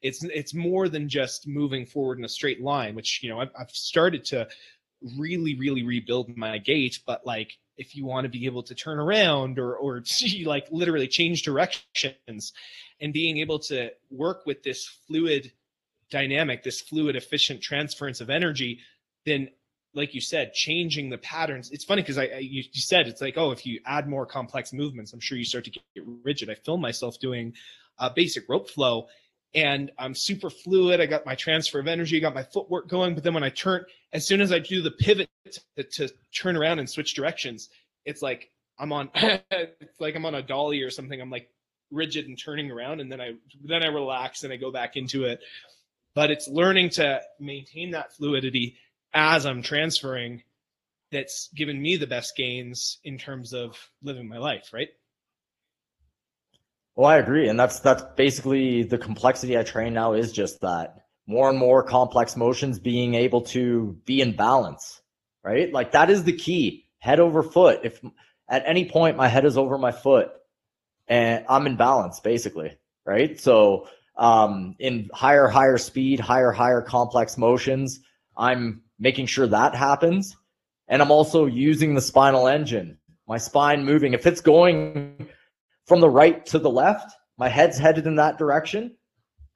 It's 0.00 0.22
it's 0.24 0.54
more 0.54 0.88
than 0.88 1.08
just 1.08 1.46
moving 1.46 1.84
forward 1.86 2.18
in 2.18 2.24
a 2.24 2.28
straight 2.28 2.62
line, 2.62 2.94
which 2.94 3.22
you 3.22 3.28
know 3.28 3.40
I've, 3.40 3.50
I've 3.58 3.70
started 3.70 4.24
to 4.26 4.46
really 5.18 5.56
really 5.58 5.82
rebuild 5.82 6.36
my 6.36 6.58
gait. 6.58 7.00
But 7.06 7.26
like, 7.26 7.58
if 7.76 7.94
you 7.94 8.04
want 8.04 8.24
to 8.24 8.28
be 8.28 8.46
able 8.46 8.62
to 8.64 8.74
turn 8.74 8.98
around 8.98 9.58
or 9.58 9.76
or 9.76 10.02
like 10.44 10.66
literally 10.70 11.08
change 11.08 11.42
directions, 11.42 12.52
and 13.00 13.12
being 13.12 13.38
able 13.38 13.58
to 13.60 13.90
work 14.10 14.46
with 14.46 14.62
this 14.62 14.86
fluid 15.06 15.52
dynamic, 16.10 16.62
this 16.62 16.80
fluid 16.80 17.16
efficient 17.16 17.60
transference 17.62 18.20
of 18.20 18.30
energy 18.30 18.80
then 19.24 19.48
like 19.94 20.12
you 20.14 20.20
said, 20.20 20.52
changing 20.52 21.08
the 21.08 21.18
patterns. 21.18 21.70
It's 21.70 21.84
funny 21.84 22.02
because 22.02 22.18
I, 22.18 22.24
I 22.24 22.38
you, 22.38 22.64
you, 22.72 22.80
said 22.80 23.06
it's 23.06 23.20
like, 23.20 23.38
oh, 23.38 23.52
if 23.52 23.64
you 23.64 23.80
add 23.86 24.08
more 24.08 24.26
complex 24.26 24.72
movements, 24.72 25.12
I'm 25.12 25.20
sure 25.20 25.38
you 25.38 25.44
start 25.44 25.64
to 25.64 25.70
get 25.70 25.84
rigid. 26.24 26.50
I 26.50 26.54
film 26.54 26.80
myself 26.80 27.18
doing 27.20 27.54
a 27.98 28.10
basic 28.10 28.48
rope 28.48 28.68
flow, 28.68 29.06
and 29.54 29.92
I'm 29.98 30.14
super 30.14 30.50
fluid. 30.50 31.00
I 31.00 31.06
got 31.06 31.26
my 31.26 31.34
transfer 31.34 31.78
of 31.78 31.86
energy, 31.86 32.18
got 32.20 32.34
my 32.34 32.42
footwork 32.42 32.88
going. 32.88 33.14
But 33.14 33.22
then 33.22 33.34
when 33.34 33.44
I 33.44 33.50
turn, 33.50 33.84
as 34.12 34.26
soon 34.26 34.40
as 34.40 34.52
I 34.52 34.58
do 34.58 34.82
the 34.82 34.90
pivot 34.90 35.30
to, 35.76 35.84
to 35.84 36.08
turn 36.34 36.56
around 36.56 36.80
and 36.80 36.90
switch 36.90 37.14
directions, 37.14 37.68
it's 38.04 38.22
like 38.22 38.50
I'm 38.78 38.92
on, 38.92 39.10
it's 39.14 40.00
like 40.00 40.16
I'm 40.16 40.26
on 40.26 40.34
a 40.34 40.42
dolly 40.42 40.82
or 40.82 40.90
something. 40.90 41.20
I'm 41.20 41.30
like 41.30 41.48
rigid 41.90 42.26
and 42.26 42.38
turning 42.38 42.70
around, 42.70 43.00
and 43.00 43.10
then 43.10 43.20
I 43.20 43.34
then 43.62 43.82
I 43.82 43.86
relax 43.86 44.42
and 44.42 44.52
I 44.52 44.56
go 44.56 44.72
back 44.72 44.96
into 44.96 45.24
it. 45.24 45.40
But 46.14 46.30
it's 46.30 46.48
learning 46.48 46.90
to 46.90 47.20
maintain 47.40 47.92
that 47.92 48.14
fluidity 48.14 48.76
as 49.12 49.46
I'm 49.46 49.62
transferring 49.62 50.42
that's 51.12 51.48
given 51.54 51.80
me 51.80 51.96
the 51.96 52.06
best 52.06 52.36
gains 52.36 52.98
in 53.04 53.18
terms 53.18 53.52
of 53.52 53.78
living 54.02 54.28
my 54.28 54.38
life, 54.38 54.70
right? 54.72 54.88
Well, 56.96 57.10
I 57.10 57.16
agree, 57.16 57.48
and 57.48 57.58
that's 57.58 57.80
that's 57.80 58.04
basically 58.16 58.84
the 58.84 58.98
complexity 58.98 59.58
I 59.58 59.64
train 59.64 59.94
now 59.94 60.12
is 60.12 60.30
just 60.32 60.60
that 60.60 61.04
more 61.26 61.48
and 61.48 61.58
more 61.58 61.82
complex 61.82 62.36
motions 62.36 62.78
being 62.78 63.14
able 63.14 63.42
to 63.42 63.98
be 64.04 64.20
in 64.20 64.36
balance, 64.36 65.00
right? 65.42 65.72
Like 65.72 65.92
that 65.92 66.10
is 66.10 66.24
the 66.24 66.36
key. 66.36 66.86
Head 66.98 67.20
over 67.20 67.42
foot. 67.42 67.80
If 67.82 68.00
at 68.48 68.62
any 68.66 68.88
point 68.88 69.16
my 69.16 69.28
head 69.28 69.44
is 69.44 69.58
over 69.58 69.76
my 69.78 69.92
foot 69.92 70.30
and 71.08 71.44
I'm 71.48 71.66
in 71.66 71.76
balance, 71.76 72.20
basically, 72.20 72.76
right? 73.04 73.38
So 73.38 73.88
um, 74.16 74.74
in 74.78 75.10
higher, 75.12 75.46
higher 75.48 75.78
speed, 75.78 76.20
higher, 76.20 76.50
higher 76.52 76.80
complex 76.80 77.36
motions, 77.36 78.00
I'm 78.36 78.82
making 78.98 79.26
sure 79.26 79.46
that 79.46 79.74
happens. 79.74 80.36
And 80.88 81.02
I'm 81.02 81.10
also 81.10 81.46
using 81.46 81.94
the 81.94 82.00
spinal 82.00 82.46
engine, 82.46 82.98
my 83.26 83.38
spine 83.38 83.84
moving. 83.84 84.12
If 84.12 84.26
it's 84.26 84.40
going 84.40 85.28
from 85.86 86.00
the 86.00 86.08
right 86.08 86.44
to 86.46 86.58
the 86.58 86.70
left, 86.70 87.14
my 87.38 87.48
head's 87.48 87.78
headed 87.78 88.06
in 88.06 88.16
that 88.16 88.38
direction. 88.38 88.96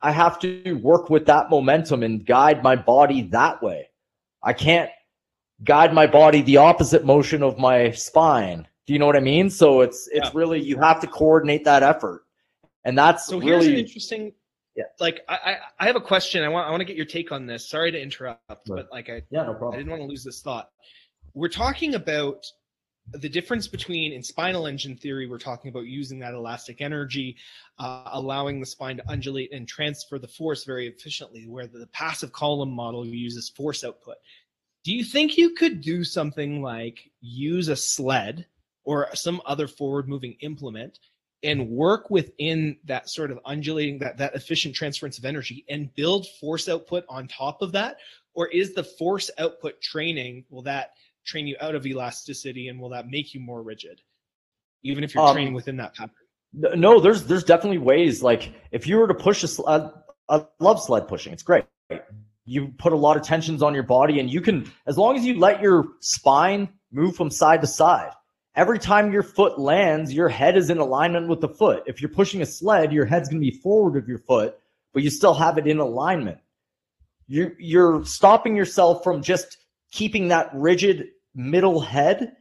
I 0.01 0.13
have 0.13 0.39
to 0.41 0.75
work 0.75 1.11
with 1.11 1.27
that 1.27 1.51
momentum 1.51 2.03
and 2.03 2.25
guide 2.25 2.63
my 2.63 2.77
body 2.77 3.23
that 3.23 3.63
way. 3.63 3.89
I 4.43 4.53
can't 4.53 4.91
guide 5.65 5.93
my 5.93 6.07
body 6.07 6.43
the 6.43 6.59
opposite 6.59 7.05
motion 7.05 7.43
of 7.43 7.59
my 7.59 7.91
spine. 7.91 8.67
Do 8.87 8.93
you 8.93 8.99
know 8.99 9.07
what 9.07 9.17
I 9.17 9.21
mean? 9.21 9.51
So 9.51 9.81
it's 9.81 10.09
it's 10.13 10.27
yeah. 10.27 10.31
really 10.35 10.61
you 10.61 10.79
have 10.79 11.01
to 11.01 11.07
coordinate 11.07 11.65
that 11.65 11.83
effort. 11.83 12.25
And 12.85 12.97
that's 12.97 13.27
so 13.27 13.41
here's 13.41 13.65
really, 13.65 13.75
an 13.75 13.85
interesting 13.85 14.33
yeah. 14.77 14.85
Like 15.01 15.25
I, 15.29 15.57
I 15.81 15.87
have 15.87 15.97
a 15.97 16.01
question. 16.01 16.45
I 16.45 16.49
want 16.49 16.69
I 16.69 16.71
want 16.71 16.81
to 16.81 16.85
get 16.85 16.97
your 16.97 17.05
take 17.05 17.33
on 17.33 17.47
this. 17.47 17.69
Sorry 17.69 17.91
to 17.91 18.01
interrupt, 18.01 18.67
but 18.67 18.89
like 18.93 19.11
I 19.11 19.23
yeah, 19.31 19.43
no 19.43 19.55
problem. 19.55 19.75
I 19.75 19.77
didn't 19.79 19.91
want 19.91 20.03
to 20.03 20.07
lose 20.07 20.23
this 20.23 20.41
thought. 20.41 20.71
We're 21.35 21.49
talking 21.49 21.97
about 21.97 22.47
the 23.13 23.29
difference 23.29 23.67
between 23.67 24.13
in 24.13 24.23
spinal 24.23 24.67
engine 24.67 24.97
theory, 24.97 25.27
we're 25.27 25.39
talking 25.39 25.71
about 25.71 25.87
using 25.87 26.19
that 26.19 26.35
elastic 26.35 26.81
energy, 26.81 27.37
uh, 27.79 28.11
allowing 28.13 28.61
the 28.61 28.67
spine 28.67 28.99
to 28.99 29.11
undulate 29.11 29.53
and 29.53 29.67
transfer 29.67 30.19
the 30.19 30.29
force 30.29 30.65
very 30.65 30.89
efficiently, 30.89 31.47
where 31.49 31.67
the, 31.67 31.87
passive 31.93 32.33
column 32.33 32.71
model 32.71 33.07
uses 33.07 33.49
force 33.49 33.83
output. 33.83 34.17
Do 34.85 34.95
you 34.95 35.05
think 35.05 35.37
you 35.37 35.55
could 35.55 35.81
do 35.81 36.05
something 36.05 36.63
like 36.63 37.11
use 37.21 37.69
a 37.69 37.77
sled 37.77 38.47
or 38.85 39.09
some 39.15 39.41
other 39.47 39.69
forward 39.69 40.09
moving 40.09 40.37
implement 40.41 40.99
and 41.43 41.69
work 41.69 42.11
within 42.11 42.77
that 42.85 43.09
sort 43.09 43.31
of 43.31 43.39
undulating 43.45 43.99
that 43.99 44.19
that 44.19 44.35
efficient 44.35 44.75
transference 44.75 45.19
of 45.19 45.25
energy 45.25 45.65
and 45.69 45.95
build 45.95 46.27
force 46.41 46.69
output 46.69 47.05
on 47.09 47.29
top 47.29 47.63
of 47.63 47.73
that 47.73 47.99
or 48.35 48.49
is 48.49 48.75
the 48.75 48.85
force 48.85 49.31
output 49.39 49.81
training 49.81 50.45
will 50.51 50.63
that 50.63 50.93
train 51.29 51.47
you 51.47 51.57
out 51.61 51.75
of 51.75 51.87
elasticity 51.87 52.69
and 52.69 52.81
will 52.81 52.89
that 52.89 53.07
make 53.09 53.35
you 53.35 53.41
more 53.41 53.63
rigid 53.63 54.01
even 54.83 55.05
if 55.05 55.15
you're 55.15 55.25
um, 55.25 55.35
training 55.35 55.55
within 55.55 55.77
that 55.77 55.95
pattern 55.95 56.15
no 56.53 56.99
there's 56.99 57.25
there's 57.25 57.45
definitely 57.45 57.79
ways 57.79 58.23
like 58.23 58.53
if 58.73 58.87
you 58.87 58.97
were 58.97 59.07
to 59.07 59.15
push 59.15 59.43
a 59.43 59.49
sled 59.49 59.91
i 60.29 60.45
love 60.59 60.83
sled 60.83 61.07
pushing 61.07 61.33
it's 61.33 61.43
great 61.43 61.65
you 62.45 62.73
put 62.79 62.93
a 62.93 62.97
lot 62.97 63.17
of 63.17 63.23
tensions 63.23 63.63
on 63.63 63.75
your 63.75 63.83
body 63.83 64.19
and 64.19 64.31
you 64.31 64.41
can 64.41 64.71
as 64.87 64.97
long 64.97 65.17
as 65.17 65.25
you 65.25 65.39
let 65.39 65.61
your 65.61 65.85
spine 66.01 66.69
move 66.91 67.15
from 67.15 67.31
side 67.31 67.61
to 67.61 67.67
side 67.67 68.11
every 68.59 68.79
time 68.79 69.13
your 69.13 69.23
foot 69.23 69.57
lands, 69.57 70.13
your 70.13 70.29
head 70.29 70.57
is 70.57 70.69
in 70.69 70.79
alignment 70.79 71.29
with 71.29 71.41
the 71.41 71.49
foot. 71.49 71.85
If 71.87 72.03
you're 72.03 72.11
pushing 72.11 72.43
a 72.43 72.47
sled, 72.47 72.93
your 72.93 73.07
head's 73.07 73.29
going 73.29 73.41
to 73.41 73.51
be 73.51 73.57
forward 73.57 73.97
of 73.97 74.09
your 74.09 74.19
foot, 74.19 74.59
but 74.93 75.05
you 75.05 75.11
still 75.11 75.33
have 75.33 75.59
it 75.59 75.69
in 75.69 75.79
alignment. 75.79 76.39
You're, 77.29 77.53
you're 77.61 78.05
stopping 78.05 78.57
yourself 78.57 79.05
from 79.05 79.23
just 79.23 79.59
keeping 79.93 80.29
that 80.29 80.51
rigid 80.53 81.07
middle 81.39 81.81
head 81.81 82.33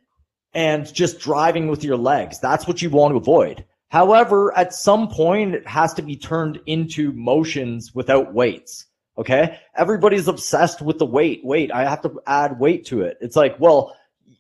and 0.53 0.91
just 0.93 1.19
driving 1.19 1.67
with 1.67 1.83
your 1.83 1.97
legs. 1.97 2.39
That's 2.39 2.67
what 2.67 2.81
you 2.81 2.89
want 2.89 3.13
to 3.13 3.17
avoid. 3.17 3.63
However, 3.89 4.57
at 4.57 4.73
some 4.73 5.07
point, 5.07 5.53
it 5.53 5.67
has 5.67 5.93
to 5.93 6.01
be 6.01 6.17
turned 6.17 6.59
into 6.65 7.13
motions 7.13 7.93
without 7.93 8.33
weights. 8.33 8.87
Okay. 9.17 9.59
Everybody's 9.75 10.27
obsessed 10.27 10.81
with 10.81 10.97
the 10.97 11.05
weight. 11.05 11.41
Wait, 11.43 11.71
I 11.71 11.87
have 11.87 12.01
to 12.01 12.19
add 12.27 12.59
weight 12.59 12.85
to 12.87 13.01
it. 13.01 13.17
It's 13.21 13.35
like, 13.35 13.59
well, 13.59 13.95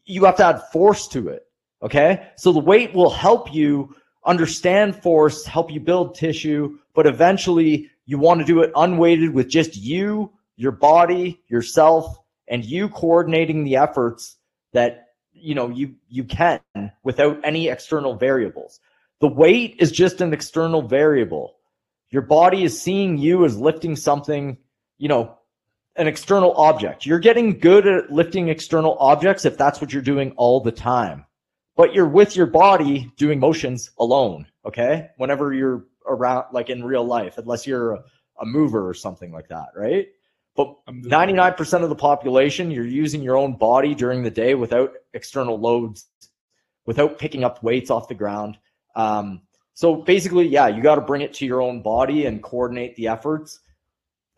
you 0.05 0.25
have 0.25 0.37
to 0.37 0.45
add 0.45 0.63
force 0.71 1.07
to 1.09 1.29
it. 1.29 1.43
Okay. 1.81 2.27
So 2.35 2.51
the 2.51 2.59
weight 2.59 2.93
will 2.93 3.09
help 3.09 3.53
you 3.53 3.95
understand 4.25 5.01
force, 5.01 5.45
help 5.45 5.71
you 5.71 5.79
build 5.79 6.15
tissue, 6.15 6.77
but 6.93 7.07
eventually 7.07 7.89
you 8.05 8.17
want 8.17 8.39
to 8.39 8.45
do 8.45 8.61
it 8.61 8.71
unweighted 8.75 9.33
with 9.33 9.49
just 9.49 9.77
you, 9.77 10.31
your 10.55 10.71
body, 10.71 11.41
yourself, 11.47 12.17
and 12.47 12.65
you 12.65 12.89
coordinating 12.89 13.63
the 13.63 13.75
efforts 13.75 14.36
that 14.73 15.09
you 15.33 15.55
know 15.55 15.69
you 15.69 15.95
you 16.09 16.23
can 16.23 16.59
without 17.03 17.39
any 17.43 17.67
external 17.67 18.15
variables. 18.15 18.79
The 19.19 19.27
weight 19.27 19.75
is 19.79 19.91
just 19.91 20.21
an 20.21 20.33
external 20.33 20.81
variable. 20.81 21.55
Your 22.09 22.21
body 22.21 22.63
is 22.63 22.79
seeing 22.79 23.17
you 23.17 23.45
as 23.45 23.57
lifting 23.57 23.95
something, 23.95 24.57
you 24.97 25.07
know, 25.07 25.37
an 25.95 26.07
external 26.07 26.53
object. 26.53 27.05
You're 27.05 27.19
getting 27.19 27.59
good 27.59 27.85
at 27.87 28.11
lifting 28.11 28.47
external 28.47 28.95
objects 28.99 29.43
if 29.43 29.57
that's 29.57 29.81
what 29.81 29.91
you're 29.91 30.01
doing 30.01 30.31
all 30.37 30.61
the 30.61 30.71
time 30.71 31.25
but 31.77 31.93
you're 31.93 32.07
with 32.07 32.35
your 32.35 32.47
body 32.47 33.09
doing 33.15 33.39
motions 33.39 33.91
alone. 33.99 34.47
Okay. 34.65 35.09
Whenever 35.15 35.53
you're 35.53 35.85
around, 36.05 36.47
like 36.51 36.69
in 36.69 36.83
real 36.83 37.05
life, 37.05 37.37
unless 37.37 37.65
you're 37.65 37.93
a, 37.93 38.03
a 38.41 38.45
mover 38.45 38.89
or 38.89 38.93
something 38.93 39.31
like 39.31 39.47
that, 39.47 39.67
right? 39.75 40.07
But 40.57 40.75
99% 40.87 41.83
of 41.83 41.89
the 41.89 41.95
population, 41.95 42.71
you're 42.71 42.83
using 42.83 43.21
your 43.21 43.37
own 43.37 43.53
body 43.57 43.93
during 43.93 44.23
the 44.23 44.31
day 44.31 44.55
without 44.55 44.91
external 45.13 45.59
loads, 45.59 46.07
without 46.87 47.19
picking 47.19 47.43
up 47.43 47.61
weights 47.61 47.91
off 47.91 48.07
the 48.07 48.15
ground. 48.15 48.57
Um, 48.95 49.43
so 49.75 49.97
basically, 49.97 50.47
yeah, 50.47 50.67
you 50.67 50.81
got 50.81 50.95
to 50.95 51.01
bring 51.01 51.21
it 51.21 51.35
to 51.35 51.45
your 51.45 51.61
own 51.61 51.83
body 51.83 52.25
and 52.25 52.41
coordinate 52.41 52.95
the 52.95 53.07
efforts 53.07 53.59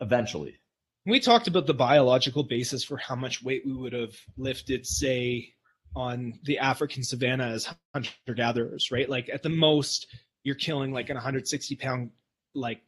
eventually. 0.01 0.57
we 1.05 1.21
talked 1.21 1.47
about 1.47 1.65
the 1.65 1.73
biological 1.73 2.43
basis 2.43 2.83
for 2.83 2.97
how 2.97 3.15
much 3.15 3.41
weight 3.41 3.65
we 3.65 3.73
would 3.73 3.93
have 3.93 4.15
lifted, 4.37 4.85
say, 4.85 5.53
on 5.95 6.37
the 6.43 6.59
African 6.59 7.01
savannah 7.01 7.47
as 7.47 7.73
hunter 7.93 8.33
gatherers, 8.35 8.91
right? 8.91 9.09
Like 9.09 9.29
at 9.31 9.41
the 9.41 9.49
most, 9.49 10.07
you're 10.43 10.55
killing 10.55 10.91
like 10.91 11.09
an 11.09 11.15
160 11.15 11.75
pound 11.77 12.11
like 12.53 12.81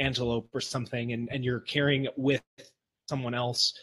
antelope 0.00 0.48
or 0.54 0.60
something, 0.60 1.12
and 1.12 1.28
and 1.30 1.44
you're 1.44 1.60
carrying 1.60 2.04
it 2.04 2.14
with 2.16 2.42
someone 3.08 3.34
else 3.34 3.74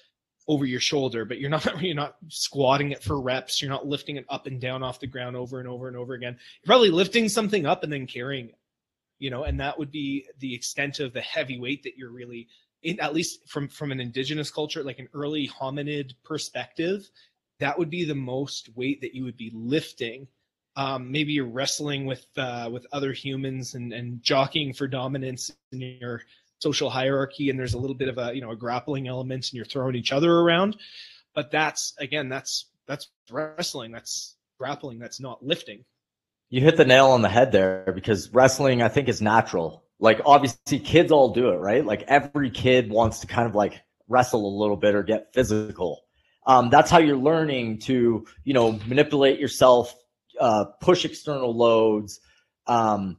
over 0.48 0.66
your 0.66 0.80
shoulder, 0.80 1.26
but 1.26 1.40
you're 1.40 1.50
not 1.50 1.82
you're 1.82 1.96
not 1.96 2.16
squatting 2.28 2.92
it 2.92 3.04
for 3.04 3.22
reps. 3.22 3.62
You're 3.62 3.72
not 3.72 3.88
lifting 3.88 4.18
it 4.18 4.26
up 4.30 4.48
and 4.48 4.60
down 4.60 4.84
off 4.84 5.00
the 5.00 5.08
ground 5.08 5.36
over 5.36 5.60
and 5.60 5.68
over 5.68 5.88
and 5.88 5.98
over 5.98 6.14
again. 6.14 6.34
You're 6.34 6.72
probably 6.72 6.92
lifting 6.92 7.30
something 7.30 7.66
up 7.66 7.84
and 7.84 7.92
then 7.92 8.08
carrying 8.08 8.50
it, 8.50 8.58
you 9.20 9.30
know, 9.30 9.44
and 9.44 9.60
that 9.60 9.78
would 9.78 9.92
be 9.92 10.26
the 10.40 10.54
extent 10.54 11.00
of 11.00 11.14
the 11.14 11.22
heavy 11.22 11.60
weight 11.60 11.84
that 11.84 11.98
you're 11.98 12.12
really 12.12 12.48
in, 12.84 13.00
at 13.00 13.14
least 13.14 13.48
from 13.50 13.68
from 13.68 13.92
an 13.92 14.00
indigenous 14.00 14.52
culture, 14.52 14.84
like 14.84 15.00
an 15.00 15.10
early 15.14 15.48
hominid 15.48 16.14
perspective, 16.24 17.10
that 17.60 17.78
would 17.78 17.90
be 17.90 18.06
the 18.06 18.16
most 18.16 18.70
weight 18.76 19.02
that 19.02 19.16
you 19.16 19.24
would 19.24 19.38
be 19.38 19.52
lifting. 19.54 20.28
Um, 20.78 21.12
maybe 21.12 21.34
you're 21.34 21.46
wrestling 21.46 22.06
with 22.06 22.26
uh, 22.38 22.70
with 22.72 22.88
other 22.94 23.12
humans 23.12 23.74
and 23.74 23.92
and 23.92 24.24
jockeying 24.24 24.74
for 24.74 24.88
dominance 24.88 25.52
in 25.74 25.82
your 25.82 26.22
social 26.60 26.90
hierarchy, 26.90 27.50
and 27.50 27.60
there's 27.60 27.74
a 27.74 27.78
little 27.78 27.96
bit 27.96 28.08
of 28.08 28.18
a 28.18 28.34
you 28.34 28.42
know 28.42 28.52
a 28.52 28.56
grappling 28.56 29.08
element, 29.08 29.50
and 29.50 29.54
you're 29.54 29.66
throwing 29.66 29.96
each 29.96 30.14
other 30.14 30.32
around. 30.32 30.78
But 31.34 31.52
that's 31.52 31.94
again, 32.00 32.30
that's 32.30 32.68
that's 32.86 33.10
wrestling, 33.30 33.92
that's 33.92 34.36
grappling, 34.58 35.00
that's 35.00 35.20
not 35.20 35.46
lifting. 35.46 35.84
You 36.50 36.62
hit 36.62 36.78
the 36.78 36.86
nail 36.86 37.08
on 37.08 37.22
the 37.22 37.30
head 37.30 37.52
there 37.52 37.92
because 37.94 38.34
wrestling, 38.34 38.82
I 38.82 38.88
think, 38.88 39.10
is 39.10 39.22
natural. 39.22 39.84
Like, 40.00 40.22
obviously, 40.26 40.80
kids 40.80 41.12
all 41.12 41.34
do 41.34 41.50
it, 41.50 41.58
right? 41.58 41.86
Like, 41.86 42.04
every 42.04 42.50
kid 42.50 42.90
wants 42.90 43.20
to 43.20 43.28
kind 43.28 43.48
of 43.48 43.56
like 43.56 43.82
wrestle 44.08 44.48
a 44.48 44.56
little 44.58 44.78
bit 44.78 44.96
or 44.96 45.04
get 45.04 45.34
physical. 45.34 46.04
Um, 46.46 46.70
that's 46.70 46.90
how 46.90 47.00
you're 47.00 47.18
learning 47.18 47.80
to, 47.80 48.26
you 48.46 48.54
know, 48.54 48.80
manipulate 48.88 49.40
yourself, 49.40 49.94
uh, 50.40 50.66
push 50.82 51.06
external 51.06 51.56
loads. 51.56 52.20
Um, 52.66 53.18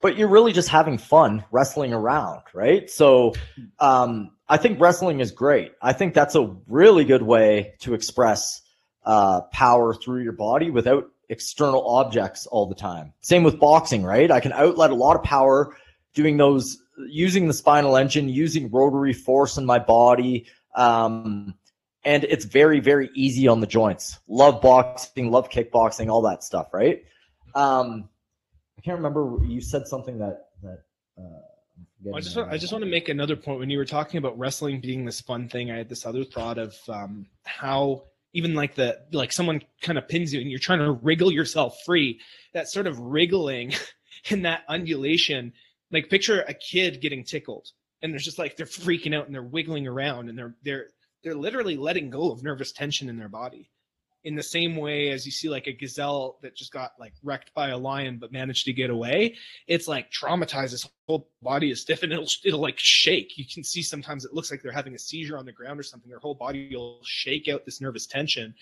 but 0.00 0.16
you're 0.16 0.28
really 0.28 0.52
just 0.52 0.68
having 0.68 0.98
fun 0.98 1.44
wrestling 1.50 1.92
around, 1.92 2.40
right? 2.54 2.88
So, 2.88 3.34
um, 3.78 4.30
I 4.48 4.56
think 4.56 4.80
wrestling 4.80 5.20
is 5.20 5.30
great. 5.30 5.72
I 5.80 5.92
think 5.92 6.14
that's 6.14 6.34
a 6.34 6.56
really 6.66 7.04
good 7.04 7.22
way 7.22 7.74
to 7.80 7.94
express 7.94 8.62
uh, 9.04 9.42
power 9.52 9.94
through 9.94 10.22
your 10.22 10.32
body 10.32 10.70
without 10.70 11.08
external 11.28 11.88
objects 11.88 12.46
all 12.46 12.66
the 12.66 12.74
time. 12.74 13.12
Same 13.20 13.44
with 13.44 13.60
boxing, 13.60 14.02
right? 14.02 14.30
I 14.30 14.40
can 14.40 14.52
outlet 14.52 14.90
a 14.90 14.94
lot 14.94 15.16
of 15.16 15.22
power 15.22 15.76
doing 16.14 16.36
those, 16.36 16.78
using 17.08 17.46
the 17.46 17.54
spinal 17.54 17.96
engine, 17.96 18.28
using 18.28 18.70
rotary 18.70 19.12
force 19.12 19.56
in 19.56 19.64
my 19.64 19.78
body. 19.78 20.46
Um, 20.74 21.54
and 22.04 22.24
it's 22.24 22.44
very, 22.44 22.80
very 22.80 23.10
easy 23.14 23.48
on 23.48 23.60
the 23.60 23.66
joints. 23.66 24.18
Love 24.28 24.60
boxing, 24.62 25.30
love 25.30 25.48
kickboxing, 25.48 26.10
all 26.10 26.22
that 26.22 26.42
stuff, 26.42 26.68
right? 26.72 27.04
Um, 27.54 28.08
I 28.78 28.82
can't 28.82 28.96
remember. 28.96 29.38
You 29.44 29.60
said 29.60 29.86
something 29.86 30.18
that, 30.18 30.46
that, 30.62 30.82
uh, 31.18 32.14
I 32.14 32.20
just 32.20 32.36
want, 32.36 32.50
I 32.50 32.56
just 32.56 32.72
want 32.72 32.82
to 32.84 32.90
make 32.90 33.10
another 33.10 33.36
point. 33.36 33.58
When 33.58 33.68
you 33.68 33.76
were 33.76 33.84
talking 33.84 34.18
about 34.18 34.38
wrestling 34.38 34.80
being 34.80 35.04
this 35.04 35.20
fun 35.20 35.48
thing, 35.48 35.70
I 35.70 35.76
had 35.76 35.88
this 35.88 36.06
other 36.06 36.24
thought 36.24 36.56
of 36.56 36.74
um, 36.88 37.26
how 37.44 38.04
even 38.32 38.54
like 38.54 38.74
the 38.74 38.98
like 39.12 39.32
someone 39.32 39.60
kind 39.82 39.98
of 39.98 40.08
pins 40.08 40.32
you 40.32 40.40
and 40.40 40.48
you're 40.48 40.58
trying 40.58 40.78
to 40.78 40.92
wriggle 40.92 41.30
yourself 41.30 41.76
free. 41.84 42.20
That 42.54 42.68
sort 42.68 42.86
of 42.86 42.98
wriggling 42.98 43.74
and 44.30 44.46
that 44.46 44.62
undulation, 44.68 45.52
like 45.90 46.08
picture 46.08 46.40
a 46.48 46.54
kid 46.54 47.02
getting 47.02 47.22
tickled 47.22 47.68
and 48.02 48.12
there's 48.12 48.24
just 48.24 48.38
like 48.38 48.56
they're 48.56 48.66
freaking 48.66 49.14
out 49.14 49.26
and 49.26 49.34
they're 49.34 49.42
wiggling 49.42 49.86
around 49.86 50.28
and 50.28 50.38
they're 50.38 50.54
they're 50.62 50.86
they're 51.22 51.34
literally 51.34 51.76
letting 51.76 52.10
go 52.10 52.30
of 52.30 52.42
nervous 52.42 52.72
tension 52.72 53.08
in 53.08 53.18
their 53.18 53.28
body. 53.28 53.70
In 54.24 54.34
the 54.34 54.42
same 54.42 54.76
way 54.76 55.08
as 55.08 55.24
you 55.24 55.32
see 55.32 55.48
like 55.48 55.66
a 55.66 55.72
gazelle 55.72 56.38
that 56.42 56.54
just 56.54 56.72
got 56.72 56.92
like 57.00 57.14
wrecked 57.22 57.54
by 57.54 57.68
a 57.70 57.78
lion 57.78 58.18
but 58.18 58.32
managed 58.32 58.66
to 58.66 58.72
get 58.72 58.90
away, 58.90 59.36
it's 59.66 59.88
like 59.88 60.10
traumatized. 60.10 60.72
His 60.72 60.86
whole 61.08 61.30
body 61.40 61.70
is 61.70 61.80
stiff 61.80 62.02
and 62.02 62.12
it'll 62.12 62.28
it'll 62.44 62.60
like 62.60 62.78
shake. 62.78 63.38
You 63.38 63.46
can 63.46 63.64
see 63.64 63.82
sometimes 63.82 64.26
it 64.26 64.34
looks 64.34 64.50
like 64.50 64.62
they're 64.62 64.72
having 64.72 64.94
a 64.94 64.98
seizure 64.98 65.38
on 65.38 65.46
the 65.46 65.52
ground 65.52 65.80
or 65.80 65.82
something. 65.82 66.10
Their 66.10 66.18
whole 66.18 66.34
body 66.34 66.70
will 66.70 67.00
shake 67.02 67.48
out 67.48 67.64
this 67.64 67.80
nervous 67.80 68.06
tension 68.06 68.54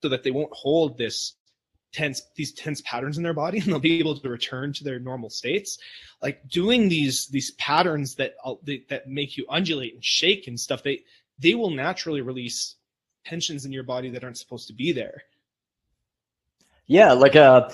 so 0.00 0.08
that 0.08 0.22
they 0.22 0.30
won't 0.30 0.52
hold 0.52 0.96
this 0.96 1.34
tense 1.92 2.22
these 2.36 2.52
tense 2.52 2.80
patterns 2.82 3.18
in 3.18 3.22
their 3.22 3.34
body 3.34 3.58
and 3.58 3.66
they'll 3.68 3.78
be 3.78 3.98
able 3.98 4.18
to 4.18 4.28
return 4.28 4.72
to 4.72 4.82
their 4.82 4.98
normal 4.98 5.28
states 5.28 5.78
like 6.22 6.46
doing 6.48 6.88
these 6.88 7.26
these 7.28 7.50
patterns 7.52 8.14
that 8.14 8.34
uh, 8.44 8.54
that 8.88 9.06
make 9.08 9.36
you 9.36 9.44
undulate 9.50 9.94
and 9.94 10.04
shake 10.04 10.46
and 10.48 10.58
stuff 10.58 10.82
they 10.82 11.02
they 11.38 11.54
will 11.54 11.70
naturally 11.70 12.20
release 12.20 12.76
tensions 13.24 13.64
in 13.64 13.72
your 13.72 13.84
body 13.84 14.10
that 14.10 14.24
aren't 14.24 14.38
supposed 14.38 14.66
to 14.68 14.74
be 14.74 14.92
there 14.92 15.22
Yeah, 16.86 17.12
like 17.12 17.36
uh 17.36 17.70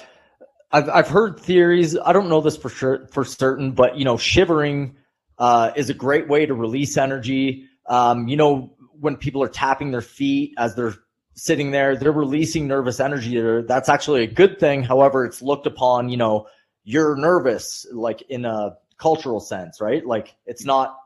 I've 0.70 0.88
I've 0.90 1.08
heard 1.08 1.40
theories. 1.40 1.96
I 1.98 2.12
don't 2.12 2.28
know 2.28 2.40
this 2.40 2.56
for 2.56 2.68
sure 2.68 3.06
for 3.10 3.24
certain, 3.24 3.72
but 3.72 3.96
you 3.96 4.04
know, 4.04 4.16
shivering 4.16 4.96
uh, 5.38 5.72
is 5.76 5.88
a 5.90 5.94
great 5.94 6.28
way 6.28 6.46
to 6.46 6.54
release 6.54 6.96
energy. 6.96 7.64
Um, 7.86 8.28
you 8.28 8.36
know, 8.36 8.74
when 9.00 9.16
people 9.16 9.42
are 9.42 9.48
tapping 9.48 9.90
their 9.90 10.02
feet 10.02 10.52
as 10.58 10.74
they're 10.74 10.94
sitting 11.34 11.70
there, 11.70 11.96
they're 11.96 12.12
releasing 12.12 12.66
nervous 12.66 13.00
energy. 13.00 13.34
There, 13.40 13.62
that's 13.62 13.88
actually 13.88 14.24
a 14.24 14.26
good 14.26 14.58
thing. 14.58 14.82
However, 14.82 15.24
it's 15.24 15.40
looked 15.40 15.66
upon. 15.66 16.10
You 16.10 16.18
know, 16.18 16.46
you're 16.84 17.16
nervous, 17.16 17.86
like 17.92 18.22
in 18.28 18.44
a 18.44 18.76
cultural 18.98 19.40
sense, 19.40 19.80
right? 19.80 20.04
Like 20.06 20.36
it's 20.44 20.64
not 20.64 20.98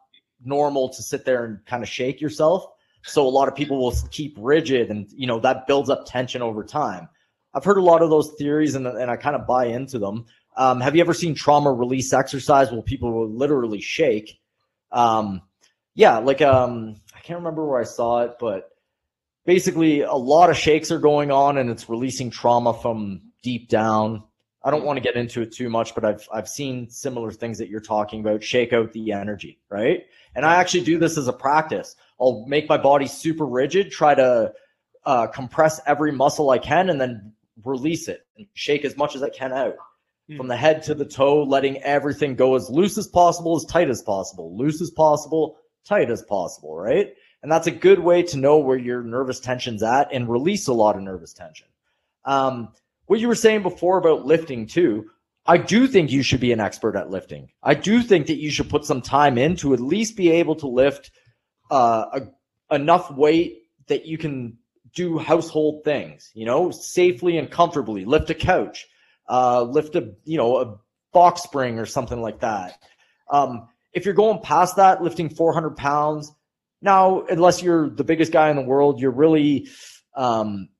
normal 0.45 0.89
to 0.91 1.03
sit 1.03 1.25
there 1.25 1.45
and 1.45 1.65
kind 1.67 1.83
of 1.83 1.89
shake 1.89 2.21
yourself. 2.21 2.65
So 3.05 3.27
a 3.27 3.29
lot 3.29 3.49
of 3.49 3.57
people 3.57 3.79
will 3.79 3.95
keep 4.11 4.37
rigid, 4.39 4.91
and 4.91 5.11
you 5.13 5.27
know 5.27 5.41
that 5.41 5.67
builds 5.67 5.91
up 5.91 6.07
tension 6.07 6.43
over 6.43 6.65
time. 6.65 7.09
I've 7.55 7.65
heard 7.65 7.79
a 7.79 7.83
lot 7.83 8.03
of 8.03 8.11
those 8.11 8.33
theories 8.39 8.75
and, 8.75 8.87
and 8.87 9.11
I 9.11 9.17
kind 9.17 9.37
of 9.37 9.47
buy 9.47 9.67
into 9.67 9.99
them. 9.99 10.27
Um, 10.57 10.81
have 10.81 10.95
you 10.95 11.03
ever 11.03 11.15
seen 11.15 11.35
trauma 11.35 11.73
release 11.73 12.13
exercise 12.13 12.71
where 12.71 12.83
people 12.83 13.13
will 13.13 13.31
literally 13.31 13.81
shake? 13.81 14.39
Um, 14.91 15.43
yeah, 15.95 16.19
like 16.19 16.43
um, 16.43 16.97
I 17.15 17.21
can't 17.21 17.39
remember 17.39 17.67
where 17.67 17.81
I 17.81 17.85
saw 17.85 18.23
it, 18.23 18.33
but 18.39 18.71
basically 19.45 20.03
a 20.03 20.13
lot 20.13 20.51
of 20.51 20.57
shakes 20.57 20.91
are 20.91 20.99
going 20.99 21.31
on 21.31 21.59
and 21.59 21.71
it's 21.71 21.89
releasing 21.89 22.31
trauma 22.31 22.75
from 22.75 23.23
deep 23.43 23.69
down. 23.69 24.23
I 24.65 24.71
don't 24.71 24.85
want 24.85 24.97
to 24.97 25.03
get 25.03 25.17
into 25.17 25.43
it 25.43 25.53
too 25.53 25.69
much, 25.69 25.95
but 25.95 26.05
I've 26.05 26.29
I've 26.33 26.49
seen 26.49 26.89
similar 26.89 27.31
things 27.31 27.59
that 27.59 27.69
you're 27.69 27.81
talking 27.81 28.21
about. 28.21 28.43
Shake 28.43 28.73
out 28.73 28.93
the 28.93 29.13
energy, 29.13 29.59
right? 29.69 30.05
And 30.35 30.47
I 30.47 30.57
actually 30.57 30.85
do 30.85 30.99
this 30.99 31.19
as 31.19 31.29
a 31.29 31.33
practice. 31.33 31.97
I'll 32.21 32.45
make 32.47 32.69
my 32.69 32.79
body 32.79 33.07
super 33.07 33.47
rigid, 33.47 33.91
try 33.91 34.15
to 34.15 34.53
uh, 35.05 35.27
compress 35.27 35.81
every 35.87 36.13
muscle 36.13 36.51
I 36.51 36.59
can, 36.59 36.91
and 36.91 37.01
then 37.01 37.33
release 37.65 38.09
it 38.09 38.27
and 38.37 38.47
shake 38.55 38.85
as 38.85 38.97
much 38.97 39.17
as 39.17 39.23
I 39.23 39.29
can 39.29 39.53
out 39.53 39.75
Hmm. 40.29 40.37
from 40.37 40.49
the 40.49 40.57
head 40.57 40.83
to 40.85 40.95
the 40.95 41.05
toe, 41.05 41.43
letting 41.43 41.83
everything 41.83 42.37
go 42.37 42.55
as 42.55 42.71
loose 42.71 42.97
as 42.97 43.09
possible, 43.09 43.57
as 43.57 43.65
tight 43.65 43.91
as 43.91 44.03
possible, 44.03 44.57
loose 44.57 44.81
as 44.81 44.91
possible, 44.91 45.57
tight 45.85 46.11
as 46.11 46.23
possible, 46.23 46.77
right? 46.77 47.15
And 47.43 47.51
that's 47.51 47.67
a 47.67 47.73
good 47.73 47.99
way 47.99 48.23
to 48.25 48.37
know 48.37 48.59
where 48.59 48.79
your 48.79 49.03
nervous 49.03 49.41
tension's 49.41 49.83
at 49.83 50.13
and 50.13 50.29
release 50.29 50.69
a 50.69 50.73
lot 50.73 50.97
of 50.97 51.03
nervous 51.03 51.33
tension. 51.33 51.67
Um, 52.25 52.69
what 53.13 53.21
you 53.21 53.29
were 53.29 53.35
saying 53.35 53.63
before 53.63 53.99
about 53.99 54.25
lifting 54.25 54.67
too, 54.67 55.11
I 55.45 55.59
do 55.59 55.87
think 55.87 56.11
you 56.11 56.23
should 56.23 56.41
be 56.41 56.51
an 56.51 56.61
expert 56.61 56.97
at 56.97 57.11
lifting. 57.11 57.51
I 57.63 57.75
do 57.75 58.03
think 58.03 58.27
that 58.29 58.39
you 58.39 58.51
should 58.51 58.71
put 58.71 58.87
some 58.87 59.03
time 59.03 59.37
in 59.37 59.55
to 59.57 59.75
at 59.75 59.81
least 59.81 60.17
be 60.17 60.31
able 60.31 60.57
to 60.57 60.67
lift 60.67 61.11
uh, 61.71 62.21
a, 62.71 62.75
enough 62.75 63.11
weight 63.11 63.65
that 63.89 64.07
you 64.07 64.17
can 64.17 64.57
do 64.95 65.19
household 65.19 65.85
things, 65.85 66.31
you 66.33 66.47
know, 66.47 66.71
safely 66.71 67.37
and 67.37 67.51
comfortably. 67.51 68.07
Lift 68.07 68.31
a 68.31 68.35
couch, 68.35 68.87
uh, 69.29 69.61
lift 69.61 69.95
a, 69.95 70.15
you 70.25 70.39
know, 70.39 70.57
a 70.57 70.79
box 71.13 71.43
spring 71.43 71.79
or 71.79 71.85
something 71.85 72.23
like 72.23 72.41
that. 72.41 72.79
Um, 73.31 73.69
if 73.93 74.07
you're 74.07 74.15
going 74.15 74.41
past 74.41 74.77
that, 74.77 75.03
lifting 75.03 75.29
400 75.29 75.77
pounds, 75.77 76.33
now, 76.81 77.27
unless 77.27 77.63
you're 77.63 77.91
the 77.91 78.05
biggest 78.05 78.33
guy 78.33 78.49
in 78.49 78.57
the 78.57 78.63
world, 78.63 79.03
you're 79.03 79.11
really 79.11 79.69
um, 80.17 80.71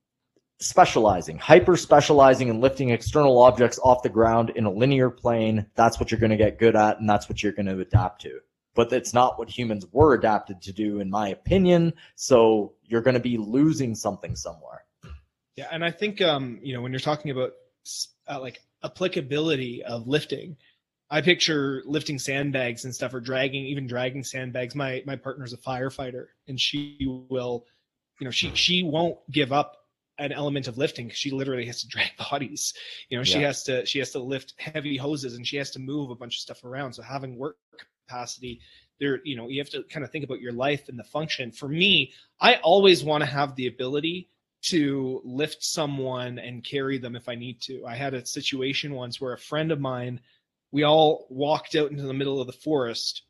specializing, 0.63 1.39
hyper 1.39 1.77
specializing 1.77 2.51
and 2.51 2.61
lifting 2.61 2.91
external 2.91 3.39
objects 3.39 3.79
off 3.83 4.03
the 4.03 4.09
ground 4.09 4.51
in 4.51 4.65
a 4.65 4.71
linear 4.71 5.11
plane. 5.11 5.67
That's 5.75 5.99
what 5.99 6.11
you're 6.11 6.21
going 6.21 6.31
to 6.31 6.37
get 6.37 6.59
good 6.59 6.77
at, 6.77 7.01
and 7.01 7.09
that's 7.09 7.29
what 7.29 7.43
you're 7.43 7.53
going 7.53 7.67
to 7.67 7.79
adapt 7.81 8.23
to. 8.23 8.41
But 8.75 8.89
that's 8.89 9.13
not 9.13 9.39
what 9.39 9.51
humans 9.51 9.87
were 9.93 10.15
adapted 10.15 10.63
to 10.63 10.73
do, 10.73 11.01
in 11.01 11.11
my 11.11 11.29
opinion. 11.29 11.93
So 12.15 12.75
you're 12.85 13.03
going 13.03 13.15
to 13.15 13.21
be 13.21 13.37
losing 13.37 13.95
something 13.95 14.35
somewhere. 14.37 14.85
Yeah, 15.57 15.69
and 15.71 15.85
I 15.85 15.91
think 15.91 16.23
um, 16.23 16.59
you 16.63 16.75
know 16.75 16.81
when 16.81 16.93
you're 16.93 17.01
talking 17.01 17.31
about 17.31 17.53
uh, 18.29 18.41
like 18.41 18.63
applicability 18.83 19.83
of 19.85 20.09
lifting, 20.09 20.57
I 21.11 21.21
picture 21.21 21.83
lifting 21.85 22.19
sandbags 22.19 22.85
and 22.85 22.95
stuff 22.95 23.13
or 23.13 23.21
dragging 23.21 23.67
even 23.67 23.87
dragging 23.87 24.25
sandbags. 24.25 24.75
My 24.75 25.03
my 25.07 25.17
partner's 25.17 25.53
a 25.53 25.59
firefighter 25.59 26.29
and 26.49 26.59
she 26.59 26.97
will 27.29 27.67
you 28.19 28.25
know 28.25 28.31
she 28.31 28.55
she 28.55 28.83
won't 28.83 29.19
give 29.31 29.53
up 29.53 29.82
an 30.19 30.33
element 30.33 30.69
of 30.69 30.79
lifting 30.79 31.07
because 31.07 31.19
she 31.19 31.31
literally 31.31 31.67
has 31.67 31.81
to 31.83 31.89
drag 31.89 32.11
bodies. 32.17 32.75
You 33.09 33.19
know, 33.19 33.25
she 33.25 33.43
has 33.43 33.63
to 33.65 33.87
she 33.87 33.99
has 33.99 34.11
to 34.13 34.19
lift 34.19 34.55
heavy 34.59 34.97
hoses 34.97 35.35
and 35.35 35.47
she 35.47 35.57
has 35.57 35.71
to 35.73 35.79
move 35.79 36.11
a 36.11 36.15
bunch 36.15 36.37
of 36.37 36.41
stuff 36.41 36.65
around. 36.65 36.93
So 36.93 37.03
having 37.03 37.37
work 37.37 37.57
capacity, 38.07 38.61
there, 39.01 39.21
you 39.25 39.37
know, 39.37 39.49
you 39.49 39.61
have 39.61 39.71
to 39.71 39.83
kind 39.85 40.05
of 40.05 40.11
think 40.11 40.25
about 40.25 40.41
your 40.41 40.53
life 40.53 40.89
and 40.89 40.99
the 40.99 41.05
function. 41.05 41.51
For 41.51 41.69
me, 41.69 42.13
I 42.41 42.57
always 42.57 43.05
want 43.05 43.23
to 43.23 43.31
have 43.31 43.57
the 43.57 43.67
ability 43.67 44.29
to 44.63 45.21
lift 45.25 45.65
someone 45.65 46.39
and 46.39 46.65
carry 46.65 46.99
them 46.99 47.17
if 47.17 47.29
I 47.29 47.35
need 47.35 47.61
to. 47.63 47.85
I 47.85 47.97
had 47.97 48.15
a 48.15 48.25
situation 48.25 48.95
once 48.95 49.21
where 49.21 49.33
a 49.33 49.39
friend 49.39 49.73
of 49.73 49.81
mine, 49.81 50.21
we 50.71 50.85
all 50.85 51.27
walked 51.31 51.75
out 51.75 51.91
into 51.91 52.05
the 52.05 52.15
middle 52.15 52.41
of 52.41 52.47
the 52.47 52.53
forest 52.53 53.23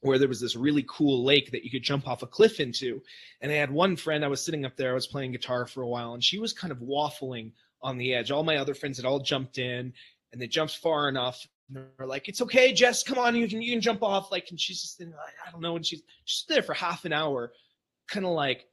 where 0.00 0.18
there 0.18 0.28
was 0.28 0.40
this 0.40 0.56
really 0.56 0.84
cool 0.88 1.24
lake 1.24 1.50
that 1.50 1.64
you 1.64 1.70
could 1.70 1.82
jump 1.82 2.06
off 2.06 2.22
a 2.22 2.26
cliff 2.26 2.60
into. 2.60 3.02
And 3.40 3.50
I 3.50 3.56
had 3.56 3.70
one 3.70 3.96
friend, 3.96 4.24
I 4.24 4.28
was 4.28 4.44
sitting 4.44 4.64
up 4.64 4.76
there, 4.76 4.90
I 4.90 4.94
was 4.94 5.06
playing 5.06 5.32
guitar 5.32 5.66
for 5.66 5.82
a 5.82 5.88
while, 5.88 6.14
and 6.14 6.22
she 6.22 6.38
was 6.38 6.52
kind 6.52 6.72
of 6.72 6.78
waffling 6.78 7.52
on 7.82 7.98
the 7.98 8.14
edge. 8.14 8.30
All 8.30 8.44
my 8.44 8.56
other 8.56 8.74
friends 8.74 8.98
had 8.98 9.06
all 9.06 9.20
jumped 9.20 9.58
in 9.58 9.92
and 10.32 10.40
they 10.40 10.46
jumped 10.46 10.76
far 10.76 11.08
enough. 11.08 11.46
And 11.68 11.86
they're 11.98 12.06
like, 12.06 12.28
it's 12.28 12.40
okay, 12.42 12.72
Jess, 12.72 13.02
come 13.02 13.18
on, 13.18 13.36
you 13.36 13.48
can 13.48 13.60
you 13.60 13.72
can 13.72 13.80
jump 13.80 14.02
off. 14.02 14.32
Like, 14.32 14.46
and 14.50 14.60
she's 14.60 14.80
just 14.80 15.02
I 15.02 15.50
don't 15.50 15.60
know. 15.60 15.76
And 15.76 15.84
she's 15.84 16.02
she's 16.24 16.44
there 16.48 16.62
for 16.62 16.74
half 16.74 17.04
an 17.04 17.12
hour, 17.12 17.52
kind 18.08 18.24
of 18.24 18.32
like, 18.32 18.64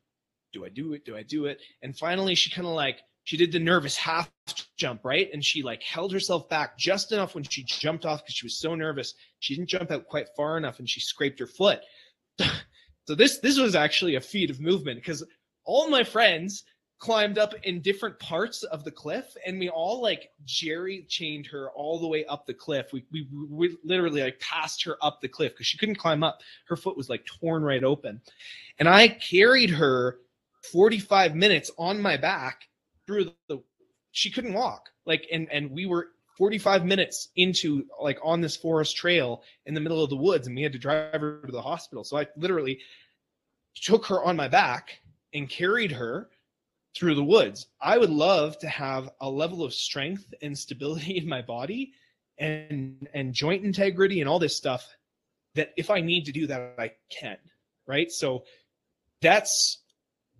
do 0.53 0.65
I 0.65 0.69
do 0.69 0.93
it? 0.93 1.05
Do 1.05 1.17
I 1.17 1.23
do 1.23 1.45
it? 1.45 1.59
And 1.81 1.97
finally 1.97 2.35
she 2.35 2.49
kind 2.49 2.67
of 2.67 2.73
like 2.73 3.01
she 3.25 3.37
did 3.37 3.51
the 3.51 3.59
nervous 3.59 3.97
half 3.97 4.31
jump, 4.77 5.03
right? 5.03 5.29
And 5.33 5.43
she 5.43 5.63
like 5.63 5.83
held 5.83 6.13
herself 6.13 6.47
back 6.47 6.77
just 6.77 7.11
enough 7.11 7.33
when 7.35 7.43
she 7.43 7.63
jumped 7.63 8.05
off 8.05 8.23
because 8.23 8.35
she 8.35 8.45
was 8.45 8.57
so 8.57 8.75
nervous. 8.75 9.15
She 9.39 9.55
didn't 9.55 9.69
jump 9.69 9.91
out 9.91 10.05
quite 10.05 10.27
far 10.37 10.57
enough 10.57 10.79
and 10.79 10.89
she 10.89 10.99
scraped 10.99 11.39
her 11.39 11.47
foot. 11.47 11.81
so 12.39 13.15
this 13.15 13.39
this 13.39 13.57
was 13.57 13.75
actually 13.75 14.15
a 14.15 14.21
feat 14.21 14.51
of 14.51 14.61
movement 14.61 14.99
because 14.99 15.23
all 15.65 15.89
my 15.89 16.03
friends 16.03 16.63
climbed 16.99 17.37
up 17.37 17.53
in 17.63 17.81
different 17.81 18.17
parts 18.19 18.63
of 18.63 18.83
the 18.83 18.91
cliff 18.91 19.35
and 19.45 19.59
we 19.59 19.69
all 19.69 20.01
like 20.01 20.29
jerry 20.45 21.05
chained 21.09 21.45
her 21.45 21.69
all 21.71 21.99
the 21.99 22.07
way 22.07 22.23
up 22.25 22.45
the 22.45 22.53
cliff 22.53 22.93
we, 22.93 23.03
we, 23.11 23.27
we 23.49 23.77
literally 23.83 24.23
like 24.23 24.39
passed 24.39 24.81
her 24.81 24.95
up 25.01 25.19
the 25.19 25.27
cliff 25.27 25.51
because 25.51 25.67
she 25.67 25.77
couldn't 25.77 25.95
climb 25.95 26.23
up 26.23 26.39
her 26.67 26.77
foot 26.77 26.95
was 26.95 27.09
like 27.09 27.25
torn 27.25 27.63
right 27.63 27.83
open 27.83 28.21
and 28.79 28.87
i 28.87 29.09
carried 29.09 29.69
her 29.69 30.19
45 30.71 31.35
minutes 31.35 31.69
on 31.77 32.01
my 32.01 32.15
back 32.15 32.61
through 33.07 33.31
the 33.47 33.61
she 34.11 34.31
couldn't 34.31 34.53
walk. 34.53 34.89
Like 35.05 35.27
and 35.31 35.47
and 35.51 35.71
we 35.71 35.85
were 35.85 36.09
45 36.37 36.85
minutes 36.85 37.29
into 37.35 37.85
like 38.01 38.19
on 38.23 38.41
this 38.41 38.57
forest 38.57 38.97
trail 38.97 39.41
in 39.65 39.73
the 39.73 39.79
middle 39.79 40.03
of 40.03 40.09
the 40.09 40.17
woods 40.17 40.47
and 40.47 40.55
we 40.55 40.63
had 40.63 40.73
to 40.73 40.79
drive 40.79 41.21
her 41.21 41.41
to 41.45 41.51
the 41.51 41.61
hospital. 41.61 42.03
So 42.03 42.17
i 42.17 42.27
literally 42.35 42.79
took 43.75 44.05
her 44.07 44.23
on 44.23 44.35
my 44.35 44.47
back 44.47 44.99
and 45.33 45.49
carried 45.49 45.91
her 45.91 46.29
through 46.95 47.15
the 47.15 47.23
woods. 47.23 47.67
I 47.81 47.97
would 47.97 48.09
love 48.09 48.57
to 48.59 48.67
have 48.67 49.09
a 49.21 49.29
level 49.29 49.63
of 49.63 49.73
strength 49.73 50.33
and 50.41 50.57
stability 50.57 51.17
in 51.17 51.27
my 51.27 51.41
body 51.41 51.93
and 52.37 53.07
and 53.13 53.33
joint 53.33 53.63
integrity 53.63 54.19
and 54.19 54.29
all 54.29 54.39
this 54.39 54.57
stuff 54.57 54.85
that 55.53 55.71
if 55.77 55.89
i 55.89 56.01
need 56.01 56.25
to 56.25 56.33
do 56.33 56.45
that 56.47 56.75
i 56.77 56.91
can 57.09 57.37
right? 57.87 58.11
So 58.11 58.43
that's 59.21 59.83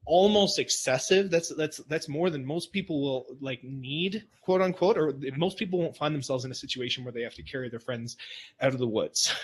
almost 0.06 0.60
excessive 0.60 1.32
that's 1.32 1.50
that's 1.56 1.78
that's 1.90 2.08
more 2.08 2.30
than 2.30 2.46
most 2.46 2.72
people 2.72 3.02
will 3.02 3.26
like 3.42 3.64
need 3.64 4.24
quote 4.42 4.62
unquote 4.62 4.98
or 4.98 5.14
most 5.36 5.58
people 5.58 5.80
won't 5.80 5.98
find 5.98 6.14
themselves 6.14 6.46
in 6.46 6.52
a 6.52 6.56
situation 6.56 7.04
where 7.04 7.12
they 7.12 7.22
have 7.22 7.34
to 7.34 7.42
carry 7.42 7.70
their 7.70 7.80
friends 7.80 8.18
out 8.62 8.72
of 8.72 8.80
the 8.80 8.88
woods 8.88 9.34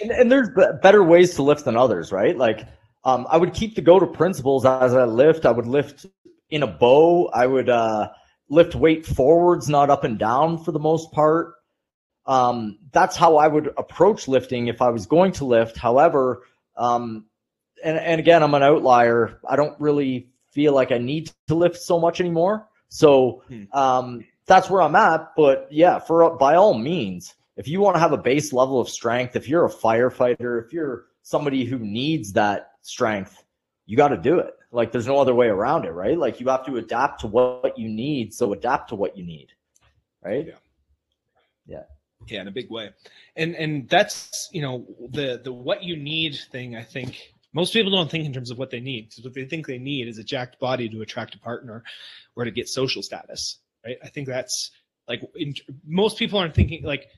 And, 0.00 0.10
and 0.10 0.32
there's 0.32 0.48
b- 0.50 0.64
better 0.82 1.02
ways 1.02 1.34
to 1.34 1.42
lift 1.42 1.64
than 1.64 1.76
others, 1.76 2.12
right? 2.12 2.36
Like, 2.36 2.66
um, 3.04 3.26
I 3.30 3.36
would 3.36 3.54
keep 3.54 3.74
the 3.74 3.82
GOATA 3.82 4.06
principles 4.12 4.64
as 4.64 4.94
I 4.94 5.04
lift. 5.04 5.46
I 5.46 5.50
would 5.50 5.66
lift 5.66 6.06
in 6.50 6.62
a 6.62 6.66
bow. 6.66 7.28
I 7.28 7.46
would 7.46 7.68
uh, 7.68 8.10
lift 8.48 8.74
weight 8.74 9.04
forwards, 9.04 9.68
not 9.68 9.90
up 9.90 10.04
and 10.04 10.18
down 10.18 10.62
for 10.62 10.72
the 10.72 10.78
most 10.78 11.10
part. 11.12 11.54
Um, 12.26 12.78
that's 12.92 13.16
how 13.16 13.36
I 13.36 13.48
would 13.48 13.70
approach 13.76 14.28
lifting 14.28 14.68
if 14.68 14.80
I 14.80 14.90
was 14.90 15.06
going 15.06 15.32
to 15.32 15.44
lift. 15.44 15.76
However, 15.76 16.44
um, 16.76 17.26
and, 17.82 17.98
and 17.98 18.18
again, 18.20 18.42
I'm 18.42 18.54
an 18.54 18.62
outlier. 18.62 19.40
I 19.48 19.56
don't 19.56 19.78
really 19.80 20.28
feel 20.50 20.72
like 20.74 20.92
I 20.92 20.98
need 20.98 21.30
to 21.48 21.54
lift 21.54 21.76
so 21.78 21.98
much 21.98 22.20
anymore. 22.20 22.68
So 22.88 23.42
Hmm. 23.48 23.64
um, 23.72 24.24
that's 24.46 24.68
where 24.70 24.82
I'm 24.82 24.94
at. 24.96 25.32
But 25.36 25.68
yeah, 25.70 25.98
for 25.98 26.36
by 26.36 26.56
all 26.56 26.74
means, 26.74 27.34
if 27.56 27.68
you 27.68 27.80
want 27.80 27.96
to 27.96 28.00
have 28.00 28.12
a 28.12 28.18
base 28.18 28.52
level 28.52 28.80
of 28.80 28.88
strength, 28.88 29.36
if 29.36 29.48
you're 29.48 29.66
a 29.66 29.70
firefighter, 29.70 30.64
if 30.64 30.72
you're 30.72 31.06
somebody 31.22 31.64
who 31.64 31.78
needs 31.78 32.32
that 32.32 32.72
strength, 32.82 33.44
you 33.86 33.96
got 33.96 34.08
to 34.08 34.16
do 34.16 34.38
it. 34.38 34.54
Like 34.72 34.92
there's 34.92 35.06
no 35.06 35.18
other 35.18 35.34
way 35.34 35.48
around 35.48 35.84
it, 35.84 35.90
right? 35.90 36.16
Like 36.18 36.40
you 36.40 36.48
have 36.48 36.64
to 36.66 36.76
adapt 36.76 37.20
to 37.20 37.26
what 37.28 37.78
you 37.78 37.88
need. 37.88 38.32
So 38.34 38.52
adapt 38.52 38.88
to 38.90 38.94
what 38.96 39.16
you 39.16 39.24
need, 39.24 39.48
right? 40.22 40.46
Yeah. 40.46 40.54
Yeah. 41.66 41.82
yeah 42.26 42.40
in 42.40 42.48
a 42.48 42.52
big 42.52 42.70
way 42.70 42.90
and 43.36 43.54
and 43.56 43.88
that's 43.88 44.48
you 44.52 44.62
know 44.62 44.86
the 45.10 45.40
the 45.42 45.52
what 45.52 45.82
you 45.82 45.96
need 45.96 46.36
thing 46.50 46.76
i 46.76 46.82
think 46.82 47.31
most 47.52 47.72
people 47.72 47.92
don't 47.92 48.10
think 48.10 48.24
in 48.24 48.32
terms 48.32 48.50
of 48.50 48.58
what 48.58 48.70
they 48.70 48.80
need 48.80 49.10
'cause 49.10 49.24
what 49.24 49.34
they 49.34 49.44
think 49.44 49.66
they 49.66 49.78
need 49.78 50.08
is 50.08 50.18
a 50.18 50.24
jacked 50.24 50.58
body 50.58 50.88
to 50.88 51.02
attract 51.02 51.34
a 51.34 51.38
partner 51.38 51.82
or 52.36 52.44
to 52.44 52.50
get 52.50 52.68
social 52.68 53.02
status 53.02 53.58
right? 53.84 53.98
I 54.02 54.08
think 54.08 54.28
that's 54.28 54.70
like 55.08 55.22
in, 55.34 55.54
most 55.84 56.18
people 56.18 56.38
aren't 56.38 56.54
thinking 56.54 56.82
like 56.84 57.08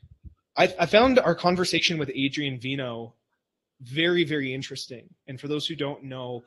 I, 0.56 0.72
I 0.78 0.86
found 0.86 1.18
our 1.18 1.34
conversation 1.34 1.98
with 1.98 2.10
adrian 2.14 2.58
vino 2.60 3.14
very 3.80 4.24
very 4.24 4.54
interesting. 4.54 5.08
And 5.26 5.40
for 5.40 5.48
those 5.48 5.66
who 5.66 5.74
don't 5.74 6.04
know 6.04 6.44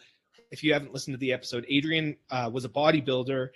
if 0.51 0.63
you 0.63 0.73
haven't 0.73 0.93
listened 0.93 1.13
to 1.13 1.19
the 1.19 1.33
episode 1.33 1.65
adrian 1.69 2.17
uh, 2.29 2.49
was 2.51 2.65
a 2.65 2.69
bodybuilder 2.69 3.49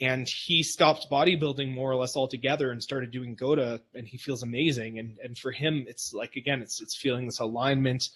and 0.00 0.28
he 0.28 0.62
stopped 0.62 1.06
bodybuilding 1.10 1.72
more 1.72 1.90
or 1.90 1.96
less 1.96 2.16
altogether 2.16 2.72
and 2.72 2.82
started 2.82 3.12
doing 3.12 3.36
GOATA 3.36 3.80
and 3.94 4.06
he 4.08 4.18
feels 4.18 4.42
amazing. 4.42 4.98
And 4.98 5.18
and 5.22 5.38
for 5.38 5.52
him 5.52 5.84
it's 5.88 6.12
like 6.12 6.36
again 6.36 6.62
it's 6.62 6.82
it's 6.82 6.96
feeling 6.96 7.26
this 7.26 7.38
alignment 7.38 8.10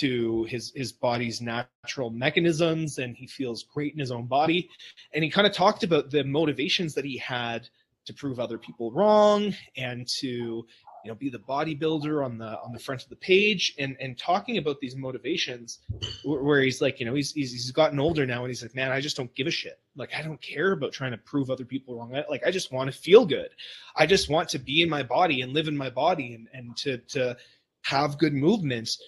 to 0.00 0.44
his 0.44 0.72
his 0.74 0.92
body's 0.92 1.40
natural 1.40 2.10
mechanisms 2.10 2.98
and 2.98 3.16
he 3.16 3.26
feels 3.26 3.64
great 3.64 3.92
in 3.92 3.98
his 3.98 4.10
own 4.10 4.26
body. 4.26 4.68
And 5.12 5.24
he 5.24 5.30
kind 5.30 5.46
of 5.46 5.52
talked 5.52 5.82
about 5.82 6.10
the 6.10 6.24
motivations 6.24 6.94
that 6.94 7.04
he 7.04 7.18
had 7.18 7.68
to 8.06 8.14
prove 8.14 8.40
other 8.40 8.58
people 8.58 8.90
wrong 8.90 9.54
and 9.76 10.06
to 10.06 10.66
you 11.04 11.10
know 11.10 11.14
be 11.14 11.28
the 11.28 11.38
bodybuilder 11.38 12.24
on 12.24 12.38
the 12.38 12.58
on 12.60 12.72
the 12.72 12.78
front 12.78 13.02
of 13.02 13.08
the 13.08 13.16
page 13.16 13.74
and 13.78 13.96
and 14.00 14.18
talking 14.18 14.56
about 14.56 14.80
these 14.80 14.96
motivations 14.96 15.80
where, 16.24 16.60
he's 16.60 16.80
like 16.80 16.98
you 17.00 17.06
know 17.06 17.14
he's, 17.14 17.32
he's 17.32 17.52
he's 17.52 17.70
gotten 17.70 18.00
older 18.00 18.26
now 18.26 18.40
and 18.40 18.48
he's 18.48 18.62
like 18.62 18.74
man 18.74 18.90
i 18.90 19.00
just 19.00 19.16
don't 19.16 19.34
give 19.34 19.46
a 19.46 19.50
shit. 19.50 19.78
Like 19.94 20.14
i 20.14 20.22
don't 20.22 20.40
care 20.40 20.72
about 20.72 20.92
trying 20.92 21.12
to 21.12 21.18
prove 21.18 21.50
other 21.50 21.64
people 21.64 21.96
wrong. 21.96 22.12
Like 22.28 22.44
i 22.46 22.50
just 22.50 22.72
want 22.72 22.90
to 22.90 22.98
feel 22.98 23.26
good. 23.26 23.50
I 23.94 24.06
just 24.06 24.30
want 24.30 24.48
to 24.50 24.58
be 24.58 24.82
in 24.82 24.88
my 24.88 25.02
body 25.02 25.42
and 25.42 25.52
live 25.52 25.68
in 25.68 25.76
my 25.76 25.90
body 25.90 26.34
and 26.34 26.48
and 26.52 26.76
to 26.78 26.98
to 27.14 27.36
have 27.82 28.18
good 28.18 28.32
movements 28.32 28.98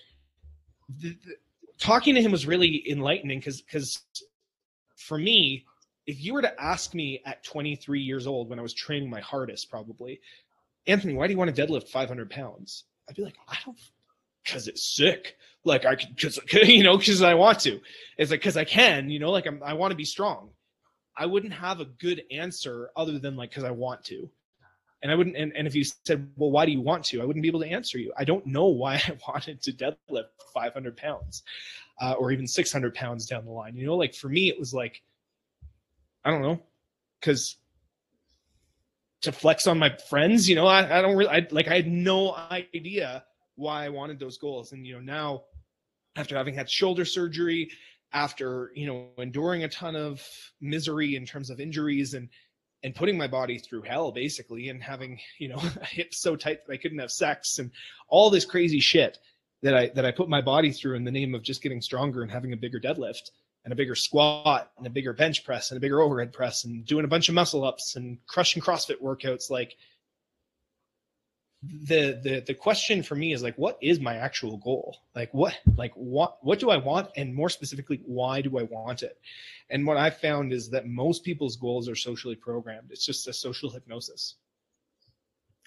the, 0.99 1.11
the, 1.25 1.35
talking 1.79 2.15
to 2.15 2.23
him 2.23 2.33
was 2.33 2.47
really 2.47 2.85
enlightening 2.91 3.39
because 3.39 3.61
because 3.61 4.03
for 4.97 5.19
me 5.19 5.65
if 6.07 6.23
you 6.23 6.35
were 6.35 6.43
to 6.43 6.61
ask 6.61 6.95
me 6.95 7.21
at 7.25 7.43
23 7.45 8.01
years 8.01 8.27
old 8.27 8.49
when 8.49 8.59
i 8.59 8.63
was 8.63 8.75
training 8.75 9.09
my 9.09 9.21
hardest 9.21 9.71
probably 9.71 10.21
anthony 10.87 11.15
why 11.15 11.27
do 11.27 11.33
you 11.33 11.39
want 11.39 11.55
to 11.55 11.67
deadlift 11.67 11.89
500 11.89 12.31
pounds? 12.31 12.85
I'd 13.09 13.17
be 13.17 13.23
like 13.23 13.37
i 13.49 13.57
don't 13.65 13.79
because 14.45 14.69
it's 14.69 14.97
sick. 14.97 15.37
Like 15.65 15.85
i 15.85 15.95
could 15.95 16.15
because 16.15 16.39
you 16.53 16.83
know 16.83 16.97
because 16.97 17.23
i 17.23 17.35
want 17.35 17.61
to. 17.61 17.81
It's 18.17 18.31
like 18.31 18.41
because 18.41 18.57
i 18.57 18.65
can 18.65 19.11
you 19.11 19.19
know 19.19 19.31
like 19.31 19.47
I'm, 19.47 19.63
i 19.63 19.75
want 19.75 19.91
to 19.93 19.97
be 19.97 20.05
strong 20.05 20.51
i 21.17 21.27
wouldn't 21.27 21.53
have 21.53 21.81
a 21.81 21.85
good 21.85 22.23
answer 22.31 22.91
other 22.97 23.19
than 23.19 23.37
like 23.37 23.51
because 23.51 23.65
i 23.65 23.71
want 23.71 24.05
to 24.05 24.31
and 25.03 25.11
i 25.11 25.15
wouldn't 25.15 25.37
and, 25.37 25.53
and 25.57 25.67
if 25.67 25.75
you 25.75 25.85
said 25.85 26.29
well 26.37 26.51
why 26.51 26.67
do 26.67 26.73
you 26.73 26.81
want 26.81 27.05
to? 27.05 27.21
I 27.21 27.25
wouldn't 27.25 27.43
be 27.43 27.49
able 27.49 27.61
to 27.61 27.69
answer 27.69 27.99
you. 27.99 28.13
I 28.17 28.25
don't 28.25 28.47
know 28.47 28.67
why 28.67 28.95
i 29.07 29.19
wanted 29.29 29.63
to 29.63 29.73
deadlift 29.73 30.29
500 30.53 30.97
pounds 30.97 31.43
uh, 32.01 32.13
or 32.13 32.33
even 32.33 32.47
600 32.47 32.95
pounds 32.95 33.27
down 33.27 33.45
the 33.45 33.51
line. 33.51 33.77
You 33.77 33.87
know 33.87 33.97
like 33.97 34.15
for 34.15 34.29
me 34.29 34.49
it 34.49 34.59
was 34.59 34.73
like 34.75 35.03
i 36.25 36.31
don't 36.31 36.43
know 36.43 36.61
because 37.21 37.57
to 39.23 39.33
flex 39.33 39.67
on 39.67 39.79
my 39.79 39.95
friends 40.09 40.49
you 40.49 40.55
know 40.55 40.67
i, 40.67 40.99
I 40.99 41.03
don't 41.03 41.17
really 41.17 41.31
I, 41.31 41.47
like 41.51 41.69
i 41.69 41.75
had 41.75 41.87
no 41.87 42.35
idea 42.51 43.25
why 43.57 43.85
i 43.85 43.89
wanted 43.89 44.19
those 44.19 44.39
goals. 44.39 44.73
And 44.73 44.87
you 44.87 44.95
know 44.95 45.01
now 45.01 45.45
after 46.17 46.37
having 46.37 46.55
had 46.55 46.69
shoulder 46.69 47.05
surgery 47.05 47.71
after 48.13 48.73
you 48.75 48.87
know 48.87 49.09
enduring 49.19 49.65
a 49.65 49.69
ton 49.69 49.95
of 49.97 50.27
misery 50.61 51.17
in 51.17 51.25
terms 51.25 51.51
of 51.51 51.61
injuries 51.61 52.15
and 52.15 52.29
and 52.83 52.95
putting 52.95 53.19
my 53.19 53.27
body 53.27 53.59
through 53.59 53.83
hell 53.83 54.11
basically 54.11 54.69
and 54.69 54.83
having 54.83 55.19
you 55.39 55.49
know 55.49 55.61
a 55.81 55.87
hip 55.87 56.15
so 56.15 56.37
tight 56.37 56.67
that 56.67 56.73
i 56.73 56.77
couldn't 56.77 56.99
have 56.99 57.11
sex 57.11 57.59
and 57.59 57.71
all 58.09 58.31
this 58.31 58.45
crazy 58.45 58.81
shit 58.81 59.19
that 59.63 59.75
i 59.75 59.89
that 59.89 60.05
i 60.05 60.11
put 60.11 60.29
my 60.29 60.41
body 60.41 60.73
through 60.73 60.97
in 60.97 61.05
the 61.05 61.11
name 61.11 61.35
of 61.35 61.43
just 61.43 61.63
getting 61.63 61.81
stronger 61.81 62.23
and 62.23 62.31
having 62.31 62.53
a 62.53 62.57
bigger 62.57 62.81
deadlift 62.81 63.31
and 63.65 63.73
a 63.73 63.77
bigger 63.77 63.95
squat 63.95 64.71
and 64.79 64.87
a 64.87 64.91
bigger 64.91 65.13
bench 65.13 65.45
press 65.45 65.71
and 65.71 65.77
a 65.77 65.81
bigger 65.81 66.01
overhead 66.01 66.33
press 66.33 66.65
and 66.65 66.87
doing 66.87 67.05
a 67.05 67.09
bunch 67.09 67.29
of 67.29 67.35
muscle 67.35 67.65
ups 67.65 67.97
and 67.97 68.19
crushing 68.27 68.63
CrossFit 68.63 69.03
workouts. 69.03 69.51
Like 69.51 69.77
the 71.63 72.19
the 72.23 72.43
the 72.47 72.55
question 72.55 73.03
for 73.03 73.15
me 73.15 73.33
is 73.33 73.43
like 73.43 73.55
what 73.57 73.77
is 73.83 74.01
my 74.01 74.17
actual 74.17 74.57
goal? 74.59 74.97
Like 75.15 75.33
what 75.35 75.59
like 75.77 75.93
what 75.95 76.39
what 76.43 76.59
do 76.59 76.71
i 76.71 76.77
want? 76.77 77.09
And 77.17 77.35
more 77.35 77.51
specifically 77.51 78.03
why 78.07 78.41
do 78.41 78.59
i 78.59 78.63
want 78.63 79.03
it? 79.03 79.19
And 79.69 79.87
what 79.87 79.99
i 79.99 80.09
found 80.09 80.53
is 80.53 80.71
that 80.71 80.87
most 80.87 81.23
people's 81.23 81.57
goals 81.57 81.89
are 81.89 81.95
socially 81.95 82.35
programmed. 82.35 82.91
It's 82.91 83.05
just 83.05 83.29
a 83.29 83.33
social 83.33 83.69
hypnosis. 83.69 84.37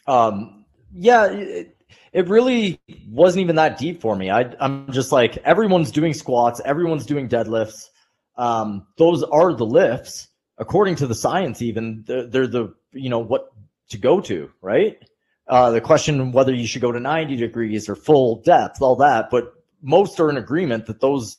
Um 0.08 0.66
yeah 0.92 1.26
it, 1.26 1.78
it 2.12 2.28
really 2.28 2.80
wasn't 3.08 3.42
even 3.44 3.56
that 3.58 3.78
deep 3.78 4.02
for 4.02 4.16
me. 4.16 4.32
I, 4.32 4.52
i'm 4.60 4.92
just 4.92 5.12
like 5.12 5.38
everyone's 5.38 5.92
doing 5.92 6.14
squats 6.16 6.60
everyone's 6.66 7.06
doing 7.06 7.30
deadlifts. 7.30 7.90
Um 8.36 8.88
those 8.98 9.22
are 9.22 9.54
the 9.54 9.66
lifts. 9.66 10.30
According 10.58 10.96
to 10.98 11.08
the 11.08 11.16
science 11.16 11.62
even 11.62 12.04
they're, 12.08 12.26
they're 12.26 12.48
the 12.48 12.74
you 12.94 13.10
know 13.10 13.20
what 13.20 13.52
to 13.90 14.00
go 14.00 14.20
to 14.22 14.50
right 14.62 14.98
uh, 15.48 15.72
the 15.72 15.82
question 15.82 16.32
whether 16.32 16.54
you 16.54 16.68
should 16.68 16.82
go 16.82 16.92
to 16.92 17.00
90 17.00 17.36
degrees 17.36 17.90
or 17.90 17.96
full 17.96 18.42
depth, 18.42 18.82
all 18.82 18.96
that, 18.96 19.30
but 19.30 19.54
most 19.82 20.20
are 20.20 20.30
in 20.30 20.38
agreement 20.38 20.86
that 20.86 21.02
those 21.02 21.38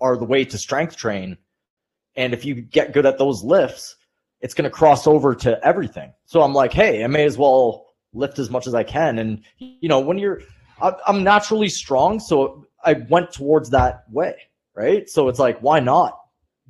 are 0.00 0.16
the 0.16 0.24
way 0.24 0.44
to 0.44 0.58
strength 0.58 0.96
train. 0.96 1.38
And 2.16 2.34
if 2.34 2.44
you 2.44 2.54
get 2.54 2.92
good 2.92 3.06
at 3.06 3.18
those 3.18 3.42
lifts, 3.42 3.96
it's 4.40 4.54
going 4.54 4.64
to 4.64 4.70
cross 4.70 5.06
over 5.06 5.34
to 5.36 5.64
everything. 5.64 6.12
So 6.26 6.42
I'm 6.42 6.52
like, 6.52 6.72
hey, 6.72 7.04
I 7.04 7.06
may 7.06 7.24
as 7.24 7.38
well 7.38 7.86
lift 8.12 8.38
as 8.38 8.50
much 8.50 8.66
as 8.66 8.74
I 8.74 8.82
can. 8.82 9.18
And, 9.18 9.42
you 9.58 9.88
know, 9.88 10.00
when 10.00 10.18
you're, 10.18 10.42
I'm 11.06 11.22
naturally 11.22 11.68
strong. 11.68 12.18
So 12.20 12.66
I 12.84 12.94
went 13.08 13.32
towards 13.32 13.70
that 13.70 14.04
way. 14.10 14.34
Right. 14.74 15.08
So 15.08 15.28
it's 15.28 15.38
like, 15.38 15.60
why 15.60 15.80
not 15.80 16.18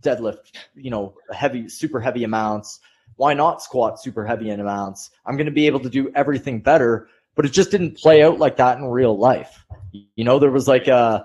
deadlift, 0.00 0.56
you 0.74 0.90
know, 0.90 1.14
heavy, 1.32 1.68
super 1.68 2.00
heavy 2.00 2.24
amounts? 2.24 2.80
Why 3.16 3.34
not 3.34 3.62
squat 3.62 4.00
super 4.00 4.24
heavy 4.24 4.50
in 4.50 4.60
amounts? 4.60 5.10
I'm 5.26 5.36
going 5.36 5.46
to 5.46 5.52
be 5.52 5.66
able 5.66 5.80
to 5.80 5.90
do 5.90 6.10
everything 6.14 6.60
better. 6.60 7.08
But 7.34 7.46
it 7.46 7.52
just 7.52 7.70
didn't 7.70 7.96
play 7.96 8.22
out 8.22 8.38
like 8.38 8.56
that 8.56 8.78
in 8.78 8.84
real 8.84 9.16
life. 9.16 9.64
You 9.92 10.24
know, 10.24 10.38
there 10.38 10.50
was 10.50 10.68
like 10.68 10.86
a, 10.86 10.94
uh, 10.94 11.24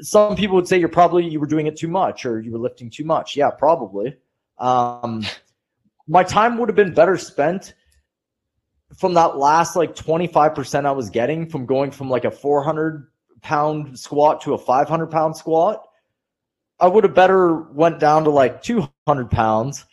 some 0.00 0.36
people 0.36 0.56
would 0.56 0.68
say 0.68 0.78
you're 0.78 0.88
probably 0.88 1.28
you 1.28 1.40
were 1.40 1.46
doing 1.46 1.66
it 1.66 1.76
too 1.76 1.88
much 1.88 2.24
or 2.24 2.40
you 2.40 2.52
were 2.52 2.58
lifting 2.58 2.90
too 2.90 3.04
much. 3.04 3.36
Yeah, 3.36 3.50
probably. 3.50 4.16
Um, 4.58 5.24
my 6.08 6.22
time 6.22 6.58
would 6.58 6.68
have 6.68 6.76
been 6.76 6.94
better 6.94 7.16
spent 7.16 7.74
from 8.96 9.14
that 9.14 9.36
last 9.36 9.76
like 9.76 9.94
25% 9.94 10.86
I 10.86 10.92
was 10.92 11.10
getting 11.10 11.48
from 11.48 11.66
going 11.66 11.90
from 11.90 12.08
like 12.08 12.24
a 12.24 12.30
400 12.30 13.08
pound 13.42 13.98
squat 13.98 14.40
to 14.42 14.54
a 14.54 14.58
500 14.58 15.06
pound 15.08 15.36
squat. 15.36 15.84
I 16.80 16.86
would 16.86 17.04
have 17.04 17.14
better 17.14 17.62
went 17.72 17.98
down 17.98 18.24
to 18.24 18.30
like 18.30 18.62
200 18.62 19.30
pounds 19.30 19.84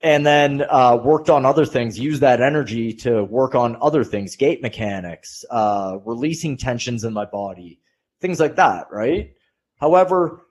and 0.00 0.24
then 0.24 0.64
uh, 0.68 0.96
worked 1.02 1.28
on 1.28 1.44
other 1.44 1.64
things, 1.64 1.98
used 1.98 2.20
that 2.20 2.40
energy 2.40 2.92
to 2.92 3.24
work 3.24 3.54
on 3.54 3.76
other 3.80 4.04
things, 4.04 4.36
gait 4.36 4.62
mechanics, 4.62 5.44
uh, 5.50 5.98
releasing 6.04 6.56
tensions 6.56 7.04
in 7.04 7.12
my 7.12 7.24
body, 7.24 7.80
things 8.20 8.38
like 8.38 8.56
that, 8.56 8.86
right? 8.92 9.34
However, 9.80 10.46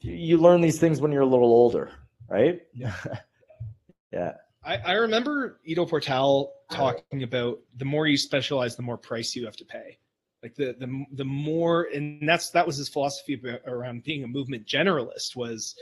you 0.00 0.38
learn 0.38 0.60
these 0.60 0.78
things 0.78 1.00
when 1.00 1.12
you're 1.12 1.22
a 1.22 1.26
little 1.26 1.52
older, 1.52 1.90
right? 2.28 2.60
Yeah. 2.72 2.94
yeah. 4.12 4.32
I, 4.64 4.76
I 4.76 4.92
remember 4.92 5.60
Ido 5.64 5.86
Portal 5.86 6.52
talking 6.70 7.22
about 7.22 7.58
the 7.76 7.84
more 7.84 8.06
you 8.06 8.16
specialize, 8.16 8.76
the 8.76 8.82
more 8.82 8.98
price 8.98 9.34
you 9.34 9.44
have 9.46 9.56
to 9.56 9.64
pay. 9.64 9.98
Like 10.42 10.54
the 10.54 10.74
the 10.78 11.04
the 11.12 11.24
more, 11.24 11.88
and 11.94 12.26
that's 12.26 12.50
that 12.50 12.66
was 12.66 12.78
his 12.78 12.88
philosophy 12.88 13.34
about, 13.34 13.60
around 13.66 14.04
being 14.04 14.24
a 14.24 14.26
movement 14.26 14.66
generalist 14.66 15.36
was 15.36 15.74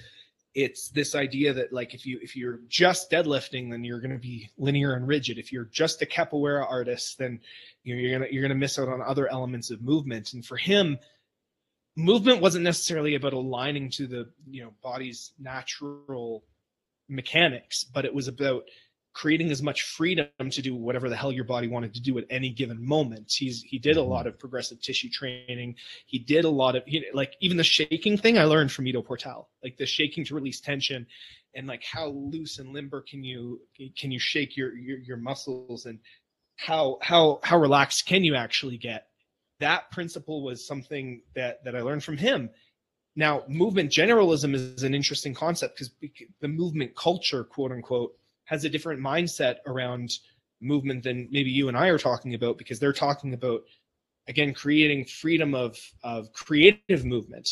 it's 0.58 0.88
this 0.88 1.14
idea 1.14 1.52
that 1.52 1.72
like 1.72 1.94
if 1.94 2.04
you 2.04 2.18
if 2.20 2.34
you're 2.34 2.58
just 2.68 3.12
deadlifting 3.12 3.70
then 3.70 3.84
you're 3.84 4.00
going 4.00 4.10
to 4.10 4.18
be 4.18 4.50
linear 4.58 4.94
and 4.94 5.06
rigid. 5.06 5.38
If 5.38 5.52
you're 5.52 5.66
just 5.66 6.02
a 6.02 6.06
capoeira 6.06 6.68
artist 6.68 7.16
then 7.18 7.40
you're 7.84 8.18
going 8.18 8.28
to 8.28 8.34
you're 8.34 8.42
going 8.42 8.50
to 8.50 8.56
miss 8.56 8.76
out 8.76 8.88
on 8.88 9.00
other 9.00 9.30
elements 9.30 9.70
of 9.70 9.82
movement. 9.82 10.32
And 10.32 10.44
for 10.44 10.56
him 10.56 10.98
movement 11.94 12.40
wasn't 12.40 12.64
necessarily 12.64 13.14
about 13.14 13.34
aligning 13.34 13.88
to 13.90 14.08
the 14.08 14.28
you 14.50 14.64
know 14.64 14.74
body's 14.82 15.32
natural 15.38 16.44
mechanics 17.08 17.84
but 17.84 18.04
it 18.04 18.12
was 18.12 18.28
about 18.28 18.64
creating 19.14 19.50
as 19.50 19.62
much 19.62 19.82
freedom 19.82 20.28
to 20.50 20.62
do 20.62 20.76
whatever 20.76 21.08
the 21.08 21.16
hell 21.16 21.32
your 21.32 21.44
body 21.44 21.66
wanted 21.66 21.92
to 21.94 22.00
do 22.00 22.18
at 22.18 22.24
any 22.30 22.50
given 22.50 22.84
moment. 22.84 23.32
He's 23.32 23.62
he 23.62 23.78
did 23.78 23.96
a 23.96 24.00
mm-hmm. 24.00 24.10
lot 24.10 24.26
of 24.26 24.38
progressive 24.38 24.80
tissue 24.80 25.08
training. 25.10 25.74
He 26.06 26.18
did 26.18 26.44
a 26.44 26.50
lot 26.50 26.76
of 26.76 26.84
he, 26.86 27.04
like 27.12 27.34
even 27.40 27.56
the 27.56 27.64
shaking 27.64 28.16
thing 28.16 28.38
I 28.38 28.44
learned 28.44 28.70
from 28.70 28.86
Ido 28.86 29.02
Portal, 29.02 29.48
like 29.62 29.76
the 29.76 29.86
shaking 29.86 30.24
to 30.26 30.34
release 30.34 30.60
tension, 30.60 31.06
and 31.54 31.66
like 31.66 31.82
how 31.84 32.08
loose 32.08 32.58
and 32.58 32.72
limber 32.72 33.02
can 33.02 33.24
you 33.24 33.60
can 33.98 34.10
you 34.10 34.18
shake 34.18 34.56
your 34.56 34.76
your, 34.76 34.98
your 34.98 35.16
muscles 35.16 35.86
and 35.86 35.98
how 36.56 36.98
how 37.02 37.40
how 37.42 37.58
relaxed 37.58 38.06
can 38.06 38.24
you 38.24 38.34
actually 38.34 38.76
get. 38.76 39.08
That 39.60 39.90
principle 39.90 40.44
was 40.44 40.66
something 40.66 41.22
that 41.34 41.64
that 41.64 41.74
I 41.74 41.80
learned 41.80 42.04
from 42.04 42.16
him. 42.16 42.50
Now, 43.16 43.42
movement 43.48 43.90
generalism 43.90 44.54
is 44.54 44.84
an 44.84 44.94
interesting 44.94 45.34
concept 45.34 45.76
because 45.76 45.90
the 46.40 46.46
movement 46.46 46.94
culture, 46.94 47.42
quote 47.42 47.72
unquote, 47.72 48.14
has 48.48 48.64
a 48.64 48.68
different 48.68 49.00
mindset 49.00 49.56
around 49.66 50.10
movement 50.60 51.04
than 51.04 51.28
maybe 51.30 51.50
you 51.50 51.68
and 51.68 51.76
I 51.76 51.88
are 51.88 51.98
talking 51.98 52.34
about 52.34 52.58
because 52.58 52.80
they're 52.80 52.92
talking 52.92 53.34
about 53.34 53.60
again 54.26 54.52
creating 54.52 55.04
freedom 55.04 55.54
of 55.54 55.78
of 56.02 56.32
creative 56.32 57.04
movement 57.04 57.48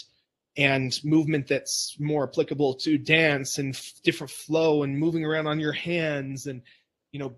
and 0.57 0.99
movement 1.05 1.47
that's 1.47 1.97
more 2.01 2.27
applicable 2.27 2.75
to 2.75 2.97
dance 2.97 3.59
and 3.59 3.75
f- 3.75 3.93
different 4.03 4.31
flow 4.31 4.83
and 4.83 4.99
moving 4.99 5.25
around 5.25 5.47
on 5.47 5.61
your 5.61 5.73
hands 5.73 6.47
and 6.47 6.63
you 7.13 7.21
know 7.21 7.37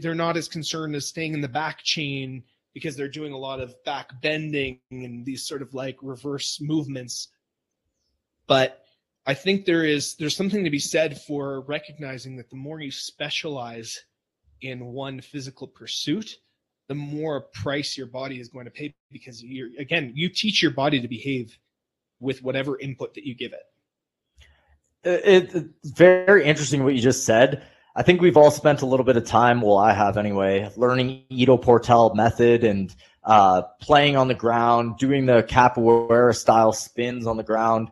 they're 0.00 0.14
not 0.14 0.36
as 0.36 0.48
concerned 0.48 0.94
as 0.94 1.06
staying 1.06 1.34
in 1.34 1.40
the 1.40 1.48
back 1.48 1.82
chain 1.82 2.42
because 2.74 2.96
they're 2.96 3.08
doing 3.08 3.32
a 3.32 3.38
lot 3.38 3.60
of 3.60 3.74
back 3.84 4.10
bending 4.20 4.80
and 4.90 5.24
these 5.24 5.46
sort 5.46 5.62
of 5.62 5.72
like 5.74 5.96
reverse 6.02 6.60
movements. 6.60 7.28
But 8.46 8.83
I 9.26 9.34
think 9.34 9.64
there 9.64 9.84
is 9.84 10.16
there's 10.16 10.36
something 10.36 10.64
to 10.64 10.70
be 10.70 10.78
said 10.78 11.20
for 11.22 11.62
recognizing 11.62 12.36
that 12.36 12.50
the 12.50 12.56
more 12.56 12.80
you 12.80 12.90
specialize 12.90 14.04
in 14.60 14.84
one 14.86 15.20
physical 15.20 15.66
pursuit, 15.66 16.36
the 16.88 16.94
more 16.94 17.42
price 17.54 17.96
your 17.96 18.06
body 18.06 18.38
is 18.38 18.48
going 18.48 18.66
to 18.66 18.70
pay 18.70 18.94
because 19.10 19.42
you're 19.42 19.70
again 19.78 20.12
you 20.14 20.28
teach 20.28 20.62
your 20.62 20.72
body 20.72 21.00
to 21.00 21.08
behave 21.08 21.58
with 22.20 22.42
whatever 22.42 22.78
input 22.78 23.14
that 23.14 23.26
you 23.26 23.34
give 23.34 23.52
it. 23.52 23.62
it. 25.04 25.54
It's 25.54 25.90
very 25.90 26.44
interesting 26.44 26.84
what 26.84 26.94
you 26.94 27.00
just 27.00 27.24
said. 27.24 27.64
I 27.96 28.02
think 28.02 28.20
we've 28.20 28.36
all 28.36 28.50
spent 28.50 28.82
a 28.82 28.86
little 28.86 29.04
bit 29.04 29.16
of 29.16 29.24
time, 29.24 29.60
well, 29.60 29.76
I 29.78 29.92
have 29.92 30.16
anyway, 30.16 30.68
learning 30.76 31.24
Ido 31.28 31.56
Portal 31.56 32.12
method 32.14 32.64
and 32.64 32.94
uh, 33.22 33.62
playing 33.80 34.16
on 34.16 34.26
the 34.26 34.34
ground, 34.34 34.98
doing 34.98 35.26
the 35.26 35.44
capoeira 35.44 36.34
style 36.34 36.72
spins 36.72 37.26
on 37.26 37.36
the 37.36 37.44
ground. 37.44 37.90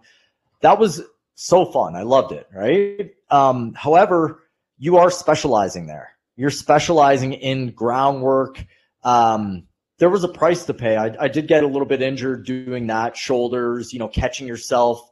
That 0.60 0.78
was 0.78 1.02
so 1.34 1.64
fun. 1.64 1.96
I 1.96 2.02
loved 2.02 2.32
it. 2.32 2.46
Right. 2.54 3.14
Um, 3.30 3.74
however, 3.74 4.42
you 4.78 4.96
are 4.96 5.10
specializing 5.10 5.86
there. 5.86 6.10
You're 6.36 6.50
specializing 6.50 7.34
in 7.34 7.70
groundwork. 7.70 8.64
Um, 9.04 9.64
there 9.98 10.10
was 10.10 10.24
a 10.24 10.28
price 10.28 10.64
to 10.64 10.74
pay. 10.74 10.96
I, 10.96 11.14
I 11.20 11.28
did 11.28 11.46
get 11.46 11.62
a 11.62 11.66
little 11.66 11.86
bit 11.86 12.02
injured 12.02 12.44
doing 12.44 12.86
that, 12.88 13.16
shoulders, 13.16 13.92
you 13.92 13.98
know, 13.98 14.08
catching 14.08 14.46
yourself. 14.46 15.08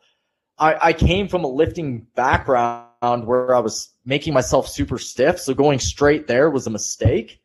I, 0.58 0.88
I 0.88 0.92
came 0.92 1.28
from 1.28 1.44
a 1.44 1.48
lifting 1.48 2.06
background 2.14 3.26
where 3.26 3.54
I 3.54 3.60
was 3.60 3.90
making 4.04 4.34
myself 4.34 4.68
super 4.68 4.98
stiff. 4.98 5.38
So 5.38 5.54
going 5.54 5.78
straight 5.78 6.26
there 6.26 6.50
was 6.50 6.66
a 6.66 6.70
mistake. 6.70 7.40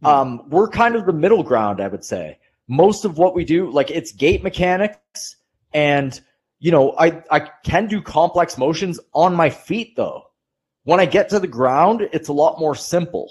Hmm. 0.00 0.06
Um, 0.06 0.50
we're 0.50 0.68
kind 0.68 0.94
of 0.94 1.06
the 1.06 1.12
middle 1.12 1.42
ground, 1.42 1.80
I 1.80 1.88
would 1.88 2.04
say. 2.04 2.38
Most 2.68 3.04
of 3.04 3.16
what 3.16 3.34
we 3.34 3.44
do, 3.44 3.70
like 3.70 3.90
it's 3.90 4.12
gait 4.12 4.42
mechanics 4.42 5.36
and 5.72 6.20
you 6.60 6.70
know, 6.72 6.94
I, 6.98 7.22
I 7.30 7.40
can 7.64 7.86
do 7.86 8.02
complex 8.02 8.58
motions 8.58 8.98
on 9.14 9.34
my 9.34 9.50
feet 9.50 9.94
though. 9.96 10.24
When 10.84 11.00
I 11.00 11.06
get 11.06 11.28
to 11.30 11.38
the 11.38 11.46
ground, 11.46 12.08
it's 12.12 12.28
a 12.28 12.32
lot 12.32 12.58
more 12.58 12.74
simple. 12.74 13.30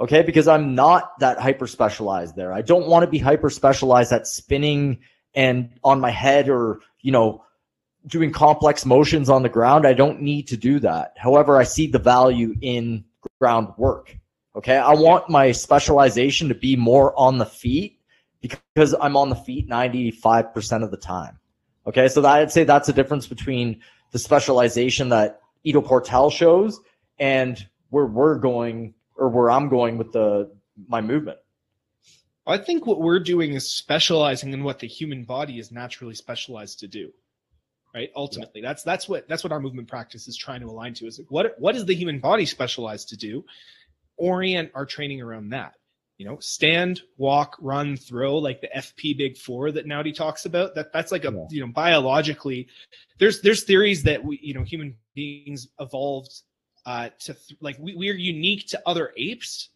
Okay. 0.00 0.22
Because 0.22 0.48
I'm 0.48 0.74
not 0.74 1.18
that 1.20 1.38
hyper 1.38 1.66
specialized 1.66 2.36
there. 2.36 2.52
I 2.52 2.62
don't 2.62 2.86
want 2.86 3.04
to 3.04 3.10
be 3.10 3.18
hyper 3.18 3.50
specialized 3.50 4.12
at 4.12 4.26
spinning 4.26 5.00
and 5.34 5.70
on 5.82 6.00
my 6.00 6.10
head 6.10 6.48
or, 6.48 6.80
you 7.00 7.12
know, 7.12 7.44
doing 8.06 8.32
complex 8.32 8.84
motions 8.84 9.28
on 9.28 9.42
the 9.42 9.48
ground. 9.48 9.86
I 9.86 9.94
don't 9.94 10.20
need 10.20 10.48
to 10.48 10.56
do 10.56 10.78
that. 10.80 11.14
However, 11.16 11.56
I 11.56 11.64
see 11.64 11.86
the 11.86 11.98
value 11.98 12.54
in 12.60 13.04
ground 13.40 13.68
work. 13.76 14.16
Okay. 14.56 14.76
I 14.76 14.94
want 14.94 15.28
my 15.28 15.52
specialization 15.52 16.48
to 16.48 16.54
be 16.54 16.76
more 16.76 17.18
on 17.18 17.38
the 17.38 17.46
feet 17.46 18.00
because 18.40 18.94
I'm 19.00 19.16
on 19.16 19.30
the 19.30 19.36
feet 19.36 19.68
95% 19.68 20.82
of 20.82 20.90
the 20.90 20.96
time. 20.96 21.38
Okay, 21.86 22.08
so 22.08 22.24
I'd 22.24 22.50
say 22.50 22.64
that's 22.64 22.86
the 22.86 22.92
difference 22.92 23.26
between 23.26 23.80
the 24.12 24.18
specialization 24.18 25.10
that 25.10 25.40
Ido 25.64 25.80
Portal 25.80 26.30
shows 26.30 26.80
and 27.18 27.66
where 27.90 28.06
we're 28.06 28.38
going 28.38 28.94
or 29.16 29.28
where 29.28 29.50
I'm 29.50 29.68
going 29.68 29.98
with 29.98 30.12
the 30.12 30.50
my 30.88 31.00
movement. 31.00 31.38
I 32.46 32.58
think 32.58 32.86
what 32.86 33.00
we're 33.00 33.20
doing 33.20 33.54
is 33.54 33.72
specializing 33.72 34.52
in 34.52 34.64
what 34.64 34.78
the 34.78 34.86
human 34.86 35.24
body 35.24 35.58
is 35.58 35.72
naturally 35.72 36.14
specialized 36.14 36.80
to 36.80 36.88
do. 36.88 37.12
Right? 37.94 38.10
Ultimately, 38.16 38.60
yeah. 38.60 38.68
that's 38.68 38.82
that's 38.82 39.08
what 39.08 39.28
that's 39.28 39.44
what 39.44 39.52
our 39.52 39.60
movement 39.60 39.88
practice 39.88 40.26
is 40.26 40.36
trying 40.36 40.60
to 40.60 40.66
align 40.66 40.94
to 40.94 41.06
is 41.06 41.20
what 41.28 41.54
what 41.58 41.76
is 41.76 41.84
the 41.84 41.94
human 41.94 42.18
body 42.18 42.44
specialized 42.44 43.08
to 43.10 43.16
do? 43.16 43.44
Orient 44.16 44.70
our 44.74 44.84
training 44.84 45.20
around 45.22 45.50
that. 45.50 45.74
You 46.18 46.26
know, 46.26 46.38
stand, 46.38 47.02
walk, 47.16 47.56
run, 47.60 47.96
throw, 47.96 48.38
like 48.38 48.60
the 48.60 48.68
FP 48.76 49.16
Big 49.18 49.36
Four 49.36 49.72
that 49.72 49.86
Naudi 49.86 50.14
talks 50.14 50.44
about. 50.44 50.74
That 50.74 50.92
that's 50.92 51.10
like 51.12 51.24
a 51.24 51.32
Yeah. 51.32 51.46
you 51.50 51.60
know 51.60 51.72
biologically, 51.72 52.68
there's 53.18 53.40
there's 53.40 53.64
theories 53.64 54.02
that 54.04 54.22
we 54.24 54.38
you 54.42 54.54
know 54.54 54.62
human 54.62 54.96
beings 55.14 55.68
evolved 55.80 56.42
uh, 56.86 57.08
to 57.20 57.34
th- 57.34 57.58
like 57.60 57.76
we, 57.78 57.94
we 57.94 58.10
are 58.10 58.14
unique 58.14 58.66
to 58.68 58.80
other 58.86 59.12
apes 59.16 59.70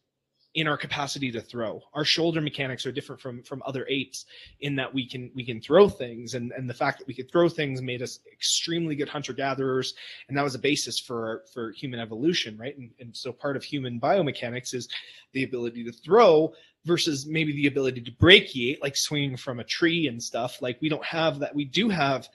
in 0.59 0.67
our 0.67 0.77
capacity 0.77 1.31
to 1.31 1.41
throw. 1.41 1.81
Our 1.95 2.05
shoulder 2.05 2.41
mechanics 2.41 2.85
are 2.85 2.93
different 2.93 3.21
from 3.21 3.43
from 3.43 3.63
other 3.65 3.87
apes 3.89 4.27
in 4.61 4.75
that 4.77 4.93
we 4.93 5.09
can 5.09 5.31
we 5.35 5.45
can 5.45 5.61
throw 5.61 5.89
things, 5.89 6.35
and 6.35 6.53
and 6.53 6.69
the 6.69 6.75
fact 6.75 6.99
that 6.99 7.07
we 7.07 7.15
could 7.15 7.31
throw 7.31 7.49
things 7.49 7.81
made 7.81 8.03
us 8.03 8.21
extremely 8.33 8.97
good 8.97 9.09
hunter 9.09 9.33
gatherers, 9.33 9.95
and 10.29 10.37
that 10.37 10.43
was 10.43 10.55
a 10.55 10.59
basis 10.59 10.99
for 10.99 11.45
for 11.53 11.71
human 11.73 12.01
evolution, 12.01 12.59
right? 12.59 12.77
And 12.77 12.91
and 12.99 13.17
so 13.17 13.33
part 13.33 13.57
of 13.57 13.63
human 13.63 14.01
biomechanics 14.01 14.75
is 14.75 14.89
the 15.33 15.45
ability 15.45 15.85
to 15.85 15.93
throw 15.93 16.53
versus 16.85 17.27
maybe 17.27 17.53
the 17.53 17.67
ability 17.69 18.01
to 18.01 18.13
brachiate, 18.13 18.83
like 18.83 18.97
swinging 18.97 19.37
from 19.37 19.61
a 19.61 19.65
tree 19.65 20.09
and 20.09 20.21
stuff. 20.21 20.61
Like 20.61 20.79
we 20.81 20.89
don't 20.89 21.05
have 21.05 21.39
that. 21.39 21.55
We 21.55 21.67
do 21.67 21.89
have 21.89 22.29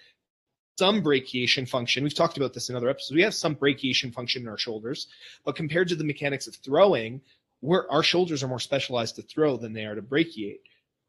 some 0.80 1.04
brachiation 1.04 1.68
function. 1.68 2.04
We've 2.04 2.16
talked 2.16 2.38
about 2.38 2.54
this 2.54 2.70
in 2.70 2.76
other 2.76 2.90
episodes. 2.90 3.16
We 3.16 3.22
have 3.22 3.36
some 3.36 3.56
brachiation 3.56 4.12
function 4.14 4.44
in 4.44 4.48
our 4.48 4.58
shoulders, 4.58 5.08
but 5.46 5.56
compared 5.56 5.88
to 5.90 5.96
the 5.96 6.04
mechanics 6.04 6.48
of 6.48 6.56
throwing, 6.56 7.22
we're, 7.64 7.90
our 7.90 8.04
shoulders 8.04 8.44
are 8.44 8.48
more 8.48 8.60
specialized 8.60 9.16
to 9.16 9.22
throw 9.22 9.56
than 9.58 9.74
they 9.74 9.86
are 9.86 9.96
to 9.96 10.02
brachiate. 10.02 10.62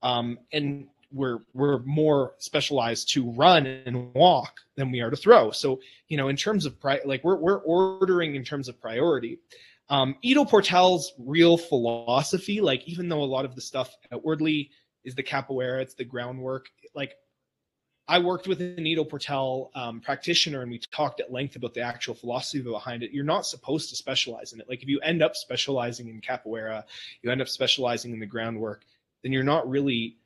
Um, 0.02 0.38
and 0.52 0.86
we're 1.12 1.38
we're 1.52 1.78
more 1.80 2.34
specialized 2.38 3.10
to 3.10 3.30
run 3.32 3.66
and 3.66 4.12
walk 4.14 4.60
than 4.76 4.90
we 4.90 5.00
are 5.00 5.10
to 5.10 5.16
throw. 5.16 5.50
So 5.50 5.80
you 6.08 6.16
know, 6.16 6.28
in 6.28 6.36
terms 6.36 6.66
of 6.66 6.80
pri- 6.80 7.00
like 7.04 7.22
we're 7.24 7.36
we're 7.36 7.58
ordering 7.58 8.34
in 8.34 8.44
terms 8.44 8.68
of 8.68 8.80
priority. 8.80 9.38
Um, 9.90 10.16
Ido 10.22 10.46
Portal's 10.46 11.12
real 11.18 11.58
philosophy, 11.58 12.62
like 12.62 12.88
even 12.88 13.08
though 13.08 13.22
a 13.22 13.24
lot 13.24 13.44
of 13.44 13.54
the 13.54 13.60
stuff 13.60 13.94
outwardly 14.10 14.70
is 15.04 15.14
the 15.14 15.22
capoeira, 15.22 15.82
it's 15.82 15.94
the 15.94 16.04
groundwork. 16.04 16.66
Like 16.94 17.14
I 18.06 18.18
worked 18.18 18.46
with 18.46 18.60
an 18.60 18.86
Ido 18.86 19.02
Portal 19.04 19.70
um, 19.74 20.00
practitioner, 20.00 20.60
and 20.60 20.70
we 20.70 20.78
talked 20.78 21.20
at 21.20 21.32
length 21.32 21.56
about 21.56 21.72
the 21.72 21.80
actual 21.80 22.14
philosophy 22.14 22.62
behind 22.62 23.02
it. 23.02 23.12
You're 23.12 23.24
not 23.24 23.46
supposed 23.46 23.88
to 23.90 23.96
specialize 23.96 24.52
in 24.52 24.60
it. 24.60 24.68
Like 24.68 24.82
if 24.82 24.88
you 24.88 25.00
end 25.00 25.22
up 25.22 25.34
specializing 25.34 26.08
in 26.08 26.20
capoeira, 26.20 26.84
you 27.22 27.30
end 27.30 27.40
up 27.40 27.48
specializing 27.48 28.12
in 28.12 28.20
the 28.20 28.26
groundwork, 28.26 28.84
then 29.22 29.32
you're 29.32 29.42
not 29.42 29.68
really 29.68 30.18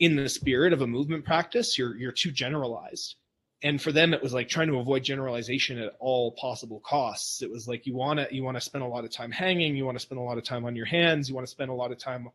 in 0.00 0.16
the 0.16 0.28
spirit 0.28 0.72
of 0.72 0.82
a 0.82 0.86
movement 0.86 1.24
practice. 1.24 1.78
You're 1.78 1.96
you're 1.96 2.10
too 2.10 2.32
generalized. 2.32 3.14
And 3.62 3.80
for 3.80 3.92
them, 3.92 4.14
it 4.14 4.22
was 4.22 4.32
like 4.32 4.48
trying 4.48 4.68
to 4.68 4.78
avoid 4.78 5.04
generalization 5.04 5.78
at 5.78 5.94
all 6.00 6.32
possible 6.32 6.80
costs. 6.80 7.42
It 7.42 7.50
was 7.50 7.68
like 7.68 7.86
you 7.86 7.94
want 7.94 8.18
to 8.18 8.34
you 8.34 8.42
want 8.42 8.56
to 8.56 8.60
spend 8.60 8.82
a 8.82 8.88
lot 8.88 9.04
of 9.04 9.10
time 9.10 9.30
hanging, 9.30 9.76
you 9.76 9.84
want 9.84 9.96
to 9.96 10.02
spend 10.02 10.18
a 10.18 10.24
lot 10.24 10.38
of 10.38 10.44
time 10.44 10.64
on 10.64 10.74
your 10.74 10.86
hands, 10.86 11.28
you 11.28 11.34
want 11.36 11.46
to 11.46 11.50
spend 11.50 11.70
a 11.70 11.74
lot 11.74 11.92
of 11.92 11.98
time, 11.98 12.28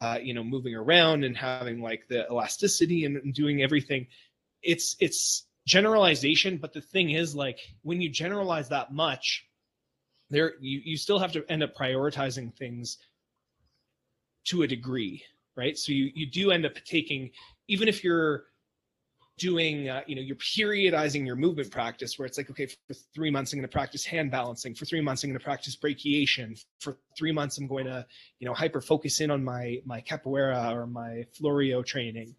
uh, 0.00 0.18
you 0.20 0.34
know, 0.34 0.42
moving 0.42 0.74
around 0.74 1.22
and 1.22 1.36
having 1.36 1.80
like 1.80 2.08
the 2.08 2.26
elasticity 2.28 3.04
and 3.04 3.32
doing 3.34 3.62
everything 3.62 4.06
it's 4.62 4.96
it's 5.00 5.46
generalization 5.66 6.56
but 6.56 6.72
the 6.72 6.80
thing 6.80 7.10
is 7.10 7.34
like 7.34 7.58
when 7.82 8.00
you 8.00 8.08
generalize 8.08 8.68
that 8.68 8.92
much 8.92 9.46
there 10.28 10.54
you, 10.60 10.80
you 10.84 10.96
still 10.96 11.18
have 11.18 11.32
to 11.32 11.44
end 11.48 11.62
up 11.62 11.76
prioritizing 11.76 12.52
things 12.56 12.98
to 14.44 14.62
a 14.62 14.66
degree 14.66 15.22
right? 15.56 15.76
So 15.76 15.92
you 15.92 16.10
you 16.14 16.26
do 16.26 16.50
end 16.50 16.66
up 16.66 16.74
taking 16.84 17.30
even 17.68 17.88
if 17.88 18.02
you're 18.04 18.44
doing 19.38 19.88
uh, 19.88 20.02
you 20.06 20.14
know 20.14 20.22
you're 20.22 20.36
periodizing 20.36 21.26
your 21.26 21.36
movement 21.36 21.70
practice 21.70 22.18
where 22.18 22.26
it's 22.26 22.36
like 22.36 22.50
okay 22.50 22.66
for 22.66 22.94
three 23.14 23.30
months 23.30 23.52
i'm 23.52 23.58
going 23.58 23.66
to 23.66 23.72
practice 23.72 24.04
hand 24.04 24.30
balancing 24.30 24.74
for 24.74 24.84
three 24.84 25.00
months 25.00 25.24
i'm 25.24 25.30
going 25.30 25.38
to 25.38 25.42
practice 25.42 25.74
brachiation 25.74 26.54
for 26.80 26.98
three 27.16 27.32
months 27.32 27.56
i'm 27.56 27.66
going 27.66 27.86
to 27.86 28.04
you 28.40 28.46
know 28.46 28.52
hyper 28.52 28.82
focus 28.82 29.20
in 29.20 29.30
on 29.30 29.42
my 29.42 29.78
my 29.86 30.02
capoeira 30.02 30.72
or 30.74 30.86
my 30.86 31.24
floreio 31.40 31.84
training 31.84 32.36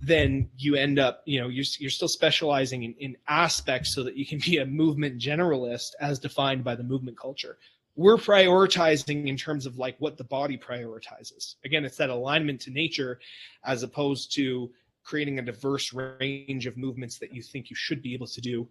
then 0.00 0.48
you 0.56 0.76
end 0.76 0.98
up, 0.98 1.22
you 1.24 1.40
know, 1.40 1.48
you're, 1.48 1.64
you're 1.78 1.90
still 1.90 2.08
specializing 2.08 2.84
in, 2.84 2.94
in 2.94 3.16
aspects 3.26 3.94
so 3.94 4.04
that 4.04 4.16
you 4.16 4.24
can 4.24 4.38
be 4.38 4.58
a 4.58 4.66
movement 4.66 5.18
generalist 5.20 5.90
as 6.00 6.18
defined 6.18 6.62
by 6.62 6.74
the 6.74 6.84
movement 6.84 7.18
culture. 7.18 7.58
We're 7.96 8.16
prioritizing 8.16 9.26
in 9.26 9.36
terms 9.36 9.66
of 9.66 9.76
like 9.76 9.96
what 9.98 10.16
the 10.16 10.24
body 10.24 10.56
prioritizes. 10.56 11.56
Again, 11.64 11.84
it's 11.84 11.96
that 11.96 12.10
alignment 12.10 12.60
to 12.62 12.70
nature 12.70 13.18
as 13.64 13.82
opposed 13.82 14.32
to 14.36 14.70
creating 15.02 15.40
a 15.40 15.42
diverse 15.42 15.92
range 15.92 16.66
of 16.66 16.76
movements 16.76 17.18
that 17.18 17.34
you 17.34 17.42
think 17.42 17.70
you 17.70 17.76
should 17.76 18.00
be 18.00 18.14
able 18.14 18.28
to 18.28 18.40
do 18.40 18.68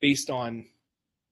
based 0.00 0.30
on, 0.30 0.64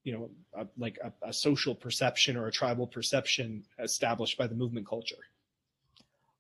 you 0.05 0.13
know, 0.13 0.31
a, 0.55 0.67
like 0.77 0.99
a, 1.03 1.29
a 1.29 1.33
social 1.33 1.75
perception 1.75 2.37
or 2.37 2.47
a 2.47 2.53
tribal 2.53 2.87
perception 2.87 3.65
established 3.79 4.37
by 4.37 4.47
the 4.47 4.55
movement 4.55 4.87
culture. 4.87 5.17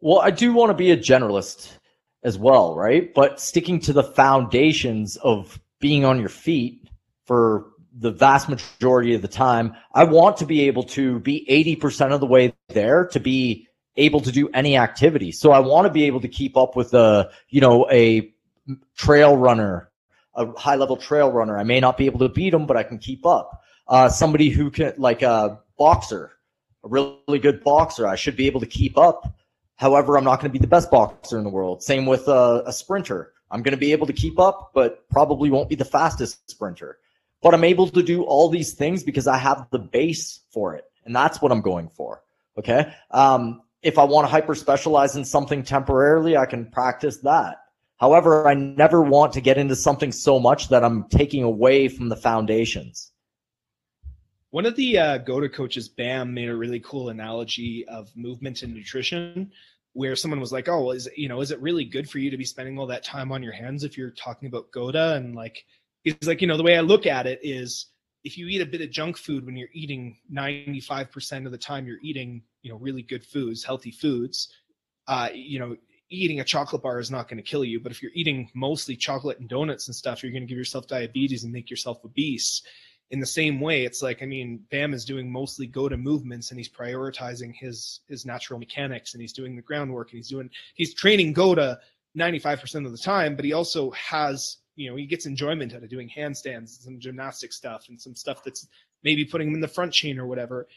Well, 0.01 0.19
I 0.19 0.31
do 0.33 0.53
want 0.53 0.69
to 0.69 0.75
be 0.75 0.91
a 0.91 0.97
generalist 0.97 1.79
as 2.25 2.39
well, 2.39 2.75
right? 2.75 3.13
But 3.15 3.41
sticking 3.41 3.81
to 3.81 3.93
the 3.93 4.03
foundations 4.03 5.17
of 5.17 5.61
being 5.81 6.05
on 6.05 6.21
your 6.21 6.29
feet 6.29 6.89
for 7.27 7.67
the 7.99 8.11
vast 8.11 8.49
majority 8.49 9.15
of 9.15 9.23
the 9.23 9.29
time, 9.29 9.75
I 9.93 10.05
want 10.05 10.37
to 10.39 10.47
be 10.47 10.63
able 10.63 10.85
to 10.85 11.19
be 11.21 11.47
80% 11.81 12.13
of 12.13 12.21
the 12.21 12.27
way 12.27 12.55
there 12.69 13.07
to 13.09 13.21
be 13.21 13.69
able 13.97 14.21
to 14.21 14.33
do 14.33 14.49
any 14.55 14.77
activity. 14.77 15.33
So 15.33 15.53
I 15.53 15.59
want 15.59 15.87
to 15.87 15.93
be 15.93 16.05
able 16.05 16.21
to 16.21 16.29
keep 16.29 16.57
up 16.57 16.77
with 16.77 16.95
a, 16.95 17.31
you 17.49 17.61
know, 17.61 17.91
a 17.91 18.33
trail 18.97 19.37
runner, 19.37 19.91
a 20.35 20.47
high 20.59 20.77
level 20.77 20.97
trail 20.97 21.31
runner. 21.31 21.59
I 21.59 21.65
may 21.65 21.81
not 21.81 21.99
be 21.99 22.07
able 22.07 22.21
to 22.21 22.29
beat 22.29 22.51
them, 22.51 22.67
but 22.67 22.77
I 22.77 22.83
can 22.83 22.99
keep 22.99 23.27
up. 23.27 23.63
Uh, 23.87 24.09
somebody 24.09 24.49
who 24.49 24.71
can, 24.71 24.95
like 24.97 25.23
a 25.23 25.61
boxer, 25.77 26.33
a 26.85 26.89
really 26.89 27.39
good 27.39 27.63
boxer, 27.63 28.07
I 28.07 28.15
should 28.15 28.37
be 28.37 28.47
able 28.47 28.61
to 28.61 28.67
keep 28.67 28.97
up 28.97 29.35
However, 29.77 30.17
I'm 30.17 30.25
not 30.25 30.41
going 30.41 30.51
to 30.51 30.59
be 30.59 30.63
the 30.63 30.69
best 30.69 30.91
boxer 30.91 31.39
in 31.39 31.45
the 31.45 31.51
world. 31.51 31.83
Same 31.83 32.07
with 32.07 32.29
a, 32.29 32.63
a, 32.67 32.73
sprinter. 32.73 33.33
I'm 33.51 33.63
going 33.63 33.73
to 33.73 33.79
be 33.79 33.93
able 33.93 34.07
to 34.07 34.13
keep 34.13 34.39
up, 34.39 34.71
but 34.75 35.09
probably 35.09 35.51
won't 35.51 35.69
be 35.69 35.75
the 35.75 35.85
fastest 35.85 36.51
sprinter. 36.51 36.99
But 37.43 37.55
I'm 37.55 37.65
able 37.65 37.89
to 37.89 38.03
do 38.03 38.23
all 38.23 38.49
these 38.49 38.75
things 38.75 39.03
because 39.03 39.27
I 39.27 39.39
have 39.39 39.67
the 39.71 39.79
base 39.79 40.41
for 40.53 40.75
it. 40.75 40.85
And 41.05 41.15
that's 41.15 41.43
what 41.43 41.51
I'm 41.51 41.61
going 41.61 41.89
for. 41.89 42.23
Okay. 42.59 42.93
Um, 43.11 43.63
if 43.83 43.99
I 43.99 44.05
want 44.05 44.27
to 44.27 44.31
hyper 44.31 44.55
specialize 44.55 45.17
in 45.17 45.25
something 45.25 45.65
temporarily, 45.65 46.37
I 46.37 46.47
can 46.47 46.71
practice 46.71 47.19
that. 47.19 47.57
However, 48.03 48.49
I 48.49 48.55
never 48.55 49.01
want 49.01 49.33
to 49.35 49.41
get 49.41 49.59
into 49.59 49.77
something 49.77 50.11
so 50.11 50.41
much 50.41 50.69
that 50.71 50.85
I'm 50.85 51.05
taking 51.05 51.45
away 51.45 51.87
from 51.87 52.09
the 52.09 52.17
foundations. 52.17 53.12
One 54.53 54.67
of 54.67 54.77
the 54.77 54.99
uh, 54.99 55.19
GOATA 55.19 55.49
coaches, 55.49 55.89
Bam, 55.89 56.35
made 56.35 56.51
a 56.51 56.55
really 56.55 56.81
cool 56.81 57.09
analogy 57.09 57.87
of 57.89 58.15
movement 58.15 58.63
and 58.63 58.75
nutrition, 58.75 59.51
where 59.95 60.15
someone 60.15 60.41
was 60.41 60.53
like, 60.53 60.69
"Oh, 60.69 60.91
is 60.91 61.09
you 61.17 61.27
know, 61.27 61.41
is 61.41 61.53
it 61.53 61.61
really 61.63 61.87
good 61.87 62.09
for 62.09 62.19
you 62.19 62.31
to 62.31 62.37
be 62.37 62.45
spending 62.45 62.79
all 62.79 62.87
that 62.89 63.03
time 63.03 63.33
on 63.33 63.43
your 63.43 63.55
hands 63.55 63.83
if 63.83 63.97
you're 63.97 64.11
talking 64.11 64.49
about 64.49 64.71
GOATA?" 64.71 65.17
And 65.17 65.35
like, 65.35 65.65
he's 66.05 66.27
like, 66.27 66.43
you 66.43 66.47
know, 66.47 66.59
the 66.59 66.63
way 66.63 66.77
I 66.77 66.83
look 66.83 67.07
at 67.07 67.27
it 67.27 67.41
is, 67.43 67.87
if 68.25 68.37
you 68.37 68.47
eat 68.49 68.61
a 68.61 68.67
bit 68.67 68.83
of 68.83 68.91
junk 68.91 69.17
food 69.17 69.47
when 69.47 69.57
you're 69.57 69.71
eating 69.73 70.19
95% 70.31 71.47
of 71.47 71.53
the 71.53 71.57
time, 71.57 71.87
you're 71.87 72.03
eating, 72.03 72.43
you 72.61 72.71
know, 72.71 72.77
really 72.79 73.03
good 73.03 73.25
foods, 73.25 73.65
healthy 73.65 73.91
foods. 73.91 74.53
Uh, 75.09 75.31
you 75.33 75.61
know, 75.61 75.75
eating 76.11 76.41
a 76.41 76.45
chocolate 76.45 76.83
bar 76.83 76.99
is 76.99 77.11
not 77.11 77.27
going 77.27 77.43
to 77.43 77.51
kill 77.51 77.65
you, 77.65 77.81
but 77.81 77.91
if 77.91 78.03
you're 78.03 78.13
eating 78.15 78.51
mostly 78.55 78.97
chocolate 78.97 79.41
and 79.41 79.49
donuts 79.49 79.89
and 79.89 79.97
stuff, 79.97 80.23
you're 80.23 80.31
going 80.31 80.43
to 80.43 80.47
give 80.47 80.59
yourself 80.59 80.87
diabetes 80.87 81.43
and 81.43 81.55
make 81.55 81.71
yourself 81.71 82.05
obese 82.05 82.63
in 83.13 83.21
the 83.21 83.27
same 83.27 83.61
way 83.61 83.85
it's 83.85 84.03
like 84.03 84.23
i 84.23 84.27
mean 84.27 84.61
bam 84.71 84.93
is 84.93 85.05
doing 85.05 85.31
mostly 85.31 85.67
GOATA 85.67 85.97
movements 85.97 86.51
and 86.51 86.59
he's 86.59 86.69
prioritizing 86.69 87.55
his 87.55 88.01
his 88.09 88.27
natural 88.27 88.59
mechanics 88.59 89.15
and 89.15 89.21
he's 89.21 89.33
doing 89.33 89.55
the 89.55 89.63
groundwork 89.63 90.11
and 90.11 90.19
he's 90.19 90.29
doing 90.29 90.51
he's 90.75 90.95
training 90.95 91.33
GOATA 91.33 91.79
95% 92.19 92.85
of 92.85 92.93
the 92.93 92.99
time 92.99 93.37
but 93.37 93.45
he 93.45 93.53
also 93.53 93.91
has 93.93 94.59
you 94.75 94.91
know 94.91 94.97
he 94.97 95.07
gets 95.07 95.27
enjoyment 95.27 95.75
out 95.75 95.83
of 95.83 95.89
doing 95.89 96.11
handstands 96.15 96.57
and 96.57 96.69
some 96.69 97.01
gymnastic 97.01 97.53
stuff 97.53 97.87
and 97.89 98.01
some 98.01 98.15
stuff 98.15 98.43
that's 98.45 98.67
maybe 99.03 99.25
putting 99.25 99.49
him 99.49 99.55
in 99.55 99.61
the 99.61 99.69
front 99.69 99.93
chain 99.93 100.19
or 100.19 100.27
whatever. 100.27 100.69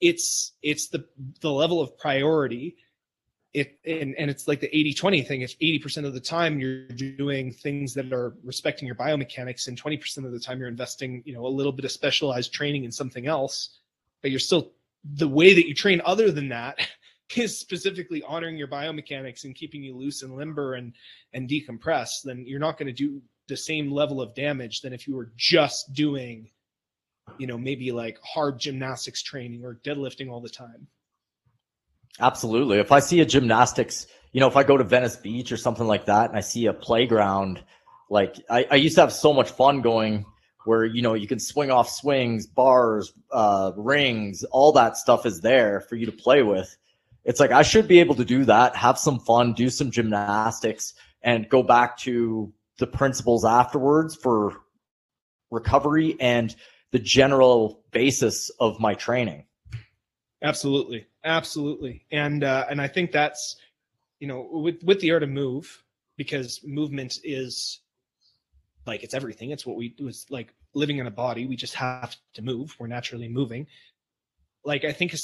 It's 0.00 0.52
it's 0.62 0.88
the 0.88 1.06
the 1.40 1.52
level 1.52 1.80
of 1.80 1.96
priority 1.98 2.76
it 3.56 3.78
and, 3.86 4.14
and 4.16 4.30
it's 4.30 4.46
like 4.46 4.60
the 4.60 4.68
80-20 4.68 5.26
thing 5.26 5.40
if 5.40 5.58
80% 5.58 6.04
of 6.04 6.12
the 6.12 6.20
time 6.20 6.60
you're 6.60 6.86
doing 6.88 7.50
things 7.50 7.94
that 7.94 8.12
are 8.12 8.34
respecting 8.44 8.86
your 8.86 8.94
biomechanics 8.94 9.68
and 9.68 9.82
20% 9.82 10.24
of 10.26 10.32
the 10.32 10.38
time 10.38 10.58
you're 10.58 10.68
investing 10.68 11.22
you 11.24 11.32
know 11.32 11.46
a 11.46 11.48
little 11.48 11.72
bit 11.72 11.86
of 11.86 11.90
specialized 11.90 12.52
training 12.52 12.84
in 12.84 12.92
something 12.92 13.26
else 13.26 13.78
but 14.20 14.30
you're 14.30 14.40
still 14.40 14.72
the 15.14 15.26
way 15.26 15.54
that 15.54 15.66
you 15.66 15.74
train 15.74 16.02
other 16.04 16.30
than 16.30 16.48
that 16.50 16.86
is 17.36 17.58
specifically 17.58 18.22
honoring 18.28 18.56
your 18.56 18.68
biomechanics 18.68 19.44
and 19.44 19.54
keeping 19.54 19.82
you 19.82 19.96
loose 19.96 20.22
and 20.22 20.36
limber 20.36 20.74
and 20.74 20.92
and 21.32 21.48
decompress 21.48 22.22
then 22.24 22.44
you're 22.46 22.60
not 22.60 22.78
going 22.78 22.86
to 22.86 22.92
do 22.92 23.22
the 23.48 23.56
same 23.56 23.90
level 23.90 24.20
of 24.20 24.34
damage 24.34 24.82
than 24.82 24.92
if 24.92 25.08
you 25.08 25.16
were 25.16 25.32
just 25.36 25.94
doing 25.94 26.50
you 27.38 27.46
know 27.46 27.56
maybe 27.56 27.90
like 27.90 28.18
hard 28.22 28.58
gymnastics 28.58 29.22
training 29.22 29.64
or 29.64 29.80
deadlifting 29.82 30.30
all 30.30 30.42
the 30.42 30.48
time 30.48 30.86
Absolutely. 32.20 32.78
If 32.78 32.92
I 32.92 33.00
see 33.00 33.20
a 33.20 33.26
gymnastics, 33.26 34.06
you 34.32 34.40
know, 34.40 34.48
if 34.48 34.56
I 34.56 34.62
go 34.62 34.76
to 34.76 34.84
Venice 34.84 35.16
Beach 35.16 35.52
or 35.52 35.56
something 35.56 35.86
like 35.86 36.06
that 36.06 36.30
and 36.30 36.36
I 36.36 36.40
see 36.40 36.66
a 36.66 36.72
playground, 36.72 37.62
like 38.10 38.36
I, 38.48 38.66
I 38.70 38.74
used 38.76 38.94
to 38.96 39.02
have 39.02 39.12
so 39.12 39.32
much 39.32 39.50
fun 39.50 39.82
going 39.82 40.24
where, 40.64 40.84
you 40.84 41.02
know, 41.02 41.14
you 41.14 41.28
can 41.28 41.38
swing 41.38 41.70
off 41.70 41.88
swings, 41.88 42.46
bars, 42.46 43.12
uh, 43.32 43.72
rings, 43.76 44.44
all 44.50 44.72
that 44.72 44.96
stuff 44.96 45.24
is 45.24 45.40
there 45.40 45.80
for 45.80 45.96
you 45.96 46.06
to 46.06 46.12
play 46.12 46.42
with. 46.42 46.76
it's 47.24 47.40
like 47.40 47.50
I 47.50 47.62
should 47.62 47.88
be 47.88 48.00
able 48.00 48.14
to 48.16 48.24
do 48.24 48.44
that, 48.44 48.74
have 48.76 48.98
some 48.98 49.18
fun, 49.20 49.52
do 49.52 49.68
some 49.68 49.90
gymnastics, 49.90 50.94
and 51.22 51.48
go 51.48 51.62
back 51.62 51.98
to 51.98 52.52
the 52.78 52.86
principles 52.86 53.44
afterwards 53.44 54.14
for 54.14 54.54
recovery 55.50 56.16
and 56.20 56.54
the 56.92 56.98
general 56.98 57.82
basis 57.90 58.50
of 58.60 58.78
my 58.80 58.94
training. 58.94 59.44
Absolutely, 60.46 61.06
absolutely, 61.24 62.04
and 62.12 62.44
uh, 62.44 62.66
and 62.70 62.80
I 62.80 62.86
think 62.86 63.10
that's 63.10 63.56
you 64.20 64.28
know 64.28 64.48
with 64.48 64.80
with 64.84 65.00
the 65.00 65.10
art 65.10 65.24
of 65.24 65.28
move 65.28 65.82
because 66.16 66.60
movement 66.64 67.18
is 67.24 67.80
like 68.86 69.02
it's 69.02 69.12
everything. 69.12 69.50
It's 69.50 69.66
what 69.66 69.76
we 69.76 69.88
do. 69.88 70.06
It's 70.06 70.30
like 70.30 70.54
living 70.72 70.98
in 70.98 71.08
a 71.08 71.10
body. 71.10 71.46
We 71.46 71.56
just 71.56 71.74
have 71.74 72.14
to 72.34 72.42
move. 72.42 72.76
We're 72.78 72.86
naturally 72.86 73.28
moving. 73.28 73.66
Like 74.64 74.84
I 74.84 74.92
think 74.92 75.16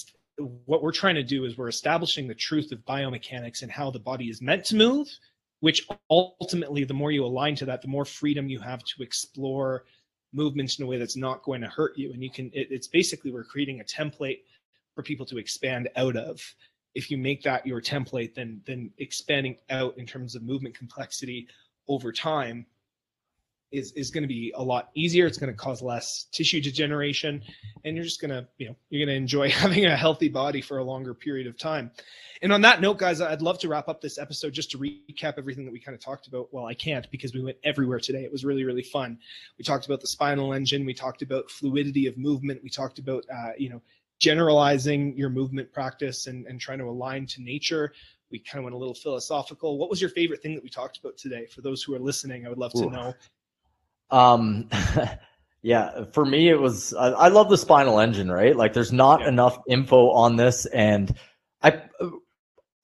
what 0.64 0.82
we're 0.82 0.90
trying 0.90 1.14
to 1.14 1.22
do 1.22 1.44
is 1.44 1.56
we're 1.56 1.68
establishing 1.68 2.26
the 2.26 2.34
truth 2.34 2.72
of 2.72 2.80
biomechanics 2.80 3.62
and 3.62 3.70
how 3.70 3.92
the 3.92 4.00
body 4.00 4.28
is 4.28 4.42
meant 4.42 4.64
to 4.66 4.76
move. 4.76 5.06
Which 5.60 5.86
ultimately, 6.10 6.82
the 6.82 6.94
more 6.94 7.12
you 7.12 7.24
align 7.24 7.54
to 7.56 7.66
that, 7.66 7.82
the 7.82 7.86
more 7.86 8.04
freedom 8.04 8.48
you 8.48 8.58
have 8.58 8.82
to 8.82 9.02
explore 9.04 9.84
movements 10.32 10.80
in 10.80 10.84
a 10.84 10.88
way 10.88 10.98
that's 10.98 11.16
not 11.16 11.44
going 11.44 11.60
to 11.60 11.68
hurt 11.68 11.96
you. 11.96 12.12
And 12.12 12.24
you 12.24 12.30
can. 12.32 12.46
It, 12.52 12.72
it's 12.72 12.88
basically 12.88 13.30
we're 13.30 13.44
creating 13.44 13.80
a 13.80 13.84
template 13.84 14.40
for 14.94 15.02
people 15.02 15.26
to 15.26 15.38
expand 15.38 15.88
out 15.96 16.16
of. 16.16 16.40
If 16.94 17.10
you 17.10 17.16
make 17.16 17.42
that 17.42 17.66
your 17.66 17.80
template 17.80 18.34
then 18.34 18.60
then 18.66 18.90
expanding 18.98 19.56
out 19.70 19.96
in 19.98 20.06
terms 20.06 20.34
of 20.34 20.42
movement 20.42 20.76
complexity 20.76 21.48
over 21.88 22.12
time 22.12 22.66
is 23.72 23.92
is 23.92 24.10
going 24.10 24.22
to 24.22 24.28
be 24.28 24.52
a 24.54 24.62
lot 24.62 24.90
easier. 24.94 25.26
It's 25.26 25.38
going 25.38 25.50
to 25.50 25.56
cause 25.56 25.82
less 25.82 26.26
tissue 26.30 26.60
degeneration 26.60 27.42
and 27.84 27.96
you're 27.96 28.04
just 28.04 28.20
going 28.20 28.30
to 28.30 28.46
you 28.58 28.68
know 28.68 28.76
you're 28.90 29.04
going 29.04 29.14
to 29.14 29.18
enjoy 29.18 29.50
having 29.50 29.86
a 29.86 29.96
healthy 29.96 30.28
body 30.28 30.60
for 30.60 30.78
a 30.78 30.84
longer 30.84 31.14
period 31.14 31.46
of 31.46 31.58
time. 31.58 31.90
And 32.42 32.52
on 32.52 32.60
that 32.62 32.80
note 32.80 32.98
guys 32.98 33.20
i'd 33.20 33.42
love 33.42 33.58
to 33.60 33.68
wrap 33.68 33.88
up 33.88 34.00
this 34.00 34.18
episode 34.18 34.52
just 34.52 34.70
to 34.72 34.78
recap 34.78 35.34
everything 35.38 35.64
that 35.64 35.72
we 35.72 35.80
kind 35.80 35.94
of 35.94 36.00
talked 36.00 36.26
about. 36.26 36.52
Well 36.52 36.66
i 36.66 36.74
can't 36.74 37.10
because 37.10 37.34
we 37.34 37.42
went 37.42 37.56
everywhere 37.64 37.98
today. 37.98 38.22
It 38.24 38.30
was 38.30 38.44
really 38.44 38.64
really 38.64 38.82
fun. 38.82 39.18
We 39.58 39.64
talked 39.64 39.86
about 39.86 40.00
the 40.00 40.06
spinal 40.06 40.52
engine. 40.52 40.84
We 40.84 40.94
talked 40.94 41.22
about 41.22 41.50
fluidity 41.50 42.06
of 42.06 42.18
movement. 42.18 42.62
We 42.62 42.70
talked 42.70 42.98
about 42.98 43.24
uh, 43.32 43.52
you 43.56 43.70
know 43.70 43.82
generalizing 44.22 45.16
your 45.16 45.28
movement 45.28 45.72
practice 45.72 46.28
and, 46.28 46.46
and 46.46 46.60
trying 46.60 46.78
to 46.78 46.84
align 46.84 47.26
to 47.26 47.42
nature. 47.42 47.92
We 48.30 48.38
kind 48.38 48.60
of 48.60 48.64
went 48.64 48.74
a 48.74 48.78
little 48.78 48.94
philosophical. 48.94 49.78
What 49.78 49.90
was 49.90 50.00
your 50.00 50.10
favorite 50.10 50.40
thing 50.40 50.54
that 50.54 50.62
we 50.62 50.70
talked 50.70 50.96
about 50.98 51.18
today? 51.18 51.44
For 51.46 51.60
those 51.60 51.82
who 51.82 51.92
are 51.94 51.98
listening, 51.98 52.46
I 52.46 52.48
would 52.48 52.56
love 52.56 52.72
to 52.74 52.88
know. 52.88 53.14
Um, 54.10 54.70
yeah, 55.62 56.04
for 56.12 56.24
me, 56.24 56.48
it 56.48 56.60
was, 56.60 56.94
I, 56.94 57.08
I, 57.08 57.28
love 57.28 57.50
the 57.50 57.58
spinal 57.58 57.98
engine, 57.98 58.30
right? 58.30 58.54
Like 58.54 58.72
there's 58.74 58.92
not 58.92 59.20
yeah. 59.20 59.28
enough 59.28 59.58
info 59.68 60.10
on 60.10 60.36
this. 60.36 60.66
And 60.66 61.14
I, 61.60 61.82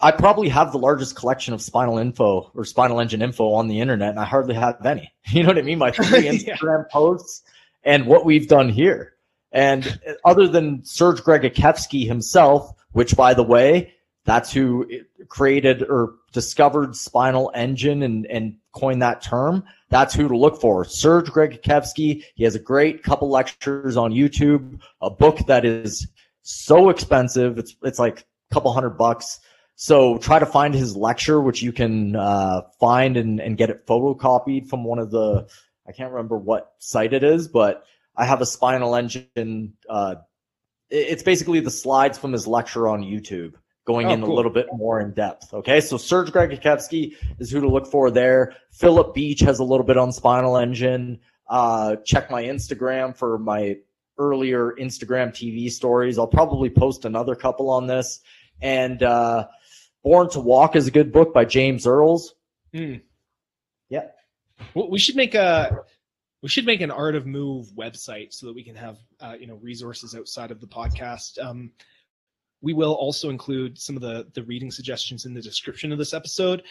I 0.01 0.11
probably 0.11 0.49
have 0.49 0.73
the 0.73 0.79
largest 0.79 1.15
collection 1.15 1.55
of 1.55 1.63
spinal 1.63 1.99
info 1.99 2.51
or 2.55 2.65
spinal 2.65 2.99
engine 3.01 3.23
info 3.23 3.53
on 3.53 3.69
the 3.69 3.81
internet, 3.81 4.11
and 4.11 4.19
I 4.19 4.25
hardly 4.25 4.55
have 4.55 4.85
any. 4.85 5.13
You 5.31 5.43
know 5.43 5.51
what 5.51 5.59
I 5.59 5.63
mean? 5.63 5.79
My 5.79 5.93
three 5.93 6.05
Instagram 6.25 6.85
yeah. 6.85 6.91
posts 6.91 7.43
and 7.85 8.07
what 8.07 8.25
we've 8.25 8.49
done 8.49 8.69
here. 8.71 9.15
And 9.53 10.01
other 10.25 10.47
than 10.47 10.85
Serge 10.85 11.23
Gracovetsky 11.23 12.07
himself, 12.07 12.73
which 12.93 13.17
by 13.17 13.35
the 13.35 13.43
way, 13.43 13.95
that's 14.25 14.53
who 14.53 14.87
created 15.29 15.83
or 15.83 16.17
discovered 16.33 16.95
spinal 16.95 17.51
engine 17.55 18.03
and, 18.03 18.27
and 18.27 18.57
coined 18.73 19.01
that 19.01 19.23
term. 19.23 19.65
That's 19.89 20.15
who 20.15 20.29
to 20.29 20.37
look 20.37 20.61
for. 20.61 20.85
Serge 20.85 21.31
Gracovetsky. 21.31 22.23
He 22.35 22.45
has 22.45 22.55
a 22.55 22.59
great 22.61 23.03
couple 23.03 23.31
lectures 23.31 23.97
on 23.97 24.13
YouTube, 24.13 24.81
a 25.01 25.09
book 25.09 25.39
that 25.47 25.65
is 25.65 26.07
so 26.43 26.91
expensive. 26.91 27.59
It's, 27.59 27.75
it's 27.83 27.99
like 27.99 28.21
a 28.21 28.55
couple 28.55 28.73
hundred 28.73 28.99
bucks. 28.99 29.41
So 29.77 30.19
try 30.19 30.39
to 30.39 30.47
find 30.47 30.75
his 30.75 30.97
lecture, 30.97 31.41
which 31.41 31.63
you 31.63 31.73
can 31.73 32.17
uh, 32.17 32.63
find 32.81 33.17
and, 33.17 33.41
and 33.41 33.57
get 33.57 33.71
it 33.71 33.87
photocopied 33.87 34.69
from 34.69 34.85
one 34.85 34.99
of 34.99 35.11
the, 35.11 35.47
I 35.87 35.93
can't 35.93 36.11
remember 36.11 36.37
what 36.37 36.75
site 36.79 37.15
it 37.15 37.23
is, 37.23 37.49
but 37.49 37.85
I 38.19 38.25
have 38.25 38.41
a 38.41 38.47
spinal 38.47 38.97
engine. 38.97 39.75
Uh, 39.89 40.17
it's 40.91 41.23
basically 41.23 41.61
the 41.61 41.71
slides 41.71 42.19
from 42.19 42.33
his 42.33 42.47
lecture 42.47 42.89
on 42.89 43.03
YouTube, 43.03 43.55
going 43.87 44.09
oh, 44.09 44.13
in 44.13 44.23
cool. 44.23 44.33
a 44.33 44.35
little 44.35 44.51
bit 44.51 44.67
more 44.75 45.01
in 45.01 45.13
depth. 45.13 45.55
Okay, 45.55 45.81
so 45.81 45.97
Serge 45.97 46.33
Gracovetsky 46.33 47.15
is 47.39 47.51
who 47.51 47.61
to 47.61 47.69
look 47.69 47.87
for 47.87 48.11
there. 48.11 48.55
Philip 48.73 49.15
Beach 49.15 49.41
has 49.41 49.61
a 49.61 49.65
little 49.65 49.87
bit 49.87 49.97
on 49.97 50.11
spinal 50.11 50.57
engine. 50.57 51.21
Uh, 51.49 51.97
check 52.05 52.31
my 52.31 52.43
Instagram 52.43 53.17
for 53.17 53.39
my 53.39 53.77
earlier 54.19 54.73
Instagram 54.73 55.29
TV 55.29 55.71
stories. 55.71 56.19
I'll 56.19 56.27
probably 56.27 56.71
post 56.71 57.05
another 57.05 57.37
couple 57.37 57.71
on 57.71 57.87
this. 57.87 58.21
And 58.61 59.01
uh, 59.01 59.47
Born 60.03 60.29
to 60.31 60.41
Walk 60.41 60.75
is 60.75 60.89
a 60.89 60.91
good 60.91 61.13
book 61.13 61.33
by 61.33 61.45
James 61.45 61.87
Earls. 61.87 62.35
Mm. 62.75 63.03
Yeah. 63.89 64.09
Well, 64.75 64.91
we 64.91 64.99
should 64.99 65.15
make 65.15 65.37
a 65.37 65.85
we 66.43 66.49
should 66.49 66.67
make 66.67 66.81
an 66.81 66.91
art 66.91 67.15
of 67.15 67.27
move 67.27 67.69
website 67.77 68.33
so 68.33 68.47
that 68.47 68.55
we 68.55 68.63
can 68.63 68.77
have 68.77 68.99
uh, 69.21 69.35
you 69.39 69.47
know 69.47 69.57
resources 69.57 70.15
outside 70.15 70.51
of 70.51 70.61
the 70.61 70.67
podcast. 70.67 71.43
Um, 71.45 71.71
we 72.61 72.73
will 72.73 72.95
also 72.95 73.31
include 73.31 73.79
some 73.79 73.97
of 73.97 74.03
the 74.03 74.27
the 74.35 74.43
reading 74.45 74.71
suggestions 74.71 75.27
in 75.27 75.35
the 75.35 75.43
description 75.43 75.93
of 75.93 75.99
this 75.99 76.15
episode. 76.15 76.63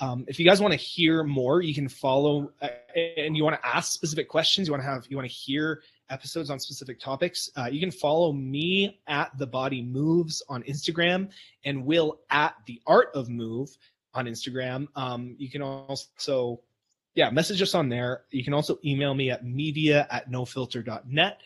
Um, 0.00 0.24
if 0.28 0.38
you 0.38 0.46
guys 0.46 0.62
want 0.62 0.72
to 0.72 0.78
hear 0.78 1.22
more 1.22 1.60
you 1.60 1.74
can 1.74 1.86
follow 1.86 2.52
uh, 2.62 2.68
and 2.96 3.36
you 3.36 3.44
want 3.44 3.60
to 3.60 3.68
ask 3.68 3.92
specific 3.92 4.30
questions 4.30 4.66
you 4.66 4.72
want 4.72 4.82
to 4.82 4.88
have 4.88 5.06
you 5.10 5.16
want 5.16 5.28
to 5.28 5.34
hear 5.34 5.82
episodes 6.08 6.48
on 6.48 6.58
specific 6.58 6.98
topics 6.98 7.50
uh, 7.58 7.68
you 7.70 7.80
can 7.80 7.90
follow 7.90 8.32
me 8.32 8.98
at 9.08 9.30
the 9.36 9.46
body 9.46 9.82
moves 9.82 10.42
on 10.48 10.62
instagram 10.62 11.28
and 11.66 11.84
will 11.84 12.18
at 12.30 12.54
the 12.64 12.80
art 12.86 13.10
of 13.14 13.28
move 13.28 13.76
on 14.14 14.26
instagram. 14.26 14.86
Um, 14.96 15.34
you 15.38 15.50
can 15.50 15.62
also 15.62 16.60
yeah, 17.14 17.30
message 17.30 17.60
us 17.62 17.74
on 17.74 17.88
there. 17.88 18.22
You 18.30 18.44
can 18.44 18.54
also 18.54 18.78
email 18.84 19.14
me 19.14 19.30
at 19.30 19.44
media 19.44 20.06
at 20.10 20.30
nofilter.net. 20.30 21.40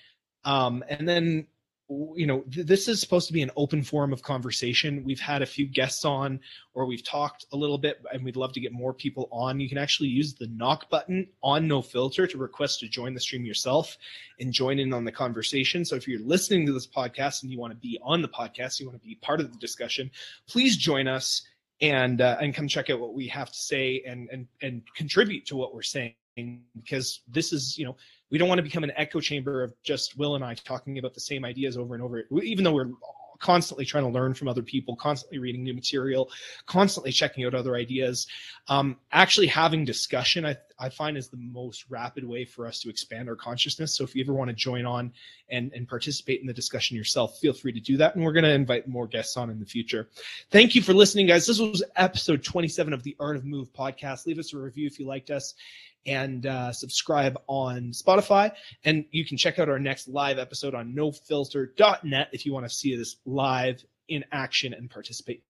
Um, 0.45 0.85
and 0.89 1.09
then, 1.09 1.47
you 1.89 2.27
know, 2.27 2.41
th- 2.53 2.66
this 2.66 2.86
is 2.86 3.01
supposed 3.01 3.27
to 3.28 3.32
be 3.32 3.41
an 3.41 3.51
open 3.57 3.82
forum 3.82 4.12
of 4.12 4.23
conversation. 4.23 5.03
We've 5.05 5.20
had 5.20 5.41
a 5.41 5.47
few 5.47 5.66
guests 5.66 6.05
on, 6.05 6.41
or 6.74 6.85
we've 6.85 7.03
talked 7.03 7.47
a 7.53 7.57
little 7.57 7.78
bit, 7.78 8.03
and 8.12 8.23
we'd 8.23 8.36
love 8.36 8.53
to 8.53 8.61
get 8.61 8.73
more 8.73 8.93
people 8.93 9.28
on. 9.32 9.59
You 9.59 9.69
can 9.69 9.78
actually 9.78 10.11
use 10.11 10.35
the 10.35 10.49
knock 10.49 10.91
button 10.91 11.28
on 11.43 11.66
No 11.66 11.81
Filter 11.81 12.27
to 12.27 12.39
request 12.39 12.81
to 12.81 12.89
join 12.89 13.15
the 13.15 13.20
stream 13.20 13.45
yourself 13.47 13.97
and 14.41 14.53
join 14.53 14.78
in 14.78 14.93
on 14.93 15.05
the 15.05 15.12
conversation. 15.12 15.85
So 15.85 15.97
if 15.97 16.07
you're 16.07 16.20
listening 16.20 16.66
to 16.66 16.73
this 16.73 16.86
podcast 16.86 17.43
and 17.43 17.51
you 17.51 17.59
want 17.59 17.73
to 17.73 17.78
be 17.78 17.99
on 18.03 18.20
the 18.20 18.28
podcast, 18.28 18.81
you 18.81 18.86
want 18.86 19.01
to 19.01 19.07
be 19.07 19.15
part 19.16 19.41
of 19.41 19.51
the 19.51 19.59
discussion, 19.59 20.11
please 20.47 20.77
join 20.77 21.09
us 21.09 21.43
and 21.90 22.20
uh, 22.20 22.36
and 22.40 22.55
come 22.55 22.66
check 22.66 22.89
out 22.89 22.98
what 22.98 23.15
we 23.15 23.27
have 23.28 23.51
to 23.51 23.59
say 23.59 24.02
and 24.06 24.28
and 24.32 24.47
and 24.62 24.82
contribute 24.97 25.44
to 25.47 25.56
what 25.56 25.74
we're 25.74 25.82
saying 25.82 26.15
because 26.77 27.20
this 27.28 27.52
is 27.52 27.77
you 27.77 27.85
know 27.85 27.97
we 28.31 28.39
don't 28.39 28.48
want 28.48 28.59
to 28.59 28.62
become 28.62 28.85
an 28.85 28.93
echo 28.97 29.20
chamber 29.20 29.62
of 29.62 29.74
just 29.82 30.16
Will 30.16 30.35
and 30.35 30.44
I 30.44 30.55
talking 30.55 30.98
about 30.98 31.15
the 31.15 31.20
same 31.20 31.44
ideas 31.44 31.77
over 31.77 31.94
and 31.94 32.02
over 32.02 32.24
even 32.43 32.65
though 32.65 32.73
we're 32.73 32.90
constantly 33.39 33.85
trying 33.85 34.05
to 34.05 34.11
learn 34.11 34.35
from 34.35 34.48
other 34.48 34.62
people, 34.62 34.97
constantly 34.97 35.39
reading 35.39 35.62
new 35.62 35.74
material, 35.74 36.31
constantly 36.66 37.12
checking 37.12 37.44
out 37.44 37.55
other 37.55 37.77
ideas. 37.77 38.27
Um, 38.69 38.97
actually 39.12 39.47
having 39.47 39.85
discussion, 39.85 40.47
I, 40.47 40.56
I 40.78 40.89
find 40.89 41.16
is 41.16 41.28
the 41.28 41.36
most 41.36 41.85
rapid 41.90 42.27
way 42.27 42.44
for 42.44 42.66
us 42.66 42.81
to 42.81 42.90
expand 42.90 43.28
our 43.28 43.36
consciousness. 43.36 43.94
So 43.94 44.05
if 44.05 44.15
you 44.15 44.24
ever 44.24 44.32
want 44.32 44.48
to 44.48 44.55
join 44.55 44.86
on 44.86 45.12
and, 45.48 45.73
and 45.74 45.89
participate 45.89 46.40
in 46.40 46.47
the 46.47 46.55
discussion 46.55 46.97
yourself, 46.97 47.39
feel 47.39 47.52
free 47.52 47.73
to 47.73 47.81
do 47.81 47.97
that. 47.98 48.15
And 48.15 48.24
we're 48.24 48.32
going 48.32 48.44
to 48.44 48.51
invite 48.51 48.89
more 48.89 49.06
guests 49.06 49.36
on 49.36 49.51
in 49.51 49.61
the 49.61 49.66
future. 49.66 50.09
Thank 50.51 50.74
you 50.74 50.82
for 50.82 50.94
listening, 50.94 51.27
guys. 51.27 51.47
This 51.47 51.61
was 51.61 51.82
episode 51.97 52.43
27 52.43 52.93
of 52.93 53.02
the 53.02 53.16
Art 53.20 53.36
of 53.36 53.44
Move 53.44 53.73
podcast. 53.73 54.27
Leave 54.27 54.39
us 54.39 54.52
a 54.55 54.59
review 54.59 54.86
if 54.86 54.98
you 54.98 55.06
liked 55.06 55.31
us 55.31 55.55
and 56.06 56.47
uh, 56.47 56.72
subscribe 56.72 57.39
on 57.47 57.93
Spotify. 57.93 58.52
And 58.85 59.05
you 59.10 59.24
can 59.24 59.36
check 59.36 59.59
out 59.59 59.68
our 59.68 59.78
next 59.78 60.09
live 60.09 60.39
episode 60.39 60.74
on 60.74 60.94
nofilter.net 60.94 62.28
if 62.32 62.47
you 62.47 62.52
want 62.52 62.66
to 62.66 62.74
see 62.74 62.97
this 62.97 63.16
live 63.24 63.85
in 64.09 64.24
action 64.32 64.74
and 64.74 64.90
participate 64.90 65.43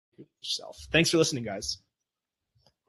yourself. 0.41 0.77
Thanks 0.91 1.09
for 1.09 1.17
listening, 1.17 1.43
guys. 1.43 1.79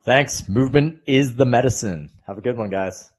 Thanks. 0.05 0.49
Movement 0.49 1.01
is 1.07 1.35
the 1.37 1.47
medicine. 1.47 2.11
Have 2.27 2.37
a 2.37 2.43
good 2.43 2.59
one, 2.59 2.69
guys. 2.69 3.11